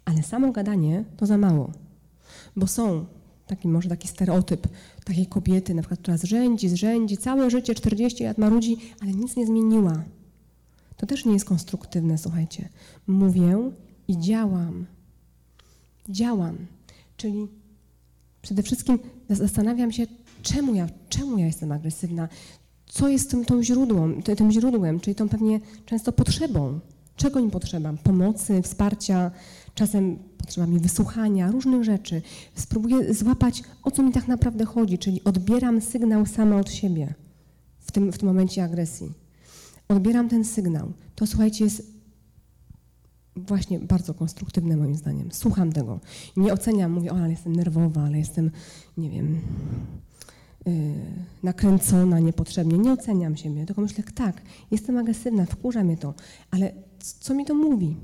Ale 0.05 0.23
samo 0.23 0.51
gadanie 0.51 1.05
to 1.17 1.25
za 1.25 1.37
mało, 1.37 1.71
bo 2.55 2.67
są 2.67 3.05
taki 3.47 3.67
może 3.67 3.89
taki 3.89 4.07
stereotyp 4.07 4.67
takiej 5.03 5.25
kobiety, 5.25 5.73
na 5.73 5.81
przykład, 5.81 5.99
która 5.99 6.17
zrzędzi, 6.17 6.69
zrzędzi, 6.69 7.17
całe 7.17 7.49
życie, 7.49 7.75
40 7.75 8.23
lat 8.23 8.37
marudzi, 8.37 8.77
ale 9.01 9.11
nic 9.11 9.35
nie 9.35 9.45
zmieniła. 9.45 10.03
To 10.97 11.05
też 11.05 11.25
nie 11.25 11.33
jest 11.33 11.45
konstruktywne, 11.45 12.17
słuchajcie. 12.17 12.69
Mówię 13.07 13.71
i 14.07 14.19
działam. 14.19 14.85
Działam. 16.09 16.57
Czyli 17.17 17.47
przede 18.41 18.63
wszystkim 18.63 18.99
zastanawiam 19.29 19.91
się, 19.91 20.07
czemu 20.41 20.75
ja, 20.75 20.87
czemu 21.09 21.37
ja 21.37 21.45
jestem 21.45 21.71
agresywna, 21.71 22.27
co 22.85 23.07
jest 23.07 23.31
tym, 23.31 23.45
tą 23.45 23.63
źródłem, 23.63 24.21
tym 24.23 24.51
źródłem, 24.51 24.99
czyli 24.99 25.15
tą 25.15 25.29
pewnie 25.29 25.59
często 25.85 26.11
potrzebą. 26.11 26.79
Czego 27.15 27.41
mi 27.41 27.51
potrzeba? 27.51 27.93
Pomocy, 28.03 28.61
wsparcia, 28.61 29.31
czasem 29.75 30.17
potrzeba 30.37 30.67
mi 30.67 30.79
wysłuchania, 30.79 31.51
różnych 31.51 31.83
rzeczy. 31.83 32.21
Spróbuję 32.55 33.13
złapać, 33.13 33.63
o 33.83 33.91
co 33.91 34.03
mi 34.03 34.11
tak 34.11 34.27
naprawdę 34.27 34.65
chodzi, 34.65 34.97
czyli 34.97 35.23
odbieram 35.23 35.81
sygnał 35.81 36.25
sama 36.25 36.57
od 36.57 36.71
siebie 36.71 37.13
w 37.79 37.91
tym, 37.91 38.11
w 38.11 38.17
tym 38.17 38.27
momencie 38.27 38.63
agresji. 38.63 39.11
Odbieram 39.87 40.29
ten 40.29 40.45
sygnał. 40.45 40.91
To 41.15 41.27
słuchajcie, 41.27 41.63
jest 41.63 42.00
właśnie 43.47 43.79
bardzo 43.79 44.13
konstruktywne 44.13 44.77
moim 44.77 44.95
zdaniem. 44.95 45.29
Słucham 45.31 45.71
tego. 45.71 45.99
Nie 46.37 46.53
oceniam, 46.53 46.91
mówię, 46.91 47.11
o, 47.11 47.15
ale 47.15 47.29
jestem 47.29 47.55
nerwowa, 47.55 48.01
ale 48.01 48.17
jestem, 48.17 48.51
nie 48.97 49.09
wiem, 49.09 49.41
yy, 50.65 50.73
nakręcona 51.43 52.19
niepotrzebnie. 52.19 52.77
Nie 52.77 52.91
oceniam 52.91 53.37
siebie, 53.37 53.65
tylko 53.65 53.81
myślę, 53.81 54.03
tak, 54.15 54.41
jestem 54.71 54.97
agresywna, 54.97 55.45
wkurza 55.45 55.83
mnie 55.83 55.97
to, 55.97 56.13
ale 56.51 56.73
co 56.99 57.33
mi 57.33 57.45
to 57.45 57.55
mówi? 57.55 57.97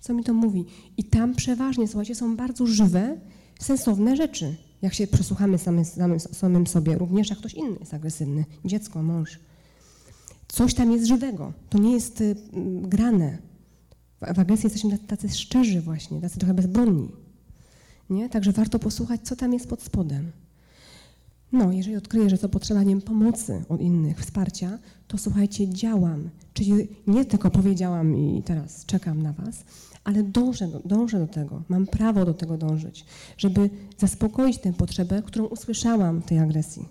Co 0.00 0.14
mi 0.14 0.24
to 0.24 0.34
mówi? 0.34 0.64
I 0.96 1.04
tam 1.04 1.34
przeważnie, 1.34 1.88
słuchajcie, 1.88 2.14
są 2.14 2.36
bardzo 2.36 2.66
żywe, 2.66 3.20
sensowne 3.60 4.16
rzeczy. 4.16 4.56
Jak 4.82 4.94
się 4.94 5.06
przesłuchamy 5.06 5.58
samym, 5.58 5.84
samym, 5.84 6.20
samym 6.20 6.66
sobie, 6.66 6.98
również 6.98 7.30
jak 7.30 7.38
ktoś 7.38 7.54
inny 7.54 7.76
jest 7.80 7.94
agresywny, 7.94 8.44
dziecko, 8.64 9.02
mąż. 9.02 9.38
Coś 10.48 10.74
tam 10.74 10.92
jest 10.92 11.06
żywego. 11.06 11.52
To 11.68 11.78
nie 11.78 11.92
jest 11.92 12.20
y, 12.20 12.36
grane. 12.82 13.38
W, 14.20 14.38
agresji 14.38 14.66
jesteśmy 14.66 14.98
tacy 14.98 15.28
szczerzy 15.28 15.80
właśnie, 15.80 16.20
tacy 16.20 16.38
trochę 16.38 16.54
bezbronni. 16.54 17.08
Nie? 18.10 18.28
Także 18.28 18.52
warto 18.52 18.78
posłuchać, 18.78 19.20
co 19.22 19.36
tam 19.36 19.52
jest 19.52 19.68
pod 19.68 19.82
spodem. 19.82 20.32
No, 21.52 21.72
jeżeli 21.72 21.96
odkryję, 21.96 22.30
że 22.30 22.38
to 22.38 22.48
potrzeba 22.48 22.82
nie 22.82 23.00
pomocy 23.00 23.64
od 23.68 23.80
innych, 23.80 24.20
wsparcia, 24.20 24.78
to 25.08 25.18
słuchajcie, 25.18 25.68
działam. 25.68 26.30
Czyli 26.54 26.88
nie 27.06 27.24
tylko 27.24 27.50
powiedziałam 27.50 28.16
i 28.16 28.42
teraz 28.42 28.86
czekam 28.86 29.22
na 29.22 29.32
Was, 29.32 29.64
ale 30.04 30.22
dążę 30.22 30.68
do, 30.68 30.80
dążę 30.84 31.18
do 31.18 31.26
tego, 31.26 31.62
mam 31.68 31.86
prawo 31.86 32.24
do 32.24 32.34
tego 32.34 32.58
dążyć, 32.58 33.04
żeby 33.36 33.70
zaspokoić 33.98 34.58
tę 34.58 34.72
potrzebę, 34.72 35.22
którą 35.22 35.44
usłyszałam 35.46 36.22
tej 36.22 36.38
agresji. 36.38 36.88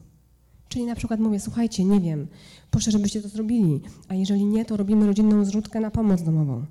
Czyli 0.70 0.86
na 0.86 0.96
przykład 0.96 1.20
mówię, 1.20 1.40
słuchajcie, 1.40 1.86
nie 1.86 2.00
wiem, 2.00 2.28
proszę, 2.72 2.92
żebyście 2.92 3.22
to 3.22 3.30
zrobili, 3.30 3.82
a 4.08 4.16
jeżeli 4.16 4.46
nie, 4.46 4.66
to 4.66 4.78
robimy 4.78 5.08
rodzinną 5.08 5.46
zrzutkę 5.46 5.80
na 5.80 5.92
pomoc 5.92 6.22
domową. 6.24 6.66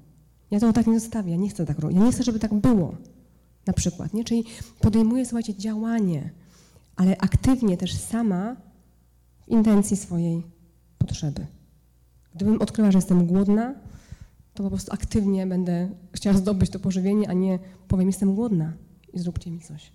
Ja 0.50 0.60
to 0.60 0.72
tak 0.72 0.86
nie 0.86 1.00
zostawię, 1.00 1.30
ja 1.30 1.36
nie 1.36 1.48
chcę 1.48 1.66
tak 1.66 1.78
robić, 1.78 1.98
ja 1.98 2.04
nie 2.04 2.12
chcę, 2.12 2.22
żeby 2.22 2.38
tak 2.38 2.54
było. 2.54 2.94
Na 3.66 3.72
przykład, 3.72 4.14
nie? 4.14 4.24
Czyli 4.24 4.44
podejmuję, 4.80 5.26
słuchajcie, 5.26 5.54
działanie, 5.54 6.30
ale 6.96 7.18
aktywnie 7.18 7.76
też 7.76 7.94
sama 7.94 8.56
w 9.46 9.48
intencji 9.48 9.96
swojej 9.96 10.42
potrzeby. 10.98 11.46
Gdybym 12.34 12.62
odkryła, 12.62 12.90
że 12.90 12.98
jestem 12.98 13.26
głodna, 13.26 13.74
to 14.54 14.62
po 14.62 14.70
prostu 14.70 14.92
aktywnie 14.92 15.46
będę 15.46 15.90
chciała 16.12 16.36
zdobyć 16.36 16.70
to 16.70 16.80
pożywienie, 16.80 17.28
a 17.28 17.32
nie 17.32 17.58
powiem, 17.88 18.06
jestem 18.06 18.34
głodna 18.34 18.72
i 19.12 19.18
zróbcie 19.18 19.50
mi 19.50 19.60
coś. 19.60 19.92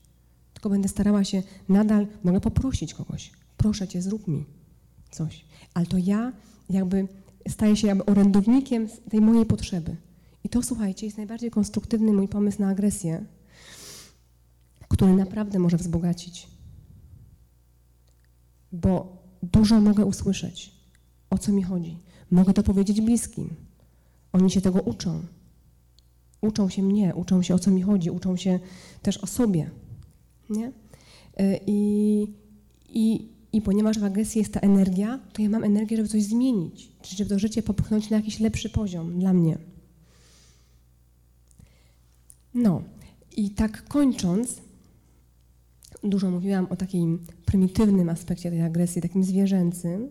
Tylko 0.53 0.69
będę 0.69 0.88
starała 0.88 1.23
się 1.23 1.43
nadal, 1.69 2.07
mogę 2.23 2.41
poprosić 2.41 2.93
kogoś, 2.93 3.31
proszę 3.57 3.88
cię, 3.88 4.01
zrób 4.01 4.27
mi 4.27 4.45
coś. 5.11 5.45
Ale 5.73 5.85
to 5.85 5.97
ja 5.97 6.31
jakby 6.69 7.07
staję 7.49 7.75
się 7.75 7.88
jakby 7.88 8.05
orędownikiem 8.05 8.88
tej 9.09 9.21
mojej 9.21 9.45
potrzeby. 9.45 9.95
I 10.43 10.49
to, 10.49 10.63
słuchajcie, 10.63 11.05
jest 11.05 11.17
najbardziej 11.17 11.51
konstruktywny 11.51 12.13
mój 12.13 12.27
pomysł 12.27 12.61
na 12.61 12.67
agresję, 12.67 13.25
który 14.87 15.13
naprawdę 15.13 15.59
może 15.59 15.77
wzbogacić. 15.77 16.47
Bo 18.71 19.23
dużo 19.43 19.81
mogę 19.81 20.05
usłyszeć, 20.05 20.71
o 21.29 21.37
co 21.37 21.51
mi 21.51 21.63
chodzi. 21.63 21.97
Mogę 22.31 22.53
to 22.53 22.63
powiedzieć 22.63 23.01
bliskim. 23.01 23.55
Oni 24.33 24.51
się 24.51 24.61
tego 24.61 24.81
uczą. 24.81 25.21
Uczą 26.41 26.69
się 26.69 26.83
mnie, 26.83 27.15
uczą 27.15 27.41
się 27.41 27.55
o 27.55 27.59
co 27.59 27.71
mi 27.71 27.81
chodzi, 27.81 28.09
uczą 28.09 28.35
się 28.35 28.59
też 29.01 29.17
o 29.17 29.27
sobie. 29.27 29.69
Nie? 30.49 30.67
Y, 30.67 31.59
I, 31.67 32.27
i, 32.89 33.29
I 33.53 33.61
ponieważ 33.61 33.99
w 33.99 34.03
agresji 34.03 34.39
jest 34.39 34.53
ta 34.53 34.59
energia, 34.59 35.19
to 35.33 35.41
ja 35.41 35.49
mam 35.49 35.63
energię, 35.63 35.97
żeby 35.97 36.09
coś 36.09 36.23
zmienić, 36.23 36.91
żeby 37.03 37.29
to 37.29 37.39
życie 37.39 37.63
popchnąć 37.63 38.09
na 38.09 38.17
jakiś 38.17 38.39
lepszy 38.39 38.69
poziom 38.69 39.19
dla 39.19 39.33
mnie. 39.33 39.57
No, 42.55 42.81
i 43.38 43.49
tak 43.49 43.84
kończąc, 43.88 44.61
dużo 46.03 46.31
mówiłam 46.31 46.67
o 46.69 46.75
takim 46.75 47.19
prymitywnym 47.45 48.09
aspekcie 48.09 48.49
tej 48.49 48.61
agresji, 48.61 49.01
takim 49.01 49.23
zwierzęcym, 49.23 50.09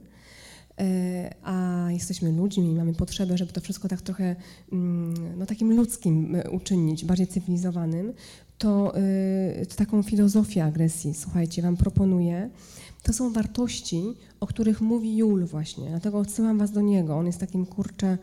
e, 0.78 1.34
a 1.42 1.86
jesteśmy 1.90 2.32
ludźmi 2.32 2.70
i 2.70 2.74
mamy 2.74 2.94
potrzebę, 2.94 3.38
żeby 3.38 3.52
to 3.52 3.60
wszystko 3.60 3.88
tak 3.88 4.02
trochę 4.02 4.36
mm, 4.72 5.38
no, 5.38 5.46
takim 5.46 5.76
ludzkim 5.76 6.34
e, 6.34 6.50
uczynić, 6.50 7.04
bardziej 7.04 7.26
cywilizowanym, 7.26 8.12
to, 8.58 8.96
e, 8.96 9.66
to 9.66 9.74
taką 9.76 10.02
filozofię 10.02 10.64
agresji, 10.64 11.14
słuchajcie, 11.14 11.62
Wam 11.62 11.76
proponuję. 11.76 12.50
To 13.02 13.12
są 13.12 13.32
wartości, 13.32 14.02
o 14.40 14.46
których 14.46 14.80
mówi 14.80 15.16
Jul 15.16 15.46
właśnie, 15.46 15.88
dlatego 15.88 16.18
odsyłam 16.18 16.58
Was 16.58 16.70
do 16.70 16.80
niego. 16.80 17.16
On 17.16 17.26
jest 17.26 17.40
takim, 17.40 17.66
kurczę, 17.66 18.18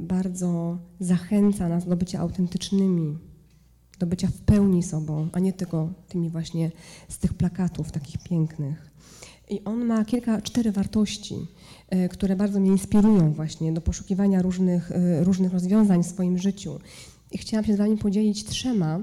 bardzo 0.00 0.78
zachęca 1.00 1.68
nas 1.68 1.86
do 1.86 1.96
bycia 1.96 2.20
autentycznymi, 2.20 3.18
do 3.98 4.06
bycia 4.06 4.28
w 4.28 4.40
pełni 4.40 4.82
sobą, 4.82 5.28
a 5.32 5.38
nie 5.38 5.52
tylko 5.52 5.92
tymi 6.08 6.30
właśnie 6.30 6.70
z 7.08 7.18
tych 7.18 7.34
plakatów 7.34 7.92
takich 7.92 8.18
pięknych. 8.18 8.90
I 9.50 9.64
on 9.64 9.84
ma 9.84 10.04
kilka, 10.04 10.42
cztery 10.42 10.72
wartości, 10.72 11.46
e, 11.88 12.08
które 12.08 12.36
bardzo 12.36 12.60
mnie 12.60 12.70
inspirują 12.70 13.32
właśnie 13.32 13.72
do 13.72 13.80
poszukiwania 13.80 14.42
różnych, 14.42 14.92
e, 14.92 15.24
różnych 15.24 15.52
rozwiązań 15.52 16.02
w 16.02 16.06
swoim 16.06 16.38
życiu. 16.38 16.78
I 17.30 17.38
chciałam 17.38 17.64
się 17.64 17.74
z 17.74 17.76
Wami 17.76 17.96
podzielić 17.96 18.44
trzema. 18.44 19.00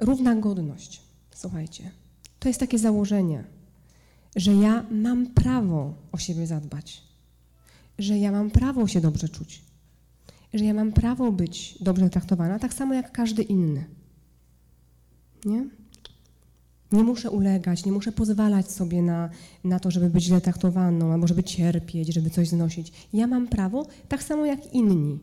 Równa 0.00 0.36
godność. 0.36 1.02
Słuchajcie, 1.34 1.90
to 2.38 2.48
jest 2.48 2.60
takie 2.60 2.78
założenie, 2.78 3.44
że 4.36 4.54
ja 4.54 4.86
mam 4.90 5.26
prawo 5.26 5.94
o 6.12 6.18
siebie 6.18 6.46
zadbać, 6.46 7.02
że 7.98 8.18
ja 8.18 8.32
mam 8.32 8.50
prawo 8.50 8.86
się 8.86 9.00
dobrze 9.00 9.28
czuć, 9.28 9.62
że 10.54 10.64
ja 10.64 10.74
mam 10.74 10.92
prawo 10.92 11.32
być 11.32 11.78
dobrze 11.80 12.10
traktowana, 12.10 12.58
tak 12.58 12.74
samo 12.74 12.94
jak 12.94 13.12
każdy 13.12 13.42
inny. 13.42 13.84
Nie? 15.44 15.64
Nie 16.92 17.04
muszę 17.04 17.30
ulegać, 17.30 17.84
nie 17.84 17.92
muszę 17.92 18.12
pozwalać 18.12 18.70
sobie 18.70 19.02
na, 19.02 19.30
na 19.64 19.80
to, 19.80 19.90
żeby 19.90 20.10
być 20.10 20.24
źle 20.24 20.40
traktowaną, 20.40 21.12
albo 21.12 21.26
żeby 21.26 21.42
cierpieć, 21.42 22.14
żeby 22.14 22.30
coś 22.30 22.48
znosić. 22.48 22.92
Ja 23.12 23.26
mam 23.26 23.48
prawo 23.48 23.86
tak 24.08 24.22
samo 24.22 24.46
jak 24.46 24.74
inni. 24.74 25.18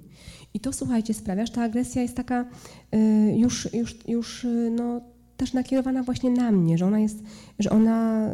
I 0.54 0.60
to, 0.60 0.74
słuchajcie, 0.74 1.14
sprawia, 1.14 1.46
że 1.46 1.54
ta 1.54 1.64
agresja 1.64 2.02
jest 2.02 2.16
taka 2.16 2.46
y, 2.96 3.36
już, 3.38 3.74
już, 3.74 4.08
już 4.08 4.44
y, 4.44 4.72
no, 4.76 5.02
też 5.38 5.54
nakierowana 5.54 6.04
właśnie 6.04 6.30
na 6.30 6.52
mnie, 6.52 6.78
że 6.78 6.86
ona 6.86 7.00
jest, 7.00 7.24
że 7.60 7.70
ona, 7.70 8.30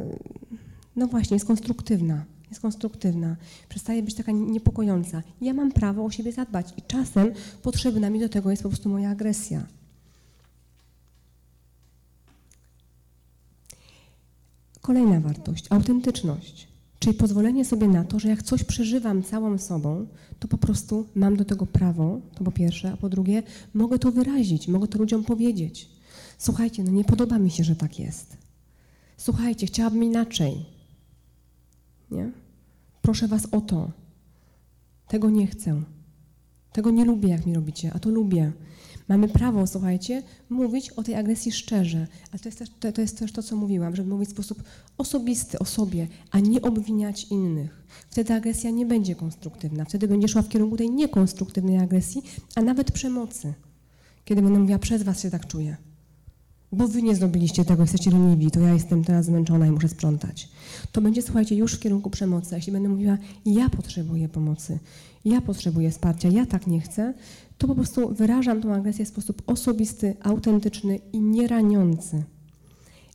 no 0.96 1.08
właśnie, 1.08 1.36
jest 1.36 1.48
konstruktywna 1.48 2.26
jest 2.50 2.62
konstruktywna, 2.62 3.36
przestaje 3.70 4.04
być 4.04 4.16
taka 4.16 4.32
niepokojąca. 4.32 5.24
Ja 5.42 5.54
mam 5.54 5.72
prawo 5.72 6.06
o 6.06 6.12
siebie 6.12 6.32
zadbać 6.32 6.74
i 6.78 6.82
czasem 6.82 7.32
potrzebna 7.62 8.10
mi 8.10 8.20
do 8.20 8.30
tego 8.30 8.52
jest 8.52 8.64
po 8.64 8.70
prostu 8.70 8.90
moja 8.90 9.10
agresja. 9.10 9.66
Kolejna 14.82 15.20
wartość 15.20 15.66
autentyczność, 15.70 16.68
czyli 17.00 17.18
pozwolenie 17.18 17.66
sobie 17.66 17.88
na 17.88 18.04
to, 18.04 18.20
że 18.20 18.30
jak 18.30 18.44
coś 18.44 18.64
przeżywam 18.64 19.24
całą 19.24 19.58
sobą, 19.58 20.08
to 20.40 20.48
po 20.48 20.58
prostu 20.58 21.06
mam 21.16 21.36
do 21.36 21.46
tego 21.46 21.66
prawo, 21.66 22.22
to 22.36 22.44
po 22.44 22.52
pierwsze, 22.52 22.92
a 22.92 22.98
po 22.98 23.10
drugie, 23.10 23.44
mogę 23.74 24.00
to 24.00 24.12
wyrazić, 24.12 24.68
mogę 24.68 24.88
to 24.88 25.00
ludziom 25.00 25.24
powiedzieć. 25.24 25.90
Słuchajcie, 26.38 26.84
no 26.84 26.92
nie 26.92 27.04
podoba 27.04 27.40
mi 27.40 27.52
się, 27.52 27.64
że 27.64 27.76
tak 27.76 28.00
jest. 28.00 28.38
Słuchajcie, 29.18 29.68
chciałabym 29.68 30.04
inaczej. 30.04 30.79
Nie? 32.12 32.32
Proszę 33.02 33.28
was 33.28 33.46
o 33.52 33.62
to. 33.62 33.92
Tego 35.08 35.30
nie 35.30 35.48
chcę. 35.48 35.82
Tego 36.72 36.92
nie 36.92 37.06
lubię, 37.06 37.30
jak 37.30 37.46
mi 37.46 37.54
robicie, 37.54 37.92
a 37.94 38.00
to 38.00 38.10
lubię. 38.10 38.52
Mamy 39.08 39.28
prawo, 39.28 39.68
słuchajcie, 39.68 40.24
mówić 40.50 40.90
o 40.90 41.04
tej 41.04 41.16
agresji 41.16 41.52
szczerze, 41.52 42.08
ale 42.32 42.40
to 42.40 42.50
jest, 42.50 42.60
też, 42.60 42.70
to, 42.80 42.92
to 42.92 43.02
jest 43.02 43.20
też 43.20 43.32
to, 43.32 43.44
co 43.44 43.56
mówiłam, 43.56 43.96
żeby 43.96 44.10
mówić 44.10 44.30
w 44.30 44.32
sposób 44.32 44.64
osobisty 44.98 45.60
o 45.60 45.66
sobie, 45.66 46.08
a 46.32 46.40
nie 46.40 46.62
obwiniać 46.62 47.24
innych. 47.24 47.84
Wtedy 48.10 48.34
agresja 48.34 48.70
nie 48.70 48.86
będzie 48.86 49.16
konstruktywna, 49.16 49.86
wtedy 49.86 50.08
będzie 50.08 50.28
szła 50.28 50.42
w 50.42 50.50
kierunku 50.50 50.78
tej 50.78 50.90
niekonstruktywnej 50.90 51.78
agresji, 51.78 52.22
a 52.56 52.62
nawet 52.62 52.92
przemocy. 52.92 53.54
Kiedy 54.26 54.42
będę 54.42 54.60
mówiła, 54.60 54.80
przez 54.80 55.04
was 55.04 55.22
się 55.22 55.30
tak 55.30 55.48
czuję 55.48 55.89
bo 56.72 56.88
wy 56.88 57.02
nie 57.02 57.16
zrobiliście 57.16 57.66
tego, 57.66 57.84
jesteście 57.84 58.12
leniwi, 58.12 58.52
to 58.52 58.60
ja 58.60 58.74
jestem 58.74 59.04
teraz 59.04 59.26
zmęczona 59.26 59.68
i 59.68 59.72
muszę 59.72 59.90
sprzątać. 59.90 60.50
To 60.92 61.02
będzie, 61.02 61.22
słuchajcie, 61.22 61.56
już 61.56 61.74
w 61.74 61.80
kierunku 61.80 62.10
przemocy. 62.10 62.56
Jeśli 62.56 62.74
będę 62.74 62.90
mówiła, 62.90 63.18
ja 63.46 63.70
potrzebuję 63.70 64.30
pomocy, 64.30 64.80
ja 65.26 65.42
potrzebuję 65.42 65.92
wsparcia, 65.92 66.30
ja 66.30 66.46
tak 66.46 66.68
nie 66.68 66.82
chcę, 66.82 67.14
to 67.58 67.68
po 67.68 67.76
prostu 67.76 68.14
wyrażam 68.14 68.62
tą 68.62 68.74
agresję 68.74 69.06
w 69.06 69.08
sposób 69.08 69.42
osobisty, 69.48 70.16
autentyczny 70.24 71.00
i 71.14 71.20
nieraniący. 71.20 72.24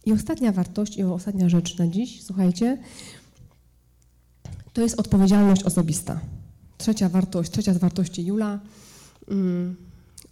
I 0.06 0.12
ostatnia 0.12 0.52
wartość, 0.52 0.96
i 0.96 1.04
ostatnia 1.04 1.48
rzecz 1.48 1.78
na 1.78 1.86
dziś, 1.86 2.22
słuchajcie, 2.22 2.78
to 4.72 4.80
jest 4.82 5.00
odpowiedzialność 5.00 5.62
osobista. 5.62 6.20
Trzecia 6.78 7.08
wartość, 7.08 7.50
trzecia 7.50 7.74
z 7.74 7.78
wartości 7.78 8.26
Jula, 8.26 8.60
mm, 9.28 9.76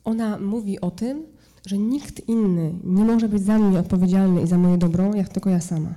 ona 0.05 0.39
mówi 0.39 0.81
o 0.81 0.91
tym, 0.91 1.23
że 1.67 1.79
nikt 1.79 2.29
inny 2.29 2.75
nie 2.85 3.05
może 3.05 3.29
być 3.29 3.43
za 3.43 3.59
mnie 3.59 3.79
odpowiedzialny 3.79 4.43
i 4.43 4.47
za 4.47 4.59
moje 4.59 4.79
dobro, 4.79 5.15
jak 5.15 5.29
tylko 5.29 5.51
ja 5.51 5.61
sama. 5.61 5.95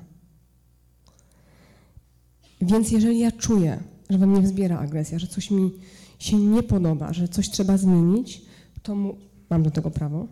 Więc 2.61 2.91
jeżeli 2.91 3.19
ja 3.19 3.31
czuję, 3.31 3.83
że 4.09 4.17
we 4.17 4.27
mnie 4.27 4.41
wzbiera 4.41 4.79
agresja, 4.79 5.19
że 5.19 5.27
coś 5.27 5.51
mi 5.51 5.71
się 6.19 6.37
nie 6.37 6.63
podoba, 6.63 7.13
że 7.13 7.27
coś 7.27 7.49
trzeba 7.49 7.77
zmienić, 7.77 8.41
to 8.83 8.95
mu, 8.95 9.17
mam 9.49 9.63
do 9.63 9.71
tego 9.71 9.91
prawo. 9.91 10.27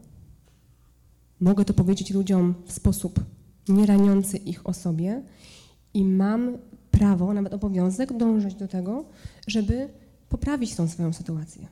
Mogę 1.39 1.65
to 1.65 1.73
powiedzieć 1.73 2.11
ludziom 2.11 2.53
w 2.65 2.71
sposób 2.71 3.19
nie 3.67 3.85
raniący 3.85 4.37
ich 4.37 4.67
o 4.67 4.73
sobie 4.73 5.23
i 5.93 6.05
mam 6.05 6.57
prawo, 6.91 7.33
nawet 7.33 7.53
obowiązek 7.53 8.17
dążyć 8.17 8.55
do 8.55 8.67
tego, 8.67 9.05
żeby 9.47 9.89
poprawić 10.29 10.75
tą 10.75 10.87
swoją 10.87 11.13
sytuację. 11.13 11.67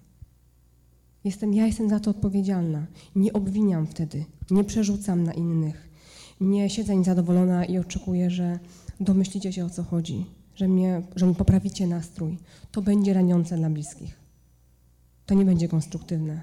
Jestem, 1.23 1.53
ja 1.53 1.67
jestem 1.67 1.89
za 1.89 1.99
to 1.99 2.11
odpowiedzialna. 2.11 2.85
Nie 3.15 3.33
obwiniam 3.33 3.87
wtedy, 3.87 4.25
nie 4.51 4.63
przerzucam 4.63 5.23
na 5.23 5.33
innych. 5.33 5.89
Nie 6.41 6.69
siedzę 6.69 6.95
niezadowolona 6.95 7.65
i 7.65 7.77
oczekuję, 7.77 8.29
że 8.29 8.59
domyślicie 8.99 9.53
się 9.53 9.65
o 9.65 9.69
co 9.69 9.83
chodzi, 9.83 10.25
że, 10.55 10.67
mnie, 10.67 11.01
że 11.15 11.25
mi 11.27 11.35
poprawicie 11.35 11.87
nastrój. 11.87 12.37
To 12.71 12.81
będzie 12.81 13.13
raniące 13.13 13.57
dla 13.57 13.69
bliskich. 13.69 14.19
To 15.25 15.35
nie 15.35 15.45
będzie 15.45 15.67
konstruktywne. 15.67 16.41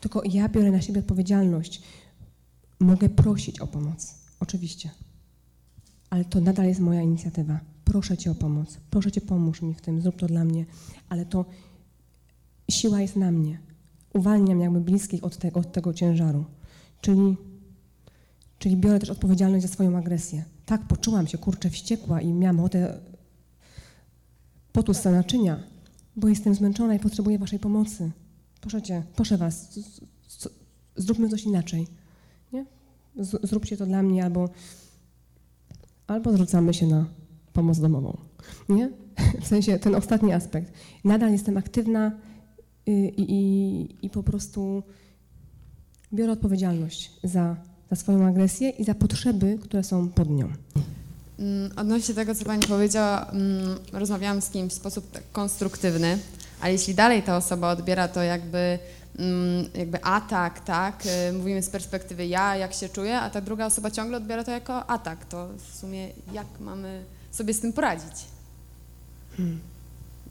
Tylko 0.00 0.22
ja 0.24 0.48
biorę 0.48 0.70
na 0.70 0.82
siebie 0.82 1.00
odpowiedzialność. 1.00 1.82
Mogę 2.80 3.08
prosić 3.08 3.60
o 3.60 3.66
pomoc, 3.66 4.14
oczywiście. 4.40 4.90
Ale 6.10 6.24
to 6.24 6.40
nadal 6.40 6.66
jest 6.66 6.80
moja 6.80 7.02
inicjatywa. 7.02 7.60
Proszę 7.84 8.16
Cię 8.16 8.30
o 8.30 8.34
pomoc. 8.34 8.78
Proszę 8.90 9.12
Cię, 9.12 9.20
pomóż 9.20 9.62
mi 9.62 9.74
w 9.74 9.80
tym, 9.80 10.00
zrób 10.00 10.16
to 10.16 10.26
dla 10.26 10.44
mnie. 10.44 10.66
Ale 11.08 11.26
to 11.26 11.44
siła 12.70 13.00
jest 13.00 13.16
na 13.16 13.30
mnie 13.30 13.67
uwalniam 14.14 14.60
jakby 14.60 14.80
bliskich 14.80 15.24
od 15.24 15.36
tego, 15.36 15.60
od 15.60 15.72
tego 15.72 15.94
ciężaru. 15.94 16.44
Czyli, 17.00 17.36
czyli 18.58 18.76
biorę 18.76 18.98
też 18.98 19.10
odpowiedzialność 19.10 19.66
za 19.66 19.72
swoją 19.72 19.98
agresję. 19.98 20.44
Tak, 20.66 20.86
poczułam 20.86 21.26
się, 21.26 21.38
kurczę, 21.38 21.70
wściekła 21.70 22.20
i 22.20 22.32
miałam 22.32 22.60
ochotę 22.60 23.00
potu 24.72 24.92
naczynia, 25.04 25.62
bo 26.16 26.28
jestem 26.28 26.54
zmęczona 26.54 26.94
i 26.94 26.98
potrzebuję 26.98 27.38
waszej 27.38 27.58
pomocy. 27.58 28.10
Proszę 28.60 28.82
cię, 28.82 29.02
proszę 29.16 29.36
was, 29.36 29.78
zróbmy 30.96 31.28
coś 31.28 31.44
inaczej. 31.44 31.86
Nie? 32.52 32.66
Zróbcie 33.42 33.76
to 33.76 33.86
dla 33.86 34.02
mnie 34.02 34.24
albo 34.24 34.48
albo 36.06 36.32
zrzucamy 36.32 36.74
się 36.74 36.86
na 36.86 37.06
pomoc 37.52 37.78
domową. 37.78 38.18
Nie? 38.68 38.90
W 39.42 39.46
sensie 39.46 39.78
ten 39.78 39.94
ostatni 39.94 40.32
aspekt. 40.32 40.72
Nadal 41.04 41.32
jestem 41.32 41.56
aktywna 41.56 42.12
i, 42.88 43.14
i, 43.28 44.06
i 44.06 44.10
po 44.10 44.22
prostu 44.22 44.82
biorę 46.12 46.32
odpowiedzialność 46.32 47.10
za, 47.24 47.56
za 47.90 47.96
swoją 47.96 48.26
agresję 48.26 48.70
i 48.70 48.84
za 48.84 48.94
potrzeby, 48.94 49.58
które 49.62 49.84
są 49.84 50.08
pod 50.08 50.30
nią. 50.30 50.52
Mm, 51.38 51.70
Odnośnie 51.76 52.14
tego, 52.14 52.34
co 52.34 52.44
Pani 52.44 52.62
powiedziała, 52.66 53.24
mm, 53.24 53.78
rozmawiałam 53.92 54.40
z 54.40 54.50
kimś 54.50 54.72
w 54.72 54.76
sposób 54.76 55.10
tak 55.10 55.22
konstruktywny, 55.32 56.18
ale 56.60 56.72
jeśli 56.72 56.94
dalej 56.94 57.22
ta 57.22 57.36
osoba 57.36 57.70
odbiera 57.70 58.08
to 58.08 58.22
jakby, 58.22 58.78
mm, 59.18 59.64
jakby 59.74 60.04
atak, 60.04 60.60
tak, 60.60 61.02
y, 61.30 61.32
mówimy 61.32 61.62
z 61.62 61.70
perspektywy 61.70 62.26
ja, 62.26 62.56
jak 62.56 62.74
się 62.74 62.88
czuję, 62.88 63.20
a 63.20 63.30
ta 63.30 63.40
druga 63.40 63.66
osoba 63.66 63.90
ciągle 63.90 64.16
odbiera 64.16 64.44
to 64.44 64.50
jako 64.50 64.90
atak, 64.90 65.24
to 65.24 65.48
w 65.58 65.76
sumie 65.76 66.08
jak 66.32 66.46
mamy 66.60 67.04
sobie 67.30 67.54
z 67.54 67.60
tym 67.60 67.72
poradzić? 67.72 68.24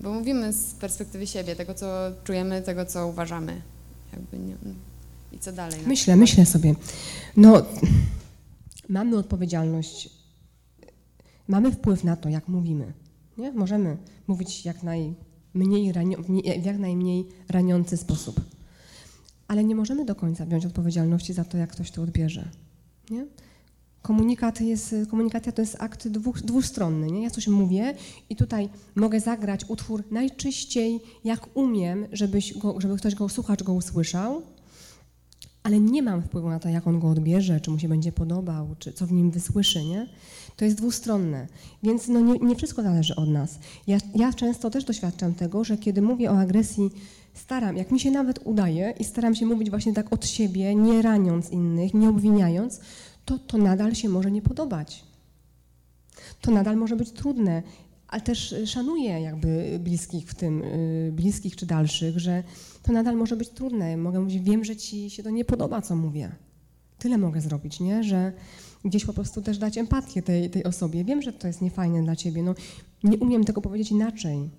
Bo 0.02 0.14
mówimy 0.14 0.53
z 0.53 0.74
perspektywy 0.74 1.28
siebie, 1.28 1.56
tego, 1.56 1.74
co 1.74 1.88
czujemy, 2.24 2.61
tego, 2.61 2.86
co 2.86 3.07
uważamy. 3.07 3.61
Jakby 4.14 4.40
nie, 4.40 4.56
I 5.32 5.40
co 5.40 5.52
dalej? 5.52 5.80
Myślę, 5.88 6.15
myślę 6.15 6.45
sobie. 6.45 6.76
No, 7.38 7.65
mamy 8.90 9.18
odpowiedzialność, 9.18 10.10
mamy 11.48 11.72
wpływ 11.72 12.03
na 12.03 12.15
to, 12.15 12.30
jak 12.30 12.48
mówimy. 12.48 12.94
Nie? 13.38 13.52
Możemy 13.52 13.98
mówić 14.28 14.65
jak 14.65 14.84
najmniej 14.84 15.91
ranio, 15.91 16.18
w 16.22 16.65
jak 16.65 16.78
najmniej 16.78 17.28
raniący 17.49 17.98
sposób. 17.98 18.41
Ale 19.48 19.64
nie 19.64 19.76
możemy 19.76 20.06
do 20.06 20.15
końca 20.15 20.45
wziąć 20.45 20.65
odpowiedzialności 20.65 21.34
za 21.34 21.44
to, 21.44 21.57
jak 21.57 21.72
ktoś 21.72 21.91
to 21.91 22.02
odbierze. 22.02 22.49
Nie? 23.10 23.26
Komunikat 24.08 24.62
jest, 24.62 24.96
komunikacja 25.10 25.52
to 25.52 25.62
jest 25.62 25.76
akt 25.80 26.08
dwóch, 26.08 26.42
dwustronny. 26.42 27.12
Nie? 27.12 27.24
Ja 27.24 27.30
coś 27.30 27.48
mówię 27.48 27.94
i 28.30 28.36
tutaj 28.36 28.70
mogę 28.96 29.20
zagrać 29.20 29.66
utwór 29.68 30.04
najczyściej, 30.12 31.00
jak 31.24 31.48
umiem, 31.54 32.06
żebyś 32.12 32.58
go, 32.58 32.82
żeby 32.82 32.98
ktoś 32.98 33.16
go, 33.16 33.30
słuchacz 33.30 33.64
go 33.64 33.74
usłyszał, 33.74 34.42
ale 35.64 35.80
nie 35.80 36.04
mam 36.04 36.22
wpływu 36.22 36.50
na 36.50 36.60
to, 36.60 36.70
jak 36.70 36.88
on 36.88 37.00
go 37.00 37.10
odbierze, 37.10 37.62
czy 37.62 37.72
mu 37.72 37.80
się 37.80 37.90
będzie 37.90 38.12
podobał, 38.12 38.76
czy 38.80 38.94
co 38.94 39.08
w 39.08 39.12
nim 39.12 39.32
wysłyszy, 39.32 39.84
nie? 39.84 40.08
To 40.56 40.66
jest 40.66 40.78
dwustronne, 40.78 41.48
więc 41.84 42.08
no 42.08 42.20
nie, 42.20 42.40
nie 42.40 42.56
wszystko 42.56 42.84
zależy 42.84 43.16
od 43.16 43.30
nas. 43.30 43.60
Ja, 43.88 43.98
ja 44.16 44.34
często 44.34 44.70
też 44.70 44.84
doświadczam 44.84 45.34
tego, 45.34 45.64
że 45.64 45.78
kiedy 45.78 46.02
mówię 46.02 46.32
o 46.32 46.40
agresji, 46.40 46.90
staram, 47.34 47.78
jak 47.78 47.92
mi 47.92 48.00
się 48.00 48.12
nawet 48.12 48.40
udaje 48.44 48.94
i 49.00 49.04
staram 49.04 49.36
się 49.36 49.46
mówić 49.46 49.70
właśnie 49.70 49.94
tak 49.94 50.14
od 50.14 50.28
siebie, 50.28 50.76
nie 50.76 51.02
raniąc 51.02 51.50
innych, 51.50 51.94
nie 51.94 52.10
obwiniając, 52.10 52.80
to 53.28 53.40
to 53.40 53.58
nadal 53.58 53.95
się 53.95 54.10
może 54.10 54.32
nie 54.32 54.41
podobać. 54.41 55.04
To 56.41 56.52
nadal 56.52 56.78
może 56.78 56.95
być 56.95 57.12
trudne, 57.12 57.64
ale 58.08 58.22
też 58.22 58.52
y, 58.52 58.68
szanuję 58.68 59.22
jakby 59.22 59.80
bliskich 59.84 60.30
w 60.30 60.36
tym, 60.36 60.62
y, 60.64 61.12
bliskich 61.14 61.56
czy 61.56 61.66
dalszych, 61.66 62.20
że 62.20 62.44
to 62.84 62.94
nadal 62.94 63.16
może 63.16 63.36
być 63.38 63.49
trudne. 63.49 63.98
Mogę 63.98 64.20
mówić, 64.20 64.40
wiem, 64.40 64.66
że 64.66 64.76
ci 64.76 65.10
się 65.10 65.24
to 65.24 65.30
nie 65.30 65.45
podoba, 65.45 65.82
co 65.82 65.95
mówię. 65.95 66.36
Tyle 66.99 67.18
mogę 67.18 67.41
zrobić, 67.41 67.80
nie? 67.80 68.04
Że 68.04 68.34
gdzieś 68.86 69.06
po 69.06 69.14
prostu 69.14 69.41
też 69.41 69.58
dać 69.58 69.78
empatię 69.78 70.22
tej, 70.22 70.49
tej 70.49 70.64
osobie. 70.64 71.04
Wiem, 71.04 71.22
że 71.22 71.34
to 71.34 71.48
jest 71.48 71.62
niefajne 71.62 72.04
dla 72.04 72.16
ciebie. 72.16 72.44
No, 72.44 72.56
nie 73.04 73.18
umiem 73.18 73.44
tego 73.44 73.62
powiedzieć 73.62 73.91
inaczej. 73.91 74.49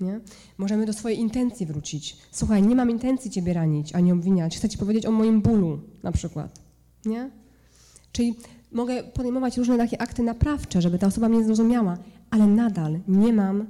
Nie? 0.00 0.20
Możemy 0.58 0.86
do 0.86 0.92
swojej 0.92 1.18
intencji 1.18 1.66
wrócić. 1.66 2.16
Słuchaj, 2.32 2.62
nie 2.62 2.76
mam 2.76 2.90
intencji 2.90 3.30
ciebie 3.30 3.52
ranić, 3.52 3.94
ani 3.94 4.12
obwiniać. 4.12 4.56
Chcę 4.56 4.68
ci 4.68 4.78
powiedzieć 4.78 5.06
o 5.06 5.10
moim 5.10 5.42
bólu 5.42 5.80
na 6.02 6.12
przykład. 6.12 6.60
Nie? 7.04 7.43
Czyli 8.14 8.34
mogę 8.72 9.04
podejmować 9.04 9.56
różne 9.56 9.78
takie 9.78 10.02
akty 10.02 10.22
naprawcze, 10.22 10.82
żeby 10.82 10.98
ta 10.98 11.06
osoba 11.06 11.28
mnie 11.28 11.44
zrozumiała, 11.44 11.98
ale 12.30 12.46
nadal 12.46 13.00
nie 13.08 13.32
mam 13.32 13.66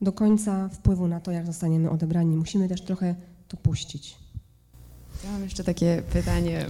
do 0.00 0.12
końca 0.12 0.68
wpływu 0.68 1.08
na 1.08 1.20
to, 1.20 1.30
jak 1.30 1.46
zostaniemy 1.46 1.90
odebrani. 1.90 2.36
Musimy 2.36 2.68
też 2.68 2.82
trochę 2.82 3.14
to 3.48 3.56
puścić. 3.56 4.16
Ja 5.24 5.32
mam 5.32 5.42
jeszcze 5.42 5.64
takie 5.64 6.02
pytanie, 6.12 6.66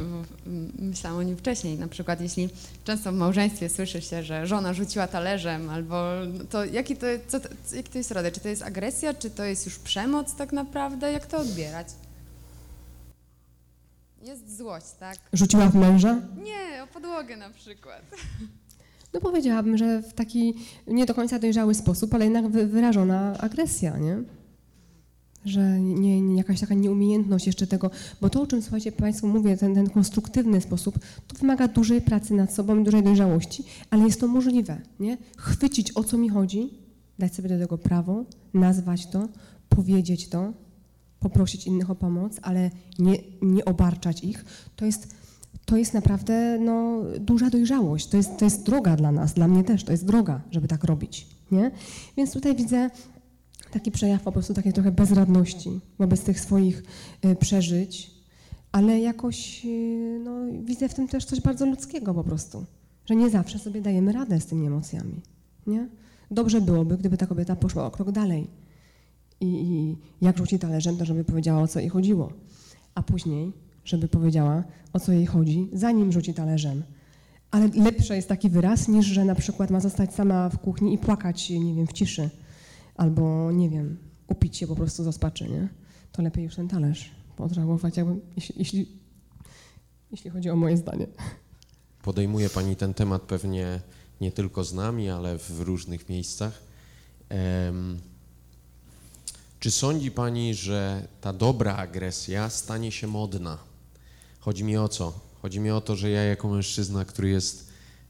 myślałam 0.79 1.19
o 1.19 1.23
nim 1.23 1.37
wcześniej. 1.37 1.79
Na 1.79 1.89
przykład, 1.89 2.21
jeśli 2.21 2.49
często 2.85 3.13
w 3.13 3.15
małżeństwie 3.15 3.69
słyszy 3.69 4.01
się, 4.01 4.23
że 4.23 4.47
żona 4.47 4.75
rzuciła 4.75 5.07
talerzem, 5.07 5.71
albo 5.71 6.11
to 6.51 6.65
jaki 6.65 6.97
to, 6.97 7.07
co, 7.29 7.39
jaki 7.77 7.91
to 7.91 7.99
jest 7.99 8.11
rodzaj? 8.11 8.33
Czy 8.33 8.41
to 8.41 8.49
jest 8.49 8.63
agresja, 8.63 9.15
czy 9.15 9.31
to 9.31 9.45
jest 9.45 9.67
już 9.67 9.79
przemoc 9.79 10.35
tak 10.35 10.53
naprawdę? 10.53 11.13
Jak 11.13 11.27
to 11.27 11.39
odbierać? 11.39 11.87
Jest 14.25 14.57
złość, 14.59 14.87
tak? 15.01 15.17
Rzuciła 15.33 15.69
w 15.69 15.75
męża? 15.75 16.21
Nie, 16.45 16.83
o 16.85 16.87
podłogę 16.87 17.37
na 17.37 17.51
przykład. 17.51 18.03
No 19.15 19.21
powiedziałabym, 19.21 19.77
że 19.79 20.03
w 20.03 20.13
taki 20.13 20.55
nie 20.87 21.07
do 21.07 21.15
końca 21.15 21.39
dojrzały 21.39 21.75
sposób, 21.75 22.15
ale 22.15 22.25
jednak 22.25 22.49
wy- 22.49 22.67
wyrażona 22.67 23.39
agresja, 23.39 23.99
nie? 23.99 24.23
Że 25.45 25.81
nie, 25.81 26.21
nie, 26.21 26.37
jakaś 26.37 26.61
taka 26.61 26.75
nieumiejętność 26.75 27.47
jeszcze 27.47 27.67
tego, 27.67 27.91
bo 28.21 28.31
to, 28.31 28.43
o 28.43 28.47
czym 28.47 28.63
słuchajcie 28.63 28.93
Państwu 28.93 29.29
mówię, 29.29 29.57
ten, 29.57 29.75
ten 29.75 29.91
konstruktywny 29.91 30.61
sposób, 30.61 30.99
to 31.29 31.39
wymaga 31.39 31.69
dużej 31.69 32.01
pracy 32.01 32.35
nad 32.35 32.55
sobą 32.55 32.81
i 32.81 32.85
dużej 32.85 33.03
dojrzałości, 33.03 33.65
ale 33.91 34.05
jest 34.05 34.21
to 34.21 34.27
możliwe, 34.29 34.81
nie? 35.01 35.19
Chwycić 35.37 35.93
o 35.97 36.05
co 36.05 36.19
mi 36.19 36.29
chodzi, 36.29 36.71
dać 37.19 37.35
sobie 37.35 37.49
do 37.49 37.59
tego 37.59 37.79
prawo, 37.79 38.25
nazwać 38.55 39.07
to, 39.07 39.29
powiedzieć 39.69 40.29
to, 40.29 40.53
poprosić 41.25 41.67
innych 41.67 41.91
o 41.91 41.95
pomoc, 41.95 42.33
ale 42.43 42.71
nie, 42.99 43.17
nie 43.43 43.65
obarczać 43.65 44.25
ich, 44.25 44.45
to 44.77 44.85
jest 44.85 45.15
to 45.65 45.77
jest 45.77 45.95
naprawdę 45.95 46.59
no, 46.59 47.03
duża 47.21 47.51
dojrzałość. 47.51 48.07
To 48.07 48.17
jest, 48.17 48.39
to 48.39 48.45
jest 48.45 48.63
droga 48.63 48.97
dla 48.97 49.13
nas, 49.13 49.35
dla 49.35 49.49
mnie 49.49 49.65
też, 49.65 49.85
to 49.85 49.93
jest 49.93 50.05
droga, 50.05 50.41
żeby 50.51 50.69
tak 50.69 50.85
robić. 50.85 51.27
Nie? 51.51 51.71
Więc 52.17 52.33
tutaj 52.33 52.57
widzę 52.57 52.91
taki 53.71 53.91
przejaw 53.91 54.23
po 54.23 54.33
prostu 54.33 54.55
takiej 54.55 54.73
trochę 54.73 54.93
bezradności 54.93 55.81
wobec 55.99 56.21
tych 56.21 56.41
swoich 56.41 56.83
y, 57.25 57.37
przeżyć, 57.37 58.11
ale 58.73 59.01
jakoś 59.01 59.65
y, 59.65 60.21
no, 60.25 60.31
widzę 60.65 60.89
w 60.89 60.95
tym 60.95 61.09
też 61.09 61.25
coś 61.25 61.41
bardzo 61.41 61.67
ludzkiego 61.67 62.15
po 62.15 62.25
prostu, 62.25 62.65
że 63.07 63.17
nie 63.17 63.31
zawsze 63.31 63.59
sobie 63.59 63.81
dajemy 63.81 64.13
radę 64.13 64.41
z 64.41 64.47
tymi 64.47 64.67
emocjami. 64.67 65.21
Nie? 65.67 65.89
Dobrze 66.31 66.61
byłoby, 66.61 66.99
gdyby 66.99 67.17
ta 67.17 67.27
kobieta 67.27 67.57
poszła 67.57 67.87
o 67.87 67.91
krok 67.91 68.11
dalej 68.11 68.64
i, 69.45 69.73
i 69.73 69.97
jak 70.21 70.39
rzuci 70.39 70.59
talerzem, 70.59 70.97
to 70.97 71.05
żeby 71.05 71.25
powiedziała, 71.25 71.63
o 71.63 71.69
co 71.69 71.81
jej 71.81 71.89
chodziło, 71.89 72.33
a 72.95 73.03
później 73.03 73.53
żeby 73.85 74.09
powiedziała, 74.09 74.65
o 74.93 75.01
co 75.01 75.13
jej 75.13 75.27
chodzi, 75.27 75.69
zanim 75.73 76.13
rzuci 76.13 76.35
talerzem. 76.35 76.83
Ale 77.51 77.69
lepszy 77.69 78.17
jest 78.17 78.29
taki 78.29 78.51
wyraz, 78.51 78.89
niż 78.89 79.07
że 79.07 79.25
na 79.25 79.35
przykład 79.35 79.71
ma 79.71 79.81
zostać 79.81 80.15
sama 80.15 80.49
w 80.49 80.59
kuchni 80.59 80.95
i 80.95 80.99
płakać, 80.99 81.51
nie 81.51 81.75
wiem, 81.75 81.87
w 81.87 81.93
ciszy. 81.93 82.31
Albo, 82.97 83.53
nie 83.53 83.71
wiem, 83.71 83.97
upić 84.27 84.57
się 84.57 84.67
po 84.67 84.77
prostu 84.77 85.03
z 85.03 85.07
rozpaczy, 85.07 85.49
nie? 85.49 85.69
To 86.13 86.23
lepiej 86.23 86.45
już 86.45 86.57
ten 86.57 86.69
talerz 86.69 87.11
odreagować, 87.39 87.97
jakby, 87.97 88.21
jeśli, 88.37 88.55
jeśli, 88.59 88.89
jeśli 90.11 90.31
chodzi 90.31 90.51
o 90.51 90.57
moje 90.57 90.77
zdanie. 90.77 91.07
Podejmuje 92.03 92.51
Pani 92.51 92.77
ten 92.77 92.95
temat 92.95 93.23
pewnie 93.23 93.81
nie 94.21 94.33
tylko 94.33 94.65
z 94.65 94.73
nami, 94.73 95.11
ale 95.11 95.39
w 95.39 95.61
różnych 95.61 96.09
miejscach. 96.09 96.63
Em, 97.29 97.99
czy 99.65 99.71
sądzi 99.71 100.11
Pani, 100.11 100.55
że 100.55 101.09
ta 101.21 101.33
dobra 101.33 101.77
agresja 101.77 102.51
stanie 102.51 102.93
się 102.93 103.07
modna? 103.07 103.59
Chodzi 104.41 104.65
mi 104.65 104.77
o 104.77 104.89
co? 104.89 105.21
Chodzi 105.43 105.61
mi 105.61 105.71
o 105.71 105.81
to, 105.81 105.97
że 105.97 106.11
ja 106.11 106.23
jako 106.23 106.49
mężczyzna, 106.49 107.05
który 107.05 107.29
jest 107.29 107.69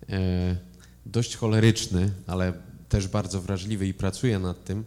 e, 0.09 0.57
dość 1.07 1.37
choleryczny, 1.37 2.13
ale 2.27 2.53
też 2.89 3.09
bardzo 3.09 3.41
wrażliwy 3.41 3.87
i 3.87 3.95
pracuję 3.95 4.39
nad 4.39 4.65
tym, 4.65 4.85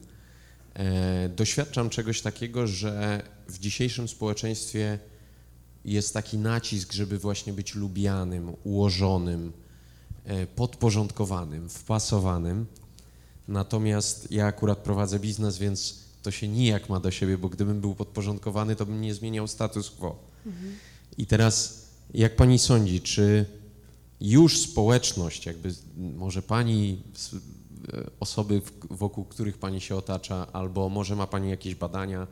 e, 0.73 1.29
doświadczam 1.29 1.89
czegoś 1.89 2.21
takiego, 2.21 2.67
że 2.67 3.21
w 3.47 3.59
dzisiejszym 3.59 4.07
społeczeństwie 4.07 4.99
jest 5.85 6.13
taki 6.13 6.37
nacisk, 6.37 6.93
żeby 6.93 7.19
właśnie 7.19 7.53
być 7.53 7.75
lubianym, 7.75 8.53
ułożonym, 8.63 9.53
e, 10.25 10.47
podporządkowanym, 10.47 11.69
wpasowanym. 11.69 12.65
Natomiast 13.47 14.31
ja 14.31 14.45
akurat 14.45 14.77
prowadzę 14.77 15.19
biznes, 15.19 15.57
więc 15.57 16.06
to 16.27 16.31
się 16.31 16.47
nijak 16.47 16.89
ma 16.89 16.99
do 16.99 17.11
siebie, 17.11 17.37
bo 17.37 17.49
gdybym 17.49 17.81
był 17.81 17.95
podporządkowany, 17.95 18.75
to 18.75 18.85
bym 18.85 19.01
nie 19.01 19.13
zmieniał 19.13 19.47
status 19.47 19.89
quo. 19.89 20.19
I 21.17 21.25
teraz, 21.25 21.85
jak 22.13 22.35
pani 22.35 22.59
sądzi, 22.59 23.01
czy 23.01 23.45
już 24.21 24.59
społeczność, 24.59 25.45
jakby 25.45 25.73
może 25.97 26.41
pani, 26.41 27.01
e, 27.93 28.09
osoby, 28.19 28.61
wokół 28.89 29.25
których 29.25 29.57
pani 29.57 29.81
się 29.81 29.95
otacza, 29.95 30.47
albo 30.53 30.89
może 30.89 31.15
ma 31.15 31.27
pani 31.27 31.49
jakieś 31.49 31.75
badania, 31.75 32.27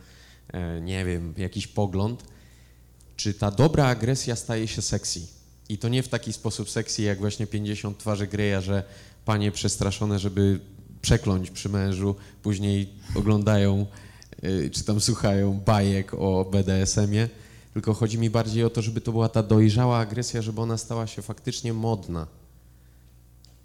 e, 0.48 0.82
nie 0.82 1.06
wiem, 1.06 1.34
jakiś 1.38 1.68
pogląd, 1.68 2.24
czy 3.16 3.34
ta 3.34 3.52
dobra 3.52 3.86
agresja 3.86 4.36
staje 4.36 4.68
się 4.68 4.82
sexy? 4.82 5.22
I 5.70 5.78
to 5.78 5.90
nie 5.90 6.04
w 6.04 6.08
taki 6.08 6.34
sposób 6.34 6.70
sexy, 6.70 7.02
jak 7.02 7.20
właśnie 7.20 7.48
50 7.48 7.98
twarzy 7.98 8.28
Greya, 8.28 8.62
że 8.62 8.84
panie 9.26 9.52
przestraszone, 9.52 10.20
żeby 10.20 10.60
przekląć 11.06 11.52
przy 11.52 11.69
mężu, 11.69 12.15
później 12.44 12.90
oglądają 13.15 13.86
y, 14.44 14.69
czy 14.69 14.84
tam 14.84 14.99
słuchają 14.99 15.60
bajek 15.65 16.14
o 16.14 16.45
BDSM-ie, 16.52 17.30
tylko 17.73 17.94
chodzi 17.94 18.18
mi 18.18 18.30
bardziej 18.30 18.64
o 18.64 18.69
to, 18.69 18.82
żeby 18.82 19.02
to 19.02 19.11
była 19.11 19.30
ta 19.30 19.44
dojrzała 19.44 19.98
agresja, 19.98 20.41
żeby 20.41 20.61
ona 20.61 20.77
stała 20.77 21.07
się 21.07 21.22
faktycznie 21.22 21.73
modna. 21.73 22.27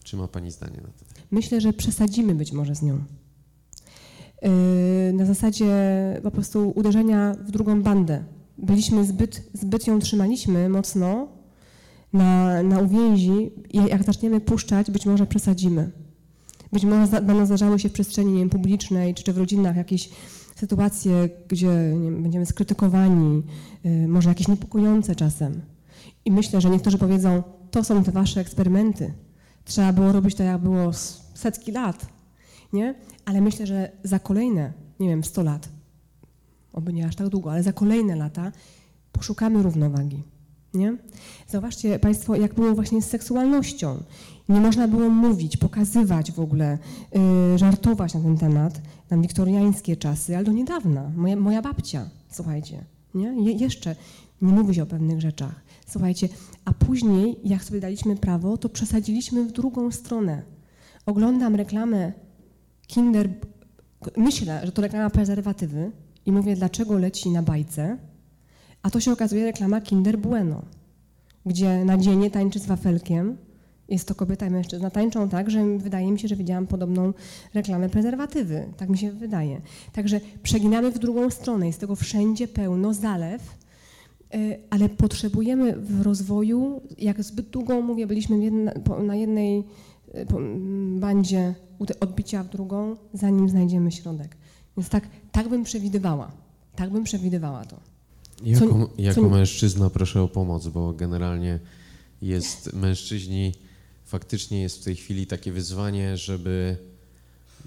Czy 0.04 0.16
ma 0.16 0.28
Pani 0.28 0.50
zdanie 0.50 0.76
na 0.76 0.88
to? 0.88 1.04
Myślę, 1.30 1.60
że 1.60 1.72
przesadzimy 1.72 2.34
być 2.34 2.52
może 2.52 2.74
z 2.74 2.82
nią. 2.82 2.98
Yy, 4.42 5.12
na 5.12 5.26
zasadzie 5.26 5.70
po 6.22 6.30
prostu 6.30 6.72
uderzenia 6.74 7.36
w 7.46 7.50
drugą 7.50 7.82
bandę. 7.82 8.24
Byliśmy 8.58 9.04
zbyt, 9.04 9.42
zbyt 9.54 9.86
ją 9.86 9.98
trzymaliśmy 9.98 10.68
mocno 10.68 11.28
na, 12.12 12.62
na 12.62 12.78
uwięzi 12.78 13.50
jak 13.72 14.02
zaczniemy 14.02 14.40
puszczać, 14.40 14.90
być 14.90 15.06
może 15.06 15.26
przesadzimy. 15.26 15.99
Być 16.72 16.84
może 16.84 17.06
będą 17.22 17.46
zdarzały 17.46 17.78
się 17.78 17.88
w 17.88 17.92
przestrzeni 17.92 18.38
wiem, 18.38 18.50
publicznej 18.50 19.14
czy, 19.14 19.22
czy 19.22 19.32
w 19.32 19.38
rodzinach 19.38 19.76
jakieś 19.76 20.10
sytuacje, 20.56 21.28
gdzie 21.48 21.66
wiem, 22.02 22.22
będziemy 22.22 22.46
skrytykowani, 22.46 23.42
yy, 23.84 24.08
może 24.08 24.28
jakieś 24.28 24.48
niepokojące 24.48 25.16
czasem. 25.16 25.60
I 26.24 26.32
myślę, 26.32 26.60
że 26.60 26.70
niektórzy 26.70 26.98
powiedzą, 26.98 27.42
to 27.70 27.84
są 27.84 28.04
te 28.04 28.12
wasze 28.12 28.40
eksperymenty. 28.40 29.12
Trzeba 29.64 29.92
było 29.92 30.12
robić 30.12 30.34
to, 30.34 30.42
jak 30.42 30.60
było 30.60 30.92
setki 31.34 31.72
lat, 31.72 32.06
nie? 32.72 32.94
Ale 33.24 33.40
myślę, 33.40 33.66
że 33.66 33.90
za 34.04 34.18
kolejne, 34.18 34.72
nie 35.00 35.08
wiem, 35.08 35.24
100 35.24 35.42
lat, 35.42 35.68
oby 36.72 36.92
nie 36.92 37.06
aż 37.06 37.16
tak 37.16 37.28
długo, 37.28 37.52
ale 37.52 37.62
za 37.62 37.72
kolejne 37.72 38.16
lata 38.16 38.52
poszukamy 39.12 39.62
równowagi, 39.62 40.22
nie? 40.74 40.96
Zauważcie 41.48 41.98
Państwo, 41.98 42.36
jak 42.36 42.54
było 42.54 42.74
właśnie 42.74 43.02
z 43.02 43.10
seksualnością. 43.10 44.02
Nie 44.48 44.60
można 44.60 44.88
było 44.88 45.08
mówić, 45.08 45.56
pokazywać 45.56 46.32
w 46.32 46.40
ogóle, 46.40 46.78
yy, 47.52 47.58
żartować 47.58 48.14
na 48.14 48.20
ten 48.20 48.38
temat, 48.38 48.80
tam 49.08 49.22
wiktoriańskie 49.22 49.96
czasy, 49.96 50.36
ale 50.36 50.44
do 50.44 50.52
niedawna. 50.52 51.10
Moja, 51.16 51.36
moja 51.36 51.62
babcia, 51.62 52.10
słuchajcie, 52.30 52.84
nie? 53.14 53.44
Je, 53.44 53.52
jeszcze 53.52 53.96
nie 54.42 54.52
mówi 54.52 54.74
się 54.74 54.82
o 54.82 54.86
pewnych 54.86 55.20
rzeczach. 55.20 55.54
Słuchajcie, 55.86 56.28
a 56.64 56.72
później, 56.72 57.36
jak 57.44 57.64
sobie 57.64 57.80
daliśmy 57.80 58.16
prawo, 58.16 58.56
to 58.56 58.68
przesadziliśmy 58.68 59.44
w 59.44 59.52
drugą 59.52 59.90
stronę. 59.90 60.42
Oglądam 61.06 61.54
reklamę 61.54 62.12
Kinder, 62.86 63.28
myślę, 64.16 64.60
że 64.64 64.72
to 64.72 64.82
reklama 64.82 65.10
prezerwatywy 65.10 65.92
i 66.26 66.32
mówię, 66.32 66.56
dlaczego 66.56 66.98
leci 66.98 67.30
na 67.30 67.42
bajce, 67.42 67.98
a 68.82 68.90
to 68.90 69.00
się 69.00 69.12
okazuje 69.12 69.44
reklama 69.44 69.80
Kinder 69.80 70.18
Bueno, 70.18 70.62
gdzie 71.46 71.84
na 71.84 71.98
dzienie 71.98 72.30
tańczy 72.30 72.58
z 72.58 72.66
wafelkiem, 72.66 73.36
jest 73.88 74.08
to 74.08 74.14
kobieta 74.14 74.46
i 74.46 74.50
mężczyzna, 74.50 74.90
tańczą 74.90 75.28
tak, 75.28 75.50
że 75.50 75.78
wydaje 75.78 76.12
mi 76.12 76.18
się, 76.18 76.28
że 76.28 76.36
widziałam 76.36 76.66
podobną 76.66 77.12
reklamę 77.54 77.88
prezerwatywy, 77.88 78.68
tak 78.76 78.88
mi 78.88 78.98
się 78.98 79.12
wydaje. 79.12 79.60
Także 79.92 80.20
przeginamy 80.42 80.90
w 80.90 80.98
drugą 80.98 81.30
stronę, 81.30 81.66
jest 81.66 81.80
tego 81.80 81.96
wszędzie 81.96 82.48
pełno, 82.48 82.94
zalew, 82.94 83.60
E, 84.34 84.58
ale 84.70 84.88
potrzebujemy 84.88 85.76
w 85.76 86.02
rozwoju, 86.02 86.80
jak 86.98 87.22
zbyt 87.22 87.48
długo, 87.48 87.80
mówię, 87.80 88.06
byliśmy 88.06 88.50
na 89.02 89.14
jednej 89.14 89.64
e, 90.14 90.26
bandzie 91.00 91.54
odbicia 92.00 92.42
w 92.42 92.48
drugą, 92.48 92.96
zanim 93.12 93.48
znajdziemy 93.48 93.92
środek. 93.92 94.36
Więc 94.76 94.88
tak, 94.88 95.04
tak 95.32 95.48
bym 95.48 95.64
przewidywała. 95.64 96.30
Tak 96.76 96.90
bym 96.90 97.04
przewidywała 97.04 97.64
to. 97.64 97.76
Jako, 98.42 98.90
jako 98.98 99.28
mężczyzna 99.28 99.90
proszę 99.90 100.22
o 100.22 100.28
pomoc, 100.28 100.68
bo 100.68 100.92
generalnie 100.92 101.58
jest 102.22 102.72
mężczyźni, 102.72 103.52
faktycznie 104.04 104.62
jest 104.62 104.80
w 104.80 104.84
tej 104.84 104.96
chwili 104.96 105.26
takie 105.26 105.52
wyzwanie, 105.52 106.16
żeby 106.16 106.76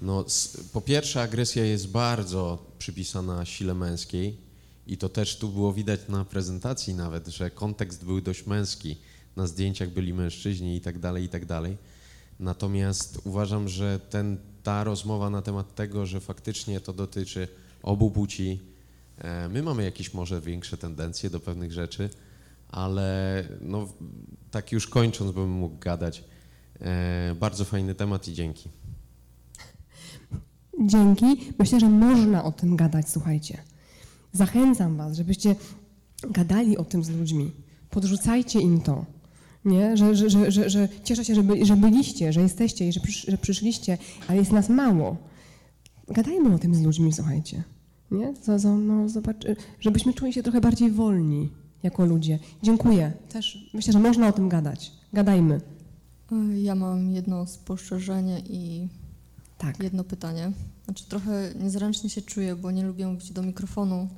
no, 0.02 0.24
po 0.72 0.80
pierwsze 0.80 1.22
agresja 1.22 1.64
jest 1.64 1.88
bardzo 1.88 2.66
przypisana 2.78 3.44
sile 3.44 3.74
męskiej, 3.74 4.36
i 4.86 4.96
to 4.96 5.08
też 5.08 5.38
tu 5.38 5.48
było 5.48 5.72
widać 5.72 6.00
na 6.08 6.24
prezentacji 6.24 6.94
nawet, 6.94 7.28
że 7.28 7.50
kontekst 7.50 8.04
był 8.04 8.20
dość 8.20 8.46
męski. 8.46 8.96
Na 9.36 9.46
zdjęciach 9.46 9.90
byli 9.90 10.14
mężczyźni 10.14 10.76
i 10.76 10.80
tak 10.80 10.98
dalej, 10.98 11.24
i 11.24 11.28
tak 11.28 11.46
dalej. 11.46 11.76
Natomiast 12.40 13.20
uważam, 13.24 13.68
że 13.68 14.00
ten, 14.10 14.36
ta 14.62 14.84
rozmowa 14.84 15.30
na 15.30 15.42
temat 15.42 15.74
tego, 15.74 16.06
że 16.06 16.20
faktycznie 16.20 16.80
to 16.80 16.92
dotyczy 16.92 17.48
obu 17.82 18.10
płci, 18.10 18.60
my 19.50 19.62
mamy 19.62 19.84
jakieś 19.84 20.14
może 20.14 20.40
większe 20.40 20.76
tendencje 20.76 21.30
do 21.30 21.40
pewnych 21.40 21.72
rzeczy, 21.72 22.10
ale 22.68 23.44
no, 23.60 23.88
tak 24.50 24.72
już 24.72 24.86
kończąc 24.86 25.32
bym 25.32 25.50
mógł 25.50 25.78
gadać. 25.78 26.24
E, 26.80 27.34
bardzo 27.40 27.64
fajny 27.64 27.94
temat 27.94 28.28
i 28.28 28.32
dzięki. 28.32 28.68
Dzięki. 30.80 31.26
Myślę, 31.58 31.80
że 31.80 31.88
można 31.88 32.44
o 32.44 32.52
tym 32.52 32.76
gadać, 32.76 33.10
słuchajcie. 33.10 33.58
Zachęcam 34.32 34.96
Was, 34.96 35.16
żebyście 35.16 35.56
gadali 36.30 36.76
o 36.76 36.84
tym 36.84 37.04
z 37.04 37.10
ludźmi. 37.10 37.50
Podrzucajcie 37.90 38.60
im 38.60 38.80
to. 38.80 39.04
Nie? 39.64 39.96
Że, 39.96 40.14
że, 40.14 40.30
że, 40.30 40.52
że, 40.52 40.70
że 40.70 40.88
cieszę 41.04 41.24
się, 41.24 41.34
że, 41.34 41.42
by, 41.42 41.66
że 41.66 41.76
byliście, 41.76 42.32
że 42.32 42.40
jesteście 42.40 42.88
i 42.88 42.92
że, 42.92 43.00
przysz, 43.00 43.26
że 43.28 43.38
przyszliście, 43.38 43.98
ale 44.28 44.38
jest 44.38 44.52
nas 44.52 44.68
mało. 44.68 45.16
Gadajmy 46.08 46.54
o 46.54 46.58
tym 46.58 46.74
z 46.74 46.82
ludźmi, 46.82 47.12
słuchajcie. 47.12 47.62
Nie? 48.18 48.34
Co, 48.34 48.58
co, 48.58 48.76
no, 48.76 49.08
zobacz, 49.08 49.36
żebyśmy 49.80 50.14
czuli 50.14 50.32
się 50.32 50.42
trochę 50.42 50.60
bardziej 50.60 50.90
wolni 50.90 51.50
jako 51.82 52.04
ludzie. 52.04 52.38
Dziękuję. 52.62 53.12
Też 53.28 53.70
myślę, 53.74 53.92
że 53.92 53.98
można 53.98 54.28
o 54.28 54.32
tym 54.32 54.48
gadać. 54.48 54.92
Gadajmy. 55.12 55.60
Ja 56.62 56.74
mam 56.74 57.12
jedno 57.12 57.46
spostrzeżenie 57.46 58.40
i 58.40 58.88
tak. 59.58 59.82
jedno 59.82 60.04
pytanie. 60.04 60.52
Znaczy 60.84 61.04
trochę 61.08 61.52
niezręcznie 61.60 62.10
się 62.10 62.22
czuję, 62.22 62.56
bo 62.56 62.70
nie 62.70 62.82
lubię 62.82 63.06
mówić 63.06 63.30
do 63.30 63.42
mikrofonu. 63.42 64.08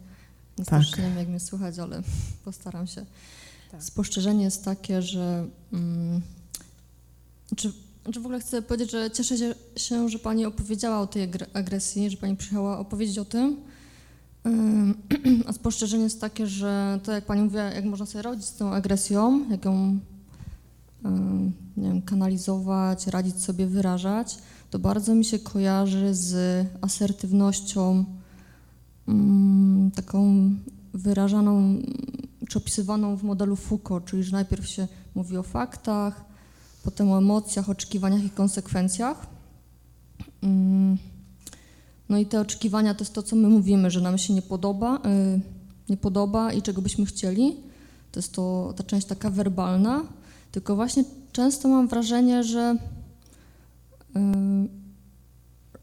Więc 0.59 0.69
tak. 0.69 0.81
też 0.81 0.97
nie 0.97 1.05
wiem, 1.05 1.17
jak 1.19 1.29
mnie 1.29 1.41
słychać, 1.41 1.79
ale 1.79 2.03
postaram 2.45 2.87
się. 2.87 3.07
Tak. 3.71 3.83
Spostrzeżenie 3.83 4.45
jest 4.45 4.65
takie, 4.65 5.03
że... 5.03 5.47
Mm, 5.73 6.21
czy, 7.57 7.73
czy 8.13 8.21
w 8.21 8.27
ogóle 8.27 8.41
chcę 8.41 8.63
powiedzieć, 8.63 8.91
że 8.91 9.11
cieszę 9.11 9.55
się, 9.77 10.09
że 10.09 10.19
Pani 10.19 10.47
opowiedziała 10.47 11.01
o 11.01 11.07
tej 11.07 11.29
agresji, 11.53 12.11
że 12.11 12.17
Pani 12.17 12.37
przyjechała 12.37 12.79
opowiedzieć 12.79 13.19
o 13.19 13.25
tym. 13.25 13.57
A 15.47 15.53
spostrzeżenie 15.61 16.05
jest 16.05 16.21
takie, 16.21 16.47
że 16.47 17.01
to 17.03 17.13
jak 17.13 17.25
Pani 17.25 17.43
mówiła, 17.43 17.63
jak 17.63 17.85
można 17.85 18.07
sobie 18.07 18.23
radzić 18.23 18.47
z 18.47 18.57
tą 18.57 18.73
agresją, 18.73 19.51
jak 19.51 19.65
ją 19.65 19.99
nie 21.77 21.89
wiem, 21.89 22.03
kanalizować, 22.03 23.07
radzić 23.07 23.43
sobie, 23.43 23.67
wyrażać, 23.67 24.39
to 24.71 24.79
bardzo 24.79 25.15
mi 25.15 25.25
się 25.25 25.39
kojarzy 25.39 26.15
z 26.15 26.67
asertywnością 26.81 28.05
taką 29.95 30.51
wyrażaną 30.95 31.79
czy 32.49 32.59
opisywaną 32.59 33.17
w 33.17 33.23
modelu 33.23 33.57
Foucault, 33.57 34.05
czyli 34.05 34.25
że 34.25 34.33
najpierw 34.33 34.69
się 34.69 34.89
mówi 35.15 35.37
o 35.37 35.43
faktach, 35.43 36.25
potem 36.83 37.11
o 37.11 37.19
emocjach, 37.19 37.71
oczekiwaniach 37.71 38.25
i 38.25 38.31
konsekwencjach. 38.31 39.27
No 42.09 42.19
i 42.19 42.27
te 42.27 42.41
oczekiwania 42.41 42.95
to 42.95 43.05
jest 43.05 43.15
to, 43.15 43.23
co 43.23 43.37
my 43.37 43.49
mówimy, 43.49 43.91
że 43.91 44.01
nam 44.01 44.19
się 44.19 44.35
nie 44.35 44.43
podoba, 44.43 44.97
y, 44.97 45.41
nie 45.89 45.97
podoba 45.97 46.53
i 46.53 46.63
czego 46.63 46.83
byśmy 46.83 47.07
chcieli. 47.07 47.57
To 48.13 48.21
jest 48.21 48.33
to 48.33 48.75
ta 48.77 48.85
część 48.85 49.07
taka 49.07 49.31
werbalna, 49.31 50.03
tylko 50.53 50.77
właśnie 50.77 51.05
często 51.33 51.69
mam 51.69 51.89
wrażenie, 51.89 52.45
że 52.45 52.77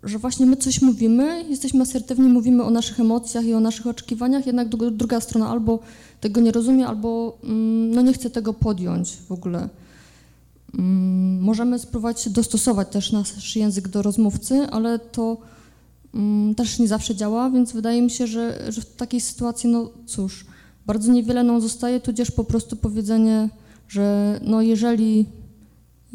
że 0.03 0.19
właśnie 0.19 0.45
my 0.45 0.57
coś 0.57 0.81
mówimy, 0.81 1.45
jesteśmy 1.49 1.81
asertywni, 1.81 2.29
mówimy 2.29 2.63
o 2.63 2.69
naszych 2.69 2.99
emocjach 2.99 3.45
i 3.45 3.53
o 3.53 3.59
naszych 3.59 3.87
oczekiwaniach, 3.87 4.45
jednak 4.45 4.67
druga 4.69 5.21
strona 5.21 5.49
albo 5.49 5.79
tego 6.21 6.41
nie 6.41 6.51
rozumie, 6.51 6.87
albo 6.87 7.37
mm, 7.43 7.91
no 7.91 8.01
nie 8.01 8.13
chce 8.13 8.29
tego 8.29 8.53
podjąć 8.53 9.17
w 9.27 9.31
ogóle. 9.31 9.69
Mm, 10.73 11.41
możemy 11.41 11.79
spróbować 11.79 12.29
dostosować 12.29 12.89
też 12.89 13.11
nasz 13.11 13.55
język 13.55 13.87
do 13.87 14.01
rozmówcy, 14.01 14.67
ale 14.71 14.99
to 14.99 15.37
też 16.57 16.79
nie 16.79 16.87
zawsze 16.87 17.15
działa, 17.15 17.49
więc 17.49 17.71
wydaje 17.71 18.01
mi 18.01 18.09
się, 18.09 18.27
że, 18.27 18.71
że 18.71 18.81
w 18.81 18.95
takiej 18.95 19.21
sytuacji, 19.21 19.69
no 19.69 19.89
cóż, 20.05 20.45
bardzo 20.85 21.11
niewiele 21.11 21.43
nam 21.43 21.61
zostaje, 21.61 21.99
tudzież 21.99 22.31
po 22.31 22.43
prostu 22.43 22.75
powiedzenie, 22.75 23.49
że 23.87 24.39
no 24.43 24.61
jeżeli 24.61 25.25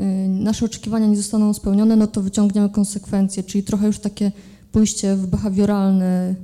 Y, 0.01 0.29
nasze 0.29 0.65
oczekiwania 0.65 1.07
nie 1.07 1.17
zostaną 1.17 1.55
spełnione, 1.55 1.97
no 1.97 2.07
to 2.07 2.23
wyciągniemy 2.23 2.71
konsekwencje, 2.71 3.43
czyli 3.43 3.65
trochę 3.65 3.87
już 3.87 3.99
takie 3.99 4.33
pójście 4.73 5.17
w 5.17 5.27
behawioralny, 5.27 6.35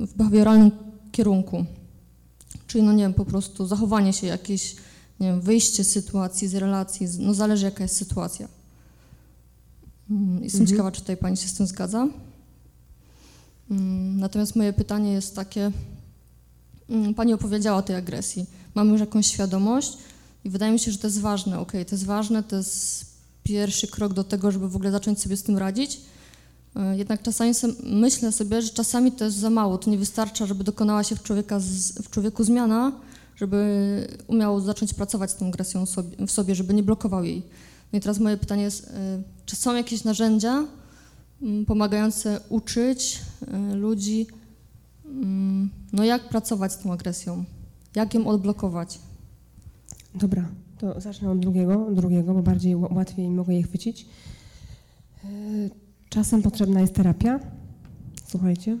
w 0.00 0.14
behawioralnym 0.16 0.70
kierunku. 1.12 1.64
Czyli, 2.66 2.84
no 2.84 2.92
nie 2.92 3.02
wiem, 3.02 3.14
po 3.14 3.24
prostu 3.24 3.66
zachowanie 3.66 4.12
się 4.12 4.26
jakieś, 4.26 4.76
nie 5.20 5.26
wiem, 5.26 5.40
wyjście 5.40 5.84
z 5.84 5.90
sytuacji, 5.90 6.48
z 6.48 6.54
relacji, 6.54 7.06
no 7.18 7.34
zależy 7.34 7.64
jaka 7.64 7.82
jest 7.82 7.96
sytuacja. 7.96 8.48
Mm, 10.10 10.44
jestem 10.44 10.60
mhm. 10.60 10.66
ciekawa, 10.66 10.92
czy 10.92 11.00
tutaj 11.00 11.16
Pani 11.16 11.36
się 11.36 11.48
z 11.48 11.54
tym 11.54 11.66
zgadza. 11.66 12.08
Mm, 13.70 14.20
natomiast 14.20 14.56
moje 14.56 14.72
pytanie 14.72 15.12
jest 15.12 15.36
takie, 15.36 15.72
mm, 16.90 17.14
Pani 17.14 17.32
opowiedziała 17.32 17.78
o 17.78 17.82
tej 17.82 17.96
agresji. 17.96 18.46
Mamy 18.74 18.90
już 18.90 19.00
jakąś 19.00 19.26
świadomość, 19.26 19.98
i 20.44 20.50
wydaje 20.50 20.72
mi 20.72 20.78
się, 20.78 20.90
że 20.90 20.98
to 20.98 21.06
jest 21.06 21.20
ważne. 21.20 21.60
Ok, 21.60 21.72
to 21.72 21.94
jest 21.94 22.04
ważne, 22.04 22.42
to 22.42 22.56
jest 22.56 23.06
pierwszy 23.42 23.86
krok 23.86 24.12
do 24.12 24.24
tego, 24.24 24.50
żeby 24.50 24.68
w 24.68 24.76
ogóle 24.76 24.90
zacząć 24.90 25.20
sobie 25.20 25.36
z 25.36 25.42
tym 25.42 25.58
radzić. 25.58 26.00
E, 26.76 26.96
jednak 26.96 27.22
czasami 27.22 27.52
myślę 27.82 28.32
sobie, 28.32 28.62
że 28.62 28.70
czasami 28.70 29.12
to 29.12 29.24
jest 29.24 29.36
za 29.36 29.50
mało. 29.50 29.78
To 29.78 29.90
nie 29.90 29.98
wystarcza, 29.98 30.46
żeby 30.46 30.64
dokonała 30.64 31.04
się 31.04 31.16
w, 31.16 31.22
człowieka, 31.22 31.58
w 32.02 32.10
człowieku 32.10 32.44
zmiana, 32.44 32.92
żeby 33.36 34.08
umiał 34.26 34.60
zacząć 34.60 34.94
pracować 34.94 35.30
z 35.30 35.36
tą 35.36 35.48
agresją 35.48 35.84
w 36.26 36.30
sobie, 36.30 36.54
żeby 36.54 36.74
nie 36.74 36.82
blokował 36.82 37.24
jej. 37.24 37.42
No 37.92 37.98
i 37.98 38.00
teraz 38.00 38.18
moje 38.18 38.36
pytanie 38.36 38.62
jest, 38.62 38.84
y, 38.84 38.90
czy 39.46 39.56
są 39.56 39.74
jakieś 39.74 40.04
narzędzia 40.04 40.66
mm, 41.42 41.64
pomagające 41.64 42.40
uczyć 42.48 43.22
y, 43.72 43.74
ludzi, 43.74 44.26
mm, 45.04 45.70
no 45.92 46.04
jak 46.04 46.28
pracować 46.28 46.72
z 46.72 46.78
tą 46.78 46.92
agresją, 46.92 47.44
jak 47.94 48.14
ją 48.14 48.26
odblokować? 48.26 48.98
Dobra, 50.14 50.48
to 50.78 51.00
zacznę 51.00 51.30
od 51.30 51.38
drugiego, 51.38 51.86
drugiego 51.90 52.34
bo 52.34 52.42
bardziej 52.42 52.76
łatwiej 52.76 53.28
mogę 53.28 53.54
je 53.54 53.62
chwycić. 53.62 54.06
Y, 55.24 55.70
czasem 56.08 56.42
potrzebna 56.42 56.80
jest 56.80 56.94
terapia. 56.94 57.40
Słuchajcie, 58.26 58.78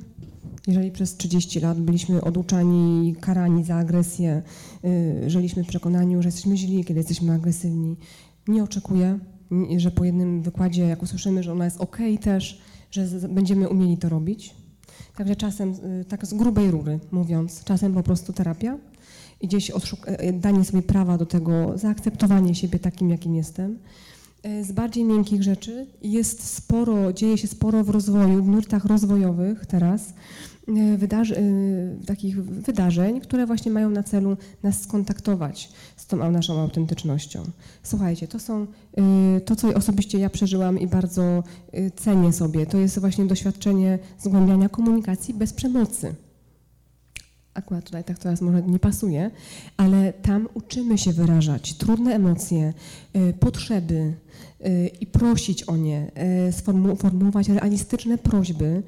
jeżeli 0.66 0.90
przez 0.90 1.16
30 1.16 1.60
lat 1.60 1.80
byliśmy 1.80 2.22
oduczani, 2.22 3.16
karani 3.20 3.64
za 3.64 3.76
agresję, 3.76 4.42
żyliśmy 5.26 5.64
w 5.64 5.66
przekonaniu, 5.66 6.22
że 6.22 6.28
jesteśmy 6.28 6.56
źli, 6.56 6.84
kiedy 6.84 7.00
jesteśmy 7.00 7.32
agresywni, 7.32 7.96
nie 8.48 8.64
oczekuję, 8.64 9.18
że 9.76 9.90
po 9.90 10.04
jednym 10.04 10.42
wykładzie, 10.42 10.82
jak 10.82 11.02
usłyszymy, 11.02 11.42
że 11.42 11.52
ona 11.52 11.64
jest 11.64 11.80
ok 11.80 11.98
też, 12.20 12.60
że 12.90 13.06
będziemy 13.28 13.68
umieli 13.68 13.98
to 13.98 14.08
robić. 14.08 14.54
Także 15.16 15.36
czasem, 15.36 15.74
y, 16.00 16.04
tak 16.04 16.26
z 16.26 16.34
grubej 16.34 16.70
rury 16.70 16.98
mówiąc, 17.10 17.64
czasem 17.64 17.94
po 17.94 18.02
prostu 18.02 18.32
terapia 18.32 18.78
i 19.40 19.46
gdzieś 19.46 19.70
y, 19.70 20.32
danie 20.32 20.64
sobie 20.64 20.82
prawa 20.82 21.18
do 21.18 21.26
tego, 21.26 21.78
zaakceptowanie 21.78 22.54
siebie 22.54 22.78
takim, 22.78 23.10
jakim 23.10 23.34
jestem. 23.34 23.78
Y, 24.46 24.64
z 24.64 24.72
bardziej 24.72 25.04
miękkich 25.04 25.42
rzeczy 25.42 25.86
jest 26.02 26.54
sporo, 26.54 27.12
dzieje 27.12 27.38
się 27.38 27.46
sporo 27.46 27.84
w 27.84 27.90
rozwoju, 27.90 28.42
w 28.42 28.48
nurtach 28.48 28.84
rozwojowych 28.84 29.66
teraz, 29.66 30.14
E, 30.53 30.53
wydarzy, 30.96 31.36
e, 31.36 32.06
takich 32.06 32.44
wydarzeń, 32.44 33.20
które 33.20 33.46
właśnie 33.46 33.72
mają 33.72 33.90
na 33.90 34.02
celu 34.02 34.36
nas 34.62 34.80
skontaktować 34.82 35.72
z 35.96 36.06
tą 36.06 36.30
naszą 36.30 36.60
autentycznością. 36.60 37.44
Słuchajcie, 37.82 38.28
to 38.28 38.38
są 38.38 38.66
e, 38.96 39.40
to, 39.40 39.56
co 39.56 39.68
osobiście 39.68 40.18
ja 40.18 40.30
przeżyłam 40.30 40.78
i 40.78 40.86
bardzo 40.86 41.42
cenię 41.96 42.32
sobie, 42.32 42.66
to 42.66 42.78
jest 42.78 42.98
właśnie 42.98 43.26
doświadczenie 43.26 43.98
zgłębiania 44.18 44.68
komunikacji 44.68 45.34
bez 45.34 45.52
przemocy. 45.52 46.14
Akurat 47.54 47.84
tutaj 47.84 48.04
tak 48.04 48.18
teraz 48.18 48.40
może 48.40 48.62
nie 48.62 48.78
pasuje, 48.78 49.30
ale 49.76 50.12
tam 50.12 50.48
uczymy 50.54 50.98
się 50.98 51.12
wyrażać 51.12 51.74
trudne 51.74 52.14
emocje, 52.14 52.72
potrzeby, 53.40 54.14
Y, 54.66 54.90
i 55.00 55.06
prosić 55.06 55.62
o 55.62 55.76
nie, 55.76 56.10
y, 56.48 56.52
sformułować 56.52 57.48
realistyczne 57.48 58.18
prośby, 58.18 58.82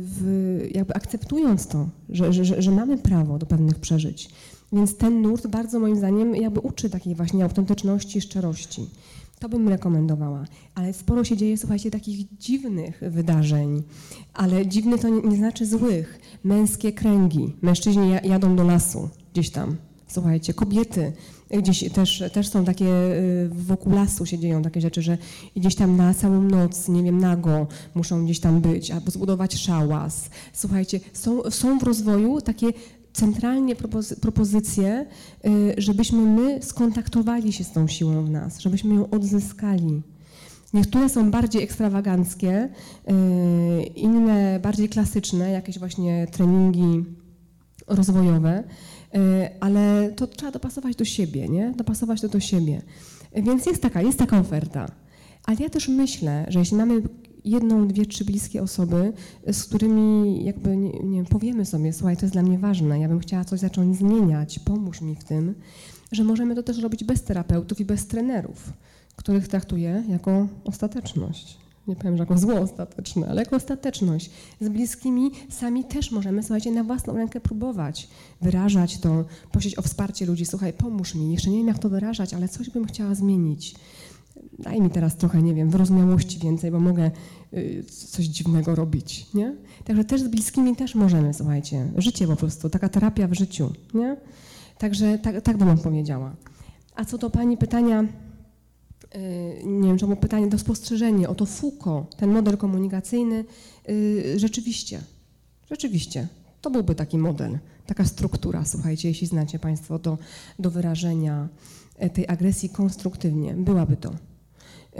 w, 0.00 0.60
jakby 0.74 0.94
akceptując 0.94 1.66
to, 1.66 1.88
że, 2.08 2.32
że, 2.32 2.62
że 2.62 2.70
mamy 2.70 2.98
prawo 2.98 3.38
do 3.38 3.46
pewnych 3.46 3.78
przeżyć. 3.78 4.30
Więc 4.72 4.96
ten 4.96 5.22
nurt 5.22 5.46
bardzo 5.46 5.80
moim 5.80 5.96
zdaniem 5.96 6.36
jakby 6.36 6.60
uczy 6.60 6.90
takiej 6.90 7.14
właśnie 7.14 7.44
autentyczności, 7.44 8.20
szczerości. 8.20 8.90
To 9.40 9.48
bym 9.48 9.68
rekomendowała. 9.68 10.44
Ale 10.74 10.92
sporo 10.92 11.24
się 11.24 11.36
dzieje, 11.36 11.56
słuchajcie, 11.58 11.90
takich 11.90 12.36
dziwnych 12.38 13.00
wydarzeń. 13.10 13.82
Ale 14.34 14.66
dziwny 14.66 14.98
to 14.98 15.08
nie, 15.08 15.20
nie 15.20 15.36
znaczy 15.36 15.66
złych. 15.66 16.20
Męskie 16.44 16.92
kręgi. 16.92 17.56
Mężczyźni 17.62 18.10
jadą 18.24 18.56
do 18.56 18.64
lasu 18.64 19.08
gdzieś 19.32 19.50
tam. 19.50 19.76
Słuchajcie, 20.06 20.54
kobiety 20.54 21.12
Gdzieś 21.50 21.92
też, 21.92 22.22
też 22.32 22.48
są 22.48 22.64
takie, 22.64 22.86
y, 22.86 23.48
wokół 23.52 23.92
lasu 23.92 24.26
się 24.26 24.38
dzieją 24.38 24.62
takie 24.62 24.80
rzeczy, 24.80 25.02
że 25.02 25.18
gdzieś 25.56 25.74
tam 25.74 25.96
na 25.96 26.14
całą 26.14 26.42
noc, 26.42 26.88
nie 26.88 27.02
wiem, 27.02 27.18
nago 27.18 27.66
muszą 27.94 28.24
gdzieś 28.24 28.40
tam 28.40 28.60
być, 28.60 28.90
albo 28.90 29.10
zbudować 29.10 29.54
szałas. 29.54 30.30
Słuchajcie, 30.52 31.00
są, 31.12 31.50
są 31.50 31.78
w 31.78 31.82
rozwoju 31.82 32.40
takie 32.40 32.66
centralnie 33.18 33.76
propozycje, 34.20 35.06
y, 35.46 35.74
żebyśmy 35.78 36.18
my 36.18 36.62
skontaktowali 36.62 37.52
się 37.52 37.64
z 37.64 37.72
tą 37.72 37.88
siłą 37.88 38.24
w 38.24 38.30
nas, 38.30 38.60
żebyśmy 38.60 38.94
ją 38.94 39.10
odzyskali. 39.10 40.02
Niektóre 40.74 41.08
są 41.08 41.30
bardziej 41.30 41.62
ekstrawaganckie, 41.62 42.68
y, 42.68 43.82
inne 43.82 44.60
bardziej 44.60 44.88
klasyczne, 44.88 45.50
jakieś 45.50 45.78
właśnie 45.78 46.26
treningi 46.32 47.04
rozwojowe. 47.86 48.64
E, 49.14 49.50
ale 49.60 50.12
to 50.16 50.26
trzeba 50.26 50.52
dopasować 50.52 50.96
do 50.96 51.04
siebie, 51.04 51.48
nie? 51.48 51.72
Dopasować 51.76 52.20
to 52.20 52.28
do 52.28 52.40
siebie. 52.40 52.82
Więc 53.36 53.66
jest 53.66 53.82
taka, 53.82 54.02
jest 54.02 54.18
taka 54.18 54.40
oferta. 54.40 54.86
Ale 55.44 55.56
ja 55.60 55.68
też 55.68 55.88
myślę, 55.88 56.46
że 56.48 56.58
jeśli 56.58 56.76
mamy 56.76 57.02
jedną, 57.44 57.88
dwie, 57.88 58.06
trzy 58.06 58.24
bliskie 58.24 58.62
osoby, 58.62 59.12
z 59.52 59.64
którymi 59.64 60.44
jakby, 60.44 60.76
nie, 60.76 60.90
nie 60.90 61.24
powiemy 61.24 61.64
sobie, 61.64 61.92
słuchaj, 61.92 62.16
to 62.16 62.22
jest 62.22 62.32
dla 62.32 62.42
mnie 62.42 62.58
ważne, 62.58 63.00
ja 63.00 63.08
bym 63.08 63.18
chciała 63.18 63.44
coś 63.44 63.60
zacząć 63.60 63.96
zmieniać, 63.96 64.58
pomóż 64.58 65.00
mi 65.00 65.14
w 65.14 65.24
tym, 65.24 65.54
że 66.12 66.24
możemy 66.24 66.54
to 66.54 66.62
też 66.62 66.78
robić 66.78 67.04
bez 67.04 67.22
terapeutów 67.22 67.80
i 67.80 67.84
bez 67.84 68.06
trenerów, 68.06 68.72
których 69.16 69.48
traktuję 69.48 70.04
jako 70.08 70.48
ostateczność 70.64 71.58
nie 71.88 71.96
powiem, 71.96 72.16
że 72.16 72.22
jako 72.22 72.38
zło 72.38 72.60
ostateczne, 72.60 73.28
ale 73.28 73.42
jako 73.42 73.56
ostateczność. 73.56 74.30
Z 74.60 74.68
bliskimi 74.68 75.30
sami 75.50 75.84
też 75.84 76.10
możemy, 76.10 76.42
słuchajcie, 76.42 76.70
na 76.70 76.84
własną 76.84 77.14
rękę 77.16 77.40
próbować 77.40 78.08
wyrażać 78.40 78.98
to, 78.98 79.24
prosić 79.52 79.78
o 79.78 79.82
wsparcie 79.82 80.26
ludzi. 80.26 80.46
Słuchaj, 80.46 80.72
pomóż 80.72 81.14
mi, 81.14 81.32
jeszcze 81.32 81.50
nie 81.50 81.58
wiem, 81.58 81.66
jak 81.66 81.78
to 81.78 81.88
wyrażać, 81.88 82.34
ale 82.34 82.48
coś 82.48 82.70
bym 82.70 82.86
chciała 82.86 83.14
zmienić. 83.14 83.74
Daj 84.58 84.80
mi 84.80 84.90
teraz 84.90 85.16
trochę, 85.16 85.42
nie 85.42 85.54
wiem, 85.54 85.70
wyrozumiałości 85.70 86.38
więcej, 86.38 86.70
bo 86.70 86.80
mogę 86.80 87.10
y, 87.54 87.84
coś 87.84 88.24
dziwnego 88.24 88.74
robić, 88.74 89.26
nie? 89.34 89.56
Także 89.84 90.04
też 90.04 90.22
z 90.22 90.28
bliskimi 90.28 90.76
też 90.76 90.94
możemy, 90.94 91.34
słuchajcie. 91.34 91.86
Życie 91.96 92.26
po 92.26 92.36
prostu, 92.36 92.70
taka 92.70 92.88
terapia 92.88 93.28
w 93.28 93.34
życiu, 93.34 93.72
nie? 93.94 94.16
Także 94.78 95.18
tak, 95.18 95.42
tak 95.42 95.56
bym 95.56 95.68
odpowiedziała. 95.68 96.36
A 96.94 97.04
co 97.04 97.18
do 97.18 97.30
Pani 97.30 97.56
pytania, 97.56 98.04
Y, 99.16 99.66
nie 99.66 99.88
wiem, 99.88 99.98
czemu 99.98 100.16
pytanie, 100.16 100.50
to 100.50 100.58
spostrzeżenie, 100.58 101.28
oto 101.28 101.46
Foucault, 101.46 102.16
ten 102.16 102.32
model 102.32 102.56
komunikacyjny, 102.56 103.44
y, 103.88 104.38
rzeczywiście, 104.38 105.00
rzeczywiście, 105.70 106.28
to 106.60 106.70
byłby 106.70 106.94
taki 106.94 107.18
model, 107.18 107.58
taka 107.86 108.04
struktura, 108.04 108.64
słuchajcie, 108.64 109.08
jeśli 109.08 109.26
znacie 109.26 109.58
Państwo 109.58 109.98
do, 109.98 110.18
do 110.58 110.70
wyrażenia 110.70 111.48
tej 112.12 112.28
agresji 112.28 112.68
konstruktywnie, 112.68 113.54
byłaby 113.54 113.96
to. 113.96 114.10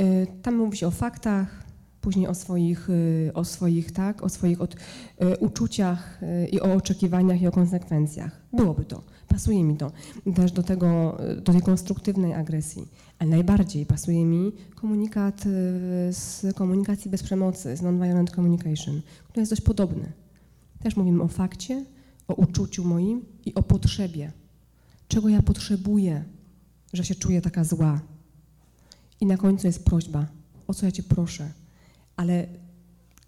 Y, 0.00 0.26
tam 0.42 0.56
mówi 0.56 0.76
się 0.76 0.86
o 0.86 0.90
faktach, 0.90 1.64
później 2.00 2.26
o 2.26 2.34
swoich, 2.34 2.88
o 3.34 3.44
swoich, 3.44 3.92
tak, 3.92 4.22
o 4.22 4.28
swoich 4.28 4.60
od, 4.60 4.76
uczuciach 5.40 6.20
i 6.52 6.60
o 6.60 6.74
oczekiwaniach 6.74 7.42
i 7.42 7.46
o 7.46 7.50
konsekwencjach. 7.50 8.40
Byłoby 8.52 8.84
to. 8.84 9.02
Pasuje 9.28 9.64
mi 9.64 9.76
to 9.76 9.92
też 10.34 10.52
do 10.52 10.62
tego, 10.62 11.18
do 11.42 11.52
tej 11.52 11.62
konstruktywnej 11.62 12.34
agresji. 12.34 12.88
Ale 13.18 13.30
najbardziej 13.30 13.86
pasuje 13.86 14.24
mi 14.24 14.52
komunikat 14.74 15.46
y, 15.46 15.48
z 16.12 16.46
komunikacji 16.54 17.10
bez 17.10 17.22
przemocy, 17.22 17.76
z 17.76 17.82
non-violent 17.82 18.30
communication, 18.30 19.02
który 19.28 19.42
jest 19.42 19.52
dość 19.52 19.62
podobny. 19.62 20.12
Też 20.82 20.96
mówimy 20.96 21.22
o 21.22 21.28
fakcie, 21.28 21.84
o 22.28 22.34
uczuciu 22.34 22.84
moim 22.84 23.24
i 23.44 23.54
o 23.54 23.62
potrzebie. 23.62 24.32
Czego 25.08 25.28
ja 25.28 25.42
potrzebuję, 25.42 26.24
że 26.92 27.04
się 27.04 27.14
czuję 27.14 27.40
taka 27.40 27.64
zła. 27.64 28.00
I 29.20 29.26
na 29.26 29.36
końcu 29.36 29.66
jest 29.66 29.84
prośba, 29.84 30.26
o 30.66 30.74
co 30.74 30.86
ja 30.86 30.92
Cię 30.92 31.02
proszę. 31.02 31.52
Ale 32.16 32.46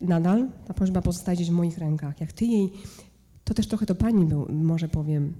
nadal 0.00 0.48
ta 0.66 0.74
prośba 0.74 1.02
pozostaje 1.02 1.36
gdzieś 1.36 1.50
w 1.50 1.52
moich 1.52 1.78
rękach. 1.78 2.20
Jak 2.20 2.32
Ty 2.32 2.44
jej, 2.44 2.72
to 3.44 3.54
też 3.54 3.68
trochę 3.68 3.86
do 3.86 3.94
Pani 3.94 4.24
był, 4.24 4.46
może 4.52 4.88
powiem, 4.88 5.34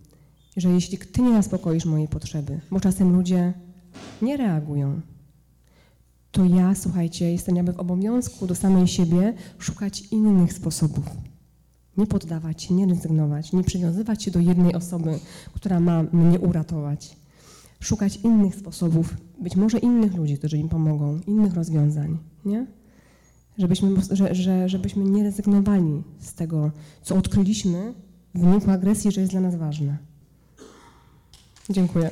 że 0.57 0.69
jeśli 0.69 0.99
Ty 0.99 1.23
nie 1.23 1.33
zaspokoisz 1.33 1.85
mojej 1.85 2.09
potrzeby, 2.09 2.61
bo 2.71 2.81
czasem 2.81 3.13
ludzie 3.13 3.53
nie 4.23 4.37
reagują, 4.37 5.01
to 6.33 6.45
ja, 6.45 6.75
słuchajcie, 6.75 7.33
jestem 7.33 7.57
jakby 7.57 7.73
w 7.73 7.81
obowiązku 7.81 8.47
do 8.47 8.55
samej 8.55 8.89
siebie 8.89 9.35
szukać 9.59 10.01
innych 10.01 10.53
sposobów. 10.53 11.05
Nie 11.97 12.07
poddawać 12.07 12.63
się, 12.63 12.75
nie 12.75 12.87
rezygnować, 12.87 13.53
nie 13.53 13.65
przywiązywać 13.65 14.23
się 14.23 14.31
do 14.31 14.41
jednej 14.41 14.75
osoby, 14.75 15.19
która 15.55 15.81
ma 15.81 16.03
mnie 16.03 16.41
uratować. 16.41 17.17
Szukać 17.81 18.17
innych 18.17 18.55
sposobów, 18.55 19.17
być 19.41 19.57
może 19.57 19.79
innych 19.79 20.15
ludzi, 20.15 20.39
którzy 20.39 20.59
im 20.59 20.69
pomogą, 20.69 21.21
innych 21.27 21.55
rozwiązań, 21.55 22.19
nie? 22.45 22.67
Żebyśmy, 23.59 23.91
że, 24.11 24.35
że, 24.35 24.69
żebyśmy 24.69 25.05
nie 25.05 25.23
rezygnowali 25.23 26.03
z 26.19 26.35
tego, 26.35 26.71
co 27.03 27.17
odkryliśmy 27.17 27.95
w 28.35 28.41
wyniku 28.41 28.71
agresji, 28.71 29.13
że 29.13 29.21
jest 29.21 29.33
dla 29.33 29.41
nas 29.41 29.57
ważne. 29.57 29.99
Dziękuję. 31.71 32.11